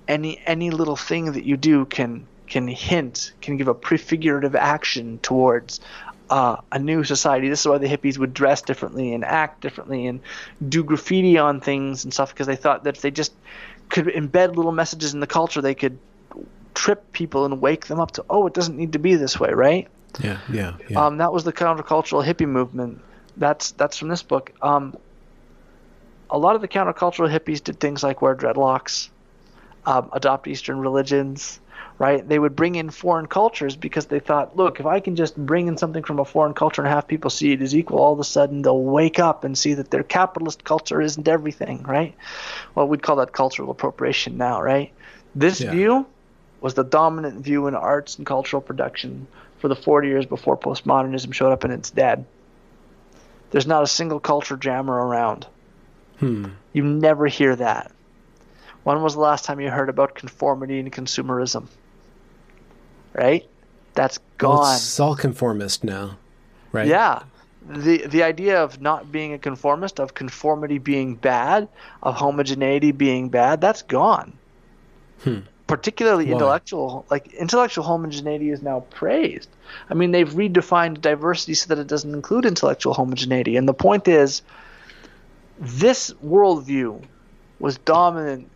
any 0.08 0.40
any 0.46 0.70
little 0.70 0.96
thing 0.96 1.34
that 1.34 1.44
you 1.44 1.58
do 1.58 1.86
can 1.86 2.28
can 2.48 2.68
hint, 2.68 3.34
can 3.42 3.58
give 3.58 3.68
a 3.68 3.74
prefigurative 3.74 4.56
action 4.56 5.20
towards 5.20 5.80
uh, 6.30 6.58
a 6.72 6.80
new 6.80 7.04
society. 7.04 7.50
This 7.50 7.62
is 7.62 7.68
why 7.68 7.78
the 7.78 7.88
hippies 7.88 8.18
would 8.18 8.34
dress 8.34 8.62
differently 8.62 9.14
and 9.14 9.24
act 9.24 9.62
differently 9.62 10.08
and 10.08 10.22
do 10.68 10.84
graffiti 10.84 11.38
on 11.38 11.62
things 11.62 12.04
and 12.04 12.14
stuff 12.14 12.34
because 12.34 12.48
they 12.48 12.56
thought 12.56 12.84
that 12.84 12.96
if 12.98 13.02
they 13.02 13.12
just 13.12 13.34
could 13.90 14.06
embed 14.06 14.56
little 14.56 14.72
messages 14.72 15.14
in 15.14 15.20
the 15.20 15.28
culture, 15.28 15.62
they 15.62 15.76
could 15.76 15.98
trip 16.74 17.12
people 17.12 17.46
and 17.46 17.62
wake 17.62 17.88
them 17.88 18.00
up 18.00 18.12
to, 18.12 18.26
oh, 18.30 18.48
it 18.48 18.54
doesn't 18.54 18.78
need 18.78 18.94
to 18.94 19.00
be 19.00 19.16
this 19.16 19.40
way, 19.40 19.52
right? 19.52 19.88
Yeah. 20.22 20.40
Yeah. 20.52 20.76
Yeah. 20.90 21.06
Um, 21.06 21.18
that 21.18 21.34
was 21.34 21.44
the 21.44 21.54
countercultural 21.54 22.26
hippie 22.26 22.48
movement. 22.48 23.02
That's 23.36 23.72
that's 23.72 23.98
from 23.98 24.08
this 24.10 24.24
book. 24.24 24.52
Um, 24.62 24.96
a 26.30 26.38
lot 26.38 26.56
of 26.56 26.62
the 26.62 26.68
countercultural 26.68 27.32
hippies 27.32 27.64
did 27.64 27.80
things 27.80 28.04
like 28.04 28.22
wear 28.22 28.36
dreadlocks, 28.36 29.10
um, 29.86 30.10
adopt 30.12 30.48
Eastern 30.48 30.80
religions, 30.80 31.60
right? 32.00 32.28
They 32.28 32.38
would 32.38 32.56
bring 32.56 32.76
in 32.76 32.90
foreign 32.90 33.26
cultures 33.28 33.76
because 33.76 34.06
they 34.06 34.20
thought, 34.20 34.56
look, 34.56 34.80
if 34.80 34.86
I 34.86 35.00
can 35.00 35.16
just 35.16 35.36
bring 35.36 35.68
in 35.68 35.78
something 35.78 36.04
from 36.04 36.20
a 36.20 36.26
foreign 36.26 36.54
culture 36.54 36.82
and 36.82 36.90
have 36.90 37.08
people 37.08 37.30
see 37.30 37.54
it 37.54 37.62
as 37.62 37.76
equal, 37.76 38.00
all 38.00 38.14
of 38.14 38.20
a 38.20 38.24
sudden 38.24 38.62
they'll 38.62 38.82
wake 38.82 39.20
up 39.20 39.44
and 39.44 39.58
see 39.58 39.74
that 39.76 39.90
their 39.90 40.04
capitalist 40.04 40.64
culture 40.64 41.02
isn't 41.02 41.28
everything, 41.28 41.84
right? 41.84 42.14
Well, 42.76 42.88
we'd 42.88 43.02
call 43.02 43.16
that 43.18 43.32
cultural 43.32 43.72
appropriation 43.72 44.38
now, 44.38 44.62
right? 44.62 44.92
This 45.34 45.60
Yeah. 45.60 45.72
view 45.72 46.06
was 46.62 46.76
the 46.76 46.84
dominant 46.84 47.44
view 47.44 47.68
in 47.68 47.76
arts 47.76 48.18
and 48.18 48.26
cultural 48.26 48.62
production 48.62 49.28
for 49.60 49.68
the 49.68 49.76
40 49.76 50.08
years 50.08 50.26
before 50.26 50.58
postmodernism 50.58 51.34
showed 51.34 51.52
up 51.52 51.64
and 51.64 51.74
it's 51.74 51.90
dead. 51.90 52.26
There's 53.52 53.68
not 53.68 53.84
a 53.84 53.88
single 53.88 54.20
culture 54.20 54.58
jammer 54.58 54.94
around. 54.94 55.48
Hmm. 56.20 56.48
You 56.74 56.84
never 56.84 57.28
hear 57.28 57.56
that. 57.56 57.92
When 58.84 59.02
was 59.02 59.16
the 59.16 59.20
last 59.20 59.46
time 59.46 59.60
you 59.60 59.70
heard 59.70 59.90
about 59.90 60.16
conformity 60.16 60.80
and 60.80 60.92
consumerism? 60.92 61.68
Right? 63.18 63.48
That's 63.96 64.20
Well, 64.42 64.58
gone. 64.58 64.76
it's 64.76 65.00
all 65.00 65.16
conformist 65.16 65.84
now, 65.84 66.18
right? 66.72 66.88
Yeah. 66.88 67.24
The 67.68 68.06
the 68.08 68.24
idea 68.24 68.64
of 68.64 68.80
not 68.80 69.12
being 69.12 69.34
a 69.34 69.38
conformist, 69.40 70.00
of 70.00 70.14
conformity 70.14 70.78
being 70.78 71.16
bad, 71.16 71.68
of 72.04 72.16
homogeneity 72.16 72.92
being 72.92 73.30
bad, 73.30 73.60
that's 73.60 73.82
gone. 73.82 74.34
Hmm. 75.24 75.40
particularly 75.66 76.26
Why? 76.28 76.34
intellectual 76.34 77.06
like 77.10 77.34
intellectual 77.34 77.84
homogeneity 77.84 78.52
is 78.52 78.62
now 78.62 78.82
praised 78.92 79.50
i 79.90 79.96
mean 79.96 80.12
they've 80.12 80.30
redefined 80.30 81.02
diversity 81.02 81.56
so 81.56 81.68
that 81.70 81.80
it 81.82 81.88
doesn't 81.88 82.14
include 82.14 82.46
intellectual 82.46 82.94
homogeneity 82.94 83.58
and 83.58 83.68
the 83.68 83.74
point 83.74 84.08
is 84.08 84.44
this 85.60 86.14
worldview 86.24 87.02
was 87.60 87.78
dominant 87.80 88.48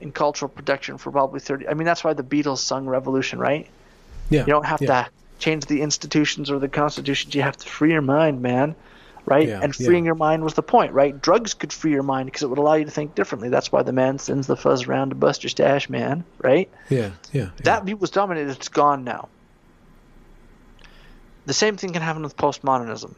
in 0.00 0.12
cultural 0.12 0.48
production 0.48 0.98
for 0.98 1.10
probably 1.10 1.40
30 1.40 1.66
i 1.68 1.74
mean 1.74 1.86
that's 1.86 2.04
why 2.04 2.12
the 2.12 2.22
beatles 2.22 2.58
sung 2.58 2.86
revolution 2.86 3.38
right 3.38 3.66
Yeah. 4.30 4.40
you 4.40 4.46
don't 4.46 4.66
have 4.66 4.80
yeah. 4.80 5.04
to 5.04 5.10
change 5.38 5.66
the 5.66 5.82
institutions 5.82 6.50
or 6.50 6.58
the 6.58 6.68
constitutions 6.68 7.34
you 7.34 7.42
have 7.42 7.56
to 7.58 7.68
free 7.68 7.92
your 7.92 8.02
mind 8.02 8.40
man 8.42 8.74
right 9.26 9.48
Yeah, 9.48 9.60
and 9.62 9.74
freeing 9.74 10.04
your 10.06 10.14
mind 10.14 10.42
was 10.42 10.54
the 10.54 10.62
point 10.62 10.92
right 10.92 11.20
drugs 11.20 11.54
could 11.54 11.72
free 11.72 11.92
your 11.92 12.02
mind 12.02 12.26
because 12.26 12.42
it 12.42 12.48
would 12.48 12.58
allow 12.58 12.74
you 12.74 12.84
to 12.84 12.90
think 12.90 13.14
differently 13.14 13.48
that's 13.48 13.70
why 13.70 13.82
the 13.82 13.92
man 13.92 14.18
sends 14.18 14.46
the 14.46 14.56
fuzz 14.56 14.86
around 14.86 15.10
to 15.10 15.14
bust 15.14 15.42
your 15.42 15.50
stash 15.50 15.90
man 15.90 16.24
right 16.38 16.70
Yeah. 16.88 17.10
Yeah. 17.32 17.42
yeah. 17.42 17.50
that 17.64 17.84
view 17.84 17.96
was 17.96 18.10
dominant. 18.10 18.50
It's 18.50 18.68
gone 18.68 19.04
now. 19.04 19.28
The 21.46 21.54
same 21.54 21.76
thing 21.76 21.92
can 21.92 22.02
happen 22.02 22.22
with 22.22 22.36
postmodernism. 22.36 23.14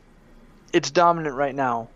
It's 0.73 0.91
dominant 0.91 1.35
right 1.35 1.55
now. 1.55 1.89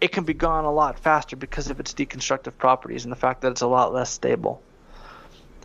It 0.00 0.12
can 0.12 0.24
be 0.24 0.34
gone 0.34 0.64
a 0.64 0.72
lot 0.72 0.98
faster 0.98 1.36
because 1.36 1.68
of 1.68 1.78
its 1.78 1.94
deconstructive 1.94 2.56
properties 2.58 3.04
and 3.04 3.12
the 3.12 3.16
fact 3.16 3.42
that 3.42 3.52
it's 3.52 3.60
a 3.60 3.66
lot 3.66 3.92
less 3.92 4.10
stable. 4.10 4.62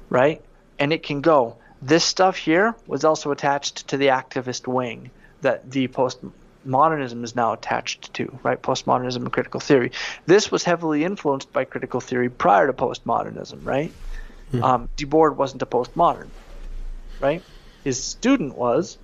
Right? 0.10 0.44
And 0.78 0.92
it 0.92 1.04
can 1.04 1.22
go. 1.22 1.58
This 1.82 2.04
stuff 2.04 2.38
here 2.38 2.76
was 2.88 3.04
also 3.04 3.32
attached 3.32 3.88
to 3.90 3.98
the 3.98 4.08
activist 4.08 4.68
wing 4.68 5.12
that 5.42 5.70
the 5.70 5.88
postmodernism 5.88 7.24
is 7.24 7.36
now 7.36 7.54
attached 7.54 8.14
to, 8.16 8.40
right? 8.44 8.62
Postmodernism 8.62 9.18
and 9.18 9.32
critical 9.32 9.60
theory. 9.60 9.92
This 10.26 10.52
was 10.52 10.64
heavily 10.64 11.04
influenced 11.04 11.54
by 11.54 11.66
critical 11.66 12.00
theory 12.00 12.30
prior 12.30 12.68
to 12.68 12.74
postmodernism, 12.74 13.64
right? 13.64 13.94
Um, 14.64 14.90
Debord 14.98 15.36
wasn't 15.36 15.62
a 15.62 15.66
postmodern, 15.66 16.30
right? 17.20 17.44
His 17.84 18.04
student 18.04 18.58
was, 18.58 18.98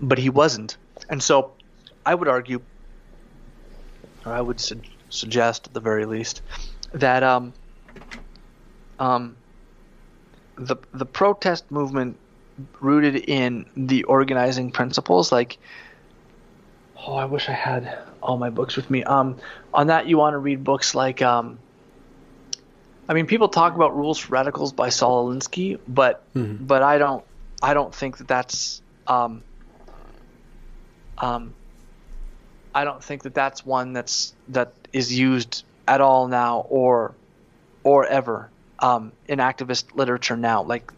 but 0.00 0.18
he 0.18 0.30
wasn't. 0.30 0.76
And 1.08 1.22
so 1.22 1.52
I 2.04 2.14
would 2.14 2.28
argue, 2.28 2.60
or 4.26 4.32
I 4.32 4.40
would 4.40 4.60
su- 4.60 4.82
suggest 5.08 5.68
at 5.68 5.74
the 5.74 5.80
very 5.80 6.04
least, 6.06 6.42
that 6.92 7.22
um, 7.22 7.54
um, 8.98 9.36
the 10.60 10.76
the 10.92 11.06
protest 11.06 11.70
movement 11.70 12.18
rooted 12.80 13.16
in 13.16 13.64
the 13.76 14.04
organizing 14.04 14.70
principles, 14.70 15.32
like 15.32 15.58
oh, 17.06 17.14
I 17.14 17.24
wish 17.24 17.48
I 17.48 17.52
had 17.52 17.98
all 18.22 18.36
my 18.36 18.50
books 18.50 18.76
with 18.76 18.90
me. 18.90 19.02
Um, 19.04 19.38
on 19.72 19.86
that, 19.88 20.06
you 20.06 20.18
want 20.18 20.34
to 20.34 20.38
read 20.38 20.62
books 20.62 20.94
like 20.94 21.22
um, 21.22 21.58
I 23.08 23.14
mean, 23.14 23.26
people 23.26 23.48
talk 23.48 23.74
about 23.74 23.96
Rules 23.96 24.18
for 24.18 24.32
Radicals 24.32 24.72
by 24.72 24.90
Saul 24.90 25.28
Alinsky, 25.28 25.78
but 25.88 26.22
Mhm. 26.36 26.66
but 26.66 26.82
I 26.82 26.98
don't 26.98 27.24
I 27.62 27.74
don't 27.74 27.94
think 27.94 28.18
that 28.18 28.28
that's 28.28 28.82
um, 29.06 29.42
um, 31.18 31.54
I 32.74 32.84
don't 32.84 33.02
think 33.02 33.22
that 33.22 33.34
that's 33.34 33.64
one 33.64 33.94
that's 33.94 34.34
that 34.48 34.74
is 34.92 35.18
used 35.18 35.64
at 35.88 36.00
all 36.00 36.28
now 36.28 36.66
or 36.68 37.14
or 37.82 38.06
ever 38.06 38.50
um, 38.80 39.12
in 39.26 39.38
activist 39.38 39.94
literature 39.94 40.36
now. 40.36 40.62
Like 40.62 40.90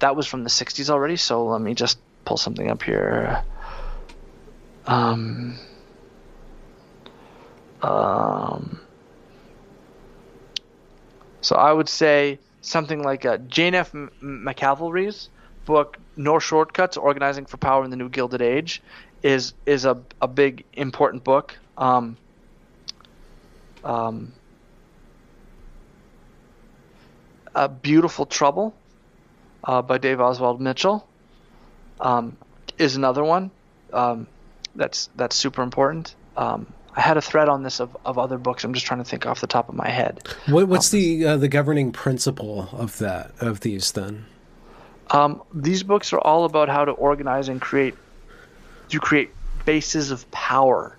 that 0.00 0.16
was 0.16 0.26
from 0.26 0.44
the 0.44 0.50
'60s 0.50 0.90
already. 0.90 1.16
So 1.16 1.46
let 1.46 1.60
me 1.60 1.74
just 1.74 1.98
pull 2.24 2.36
something 2.36 2.70
up 2.70 2.82
here. 2.82 3.42
Um, 4.86 5.58
um, 7.82 8.80
so 11.40 11.56
I 11.56 11.72
would 11.72 11.88
say 11.88 12.38
something 12.60 13.02
like 13.02 13.24
uh, 13.24 13.38
Jane 13.38 13.74
F. 13.74 13.94
M- 13.94 14.10
McAlevey's 14.22 15.28
book 15.64 15.98
"No 16.16 16.38
Shortcuts: 16.38 16.96
Organizing 16.96 17.46
for 17.46 17.56
Power 17.56 17.84
in 17.84 17.90
the 17.90 17.96
New 17.96 18.08
Gilded 18.08 18.42
Age" 18.42 18.82
is 19.22 19.54
is 19.66 19.84
a 19.84 20.02
a 20.20 20.28
big 20.28 20.64
important 20.74 21.24
book. 21.24 21.58
Um, 21.76 22.16
um, 23.84 24.32
a 27.54 27.68
Beautiful 27.68 28.26
Trouble 28.26 28.74
uh, 29.64 29.82
by 29.82 29.98
Dave 29.98 30.20
Oswald 30.20 30.60
Mitchell 30.60 31.06
um, 32.00 32.36
is 32.78 32.96
another 32.96 33.22
one 33.24 33.50
um, 33.92 34.26
that's 34.74 35.08
that's 35.16 35.36
super 35.36 35.62
important. 35.62 36.14
Um, 36.36 36.72
I 36.94 37.00
had 37.00 37.16
a 37.16 37.22
thread 37.22 37.48
on 37.48 37.62
this 37.62 37.80
of, 37.80 37.96
of 38.04 38.18
other 38.18 38.38
books. 38.38 38.64
I'm 38.64 38.74
just 38.74 38.86
trying 38.86 39.00
to 39.00 39.08
think 39.08 39.26
off 39.26 39.40
the 39.40 39.46
top 39.46 39.68
of 39.68 39.74
my 39.74 39.88
head. 39.88 40.28
What, 40.46 40.68
what's 40.68 40.90
the 40.90 41.24
uh, 41.24 41.36
the 41.36 41.48
governing 41.48 41.92
principle 41.92 42.68
of 42.72 42.98
that 42.98 43.32
of 43.40 43.60
these 43.60 43.92
then? 43.92 44.26
Um, 45.10 45.42
these 45.52 45.82
books 45.82 46.12
are 46.12 46.18
all 46.18 46.44
about 46.44 46.68
how 46.68 46.84
to 46.84 46.92
organize 46.92 47.48
and 47.48 47.60
create. 47.60 47.94
You 48.90 49.00
create 49.00 49.30
bases 49.64 50.10
of 50.10 50.30
power, 50.30 50.96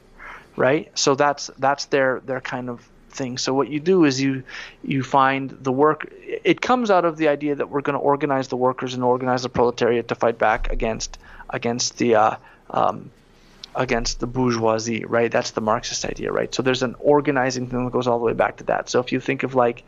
right? 0.55 0.91
So 0.97 1.15
that's 1.15 1.51
that's 1.59 1.85
their 1.85 2.21
their 2.21 2.41
kind 2.41 2.69
of 2.69 2.87
thing. 3.13 3.37
So 3.37 3.53
what 3.53 3.69
you 3.69 3.79
do 3.79 4.05
is 4.05 4.21
you 4.21 4.43
you 4.83 5.03
find 5.03 5.49
the 5.49 5.71
work. 5.71 6.11
It 6.43 6.61
comes 6.61 6.91
out 6.91 7.05
of 7.05 7.17
the 7.17 7.27
idea 7.27 7.55
that 7.55 7.69
we're 7.69 7.81
going 7.81 7.97
to 7.97 7.99
organize 7.99 8.47
the 8.47 8.57
workers 8.57 8.93
and 8.93 9.03
organize 9.03 9.43
the 9.43 9.49
proletariat 9.49 10.07
to 10.09 10.15
fight 10.15 10.37
back 10.37 10.71
against 10.71 11.17
against 11.49 11.97
the 11.97 12.15
uh, 12.15 12.35
um, 12.69 13.11
against 13.75 14.19
the 14.19 14.27
bourgeoisie, 14.27 15.05
right? 15.05 15.31
That's 15.31 15.51
the 15.51 15.61
Marxist 15.61 16.05
idea, 16.05 16.31
right? 16.31 16.53
So 16.53 16.61
there's 16.61 16.83
an 16.83 16.95
organizing 16.99 17.67
thing 17.67 17.85
that 17.85 17.91
goes 17.91 18.07
all 18.07 18.19
the 18.19 18.25
way 18.25 18.33
back 18.33 18.57
to 18.57 18.63
that. 18.65 18.89
So 18.89 18.99
if 18.99 19.11
you 19.11 19.19
think 19.19 19.43
of 19.43 19.55
like 19.55 19.83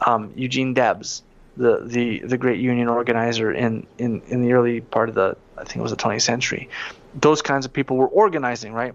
um, 0.00 0.32
Eugene 0.36 0.74
Debs, 0.74 1.22
the, 1.56 1.82
the 1.84 2.18
the 2.20 2.36
great 2.36 2.58
union 2.58 2.88
organizer 2.88 3.52
in, 3.52 3.86
in, 3.96 4.22
in 4.26 4.42
the 4.42 4.52
early 4.54 4.80
part 4.80 5.08
of 5.08 5.14
the 5.14 5.36
I 5.56 5.62
think 5.62 5.76
it 5.76 5.82
was 5.82 5.92
the 5.92 5.96
20th 5.96 6.22
century, 6.22 6.68
those 7.14 7.42
kinds 7.42 7.64
of 7.64 7.72
people 7.72 7.96
were 7.96 8.08
organizing, 8.08 8.72
right? 8.72 8.94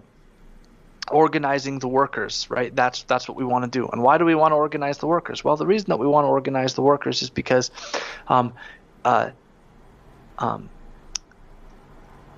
Organizing 1.10 1.78
the 1.78 1.88
workers, 1.88 2.46
right? 2.50 2.74
That's 2.74 3.02
that's 3.04 3.28
what 3.28 3.36
we 3.36 3.44
want 3.44 3.64
to 3.64 3.70
do. 3.70 3.88
And 3.88 4.02
why 4.02 4.18
do 4.18 4.24
we 4.24 4.34
want 4.34 4.52
to 4.52 4.56
organize 4.56 4.98
the 4.98 5.06
workers? 5.06 5.42
Well, 5.42 5.56
the 5.56 5.66
reason 5.66 5.88
that 5.88 5.98
we 5.98 6.06
want 6.06 6.24
to 6.24 6.28
organize 6.28 6.74
the 6.74 6.82
workers 6.82 7.22
is 7.22 7.30
because 7.30 7.70
um, 8.28 8.52
uh, 9.04 9.30
um, 10.38 10.68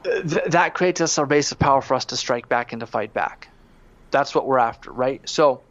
th- 0.05 0.45
that 0.49 0.75
creates 0.75 1.01
base 1.29 1.53
of 1.53 1.59
power 1.59 1.81
for 1.81 1.95
us 1.95 2.07
to 2.07 2.17
strike 2.17 2.49
back 2.49 2.73
and 2.73 2.81
to 2.81 2.87
fight 2.87 3.13
back. 3.13 3.49
That's 4.11 4.35
what 4.35 4.47
we're 4.47 4.59
after, 4.59 4.91
right? 4.91 5.27
So, 5.29 5.63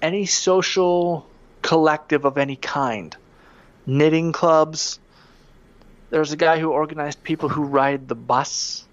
any 0.00 0.26
social 0.26 1.26
collective 1.62 2.24
of 2.24 2.38
any 2.38 2.56
kind, 2.56 3.16
knitting 3.86 4.32
clubs. 4.32 4.98
There's 6.10 6.32
a 6.32 6.36
guy 6.36 6.58
who 6.58 6.70
organized 6.70 7.22
people 7.22 7.48
who 7.48 7.64
ride 7.64 8.06
the 8.08 8.14
bus. 8.14 8.84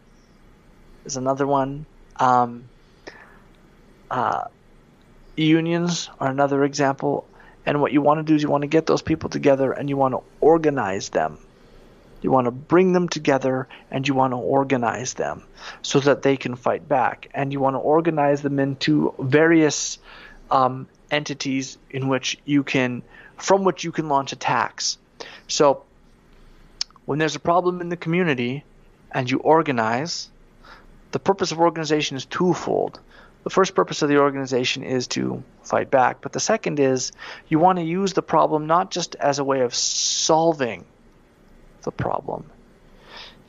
Is 1.05 1.17
another 1.17 1.45
one. 1.45 1.85
Um, 2.17 2.69
uh, 4.09 4.45
unions 5.35 6.09
are 6.19 6.29
another 6.29 6.63
example. 6.63 7.27
And 7.65 7.81
what 7.81 7.91
you 7.91 8.01
want 8.01 8.19
to 8.19 8.23
do 8.23 8.35
is 8.35 8.43
you 8.43 8.49
want 8.49 8.63
to 8.63 8.67
get 8.67 8.85
those 8.85 9.01
people 9.01 9.29
together 9.29 9.71
and 9.71 9.89
you 9.89 9.97
want 9.97 10.13
to 10.13 10.23
organize 10.41 11.09
them. 11.09 11.37
You 12.21 12.31
want 12.31 12.45
to 12.45 12.51
bring 12.51 12.91
them 12.91 13.07
together 13.07 13.67
and 13.91 14.07
you 14.07 14.13
want 14.13 14.33
to 14.33 14.37
organize 14.37 15.13
them 15.13 15.43
so 15.81 15.99
that 16.01 16.21
they 16.21 16.35
can 16.35 16.55
fight 16.55 16.87
back. 16.87 17.29
And 17.33 17.53
you 17.53 17.59
want 17.59 17.75
to 17.75 17.79
organize 17.79 18.41
them 18.41 18.59
into 18.59 19.13
various 19.19 19.99
um, 20.51 20.87
entities 21.11 21.77
in 21.89 22.07
which 22.07 22.37
you 22.45 22.63
can, 22.63 23.03
from 23.37 23.63
which 23.63 23.83
you 23.83 23.91
can 23.91 24.09
launch 24.09 24.33
attacks. 24.33 24.97
So 25.47 25.83
when 27.05 27.19
there's 27.19 27.35
a 27.35 27.39
problem 27.39 27.81
in 27.81 27.89
the 27.89 27.97
community 27.97 28.63
and 29.11 29.29
you 29.29 29.39
organize, 29.39 30.29
the 31.11 31.19
purpose 31.19 31.51
of 31.51 31.59
organization 31.59 32.17
is 32.17 32.25
twofold. 32.25 32.99
The 33.43 33.49
first 33.49 33.73
purpose 33.73 34.01
of 34.01 34.09
the 34.09 34.17
organization 34.17 34.83
is 34.83 35.07
to 35.07 35.43
fight 35.63 35.89
back, 35.89 36.21
but 36.21 36.33
the 36.33 36.39
second 36.39 36.79
is 36.79 37.11
you 37.47 37.57
want 37.57 37.79
to 37.79 37.85
use 37.85 38.13
the 38.13 38.21
problem 38.21 38.67
not 38.67 38.91
just 38.91 39.15
as 39.15 39.39
a 39.39 39.43
way 39.43 39.61
of 39.61 39.73
solving 39.73 40.85
the 41.83 41.91
problem. 41.91 42.49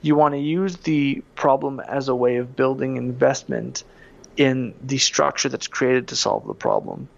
You 0.03 0.15
want 0.15 0.35
to 0.35 0.39
use 0.39 0.77
the 0.77 1.23
problem 1.35 1.81
as 1.81 2.09
a 2.09 2.15
way 2.15 2.37
of 2.37 2.57
building 2.57 2.97
investment 2.97 3.85
in 4.37 4.75
the 4.83 4.99
structure 4.99 5.49
that's 5.49 5.67
created 5.67 6.09
to 6.09 6.17
solve 6.17 6.47
the 6.47 6.55
problem. 6.55 7.09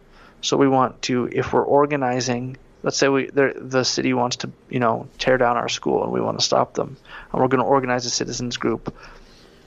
So 0.41 0.57
we 0.57 0.67
want 0.67 1.03
to, 1.03 1.29
if 1.31 1.53
we're 1.53 1.65
organizing, 1.65 2.57
let's 2.83 2.97
say 2.97 3.09
we 3.09 3.31
the 3.31 3.85
city 3.85 4.13
wants 4.13 4.37
to, 4.37 4.51
you 4.69 4.81
know, 4.81 5.07
tear 5.19 5.39
down 5.39 5.57
our 5.57 5.69
school 5.69 6.03
and 6.03 6.13
we 6.13 6.21
want 6.21 6.39
to 6.39 6.45
stop 6.45 6.75
them, 6.75 6.97
and 7.33 7.41
we're 7.41 7.49
going 7.49 7.63
to 7.63 7.67
organize 7.67 8.07
a 8.07 8.11
citizens 8.11 8.57
group. 8.57 8.93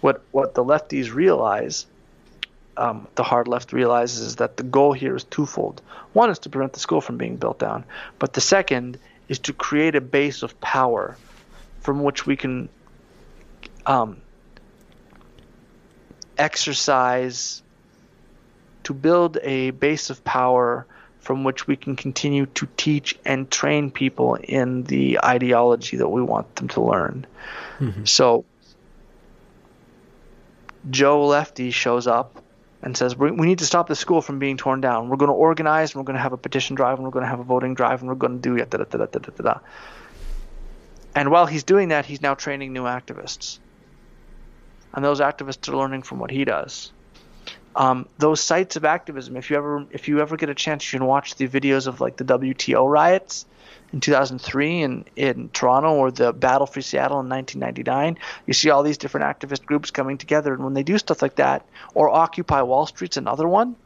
What 0.02 0.22
what 0.32 0.54
the 0.54 0.66
lefties 0.66 1.14
realize, 1.14 1.86
um, 2.78 3.08
the 3.16 3.24
hard 3.24 3.48
left 3.48 3.74
realizes, 3.74 4.20
is 4.20 4.36
that 4.38 4.58
the 4.58 4.64
goal 4.64 4.94
here 4.94 5.16
is 5.16 5.24
twofold. 5.24 5.82
One 6.14 6.30
is 6.30 6.40
to 6.40 6.50
prevent 6.50 6.74
the 6.74 6.80
school 6.80 7.02
from 7.02 7.18
being 7.18 7.38
built 7.38 7.60
down, 7.60 7.86
but 8.20 8.34
the 8.34 8.42
second 8.42 8.98
is 9.28 9.40
to 9.40 9.54
create 9.54 9.96
a 9.96 10.02
base 10.02 10.44
of 10.44 10.60
power 10.62 11.18
from 11.82 12.04
which 12.04 12.26
we 12.26 12.36
can 12.36 12.70
um, 13.86 14.22
exercise 16.38 17.62
to 18.84 18.94
build 18.94 19.38
a 19.42 19.72
base 19.72 20.10
of 20.10 20.24
power 20.24 20.86
from 21.20 21.44
which 21.44 21.66
we 21.66 21.76
can 21.76 21.96
continue 21.96 22.46
to 22.46 22.68
teach 22.78 23.18
and 23.26 23.50
train 23.50 23.90
people 23.90 24.36
in 24.36 24.84
the 24.84 25.20
ideology 25.24 25.98
that 25.98 26.08
we 26.08 26.22
want 26.22 26.56
them 26.56 26.68
to 26.68 26.82
learn. 26.82 27.26
Mm-hmm. 27.80 28.06
So 28.06 28.46
Joe 30.92 31.26
Lefty 31.26 31.72
shows 31.72 32.06
up 32.06 32.44
and 32.86 32.96
says, 32.96 33.18
we, 33.18 33.32
need 33.32 33.60
to 33.60 33.66
stop 33.66 33.88
the 33.88 33.96
school 33.96 34.22
from 34.22 34.38
being 34.38 34.58
torn 34.58 34.80
down. 34.80 35.10
We're 35.10 35.18
going 35.18 35.30
to 35.30 35.34
organize, 35.34 35.92
and 35.92 36.00
we're 36.00 36.06
going 36.06 36.18
to 36.18 36.22
have 36.22 36.34
a 36.34 36.38
petition 36.38 36.76
drive, 36.76 37.00
and 37.00 37.04
we're 37.04 37.12
going 37.12 37.24
to 37.26 37.30
have 37.30 37.40
a 37.40 37.44
voting 37.44 37.74
drive, 37.74 38.02
and 38.02 38.08
we're 38.08 38.16
going 38.16 38.40
to 38.40 38.42
do 38.42 38.56
it. 38.62 38.70
Da, 38.70 38.78
da, 38.78 38.84
da, 38.84 39.06
da, 39.06 39.20
da, 39.20 39.44
da. 39.44 39.60
And 41.16 41.32
while 41.32 41.48
he's 41.48 41.64
doing 41.64 41.88
that, 41.90 42.06
he's 42.06 42.22
now 42.22 42.36
training 42.36 42.74
new 42.74 42.84
activists. 42.84 43.58
And 44.94 45.04
those 45.04 45.20
activists 45.20 45.68
are 45.68 45.76
learning 45.76 46.04
from 46.04 46.20
what 46.20 46.30
he 46.30 46.46
does. 46.46 46.92
Um, 47.76 48.08
those 48.20 48.40
sites 48.40 48.76
of 48.76 48.86
activism, 48.86 49.36
if 49.36 49.50
you 49.50 49.58
ever 49.58 49.86
if 49.92 50.08
you 50.08 50.22
ever 50.22 50.38
get 50.38 50.50
a 50.50 50.56
chance, 50.56 50.94
you 50.94 51.00
can 51.00 51.08
watch 51.08 51.36
the 51.36 51.48
videos 51.48 51.88
of 51.88 52.00
like 52.00 52.16
the 52.16 52.24
WTO 52.24 52.90
riots 52.90 53.46
in 53.96 54.02
2003 54.02 54.82
in, 54.82 55.06
in 55.16 55.50
Toronto 55.50 55.94
or 55.94 56.12
the 56.12 56.34
Battle 56.34 56.68
for 56.68 56.82
Seattle 56.82 57.22
in 57.22 57.30
1999. 57.30 58.18
You 58.46 58.54
see 58.54 58.70
all 58.70 58.84
these 58.84 58.98
different 58.98 59.26
activist 59.26 59.66
groups 59.66 59.90
coming 59.90 60.18
together, 60.18 60.54
and 60.54 60.64
when 60.64 60.74
they 60.74 60.84
do 60.84 60.98
stuff 60.98 61.22
like 61.22 61.36
that, 61.38 61.66
or 61.94 62.10
Occupy 62.10 62.62
Wall 62.62 62.86
Street's 62.86 63.16
another 63.16 63.48
one, 63.48 63.78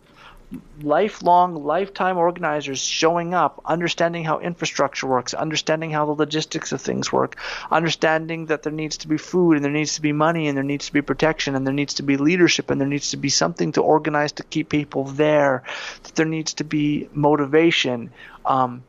lifelong, 0.81 1.63
lifetime 1.63 2.17
organizers 2.17 2.83
showing 2.83 3.35
up, 3.35 3.61
understanding 3.65 4.23
how 4.23 4.39
infrastructure 4.39 5.05
works, 5.05 5.35
understanding 5.35 5.91
how 5.91 6.07
the 6.07 6.13
logistics 6.13 6.71
of 6.71 6.81
things 6.81 7.11
work, 7.11 7.35
understanding 7.69 8.47
that 8.47 8.63
there 8.63 8.73
needs 8.73 8.97
to 8.97 9.07
be 9.07 9.17
food 9.17 9.57
and 9.57 9.63
there 9.63 9.71
needs 9.71 9.93
to 9.93 10.01
be 10.01 10.11
money 10.11 10.47
and 10.47 10.57
there 10.57 10.63
needs 10.63 10.87
to 10.87 10.93
be 10.93 11.03
protection 11.03 11.53
and 11.53 11.67
there 11.67 11.73
needs 11.73 11.93
to 11.93 12.03
be 12.03 12.17
leadership 12.17 12.71
and 12.71 12.81
there 12.81 12.87
needs 12.87 13.11
to 13.11 13.17
be 13.17 13.29
something 13.29 13.73
to 13.73 13.81
organize 13.83 14.31
to 14.31 14.43
keep 14.43 14.69
people 14.69 15.03
there, 15.03 15.61
that 16.01 16.15
there 16.15 16.25
needs 16.25 16.55
to 16.55 16.63
be 16.63 17.07
motivation, 17.13 18.09
um, 18.43 18.83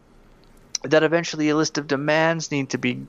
that 0.83 1.03
eventually 1.03 1.49
a 1.49 1.57
list 1.57 1.79
of 1.79 1.87
demands 1.87 2.51
need 2.51 2.71
to 2.71 2.79
be, 2.79 3.07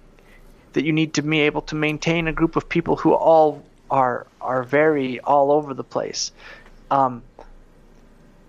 that 0.73 0.83
you 0.83 0.93
need 0.93 1.15
to 1.15 1.21
be 1.21 1.41
able 1.41 1.61
to 1.63 1.75
maintain 1.75 2.27
a 2.27 2.33
group 2.33 2.55
of 2.55 2.67
people 2.67 2.95
who 2.95 3.13
all 3.13 3.63
are 3.89 4.25
are 4.39 4.63
very 4.63 5.19
all 5.19 5.51
over 5.51 5.73
the 5.73 5.83
place. 5.83 6.31
Um, 6.89 7.23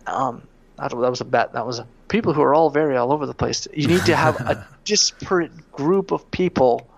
um, 0.06 0.42
that 0.78 0.94
was 0.94 1.20
a 1.20 1.24
bet. 1.24 1.52
That 1.52 1.66
was 1.66 1.78
a, 1.78 1.86
people 2.08 2.32
who 2.32 2.42
are 2.42 2.54
all 2.54 2.70
very 2.70 2.96
all 2.96 3.12
over 3.12 3.26
the 3.26 3.34
place. 3.34 3.68
You 3.72 3.88
need 3.88 4.04
to 4.06 4.16
have 4.16 4.40
a 4.40 4.66
disparate 4.84 5.72
group 5.72 6.12
of 6.12 6.30
people 6.30 6.88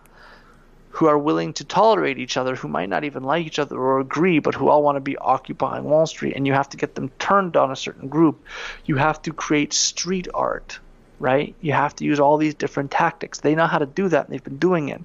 who 0.95 1.07
are 1.07 1.19
willing 1.19 1.53
to 1.53 1.65
tolerate 1.65 2.19
each 2.19 2.37
other, 2.37 2.55
who 2.55 2.69
might 2.69 2.89
not 2.89 3.03
even 3.03 3.25
like 3.25 3.45
each 3.45 3.59
other 3.59 3.77
or 3.77 3.99
agree, 3.99 4.39
but 4.39 4.55
who 4.55 4.69
all 4.69 4.81
want 4.81 4.95
to 4.95 5.01
be 5.01 5.17
occupying 5.17 5.83
Wall 5.83 6.07
Street. 6.07 6.35
And 6.37 6.47
you 6.47 6.53
have 6.53 6.69
to 6.69 6.77
get 6.77 6.95
them 6.95 7.09
turned 7.19 7.57
on 7.57 7.73
a 7.73 7.77
certain 7.77 8.09
group. 8.09 8.45
You 8.85 8.97
have 8.97 9.21
to 9.23 9.33
create 9.33 9.73
street 9.73 10.29
art, 10.33 10.79
right? 11.25 11.55
You 11.63 11.73
have 11.73 11.97
to 11.97 12.05
use 12.05 12.21
all 12.21 12.37
these 12.37 12.55
different 12.55 12.91
tactics. 12.91 13.41
They 13.41 13.55
know 13.55 13.67
how 13.67 13.79
to 13.79 13.87
do 13.87 14.09
that, 14.09 14.27
and 14.27 14.33
they've 14.33 14.45
been 14.45 14.59
doing 14.59 14.91
it. 14.91 15.03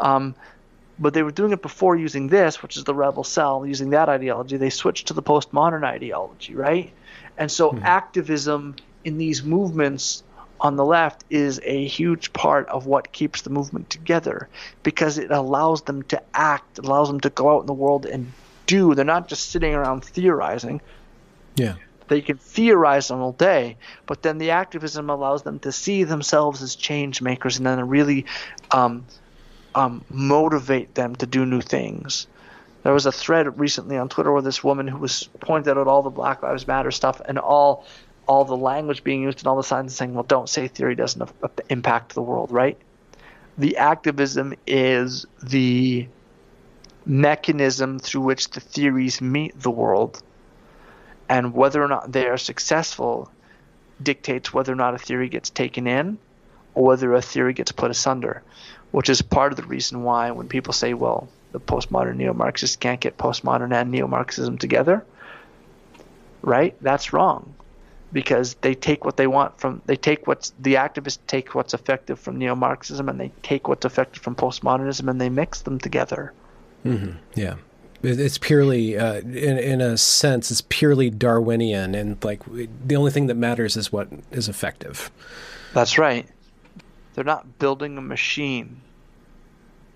Um, 0.00 0.34
but 0.98 1.14
they 1.14 1.22
were 1.22 1.30
doing 1.30 1.52
it 1.52 1.62
before 1.62 1.94
using 1.94 2.26
this, 2.26 2.62
which 2.62 2.76
is 2.76 2.82
the 2.82 2.94
rebel 2.94 3.22
sell, 3.22 3.64
using 3.64 3.90
that 3.90 4.08
ideology. 4.08 4.56
They 4.56 4.70
switched 4.70 5.06
to 5.06 5.14
the 5.14 5.22
postmodern 5.22 5.84
ideology, 5.84 6.56
right? 6.56 6.92
And 7.38 7.50
so 7.50 7.70
mm-hmm. 7.70 7.84
activism 7.84 8.74
in 9.04 9.18
these 9.18 9.44
movements 9.44 10.24
on 10.60 10.74
the 10.76 10.84
left 10.84 11.24
is 11.30 11.60
a 11.64 11.86
huge 11.86 12.32
part 12.32 12.68
of 12.68 12.86
what 12.86 13.12
keeps 13.12 13.42
the 13.42 13.50
movement 13.50 13.88
together 13.88 14.48
because 14.82 15.18
it 15.18 15.30
allows 15.30 15.82
them 15.82 16.02
to 16.04 16.20
act, 16.34 16.78
it 16.78 16.84
allows 16.84 17.08
them 17.08 17.20
to 17.20 17.30
go 17.30 17.56
out 17.56 17.60
in 17.60 17.66
the 17.66 17.72
world 17.72 18.04
and 18.04 18.32
do. 18.66 18.94
They're 18.94 19.04
not 19.04 19.28
just 19.28 19.50
sitting 19.50 19.74
around 19.74 20.04
theorizing. 20.04 20.80
Yeah. 21.54 21.74
They 22.08 22.20
can 22.20 22.36
theorize 22.36 23.10
on 23.10 23.20
all 23.20 23.32
day, 23.32 23.76
but 24.06 24.22
then 24.22 24.38
the 24.38 24.50
activism 24.50 25.10
allows 25.10 25.42
them 25.42 25.58
to 25.60 25.72
see 25.72 26.04
themselves 26.04 26.62
as 26.62 26.74
change 26.74 27.22
makers 27.22 27.58
and 27.58 27.66
then 27.66 27.88
really 27.88 28.26
um, 28.70 29.04
um, 29.74 30.04
motivate 30.10 30.94
them 30.94 31.16
to 31.16 31.26
do 31.26 31.46
new 31.46 31.60
things. 31.60 32.26
There 32.82 32.92
was 32.92 33.06
a 33.06 33.12
thread 33.12 33.58
recently 33.58 33.96
on 33.96 34.08
Twitter 34.08 34.32
where 34.32 34.42
this 34.42 34.64
woman 34.64 34.88
who 34.88 34.98
was 34.98 35.28
pointed 35.40 35.78
out 35.78 35.86
all 35.86 36.02
the 36.02 36.10
Black 36.10 36.42
Lives 36.42 36.66
Matter 36.66 36.90
stuff 36.90 37.20
and 37.24 37.38
all 37.38 37.86
all 38.28 38.44
the 38.44 38.56
language 38.56 39.02
being 39.02 39.22
used 39.22 39.40
and 39.40 39.48
all 39.48 39.56
the 39.56 39.62
signs 39.64 39.94
saying, 39.94 40.14
"Well, 40.14 40.22
don't 40.22 40.48
say 40.48 40.68
theory 40.68 40.94
doesn't 40.94 41.28
impact 41.68 42.14
the 42.14 42.22
world," 42.22 42.50
right? 42.50 42.78
The 43.58 43.76
activism 43.76 44.54
is 44.66 45.26
the 45.42 46.08
mechanism 47.04 47.98
through 47.98 48.22
which 48.22 48.50
the 48.50 48.60
theories 48.60 49.20
meet 49.20 49.60
the 49.60 49.70
world, 49.70 50.22
and 51.32 51.54
whether 51.54 51.82
or 51.82 51.88
not 51.88 52.12
they 52.12 52.26
are 52.26 52.36
successful 52.36 53.30
dictates 54.02 54.52
whether 54.52 54.70
or 54.70 54.76
not 54.76 54.92
a 54.92 54.98
theory 54.98 55.30
gets 55.30 55.48
taken 55.48 55.86
in 55.86 56.18
or 56.74 56.84
whether 56.84 57.14
a 57.14 57.22
theory 57.22 57.54
gets 57.54 57.72
put 57.72 57.90
asunder, 57.90 58.42
which 58.90 59.08
is 59.08 59.22
part 59.22 59.50
of 59.50 59.56
the 59.56 59.64
reason 59.64 60.02
why 60.02 60.30
when 60.30 60.46
people 60.46 60.74
say, 60.74 60.92
"Well," 60.92 61.28
the 61.52 61.58
postmodern 61.58 62.16
neo-Marxists 62.16 62.76
can't 62.76 63.00
get 63.00 63.16
postmodern 63.16 63.72
and 63.72 63.90
neo-Marxism 63.90 64.58
together, 64.58 65.06
right? 66.42 66.76
That's 66.82 67.14
wrong 67.14 67.54
because 68.12 68.52
they 68.60 68.74
take 68.74 69.06
what 69.06 69.16
they 69.16 69.26
want 69.26 69.58
from 69.58 69.80
they 69.86 69.96
take 69.96 70.26
what's 70.26 70.52
the 70.60 70.74
activists 70.74 71.18
take 71.26 71.54
what's 71.54 71.72
effective 71.72 72.20
from 72.20 72.36
neo-Marxism 72.36 73.08
and 73.08 73.18
they 73.18 73.30
take 73.42 73.68
what's 73.68 73.86
effective 73.86 74.22
from 74.22 74.34
postmodernism 74.34 75.08
and 75.08 75.18
they 75.18 75.30
mix 75.30 75.62
them 75.62 75.78
together. 75.78 76.34
Mm-hmm. 76.84 77.16
Yeah. 77.36 77.54
It's 78.02 78.38
purely, 78.38 78.98
uh, 78.98 79.20
in 79.20 79.58
in 79.58 79.80
a 79.80 79.96
sense, 79.96 80.50
it's 80.50 80.62
purely 80.68 81.08
Darwinian, 81.08 81.94
and 81.94 82.22
like 82.24 82.42
the 82.46 82.96
only 82.96 83.10
thing 83.10 83.28
that 83.28 83.36
matters 83.36 83.76
is 83.76 83.92
what 83.92 84.08
is 84.32 84.48
effective. 84.48 85.10
That's 85.72 85.98
right. 85.98 86.26
They're 87.14 87.24
not 87.24 87.58
building 87.58 87.96
a 87.98 88.02
machine. 88.02 88.80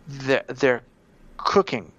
They're 0.07 0.45
they're 0.49 0.83
cooking. 1.37 1.91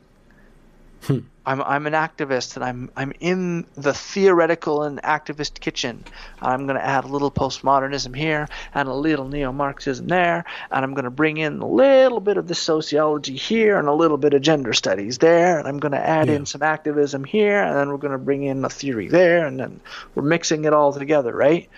Hmm. 1.03 1.19
I'm 1.47 1.61
I'm 1.61 1.87
an 1.87 1.93
activist 1.93 2.57
and 2.57 2.65
I'm 2.65 2.91
I'm 2.97 3.13
in 3.21 3.65
the 3.75 3.93
theoretical 3.93 4.83
and 4.83 5.01
activist 5.01 5.61
kitchen. 5.61 6.03
I'm 6.41 6.67
going 6.67 6.77
to 6.77 6.85
add 6.85 7.05
a 7.05 7.07
little 7.07 7.31
postmodernism 7.31 8.13
here 8.13 8.49
and 8.73 8.89
a 8.89 8.93
little 8.93 9.29
neo-Marxism 9.29 10.07
there, 10.07 10.43
and 10.69 10.83
I'm 10.83 10.93
going 10.93 11.05
to 11.05 11.09
bring 11.09 11.37
in 11.37 11.59
a 11.59 11.67
little 11.67 12.19
bit 12.19 12.35
of 12.35 12.49
the 12.49 12.55
sociology 12.55 13.37
here 13.37 13.79
and 13.79 13.87
a 13.87 13.93
little 13.93 14.17
bit 14.17 14.33
of 14.33 14.41
gender 14.41 14.73
studies 14.73 15.19
there, 15.19 15.57
and 15.57 15.69
I'm 15.69 15.79
going 15.79 15.93
to 15.93 16.05
add 16.05 16.27
yeah. 16.27 16.35
in 16.35 16.45
some 16.45 16.63
activism 16.63 17.23
here, 17.23 17.63
and 17.63 17.77
then 17.77 17.87
we're 17.87 17.97
going 17.97 18.11
to 18.11 18.17
bring 18.17 18.43
in 18.43 18.65
a 18.65 18.69
theory 18.69 19.07
there, 19.07 19.47
and 19.47 19.57
then 19.57 19.79
we're 20.15 20.23
mixing 20.23 20.65
it 20.65 20.73
all 20.73 20.91
together, 20.91 21.33
right? 21.33 21.69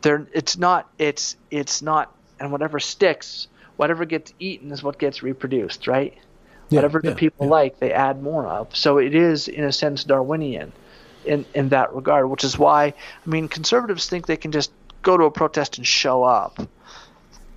There, 0.00 0.26
it's 0.32 0.58
not 0.58 0.90
it's 0.98 1.36
it's 1.52 1.82
not, 1.82 2.12
and 2.40 2.50
whatever 2.50 2.80
sticks, 2.80 3.46
whatever 3.76 4.04
gets 4.06 4.34
eaten 4.40 4.72
is 4.72 4.82
what 4.82 4.98
gets 4.98 5.22
reproduced, 5.22 5.86
right? 5.86 6.18
Yeah, 6.72 6.78
Whatever 6.78 7.00
yeah, 7.02 7.10
the 7.10 7.16
people 7.16 7.46
yeah. 7.46 7.52
like, 7.52 7.78
they 7.78 7.92
add 7.92 8.22
more 8.22 8.46
of. 8.46 8.74
So 8.76 8.98
it 8.98 9.14
is, 9.14 9.48
in 9.48 9.64
a 9.64 9.72
sense, 9.72 10.04
Darwinian 10.04 10.72
in, 11.24 11.44
in 11.54 11.68
that 11.70 11.94
regard, 11.94 12.28
which 12.28 12.44
is 12.44 12.58
why, 12.58 12.86
I 12.86 13.30
mean, 13.30 13.48
conservatives 13.48 14.08
think 14.08 14.26
they 14.26 14.36
can 14.36 14.52
just 14.52 14.72
go 15.02 15.16
to 15.16 15.24
a 15.24 15.30
protest 15.30 15.78
and 15.78 15.86
show 15.86 16.22
up. 16.22 16.58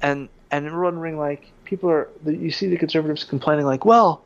And, 0.01 0.29
and 0.51 0.65
we're 0.65 0.83
wondering, 0.83 1.17
like, 1.17 1.51
people 1.63 1.89
are, 1.89 2.09
you 2.25 2.51
see 2.51 2.67
the 2.67 2.77
conservatives 2.77 3.23
complaining, 3.23 3.65
like, 3.65 3.85
well, 3.85 4.23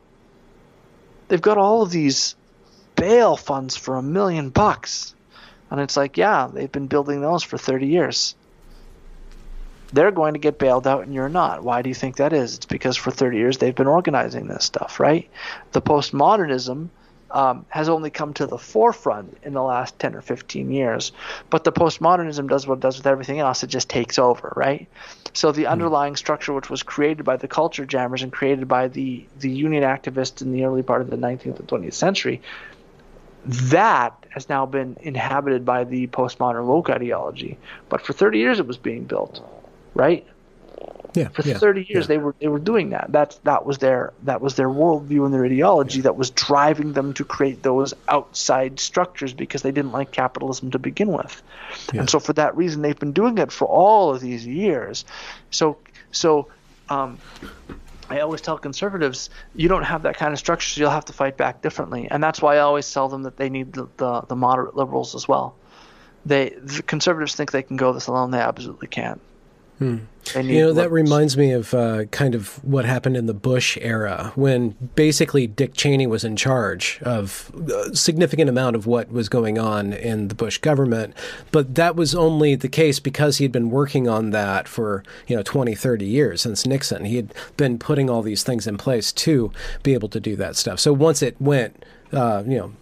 they've 1.28 1.40
got 1.40 1.58
all 1.58 1.82
of 1.82 1.90
these 1.90 2.34
bail 2.96 3.36
funds 3.36 3.76
for 3.76 3.96
a 3.96 4.02
million 4.02 4.50
bucks. 4.50 5.14
And 5.70 5.80
it's 5.80 5.96
like, 5.96 6.16
yeah, 6.16 6.48
they've 6.52 6.70
been 6.70 6.88
building 6.88 7.20
those 7.20 7.42
for 7.42 7.56
30 7.56 7.86
years 7.86 8.34
they're 9.92 10.10
going 10.10 10.34
to 10.34 10.38
get 10.38 10.58
bailed 10.58 10.86
out 10.86 11.02
and 11.02 11.14
you're 11.14 11.28
not. 11.28 11.62
Why 11.62 11.82
do 11.82 11.88
you 11.88 11.94
think 11.94 12.16
that 12.16 12.32
is? 12.32 12.56
It's 12.56 12.66
because 12.66 12.96
for 12.96 13.10
30 13.10 13.36
years 13.36 13.58
they've 13.58 13.74
been 13.74 13.86
organizing 13.86 14.46
this 14.46 14.64
stuff, 14.64 15.00
right? 15.00 15.28
The 15.72 15.82
postmodernism 15.82 16.88
um, 17.30 17.64
has 17.68 17.88
only 17.88 18.10
come 18.10 18.34
to 18.34 18.46
the 18.46 18.58
forefront 18.58 19.38
in 19.42 19.52
the 19.52 19.62
last 19.62 19.98
10 19.98 20.14
or 20.16 20.20
15 20.20 20.70
years. 20.70 21.12
But 21.48 21.64
the 21.64 21.72
postmodernism 21.72 22.48
does 22.48 22.66
what 22.66 22.78
it 22.78 22.80
does 22.80 22.96
with 22.98 23.06
everything 23.06 23.38
else, 23.38 23.62
it 23.62 23.68
just 23.68 23.88
takes 23.88 24.18
over, 24.18 24.52
right? 24.56 24.88
So 25.32 25.52
the 25.52 25.64
mm 25.64 25.70
underlying 25.70 26.16
structure, 26.16 26.52
which 26.52 26.68
was 26.68 26.82
created 26.82 27.24
by 27.24 27.36
the 27.36 27.46
culture 27.46 27.86
jammers 27.86 28.22
and 28.22 28.32
created 28.32 28.66
by 28.66 28.88
the, 28.88 29.24
the 29.38 29.48
union 29.48 29.84
activists 29.84 30.42
in 30.42 30.50
the 30.50 30.64
early 30.64 30.82
part 30.82 31.00
of 31.00 31.10
the 31.10 31.16
19th 31.16 31.60
and 31.60 31.68
20th 31.68 31.94
century, 31.94 32.42
that 33.46 34.26
has 34.30 34.48
now 34.48 34.66
been 34.66 34.96
inhabited 35.00 35.64
by 35.64 35.84
the 35.84 36.08
postmodern 36.08 36.64
woke 36.64 36.90
ideology. 36.90 37.56
But 37.88 38.02
for 38.02 38.12
30 38.12 38.38
years 38.38 38.58
it 38.58 38.66
was 38.66 38.76
being 38.78 39.04
built 39.04 39.40
right? 39.94 40.26
Yeah, 41.14 41.28
for 41.28 41.42
yeah, 41.42 41.58
30 41.58 41.86
years 41.88 42.04
yeah. 42.04 42.06
they 42.06 42.18
were 42.18 42.34
they 42.40 42.46
were 42.46 42.60
doing 42.60 42.90
that. 42.90 43.06
That's 43.10 43.36
that 43.38 43.66
was 43.66 43.78
their 43.78 44.12
that 44.22 44.40
was 44.40 44.54
their 44.54 44.68
worldview 44.68 45.24
and 45.24 45.34
their 45.34 45.44
ideology 45.44 45.98
yeah. 45.98 46.02
that 46.04 46.16
was 46.16 46.30
driving 46.30 46.92
them 46.92 47.14
to 47.14 47.24
create 47.24 47.64
those 47.64 47.94
outside 48.06 48.78
structures 48.78 49.32
because 49.32 49.62
they 49.62 49.72
didn't 49.72 49.90
like 49.90 50.12
capitalism 50.12 50.70
to 50.70 50.78
begin 50.78 51.08
with. 51.08 51.42
And 51.92 52.08
so 52.08 52.20
for 52.20 52.32
that 52.34 52.56
reason 52.56 52.82
they've 52.82 52.98
been 52.98 53.12
doing 53.12 53.38
it 53.38 53.50
for 53.50 53.66
all 53.66 54.14
of 54.14 54.20
these 54.20 54.46
years. 54.46 55.04
So 55.50 55.78
so 56.12 56.46
um, 56.88 57.18
I 58.08 58.20
always 58.20 58.40
tell 58.40 58.56
conservatives, 58.56 59.30
you 59.56 59.68
don't 59.68 59.84
have 59.84 60.02
that 60.02 60.16
kind 60.16 60.32
of 60.32 60.38
structure, 60.38 60.68
so 60.68 60.80
you'll 60.80 60.90
have 60.90 61.06
to 61.06 61.12
fight 61.12 61.36
back 61.36 61.60
differently. 61.60 62.08
And 62.08 62.22
that's 62.22 62.40
why 62.40 62.56
I 62.56 62.60
always 62.60 62.92
tell 62.92 63.08
them 63.08 63.22
that 63.24 63.36
they 63.36 63.48
need 63.48 63.72
the, 63.72 63.88
the, 63.96 64.20
the 64.22 64.36
moderate 64.36 64.76
liberals 64.76 65.14
as 65.14 65.26
well 65.26 65.56
they 66.24 66.50
the 66.50 66.82
conservatives 66.82 67.34
think 67.34 67.50
they 67.50 67.62
can 67.62 67.76
go 67.76 67.92
this 67.92 68.06
alone. 68.06 68.30
They 68.30 68.40
absolutely 68.40 68.88
can't. 68.88 69.20
Hmm. 69.80 69.96
You 70.36 70.60
know, 70.60 70.72
that 70.74 70.92
reminds 70.92 71.38
me 71.38 71.52
of 71.52 71.72
uh, 71.72 72.04
kind 72.04 72.34
of 72.34 72.62
what 72.62 72.84
happened 72.84 73.16
in 73.16 73.24
the 73.24 73.34
Bush 73.34 73.78
era 73.80 74.30
when 74.34 74.76
basically 74.94 75.46
Dick 75.46 75.72
Cheney 75.72 76.06
was 76.06 76.22
in 76.22 76.36
charge 76.36 77.00
of 77.02 77.50
a 77.74 77.96
significant 77.96 78.50
amount 78.50 78.76
of 78.76 78.86
what 78.86 79.10
was 79.10 79.30
going 79.30 79.58
on 79.58 79.94
in 79.94 80.28
the 80.28 80.34
Bush 80.34 80.58
government. 80.58 81.14
But 81.50 81.74
that 81.76 81.96
was 81.96 82.14
only 82.14 82.54
the 82.54 82.68
case 82.68 83.00
because 83.00 83.38
he 83.38 83.44
had 83.44 83.52
been 83.52 83.70
working 83.70 84.06
on 84.06 84.30
that 84.30 84.68
for, 84.68 85.02
you 85.26 85.34
know, 85.34 85.42
20, 85.42 85.74
30 85.74 86.04
years 86.04 86.42
since 86.42 86.66
Nixon. 86.66 87.06
He 87.06 87.16
had 87.16 87.32
been 87.56 87.78
putting 87.78 88.10
all 88.10 88.20
these 88.20 88.42
things 88.42 88.66
in 88.66 88.76
place 88.76 89.12
to 89.12 89.50
be 89.82 89.94
able 89.94 90.10
to 90.10 90.20
do 90.20 90.36
that 90.36 90.54
stuff. 90.54 90.78
So 90.78 90.92
once 90.92 91.22
it 91.22 91.40
went, 91.40 91.82
uh, 92.12 92.42
you 92.46 92.58
know, 92.58 92.72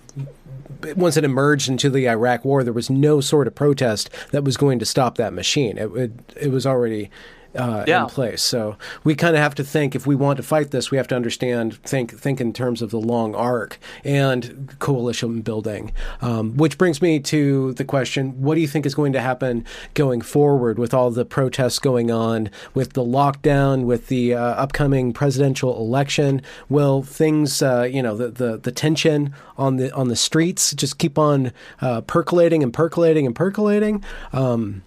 once 0.97 1.17
it 1.17 1.25
emerged 1.25 1.69
into 1.69 1.91
the 1.91 2.09
Iraq 2.09 2.45
War, 2.45 2.63
there 2.63 2.73
was 2.73 2.91
no 2.91 3.21
sort 3.21 3.47
of 3.47 3.55
protest 3.55 4.11
that 4.31 4.45
was 4.45 4.57
going 4.57 4.79
to 4.79 4.87
stop 4.87 5.17
that 5.17 5.33
machine. 5.33 5.79
It 5.79 5.91
it, 5.97 6.13
it 6.41 6.49
was 6.51 6.67
already 6.67 7.11
uh, 7.55 7.85
yeah. 7.87 8.03
in 8.03 8.09
place. 8.09 8.43
So 8.43 8.77
we 9.05 9.15
kind 9.15 9.35
of 9.35 9.43
have 9.43 9.55
to 9.57 9.65
think 9.65 9.95
if 9.95 10.07
we 10.07 10.15
want 10.15 10.37
to 10.37 10.43
fight 10.43 10.71
this, 10.71 10.91
we 10.91 10.97
have 10.97 11.09
to 11.09 11.17
understand 11.17 11.75
think 11.83 12.19
think 12.19 12.41
in 12.41 12.53
terms 12.53 12.83
of 12.83 12.91
the 12.91 13.01
long 13.01 13.35
arc 13.35 13.79
and 14.05 14.75
coalition 14.79 15.41
building. 15.41 15.93
Um, 16.21 16.57
which 16.57 16.79
brings 16.79 17.01
me 17.01 17.21
to 17.21 17.73
the 17.75 17.85
question: 17.85 18.41
What 18.43 18.55
do 18.55 18.61
you 18.61 18.69
think 18.69 18.87
is 18.87 18.95
going 18.95 19.13
to 19.13 19.21
happen 19.21 19.65
going 19.95 20.21
forward 20.21 20.79
with 20.79 20.93
all 20.93 21.11
the 21.11 21.25
protests 21.25 21.79
going 21.79 22.11
on, 22.11 22.51
with 22.75 22.93
the 22.93 23.05
lockdown, 23.05 23.85
with 23.85 24.09
the 24.09 24.35
uh, 24.35 24.41
upcoming 24.41 25.13
presidential 25.13 25.77
election? 25.77 26.43
Will 26.69 27.03
things, 27.03 27.63
uh, 27.63 27.83
you 27.91 28.03
know, 28.03 28.17
the, 28.17 28.29
the 28.29 28.57
the 28.59 28.73
tension 28.73 29.35
on 29.57 29.77
the 29.77 29.93
on 29.95 30.09
the 30.09 30.17
streets 30.17 30.75
just 30.75 30.99
keep 30.99 31.19
on 31.19 31.53
uh, 31.81 32.01
percolating 32.03 32.63
and 32.63 32.73
percolating 32.73 33.27
and 33.27 33.35
percolating? 33.35 34.05
Um, 34.33 34.83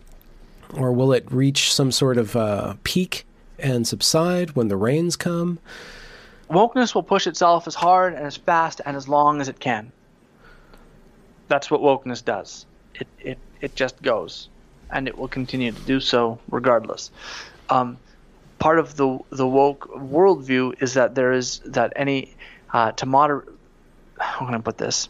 or 0.76 0.92
will 0.92 1.14
it 1.14 1.32
reach 1.32 1.74
some 1.74 1.92
sort 1.92 2.18
of 2.18 2.36
uh, 2.36 2.76
peak 2.84 3.26
and 3.60 3.88
subside 3.88 4.52
when 4.52 4.68
the 4.68 4.76
rains 4.76 5.16
come? 5.16 5.60
Wokeness 6.50 6.94
will 6.94 7.04
push 7.04 7.28
itself 7.28 7.68
as 7.68 7.76
hard 7.76 8.14
and 8.14 8.26
as 8.26 8.36
fast 8.36 8.82
and 8.86 8.98
as 8.98 9.08
long 9.08 9.40
as 9.40 9.48
it 9.48 9.60
can. 9.60 9.92
That's 11.48 11.72
what 11.72 11.82
wokeness 11.82 12.24
does. 12.24 12.66
It, 12.96 13.08
it, 13.20 13.38
it 13.62 13.76
just 13.76 14.02
goes, 14.02 14.50
and 14.90 15.08
it 15.08 15.18
will 15.18 15.28
continue 15.28 15.72
to 15.72 15.82
do 15.82 16.00
so 16.00 16.40
regardless. 16.50 17.12
Um, 17.70 17.98
part 18.60 18.80
of 18.80 18.96
the 18.96 19.20
the 19.30 19.48
woke 19.48 19.90
worldview 19.92 20.82
is 20.82 20.94
that 20.94 21.16
there 21.16 21.32
is 21.32 21.60
that 21.66 21.94
any 21.96 22.36
uh, 22.72 22.92
to 22.94 23.06
moderate. 23.06 23.50
How 24.20 24.46
can 24.46 24.54
I 24.54 24.60
put 24.60 24.78
this? 24.78 25.10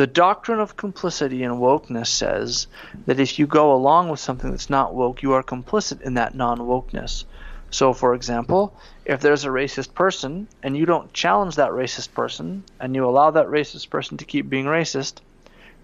The 0.00 0.06
doctrine 0.06 0.60
of 0.60 0.78
complicity 0.78 1.42
in 1.42 1.50
wokeness 1.50 2.06
says 2.06 2.68
that 3.04 3.20
if 3.20 3.38
you 3.38 3.46
go 3.46 3.74
along 3.74 4.08
with 4.08 4.18
something 4.18 4.50
that's 4.50 4.70
not 4.70 4.94
woke, 4.94 5.20
you 5.22 5.34
are 5.34 5.42
complicit 5.42 6.00
in 6.00 6.14
that 6.14 6.34
non 6.34 6.56
wokeness. 6.60 7.24
So, 7.70 7.92
for 7.92 8.14
example, 8.14 8.74
if 9.04 9.20
there's 9.20 9.44
a 9.44 9.50
racist 9.50 9.92
person 9.92 10.48
and 10.62 10.74
you 10.74 10.86
don't 10.86 11.12
challenge 11.12 11.56
that 11.56 11.72
racist 11.72 12.14
person 12.14 12.64
and 12.80 12.94
you 12.94 13.04
allow 13.04 13.32
that 13.32 13.48
racist 13.48 13.90
person 13.90 14.16
to 14.16 14.24
keep 14.24 14.48
being 14.48 14.64
racist, 14.64 15.18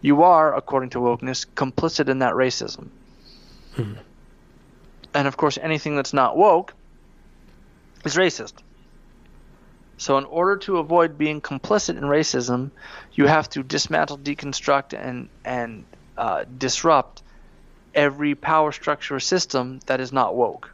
you 0.00 0.22
are, 0.22 0.56
according 0.56 0.88
to 0.90 0.98
wokeness, 0.98 1.44
complicit 1.54 2.08
in 2.08 2.20
that 2.20 2.32
racism. 2.32 2.88
Hmm. 3.74 3.96
And 5.12 5.28
of 5.28 5.36
course, 5.36 5.58
anything 5.60 5.94
that's 5.94 6.14
not 6.14 6.38
woke 6.38 6.72
is 8.02 8.16
racist. 8.16 8.54
So, 9.98 10.18
in 10.18 10.24
order 10.24 10.56
to 10.58 10.78
avoid 10.78 11.16
being 11.16 11.40
complicit 11.40 11.96
in 11.96 12.04
racism, 12.04 12.70
you 13.14 13.26
have 13.26 13.48
to 13.50 13.62
dismantle, 13.62 14.18
deconstruct, 14.18 14.92
and 14.92 15.28
and 15.44 15.84
uh, 16.18 16.44
disrupt 16.58 17.22
every 17.94 18.34
power 18.34 18.72
structure 18.72 19.18
system 19.20 19.80
that 19.86 20.00
is 20.00 20.12
not 20.12 20.36
woke. 20.36 20.70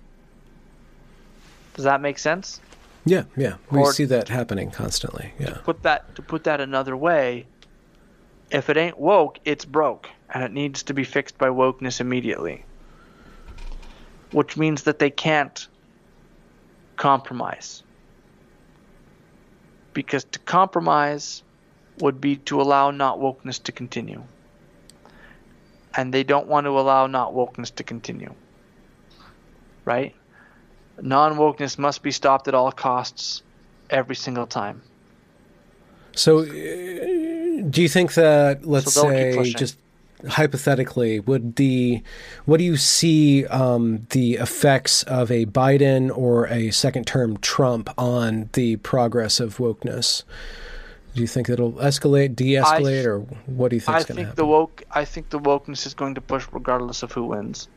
Does 1.75 1.85
that 1.85 2.01
make 2.01 2.19
sense? 2.19 2.61
Yeah, 3.05 3.25
yeah, 3.37 3.55
we 3.71 3.81
or 3.81 3.93
see 3.93 4.05
that 4.07 4.29
happening 4.29 4.71
constantly. 4.71 5.33
Yeah. 5.39 5.59
Put 5.65 5.83
that 5.83 6.15
to 6.17 6.23
put 6.23 6.45
that 6.45 6.61
another 6.61 6.97
way, 6.97 7.47
if 8.51 8.71
it 8.71 8.77
ain't 8.77 8.99
woke, 8.99 9.39
it's 9.45 9.65
broke, 9.65 10.09
and 10.31 10.43
it 10.43 10.53
needs 10.53 10.83
to 10.85 10.95
be 10.95 11.05
fixed 11.05 11.39
by 11.39 11.49
wokeness 11.49 12.01
immediately. 12.01 12.65
Which 14.33 14.57
means 14.57 14.85
that 14.85 14.99
they 14.99 15.11
can't 15.11 15.69
compromise 16.97 17.83
because 19.93 20.25
to 20.25 20.39
compromise 20.41 21.43
would 22.01 22.21
be 22.21 22.37
to 22.37 22.61
allow 22.61 22.91
not 22.91 23.19
wokeness 23.19 23.63
to 23.65 23.73
continue. 23.73 24.23
And 25.95 26.13
they 26.13 26.25
don't 26.25 26.47
want 26.47 26.65
to 26.67 26.71
allow 26.71 27.07
not 27.07 27.35
wokeness 27.35 27.75
to 27.77 27.85
continue. 27.85 28.35
Right? 29.85 30.15
Non 31.01 31.37
wokeness 31.37 31.79
must 31.79 32.03
be 32.03 32.11
stopped 32.11 32.49
at 32.49 32.55
all 32.55 32.73
costs 32.73 33.43
every 33.91 34.17
single 34.17 34.47
time. 34.47 34.83
So, 36.15 36.41
uh, 36.41 36.45
do 36.45 37.83
you 37.83 37.89
think 37.89 38.15
that, 38.15 38.67
let's 38.67 38.93
so 38.93 39.09
say, 39.09 39.53
just 39.55 39.79
hypothetically, 40.29 41.21
would 41.21 41.57
the 41.57 42.03
what 42.45 42.59
do 42.59 42.65
you 42.65 42.77
see 42.77 43.47
um, 43.47 44.07
the 44.11 44.35
effects 44.35 45.03
of 45.05 45.31
a 45.31 45.47
Biden 45.47 46.17
or 46.17 46.47
a 46.49 46.71
second 46.71 47.07
term 47.07 47.37
Trump 47.39 47.91
on 47.99 48.49
the 48.53 48.77
progress 48.77 49.41
of 49.41 49.59
wokeness? 49.59 50.25
Do 51.15 51.21
you 51.21 51.27
think 51.27 51.51
it'll 51.51 51.73
escalate, 51.73 52.35
de-escalate, 52.35 53.05
I, 53.05 53.07
or 53.07 53.19
what 53.47 53.69
do 53.69 53.77
you 53.77 53.81
think? 53.81 53.97
I 53.97 54.03
think 54.03 54.19
happen? 54.21 54.37
the 54.37 54.47
woke. 54.47 54.83
I 54.91 55.05
think 55.05 55.29
the 55.29 55.39
wokeness 55.39 55.87
is 55.87 55.95
going 55.95 56.15
to 56.15 56.21
push 56.21 56.47
regardless 56.53 57.03
of 57.03 57.13
who 57.13 57.25
wins. 57.25 57.69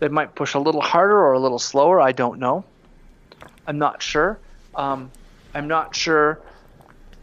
They 0.00 0.08
might 0.08 0.34
push 0.34 0.54
a 0.54 0.58
little 0.58 0.80
harder 0.80 1.16
or 1.16 1.32
a 1.32 1.38
little 1.38 1.58
slower. 1.58 2.00
I 2.00 2.12
don't 2.12 2.38
know. 2.38 2.64
I'm 3.66 3.78
not 3.78 4.02
sure. 4.02 4.38
Um, 4.74 5.10
I'm 5.54 5.68
not 5.68 5.94
sure 5.94 6.40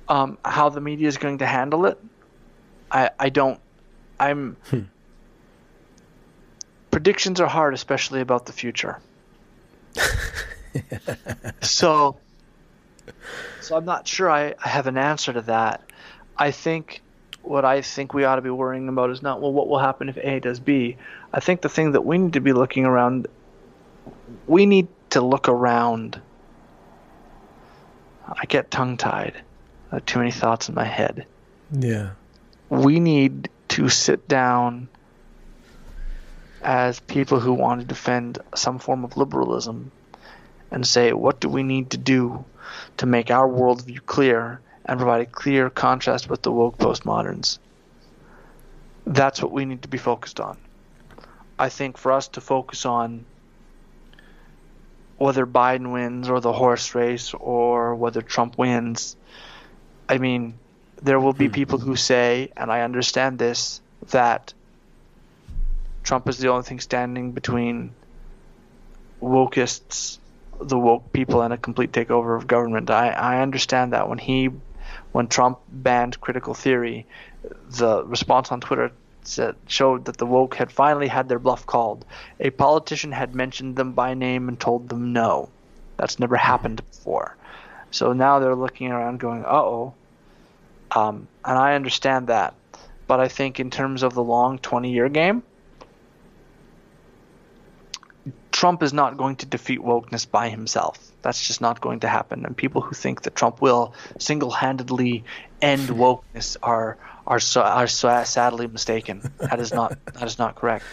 um, 0.08 0.38
how 0.46 0.70
the 0.70 0.82
media 0.82 1.08
is 1.08 1.18
going 1.18 1.40
to 1.40 1.46
handle 1.46 1.86
it. 1.86 1.98
I 2.96 3.10
I 3.20 3.30
don't. 3.30 3.60
I'm. 4.20 4.56
Hmm. 4.70 4.82
Predictions 6.92 7.42
are 7.42 7.48
hard, 7.48 7.74
especially 7.74 8.22
about 8.22 8.46
the 8.46 8.54
future. 8.54 9.00
so, 11.62 12.18
so 13.60 13.76
I'm 13.76 13.84
not 13.84 14.08
sure 14.08 14.32
I, 14.32 14.56
I 14.64 14.70
have 14.70 14.88
an 14.88 14.98
answer 14.98 15.34
to 15.34 15.42
that. 15.42 15.82
I 16.38 16.52
think 16.52 17.02
what 17.42 17.66
I 17.66 17.82
think 17.82 18.14
we 18.14 18.24
ought 18.24 18.38
to 18.38 18.42
be 18.42 18.50
worrying 18.50 18.88
about 18.88 19.10
is 19.10 19.22
not 19.22 19.42
well 19.42 19.52
what 19.52 19.68
will 19.68 19.80
happen 19.80 20.08
if 20.08 20.18
A 20.18 20.40
does 20.40 20.62
B. 20.62 20.96
I 21.34 21.42
think 21.42 21.62
the 21.62 21.70
thing 21.70 21.92
that 21.92 22.06
we 22.06 22.18
need 22.18 22.34
to 22.34 22.42
be 22.42 22.54
looking 22.54 22.86
around 22.86 23.28
we 24.48 24.66
need 24.66 24.88
to 25.10 25.22
look 25.22 25.50
around. 25.50 26.22
I 28.28 28.46
get 28.46 28.72
tongue 28.72 28.96
tied. 28.96 29.34
too 30.06 30.20
many 30.20 30.32
thoughts 30.32 30.70
in 30.70 30.76
my 30.76 30.86
head. 30.86 31.26
Yeah 31.72 32.12
we 32.84 33.00
need 33.00 33.50
to 33.70 33.90
sit 33.90 34.28
down 34.28 34.88
as 36.62 37.00
people 37.00 37.40
who 37.40 37.54
want 37.54 37.82
to 37.82 37.88
defend 37.88 38.40
some 38.56 38.80
form 38.80 39.04
of 39.04 39.18
liberalism 39.18 39.92
and 40.72 40.86
say, 40.86 41.14
what 41.14 41.40
do 41.40 41.48
we 41.48 41.64
need 41.64 41.92
to 41.92 41.98
do 41.98 42.44
to 42.98 43.06
make 43.06 43.30
our 43.30 43.48
worldview 43.48 44.06
clear 44.06 44.60
and 44.86 45.00
provide 45.00 45.22
a 45.22 45.26
clear 45.26 45.70
contrast 45.70 46.30
with 46.30 46.42
the 46.42 46.52
woke 46.52 46.78
postmoderns? 46.78 47.60
That's 49.06 49.42
what 49.42 49.52
we 49.52 49.66
need 49.66 49.84
to 49.84 49.88
be 49.88 50.00
focused 50.00 50.40
on. 50.40 50.58
I 51.58 51.70
think 51.70 51.98
for 51.98 52.12
us 52.12 52.28
to 52.30 52.42
focus 52.42 52.86
on 52.86 53.26
whether 55.18 55.46
Biden 55.46 55.94
wins 55.94 56.28
or 56.28 56.42
the 56.42 56.52
horse 56.52 56.96
race 56.96 57.34
or 57.34 57.96
whether 57.96 58.22
Trump 58.22 58.58
wins, 58.58 59.16
I 60.10 60.18
mean, 60.18 60.58
there 61.02 61.20
will 61.20 61.34
be 61.34 61.48
hmm. 61.48 61.54
people 61.54 61.80
who 61.80 61.96
say, 61.96 62.52
and 62.56 62.72
I 62.72 62.82
understand 62.82 63.40
this, 63.40 63.82
that 64.12 64.54
Trump 66.04 66.30
is 66.30 66.38
the 66.38 66.50
only 66.50 66.64
thing 66.64 66.80
standing 66.80 67.32
between 67.32 67.92
wokeists, 69.22 70.20
the 70.60 70.78
woke 70.78 71.12
people, 71.12 71.42
and 71.42 71.54
a 71.54 71.58
complete 71.58 71.92
takeover 71.92 72.38
of 72.38 72.48
government. 72.48 72.90
I, 72.90 73.10
I 73.10 73.42
understand 73.42 73.94
that 73.94 74.08
when 74.08 74.18
he, 74.18 74.50
when 75.12 75.28
Trump 75.28 75.60
banned 75.70 76.22
critical 76.22 76.54
theory, 76.54 77.06
the 77.70 78.04
response 78.06 78.52
on 78.52 78.62
Twitter 78.62 78.92
said, 79.24 79.56
showed 79.68 80.06
that 80.06 80.18
the 80.18 80.26
woke 80.26 80.56
had 80.56 80.72
finally 80.72 81.08
had 81.08 81.28
their 81.28 81.40
bluff 81.40 81.66
called. 81.66 82.06
A 82.40 82.52
politician 82.52 83.12
had 83.12 83.34
mentioned 83.36 83.76
them 83.76 83.94
by 83.94 84.14
name 84.14 84.48
and 84.48 84.60
told 84.60 84.90
them 84.90 85.14
no. 85.14 85.50
That's 85.98 86.20
never 86.20 86.36
happened 86.36 86.86
before. 86.92 87.36
So 87.92 88.14
now 88.14 88.40
they're 88.40 88.56
looking 88.56 88.92
around 88.92 89.20
going, 89.20 89.44
uh 89.46 89.50
oh, 89.50 89.94
um, 90.92 91.28
and 91.44 91.58
I 91.58 91.76
understand 91.76 92.28
that. 92.28 92.54
But 93.08 93.20
I 93.20 93.28
think 93.28 93.60
in 93.60 93.70
terms 93.70 94.04
of 94.04 94.14
the 94.14 94.24
long 94.24 94.58
20 94.58 94.92
year 94.92 95.10
game, 95.10 95.44
Trump 98.52 98.82
is 98.82 98.94
not 98.94 99.18
going 99.18 99.36
to 99.38 99.46
defeat 99.46 99.80
wokeness 99.80 100.30
by 100.30 100.50
himself. 100.50 100.98
That's 101.22 101.46
just 101.46 101.62
not 101.62 101.82
going 101.82 102.00
to 102.00 102.08
happen. 102.08 102.46
And 102.46 102.56
people 102.56 102.82
who 102.82 102.96
think 102.96 103.24
that 103.24 103.36
Trump 103.36 103.62
will 103.62 103.94
single-handedly 104.18 105.24
end 105.62 105.90
wokeness 106.04 106.58
are 106.64 106.98
are 107.28 107.40
so, 107.40 107.62
are 107.62 107.88
so 107.88 108.24
sadly 108.24 108.68
mistaken. 108.68 109.22
That 109.40 109.60
is 109.60 109.74
not 109.74 109.98
that 110.14 110.24
is 110.24 110.40
not 110.40 110.56
correct. 110.56 110.86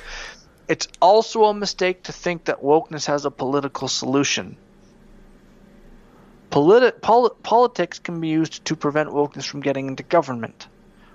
It's 0.68 0.88
also 1.00 1.44
a 1.44 1.54
mistake 1.54 2.04
to 2.04 2.12
think 2.12 2.46
that 2.46 2.62
wokeness 2.62 3.06
has 3.06 3.24
a 3.24 3.30
political 3.30 3.88
solution. 3.88 4.56
Politi- 6.52 7.00
pol- 7.00 7.30
politics 7.42 7.98
can 7.98 8.20
be 8.20 8.28
used 8.28 8.64
to 8.66 8.76
prevent 8.76 9.08
wokeness 9.08 9.46
from 9.46 9.60
getting 9.60 9.88
into 9.88 10.02
government. 10.02 10.68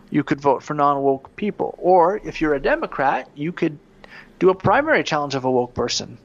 You 0.10 0.24
could 0.24 0.42
vote 0.42 0.64
for 0.64 0.74
non-woke 0.74 1.36
people, 1.36 1.76
or 1.78 2.18
if 2.18 2.42
you're 2.42 2.56
a 2.56 2.60
Democrat, 2.60 3.30
you 3.36 3.52
could 3.52 3.78
do 4.40 4.50
a 4.50 4.56
primary 4.56 5.04
challenge 5.04 5.36
of 5.36 5.46
a 5.46 5.52
woke 5.52 5.76
person. 5.76 6.18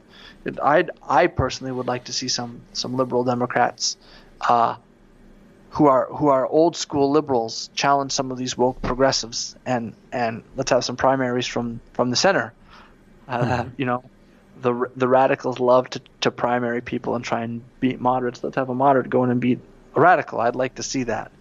I 0.61 0.85
I 1.07 1.27
personally 1.27 1.71
would 1.71 1.85
like 1.87 2.05
to 2.05 2.13
see 2.13 2.27
some 2.27 2.61
some 2.73 2.95
liberal 2.95 3.23
Democrats 3.23 3.97
uh, 4.41 4.77
who 5.71 5.85
are 5.85 6.07
who 6.07 6.27
are 6.29 6.47
old 6.47 6.75
school 6.75 7.11
liberals 7.11 7.69
challenge 7.75 8.11
some 8.11 8.31
of 8.31 8.37
these 8.37 8.57
woke 8.57 8.81
progressives 8.81 9.55
and 9.65 9.93
and 10.11 10.43
let's 10.55 10.71
have 10.71 10.83
some 10.83 10.97
primaries 10.97 11.47
from 11.47 11.81
from 11.93 12.09
the 12.09 12.15
center. 12.15 12.53
Uh, 13.27 13.43
mm-hmm. 13.43 13.69
You 13.77 13.85
know, 13.85 14.03
the 14.63 14.89
the 14.95 15.07
radicals 15.07 15.59
love 15.59 15.89
to, 15.91 16.01
to 16.21 16.31
primary 16.31 16.81
people 16.81 17.15
and 17.15 17.23
try 17.23 17.43
and 17.43 17.61
beat 17.79 17.99
moderates. 17.99 18.43
Let's 18.43 18.55
have 18.55 18.69
a 18.69 18.75
moderate 18.75 19.09
go 19.09 19.23
in 19.23 19.29
and 19.29 19.39
beat 19.39 19.59
a 19.95 20.01
radical. 20.01 20.39
I'd 20.39 20.55
like 20.55 20.75
to 20.75 20.83
see 20.83 21.03
that. 21.03 21.31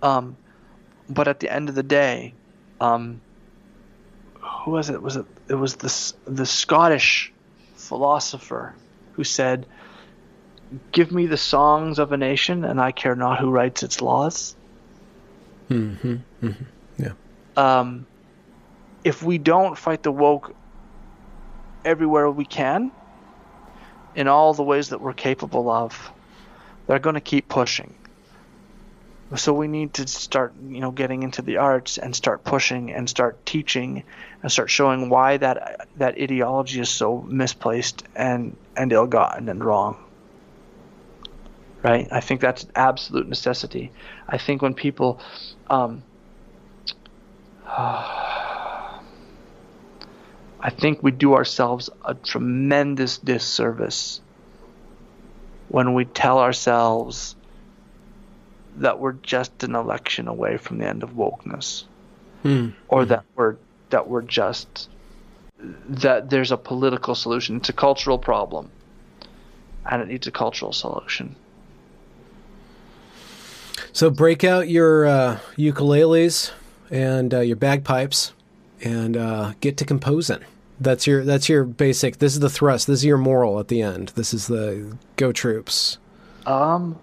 Um, 0.00 0.36
but 1.10 1.28
at 1.28 1.40
the 1.40 1.52
end 1.52 1.68
of 1.68 1.74
the 1.74 1.82
day, 1.82 2.32
um, 2.80 3.20
who 4.40 4.70
was 4.70 4.88
it? 4.88 5.02
Was 5.02 5.16
it 5.16 5.26
it 5.48 5.54
was 5.54 5.76
this 5.76 6.14
the 6.24 6.46
Scottish 6.46 7.32
philosopher 7.74 8.74
who 9.12 9.24
said, 9.24 9.66
"Give 10.92 11.12
me 11.12 11.26
the 11.26 11.36
songs 11.36 11.98
of 11.98 12.12
a 12.12 12.16
nation, 12.16 12.64
and 12.64 12.80
I 12.80 12.92
care 12.92 13.14
not 13.14 13.38
who 13.40 13.50
writes 13.50 13.82
its 13.82 14.00
laws." 14.00 14.56
Mm-hmm. 15.68 16.16
mm-hmm. 16.42 16.64
Yeah. 16.98 17.12
Um, 17.56 18.06
if 19.04 19.22
we 19.22 19.38
don't 19.38 19.76
fight 19.76 20.02
the 20.02 20.12
woke 20.12 20.54
everywhere 21.84 22.30
we 22.30 22.44
can, 22.44 22.92
in 24.14 24.28
all 24.28 24.54
the 24.54 24.62
ways 24.62 24.90
that 24.90 25.00
we're 25.00 25.12
capable 25.12 25.70
of, 25.70 26.10
they're 26.86 26.98
going 26.98 27.14
to 27.14 27.20
keep 27.20 27.48
pushing. 27.48 27.94
So 29.36 29.54
we 29.54 29.66
need 29.66 29.94
to 29.94 30.06
start 30.06 30.52
you 30.68 30.80
know 30.80 30.90
getting 30.90 31.22
into 31.22 31.40
the 31.40 31.56
arts 31.56 31.96
and 31.96 32.14
start 32.14 32.44
pushing 32.44 32.92
and 32.92 33.08
start 33.08 33.46
teaching 33.46 34.04
and 34.42 34.52
start 34.52 34.68
showing 34.68 35.08
why 35.08 35.38
that 35.38 35.88
that 35.96 36.20
ideology 36.20 36.80
is 36.80 36.90
so 36.90 37.22
misplaced 37.22 38.04
and 38.14 38.56
and 38.76 38.92
ill-gotten 38.92 39.48
and 39.48 39.64
wrong. 39.64 40.04
Right? 41.82 42.08
I 42.12 42.20
think 42.20 42.42
that's 42.42 42.64
an 42.64 42.72
absolute 42.76 43.26
necessity. 43.26 43.90
I 44.28 44.36
think 44.36 44.60
when 44.60 44.74
people 44.74 45.18
um, 45.70 46.02
I 50.62 50.70
think 50.70 51.02
we 51.02 51.10
do 51.10 51.34
ourselves 51.34 51.90
a 52.04 52.14
tremendous 52.14 53.18
disservice 53.18 54.20
when 55.68 55.94
we 55.94 56.04
tell 56.04 56.38
ourselves 56.38 57.34
that 58.76 59.00
we're 59.00 59.12
just 59.12 59.64
an 59.64 59.74
election 59.74 60.28
away 60.28 60.56
from 60.58 60.78
the 60.78 60.86
end 60.86 61.02
of 61.02 61.10
wokeness, 61.10 61.84
mm. 62.44 62.72
or 62.88 63.04
that 63.06 63.24
we're 63.34 63.56
that 63.90 64.08
we're 64.08 64.22
just 64.22 64.88
that 65.88 66.30
there's 66.30 66.52
a 66.52 66.56
political 66.56 67.16
solution. 67.16 67.56
It's 67.56 67.68
a 67.68 67.74
cultural 67.74 68.18
problem, 68.18 68.70
and 69.90 70.00
it 70.00 70.08
needs 70.08 70.28
a 70.28 70.30
cultural 70.30 70.72
solution. 70.72 71.34
So 73.92 74.10
break 74.10 74.44
out 74.44 74.68
your 74.68 75.06
uh, 75.06 75.38
ukuleles 75.56 76.52
and 76.90 77.34
uh, 77.34 77.40
your 77.40 77.56
bagpipes, 77.56 78.32
and 78.80 79.16
uh, 79.16 79.52
get 79.60 79.76
to 79.78 79.84
composing. 79.84 80.44
That's 80.82 81.06
your 81.06 81.24
that's 81.24 81.48
your 81.48 81.64
basic. 81.64 82.18
This 82.18 82.34
is 82.34 82.40
the 82.40 82.50
thrust. 82.50 82.86
This 82.86 83.00
is 83.00 83.04
your 83.04 83.18
moral 83.18 83.60
at 83.60 83.68
the 83.68 83.82
end. 83.82 84.08
This 84.10 84.34
is 84.34 84.46
the 84.46 84.96
go 85.16 85.32
troops. 85.32 85.98
Um, 86.46 86.98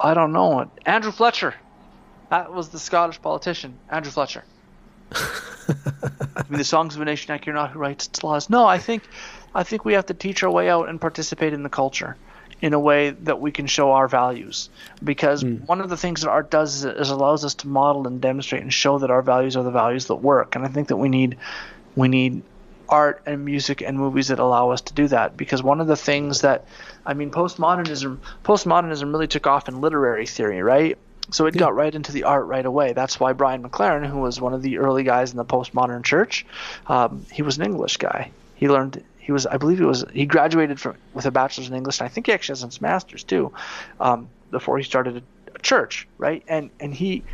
I 0.00 0.14
don't 0.14 0.32
know. 0.32 0.70
Andrew 0.84 1.12
Fletcher. 1.12 1.54
That 2.30 2.52
was 2.52 2.70
the 2.70 2.78
Scottish 2.78 3.20
politician, 3.22 3.78
Andrew 3.90 4.10
Fletcher. 4.10 4.44
I 5.12 6.42
mean, 6.48 6.58
the 6.58 6.64
songs 6.64 6.96
of 6.96 7.02
a 7.02 7.04
nation 7.04 7.32
I 7.32 7.38
care 7.38 7.54
not 7.54 7.70
who 7.70 7.78
writes 7.78 8.06
its 8.06 8.22
laws. 8.24 8.50
No, 8.50 8.66
I 8.66 8.78
think, 8.78 9.04
I 9.54 9.62
think 9.62 9.84
we 9.84 9.92
have 9.92 10.06
to 10.06 10.14
teach 10.14 10.42
our 10.42 10.50
way 10.50 10.68
out 10.68 10.88
and 10.88 11.00
participate 11.00 11.52
in 11.52 11.62
the 11.62 11.68
culture 11.68 12.16
in 12.60 12.72
a 12.72 12.80
way 12.80 13.10
that 13.10 13.40
we 13.40 13.52
can 13.52 13.66
show 13.66 13.92
our 13.92 14.08
values. 14.08 14.70
Because 15.02 15.44
mm. 15.44 15.66
one 15.66 15.80
of 15.80 15.90
the 15.90 15.96
things 15.96 16.22
that 16.22 16.30
art 16.30 16.50
does 16.50 16.76
is, 16.76 16.84
is 16.84 17.10
allows 17.10 17.44
us 17.44 17.54
to 17.56 17.68
model 17.68 18.06
and 18.06 18.20
demonstrate 18.20 18.62
and 18.62 18.72
show 18.72 18.98
that 18.98 19.10
our 19.10 19.22
values 19.22 19.56
are 19.56 19.62
the 19.62 19.70
values 19.70 20.06
that 20.06 20.16
work. 20.16 20.56
And 20.56 20.64
I 20.64 20.68
think 20.68 20.88
that 20.88 20.96
we 20.96 21.08
need, 21.08 21.36
we 21.94 22.08
need 22.08 22.42
art 22.88 23.22
and 23.26 23.44
music 23.44 23.82
and 23.82 23.98
movies 23.98 24.28
that 24.28 24.38
allow 24.38 24.70
us 24.70 24.80
to 24.82 24.94
do 24.94 25.08
that. 25.08 25.36
Because 25.36 25.62
one 25.62 25.80
of 25.80 25.86
the 25.86 25.96
things 25.96 26.42
that, 26.42 26.66
I 27.04 27.14
mean, 27.14 27.30
postmodernism, 27.30 28.18
postmodernism 28.44 29.12
really 29.12 29.28
took 29.28 29.46
off 29.46 29.68
in 29.68 29.80
literary 29.80 30.26
theory, 30.26 30.62
right? 30.62 30.98
So 31.30 31.46
it 31.46 31.54
yeah. 31.54 31.60
got 31.60 31.74
right 31.74 31.94
into 31.94 32.12
the 32.12 32.24
art 32.24 32.46
right 32.46 32.66
away. 32.66 32.92
That's 32.92 33.18
why 33.18 33.32
Brian 33.32 33.62
McLaren, 33.62 34.06
who 34.06 34.18
was 34.18 34.40
one 34.40 34.52
of 34.52 34.62
the 34.62 34.78
early 34.78 35.04
guys 35.04 35.30
in 35.30 35.36
the 35.36 35.44
postmodern 35.44 36.04
church, 36.04 36.44
um, 36.86 37.24
he 37.32 37.42
was 37.42 37.56
an 37.56 37.64
English 37.64 37.96
guy. 37.96 38.30
He 38.54 38.68
learned 38.68 39.02
he 39.18 39.32
was 39.32 39.46
I 39.46 39.56
believe 39.56 39.78
he 39.78 39.84
was 39.84 40.04
he 40.12 40.26
graduated 40.26 40.78
from 40.78 40.96
with 41.14 41.24
a 41.24 41.30
bachelor's 41.30 41.68
in 41.68 41.74
English. 41.74 42.00
And 42.00 42.06
I 42.06 42.08
think 42.10 42.26
he 42.26 42.32
actually 42.32 42.52
has 42.52 42.62
his 42.62 42.80
master's 42.80 43.24
too, 43.24 43.52
um, 44.00 44.28
before 44.50 44.76
he 44.76 44.84
started 44.84 45.16
a, 45.16 45.22
a 45.54 45.58
church, 45.60 46.06
right? 46.18 46.44
And 46.46 46.68
and 46.78 46.94
he, 46.94 47.24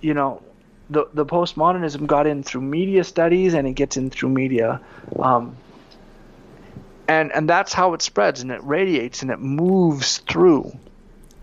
you 0.00 0.14
know, 0.14 0.42
the 0.90 1.06
the 1.14 1.24
postmodernism 1.24 2.06
got 2.06 2.26
in 2.26 2.42
through 2.42 2.60
media 2.60 3.04
studies 3.04 3.54
and 3.54 3.66
it 3.66 3.72
gets 3.72 3.96
in 3.96 4.10
through 4.10 4.28
media 4.28 4.80
um, 5.18 5.56
and 7.08 7.32
and 7.32 7.48
that's 7.48 7.72
how 7.72 7.94
it 7.94 8.02
spreads 8.02 8.42
and 8.42 8.50
it 8.50 8.62
radiates 8.62 9.22
and 9.22 9.30
it 9.30 9.38
moves 9.38 10.18
through. 10.18 10.72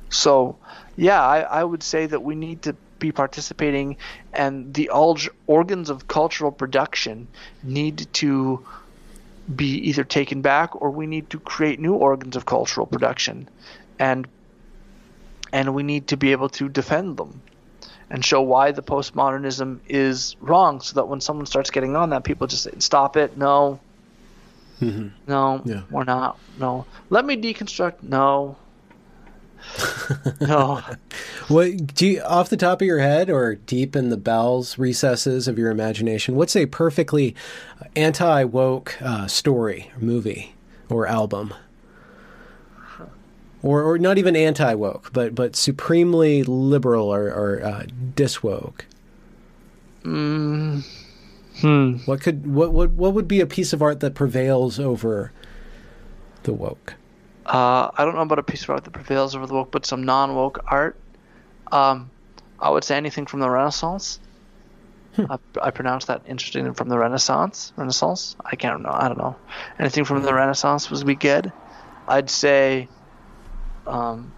So 0.10 0.58
yeah 0.96 1.22
I, 1.22 1.40
I 1.42 1.64
would 1.64 1.84
say 1.84 2.06
that 2.06 2.22
we 2.22 2.36
need 2.36 2.64
to 2.64 2.76
be 3.00 3.12
participating 3.12 3.98
and 4.32 4.74
the 4.74 4.90
organs 5.48 5.90
of 5.90 6.08
cultural 6.08 6.52
production 6.52 7.28
need 7.64 8.08
to 8.14 8.64
be 9.56 9.90
either 9.90 10.04
taken 10.04 10.42
back 10.42 10.80
or 10.80 10.92
we 10.92 11.08
need 11.08 11.30
to 11.32 11.40
create 11.40 11.80
new 11.80 11.96
organs 11.96 12.36
of 12.36 12.46
cultural 12.46 12.86
production 12.86 13.50
and 13.98 14.28
and 15.52 15.74
we 15.74 15.84
need 15.84 16.08
to 16.08 16.16
be 16.16 16.32
able 16.32 16.48
to 16.48 16.70
defend 16.70 17.18
them 17.18 17.42
and 18.12 18.26
show 18.26 18.42
why 18.42 18.72
the 18.72 18.84
postmodernism 18.84 19.80
is 19.88 20.36
wrong 20.42 20.82
so 20.82 20.96
that 20.96 21.08
when 21.08 21.22
someone 21.22 21.46
starts 21.46 21.72
getting 21.72 21.96
on 21.96 22.10
that 22.10 22.26
people 22.26 22.46
just 22.46 22.64
say, 22.64 22.72
stop 22.80 23.16
it 23.18 23.38
no. 23.38 23.80
Mm-hmm. 24.82 25.10
no 25.28 25.62
yeah. 25.64 25.82
we're 25.90 26.04
not 26.04 26.38
no. 26.60 26.86
Let 27.10 27.26
me 27.26 27.38
deconstruct 27.38 28.04
no. 28.04 28.58
No. 30.42 30.82
What 31.48 31.94
do 31.94 32.08
you 32.08 32.22
off 32.22 32.50
the 32.50 32.58
top 32.58 32.82
of 32.82 32.88
your 32.88 33.00
head 33.00 33.30
or 33.30 33.56
deep 33.56 33.96
in 33.96 34.10
the 34.10 34.18
bowels 34.18 34.78
recesses 34.78 35.48
of 35.48 35.58
your 35.58 35.72
imagination 35.72 36.36
what's 36.36 36.56
a 36.56 36.66
perfectly 36.66 37.36
anti-woke 37.96 39.00
uh, 39.02 39.28
story 39.28 39.92
movie 40.00 40.56
or 40.90 41.08
album 41.08 41.54
or, 43.64 43.84
or 43.84 43.98
not 43.98 44.18
even 44.18 44.36
anti 44.36 44.74
woke, 44.74 45.12
but 45.14 45.36
but 45.36 45.56
supremely 45.56 46.44
liberal 46.44 47.14
or, 47.14 47.26
or 47.28 47.64
uh, 47.64 47.86
diswoke. 48.16 48.82
Mm. 50.04 50.84
Hmm. 51.60 51.94
What 52.06 52.22
could 52.22 52.52
what, 52.54 52.74
what 52.74 52.92
what 52.92 53.14
would 53.14 53.28
be 53.28 53.40
a 53.40 53.46
piece 53.46 53.74
of 53.74 53.82
art 53.82 54.00
that 54.00 54.16
prevails 54.16 54.80
over 54.80 55.32
the 56.44 56.54
woke? 56.54 56.96
Uh, 57.46 57.92
I 57.96 58.06
don't 58.06 58.16
know 58.16 58.22
about 58.22 58.40
a 58.40 58.44
piece 58.44 58.64
of 58.64 58.70
art 58.72 58.84
that 58.86 58.92
prevails 58.92 59.36
over 59.36 59.46
the 59.46 59.54
woke, 59.54 59.72
but 59.72 59.86
some 59.86 60.04
non-woke 60.04 60.64
art. 60.68 60.96
Um, 61.72 62.10
I 62.60 62.70
would 62.70 62.84
say 62.84 62.96
anything 62.96 63.26
from 63.26 63.40
the 63.42 63.50
Renaissance. 63.50 64.20
Hmm. 65.16 65.26
I, 65.30 65.38
I 65.62 65.72
pronounce 65.72 66.06
that 66.06 66.22
interesting 66.26 66.74
from 66.74 66.90
the 66.90 66.98
Renaissance. 66.98 67.74
Renaissance. 67.76 68.36
I 68.44 68.56
can't 68.56 68.82
know. 68.82 68.92
I 68.94 69.08
don't 69.08 69.18
know. 69.18 69.36
Anything 69.78 70.06
from 70.06 70.22
the 70.24 70.34
Renaissance 70.34 70.90
would 70.90 71.06
be 71.06 71.16
good. 71.16 71.52
I'd 72.08 72.30
say 72.30 72.88
um, 73.92 74.32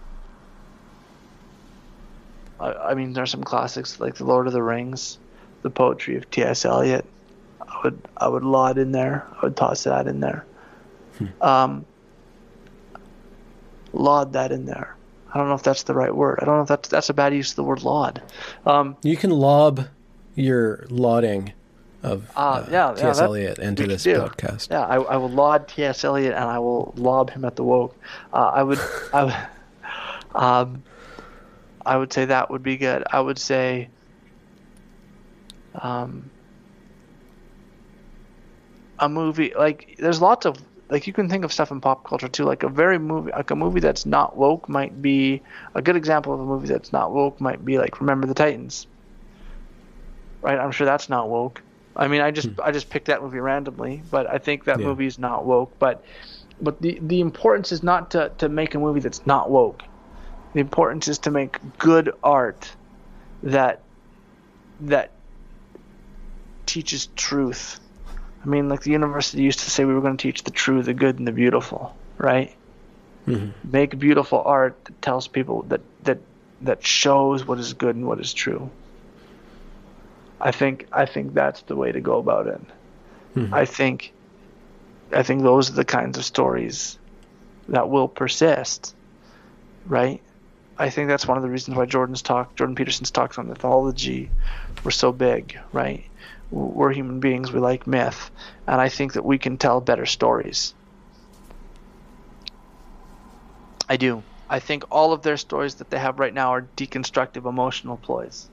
I, 2.60 2.72
I 2.72 2.94
mean, 2.94 3.12
there's 3.12 3.30
some 3.30 3.44
classics 3.44 4.00
like 4.00 4.16
The 4.16 4.24
Lord 4.24 4.46
of 4.46 4.52
the 4.52 4.62
Rings, 4.62 5.18
the 5.62 5.70
poetry 5.70 6.16
of 6.16 6.30
T.S. 6.30 6.64
Eliot. 6.64 7.04
I 7.60 7.80
would 7.84 7.98
I 8.16 8.28
would 8.28 8.44
laud 8.44 8.78
in 8.78 8.92
there. 8.92 9.26
I 9.36 9.46
would 9.46 9.56
toss 9.56 9.84
that 9.84 10.06
in 10.06 10.20
there. 10.20 10.44
Hmm. 11.18 11.42
Um, 11.42 11.86
laud 13.92 14.32
that 14.32 14.52
in 14.52 14.66
there. 14.66 14.96
I 15.32 15.38
don't 15.38 15.48
know 15.48 15.54
if 15.54 15.62
that's 15.62 15.82
the 15.84 15.94
right 15.94 16.14
word. 16.14 16.38
I 16.40 16.44
don't 16.44 16.56
know 16.56 16.62
if 16.62 16.68
that's 16.68 16.88
that's 16.88 17.10
a 17.10 17.14
bad 17.14 17.34
use 17.34 17.50
of 17.50 17.56
the 17.56 17.64
word 17.64 17.82
laud. 17.82 18.22
Um, 18.66 18.96
you 19.02 19.16
can 19.16 19.30
lob 19.30 19.88
your 20.34 20.86
lauding 20.88 21.52
of 22.04 22.30
Uh, 22.36 22.40
uh, 22.40 22.66
yeah, 22.70 22.90
yeah, 22.90 22.94
T.S. 22.94 23.18
that 23.18 23.24
Eliot 23.24 23.58
into 23.58 23.86
this 23.86 24.02
do. 24.04 24.16
podcast. 24.16 24.70
Yeah, 24.70 24.82
I, 24.82 24.96
I 24.96 25.16
will 25.16 25.30
laud 25.30 25.68
T.S. 25.68 26.04
Eliot 26.04 26.34
and 26.34 26.44
I 26.44 26.58
will 26.58 26.92
lob 26.96 27.30
him 27.30 27.44
at 27.44 27.56
the 27.56 27.64
woke. 27.64 27.96
Uh, 28.32 28.50
I 28.54 28.62
would, 28.62 28.78
I 29.12 29.24
would, 29.24 29.36
um, 30.34 30.82
I 31.84 31.96
would 31.96 32.12
say 32.12 32.26
that 32.26 32.50
would 32.50 32.62
be 32.62 32.76
good. 32.76 33.04
I 33.10 33.20
would 33.20 33.38
say, 33.38 33.88
um, 35.74 36.30
a 39.00 39.08
movie 39.08 39.52
like 39.56 39.96
there's 39.98 40.20
lots 40.20 40.46
of 40.46 40.56
like 40.88 41.06
you 41.06 41.12
can 41.12 41.28
think 41.28 41.44
of 41.44 41.52
stuff 41.52 41.70
in 41.70 41.80
pop 41.80 42.04
culture 42.06 42.28
too. 42.28 42.44
Like 42.44 42.62
a 42.62 42.68
very 42.68 42.98
movie, 42.98 43.32
like 43.32 43.50
a 43.50 43.56
movie 43.56 43.80
that's 43.80 44.06
not 44.06 44.36
woke 44.36 44.68
might 44.68 45.00
be 45.02 45.42
a 45.74 45.82
good 45.82 45.96
example 45.96 46.32
of 46.34 46.40
a 46.40 46.44
movie 46.44 46.68
that's 46.68 46.92
not 46.92 47.12
woke 47.12 47.40
might 47.40 47.64
be 47.64 47.78
like 47.78 48.00
Remember 48.00 48.26
the 48.26 48.34
Titans. 48.34 48.86
Right, 50.42 50.58
I'm 50.58 50.70
sure 50.70 50.84
that's 50.84 51.08
not 51.08 51.30
woke. 51.30 51.62
I 51.96 52.08
mean, 52.08 52.20
I 52.20 52.30
just 52.30 52.48
I 52.62 52.72
just 52.72 52.90
picked 52.90 53.06
that 53.06 53.22
movie 53.22 53.38
randomly, 53.38 54.02
but 54.10 54.28
I 54.28 54.38
think 54.38 54.64
that 54.64 54.80
Yeah. 54.80 54.86
movie 54.86 55.06
is 55.06 55.18
not 55.18 55.44
woke. 55.44 55.78
But 55.78 56.04
but 56.60 56.80
the 56.82 56.98
the 57.00 57.20
importance 57.20 57.72
is 57.72 57.82
not 57.82 58.10
to 58.12 58.32
to 58.38 58.48
make 58.48 58.74
a 58.74 58.78
movie 58.78 59.00
that's 59.00 59.26
not 59.26 59.50
woke. 59.50 59.82
The 60.54 60.60
importance 60.60 61.08
is 61.08 61.18
to 61.20 61.30
make 61.30 61.58
good 61.78 62.12
art 62.22 62.70
that 63.42 63.82
that 64.80 65.12
teaches 66.66 67.06
truth. 67.16 67.80
I 68.44 68.46
mean, 68.46 68.68
like 68.68 68.82
the 68.82 68.90
university 68.90 69.42
used 69.42 69.60
to 69.60 69.70
say, 69.70 69.84
we 69.84 69.94
were 69.94 70.00
going 70.00 70.16
to 70.16 70.22
teach 70.22 70.42
the 70.42 70.50
true, 70.50 70.82
the 70.82 70.92
good, 70.92 71.18
and 71.18 71.26
the 71.26 71.32
beautiful, 71.32 71.96
right? 72.18 72.54
Mm-hmm. 73.26 73.70
Make 73.70 73.98
beautiful 73.98 74.42
art 74.44 74.84
that 74.84 75.00
tells 75.00 75.28
people 75.28 75.62
that 75.68 75.80
that 76.04 76.18
that 76.62 76.84
shows 76.86 77.46
what 77.46 77.58
is 77.58 77.72
good 77.72 77.96
and 77.96 78.06
what 78.06 78.20
is 78.20 78.32
true. 78.34 78.70
I 80.44 80.50
think 80.50 80.86
I 80.92 81.06
think 81.06 81.32
that's 81.32 81.62
the 81.62 81.74
way 81.74 81.90
to 81.90 82.00
go 82.00 82.18
about 82.18 82.46
it. 82.46 82.60
Hmm. 83.32 83.52
I 83.52 83.64
think 83.64 84.12
I 85.12 85.22
think 85.22 85.42
those 85.42 85.70
are 85.70 85.74
the 85.74 85.84
kinds 85.84 86.18
of 86.18 86.24
stories 86.24 86.98
that 87.68 87.88
will 87.88 88.08
persist, 88.08 88.94
right? 89.86 90.20
I 90.76 90.90
think 90.90 91.08
that's 91.08 91.26
one 91.26 91.38
of 91.38 91.42
the 91.42 91.48
reasons 91.48 91.76
why 91.76 91.86
Jordan's 91.86 92.20
talk, 92.20 92.56
Jordan 92.56 92.76
Peterson's 92.76 93.10
talks 93.10 93.38
on 93.38 93.48
mythology, 93.48 94.28
were 94.84 94.90
so 94.90 95.12
big, 95.12 95.58
right? 95.72 96.04
We're 96.50 96.92
human 96.92 97.20
beings. 97.20 97.50
We 97.50 97.60
like 97.60 97.86
myth, 97.86 98.30
and 98.66 98.80
I 98.80 98.90
think 98.90 99.14
that 99.14 99.24
we 99.24 99.38
can 99.38 99.56
tell 99.56 99.80
better 99.80 100.04
stories. 100.04 100.74
I 103.88 103.96
do. 103.96 104.22
I 104.48 104.60
think 104.60 104.84
all 104.90 105.12
of 105.12 105.22
their 105.22 105.36
stories 105.36 105.76
that 105.76 105.90
they 105.90 105.98
have 105.98 106.18
right 106.18 106.34
now 106.34 106.50
are 106.50 106.66
deconstructive 106.76 107.48
emotional 107.48 107.96
ploys, 107.96 108.48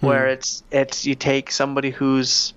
where 0.00 0.28
it's 0.28 0.62
it's 0.70 1.06
you 1.06 1.14
take 1.14 1.50
somebody 1.50 1.90
who's 1.90 2.54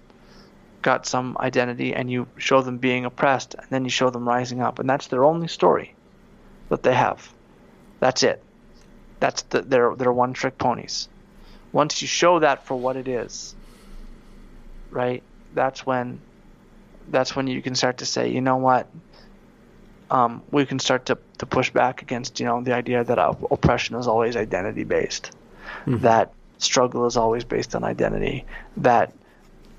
got 0.82 1.06
some 1.06 1.38
identity 1.40 1.94
and 1.94 2.12
you 2.12 2.28
show 2.38 2.62
them 2.62 2.78
being 2.78 3.06
oppressed, 3.06 3.56
and 3.56 3.66
then 3.70 3.84
you 3.84 3.90
show 3.90 4.10
them 4.10 4.28
rising 4.28 4.62
up, 4.62 4.80
and 4.80 4.90
that's 4.90 5.08
their 5.08 5.24
only 5.24 5.48
story 5.48 5.94
that 6.70 6.84
they 6.84 6.94
have. 6.94 7.34
That's 8.00 8.24
it. 8.24 8.44
That's 9.20 9.42
the, 9.44 9.62
their 9.62 9.96
their 9.96 10.12
one 10.12 10.34
trick 10.34 10.58
ponies. 10.58 11.08
Once 11.72 12.02
you 12.02 12.08
show 12.08 12.40
that 12.40 12.66
for 12.66 12.76
what 12.76 12.96
it 12.98 13.08
is, 13.08 13.56
right? 14.92 15.24
That's 15.54 15.86
when 15.86 16.20
that's 17.10 17.36
when 17.36 17.48
you 17.48 17.62
can 17.62 17.76
start 17.76 17.98
to 17.98 18.06
say, 18.06 18.30
you 18.32 18.42
know 18.42 18.58
what? 18.58 18.88
Um, 20.12 20.44
we 20.52 20.66
can 20.66 20.80
start 20.80 21.08
to, 21.08 21.18
to 21.40 21.46
push 21.46 21.72
back 21.72 22.02
against 22.02 22.40
you 22.40 22.46
know 22.46 22.62
the 22.62 22.74
idea 22.74 23.04
that 23.04 23.18
oppression 23.52 23.96
is 23.96 24.08
always 24.08 24.36
identity 24.36 24.84
based, 24.84 25.32
that 25.88 26.34
struggle 26.64 27.06
is 27.06 27.18
always 27.18 27.44
based 27.44 27.76
on 27.76 27.84
identity, 27.84 28.46
that 28.78 29.14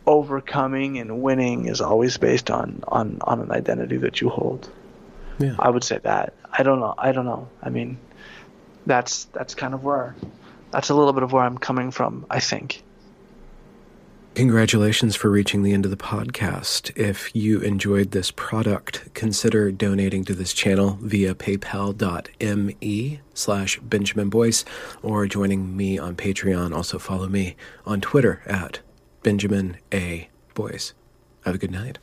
overcoming 0.06 0.98
and 0.98 1.23
winning 1.23 1.66
is 1.66 1.81
always 1.81 2.19
based 2.19 2.51
on 2.51 2.85
on, 2.89 3.19
on 3.23 3.40
an 3.40 3.51
identity 3.51 3.97
that 3.98 4.20
you 4.20 4.28
hold. 4.28 4.70
Yeah. 5.39 5.56
I 5.59 5.70
would 5.70 5.82
say 5.82 5.98
that. 6.02 6.35
I 6.52 6.62
don't 6.62 6.78
know. 6.78 6.94
I 6.97 7.12
don't 7.12 7.27
know. 7.27 7.48
I 7.62 7.70
mean, 7.70 7.98
that's 8.86 9.24
that's 9.27 9.55
kind 9.55 9.74
of 9.74 9.82
where 9.82 10.15
that's 10.70 10.90
a 10.90 10.94
little 10.94 11.12
bit 11.12 11.23
of 11.23 11.32
where 11.32 11.43
I'm 11.43 11.59
coming 11.59 11.90
from. 11.90 12.27
I 12.31 12.40
think. 12.40 12.84
Congratulations 14.35 15.15
for 15.15 15.31
reaching 15.31 15.62
the 15.62 15.73
end 15.73 15.85
of 15.85 15.93
the 15.93 15.97
podcast. 15.97 16.90
If 16.97 17.31
you 17.36 17.61
enjoyed 17.61 18.11
this 18.11 18.32
product, 18.32 19.15
consider 19.15 19.70
donating 19.70 20.24
to 20.24 20.35
this 20.35 20.52
channel 20.52 20.98
via 21.01 21.36
paypal.me 21.36 23.20
slash 23.32 23.78
Benjamin 23.78 24.31
Boyce 24.31 24.65
or 25.05 25.28
joining 25.28 25.77
me 25.77 25.98
on 25.98 26.16
Patreon. 26.16 26.74
Also 26.74 26.98
follow 26.98 27.28
me 27.28 27.55
on 27.86 28.01
Twitter 28.01 28.43
at 28.44 28.81
Benjamin 29.23 29.77
A. 29.93 30.28
Boyce. 30.55 30.94
Have 31.44 31.55
a 31.55 31.59
good 31.59 31.70
night. 31.70 31.98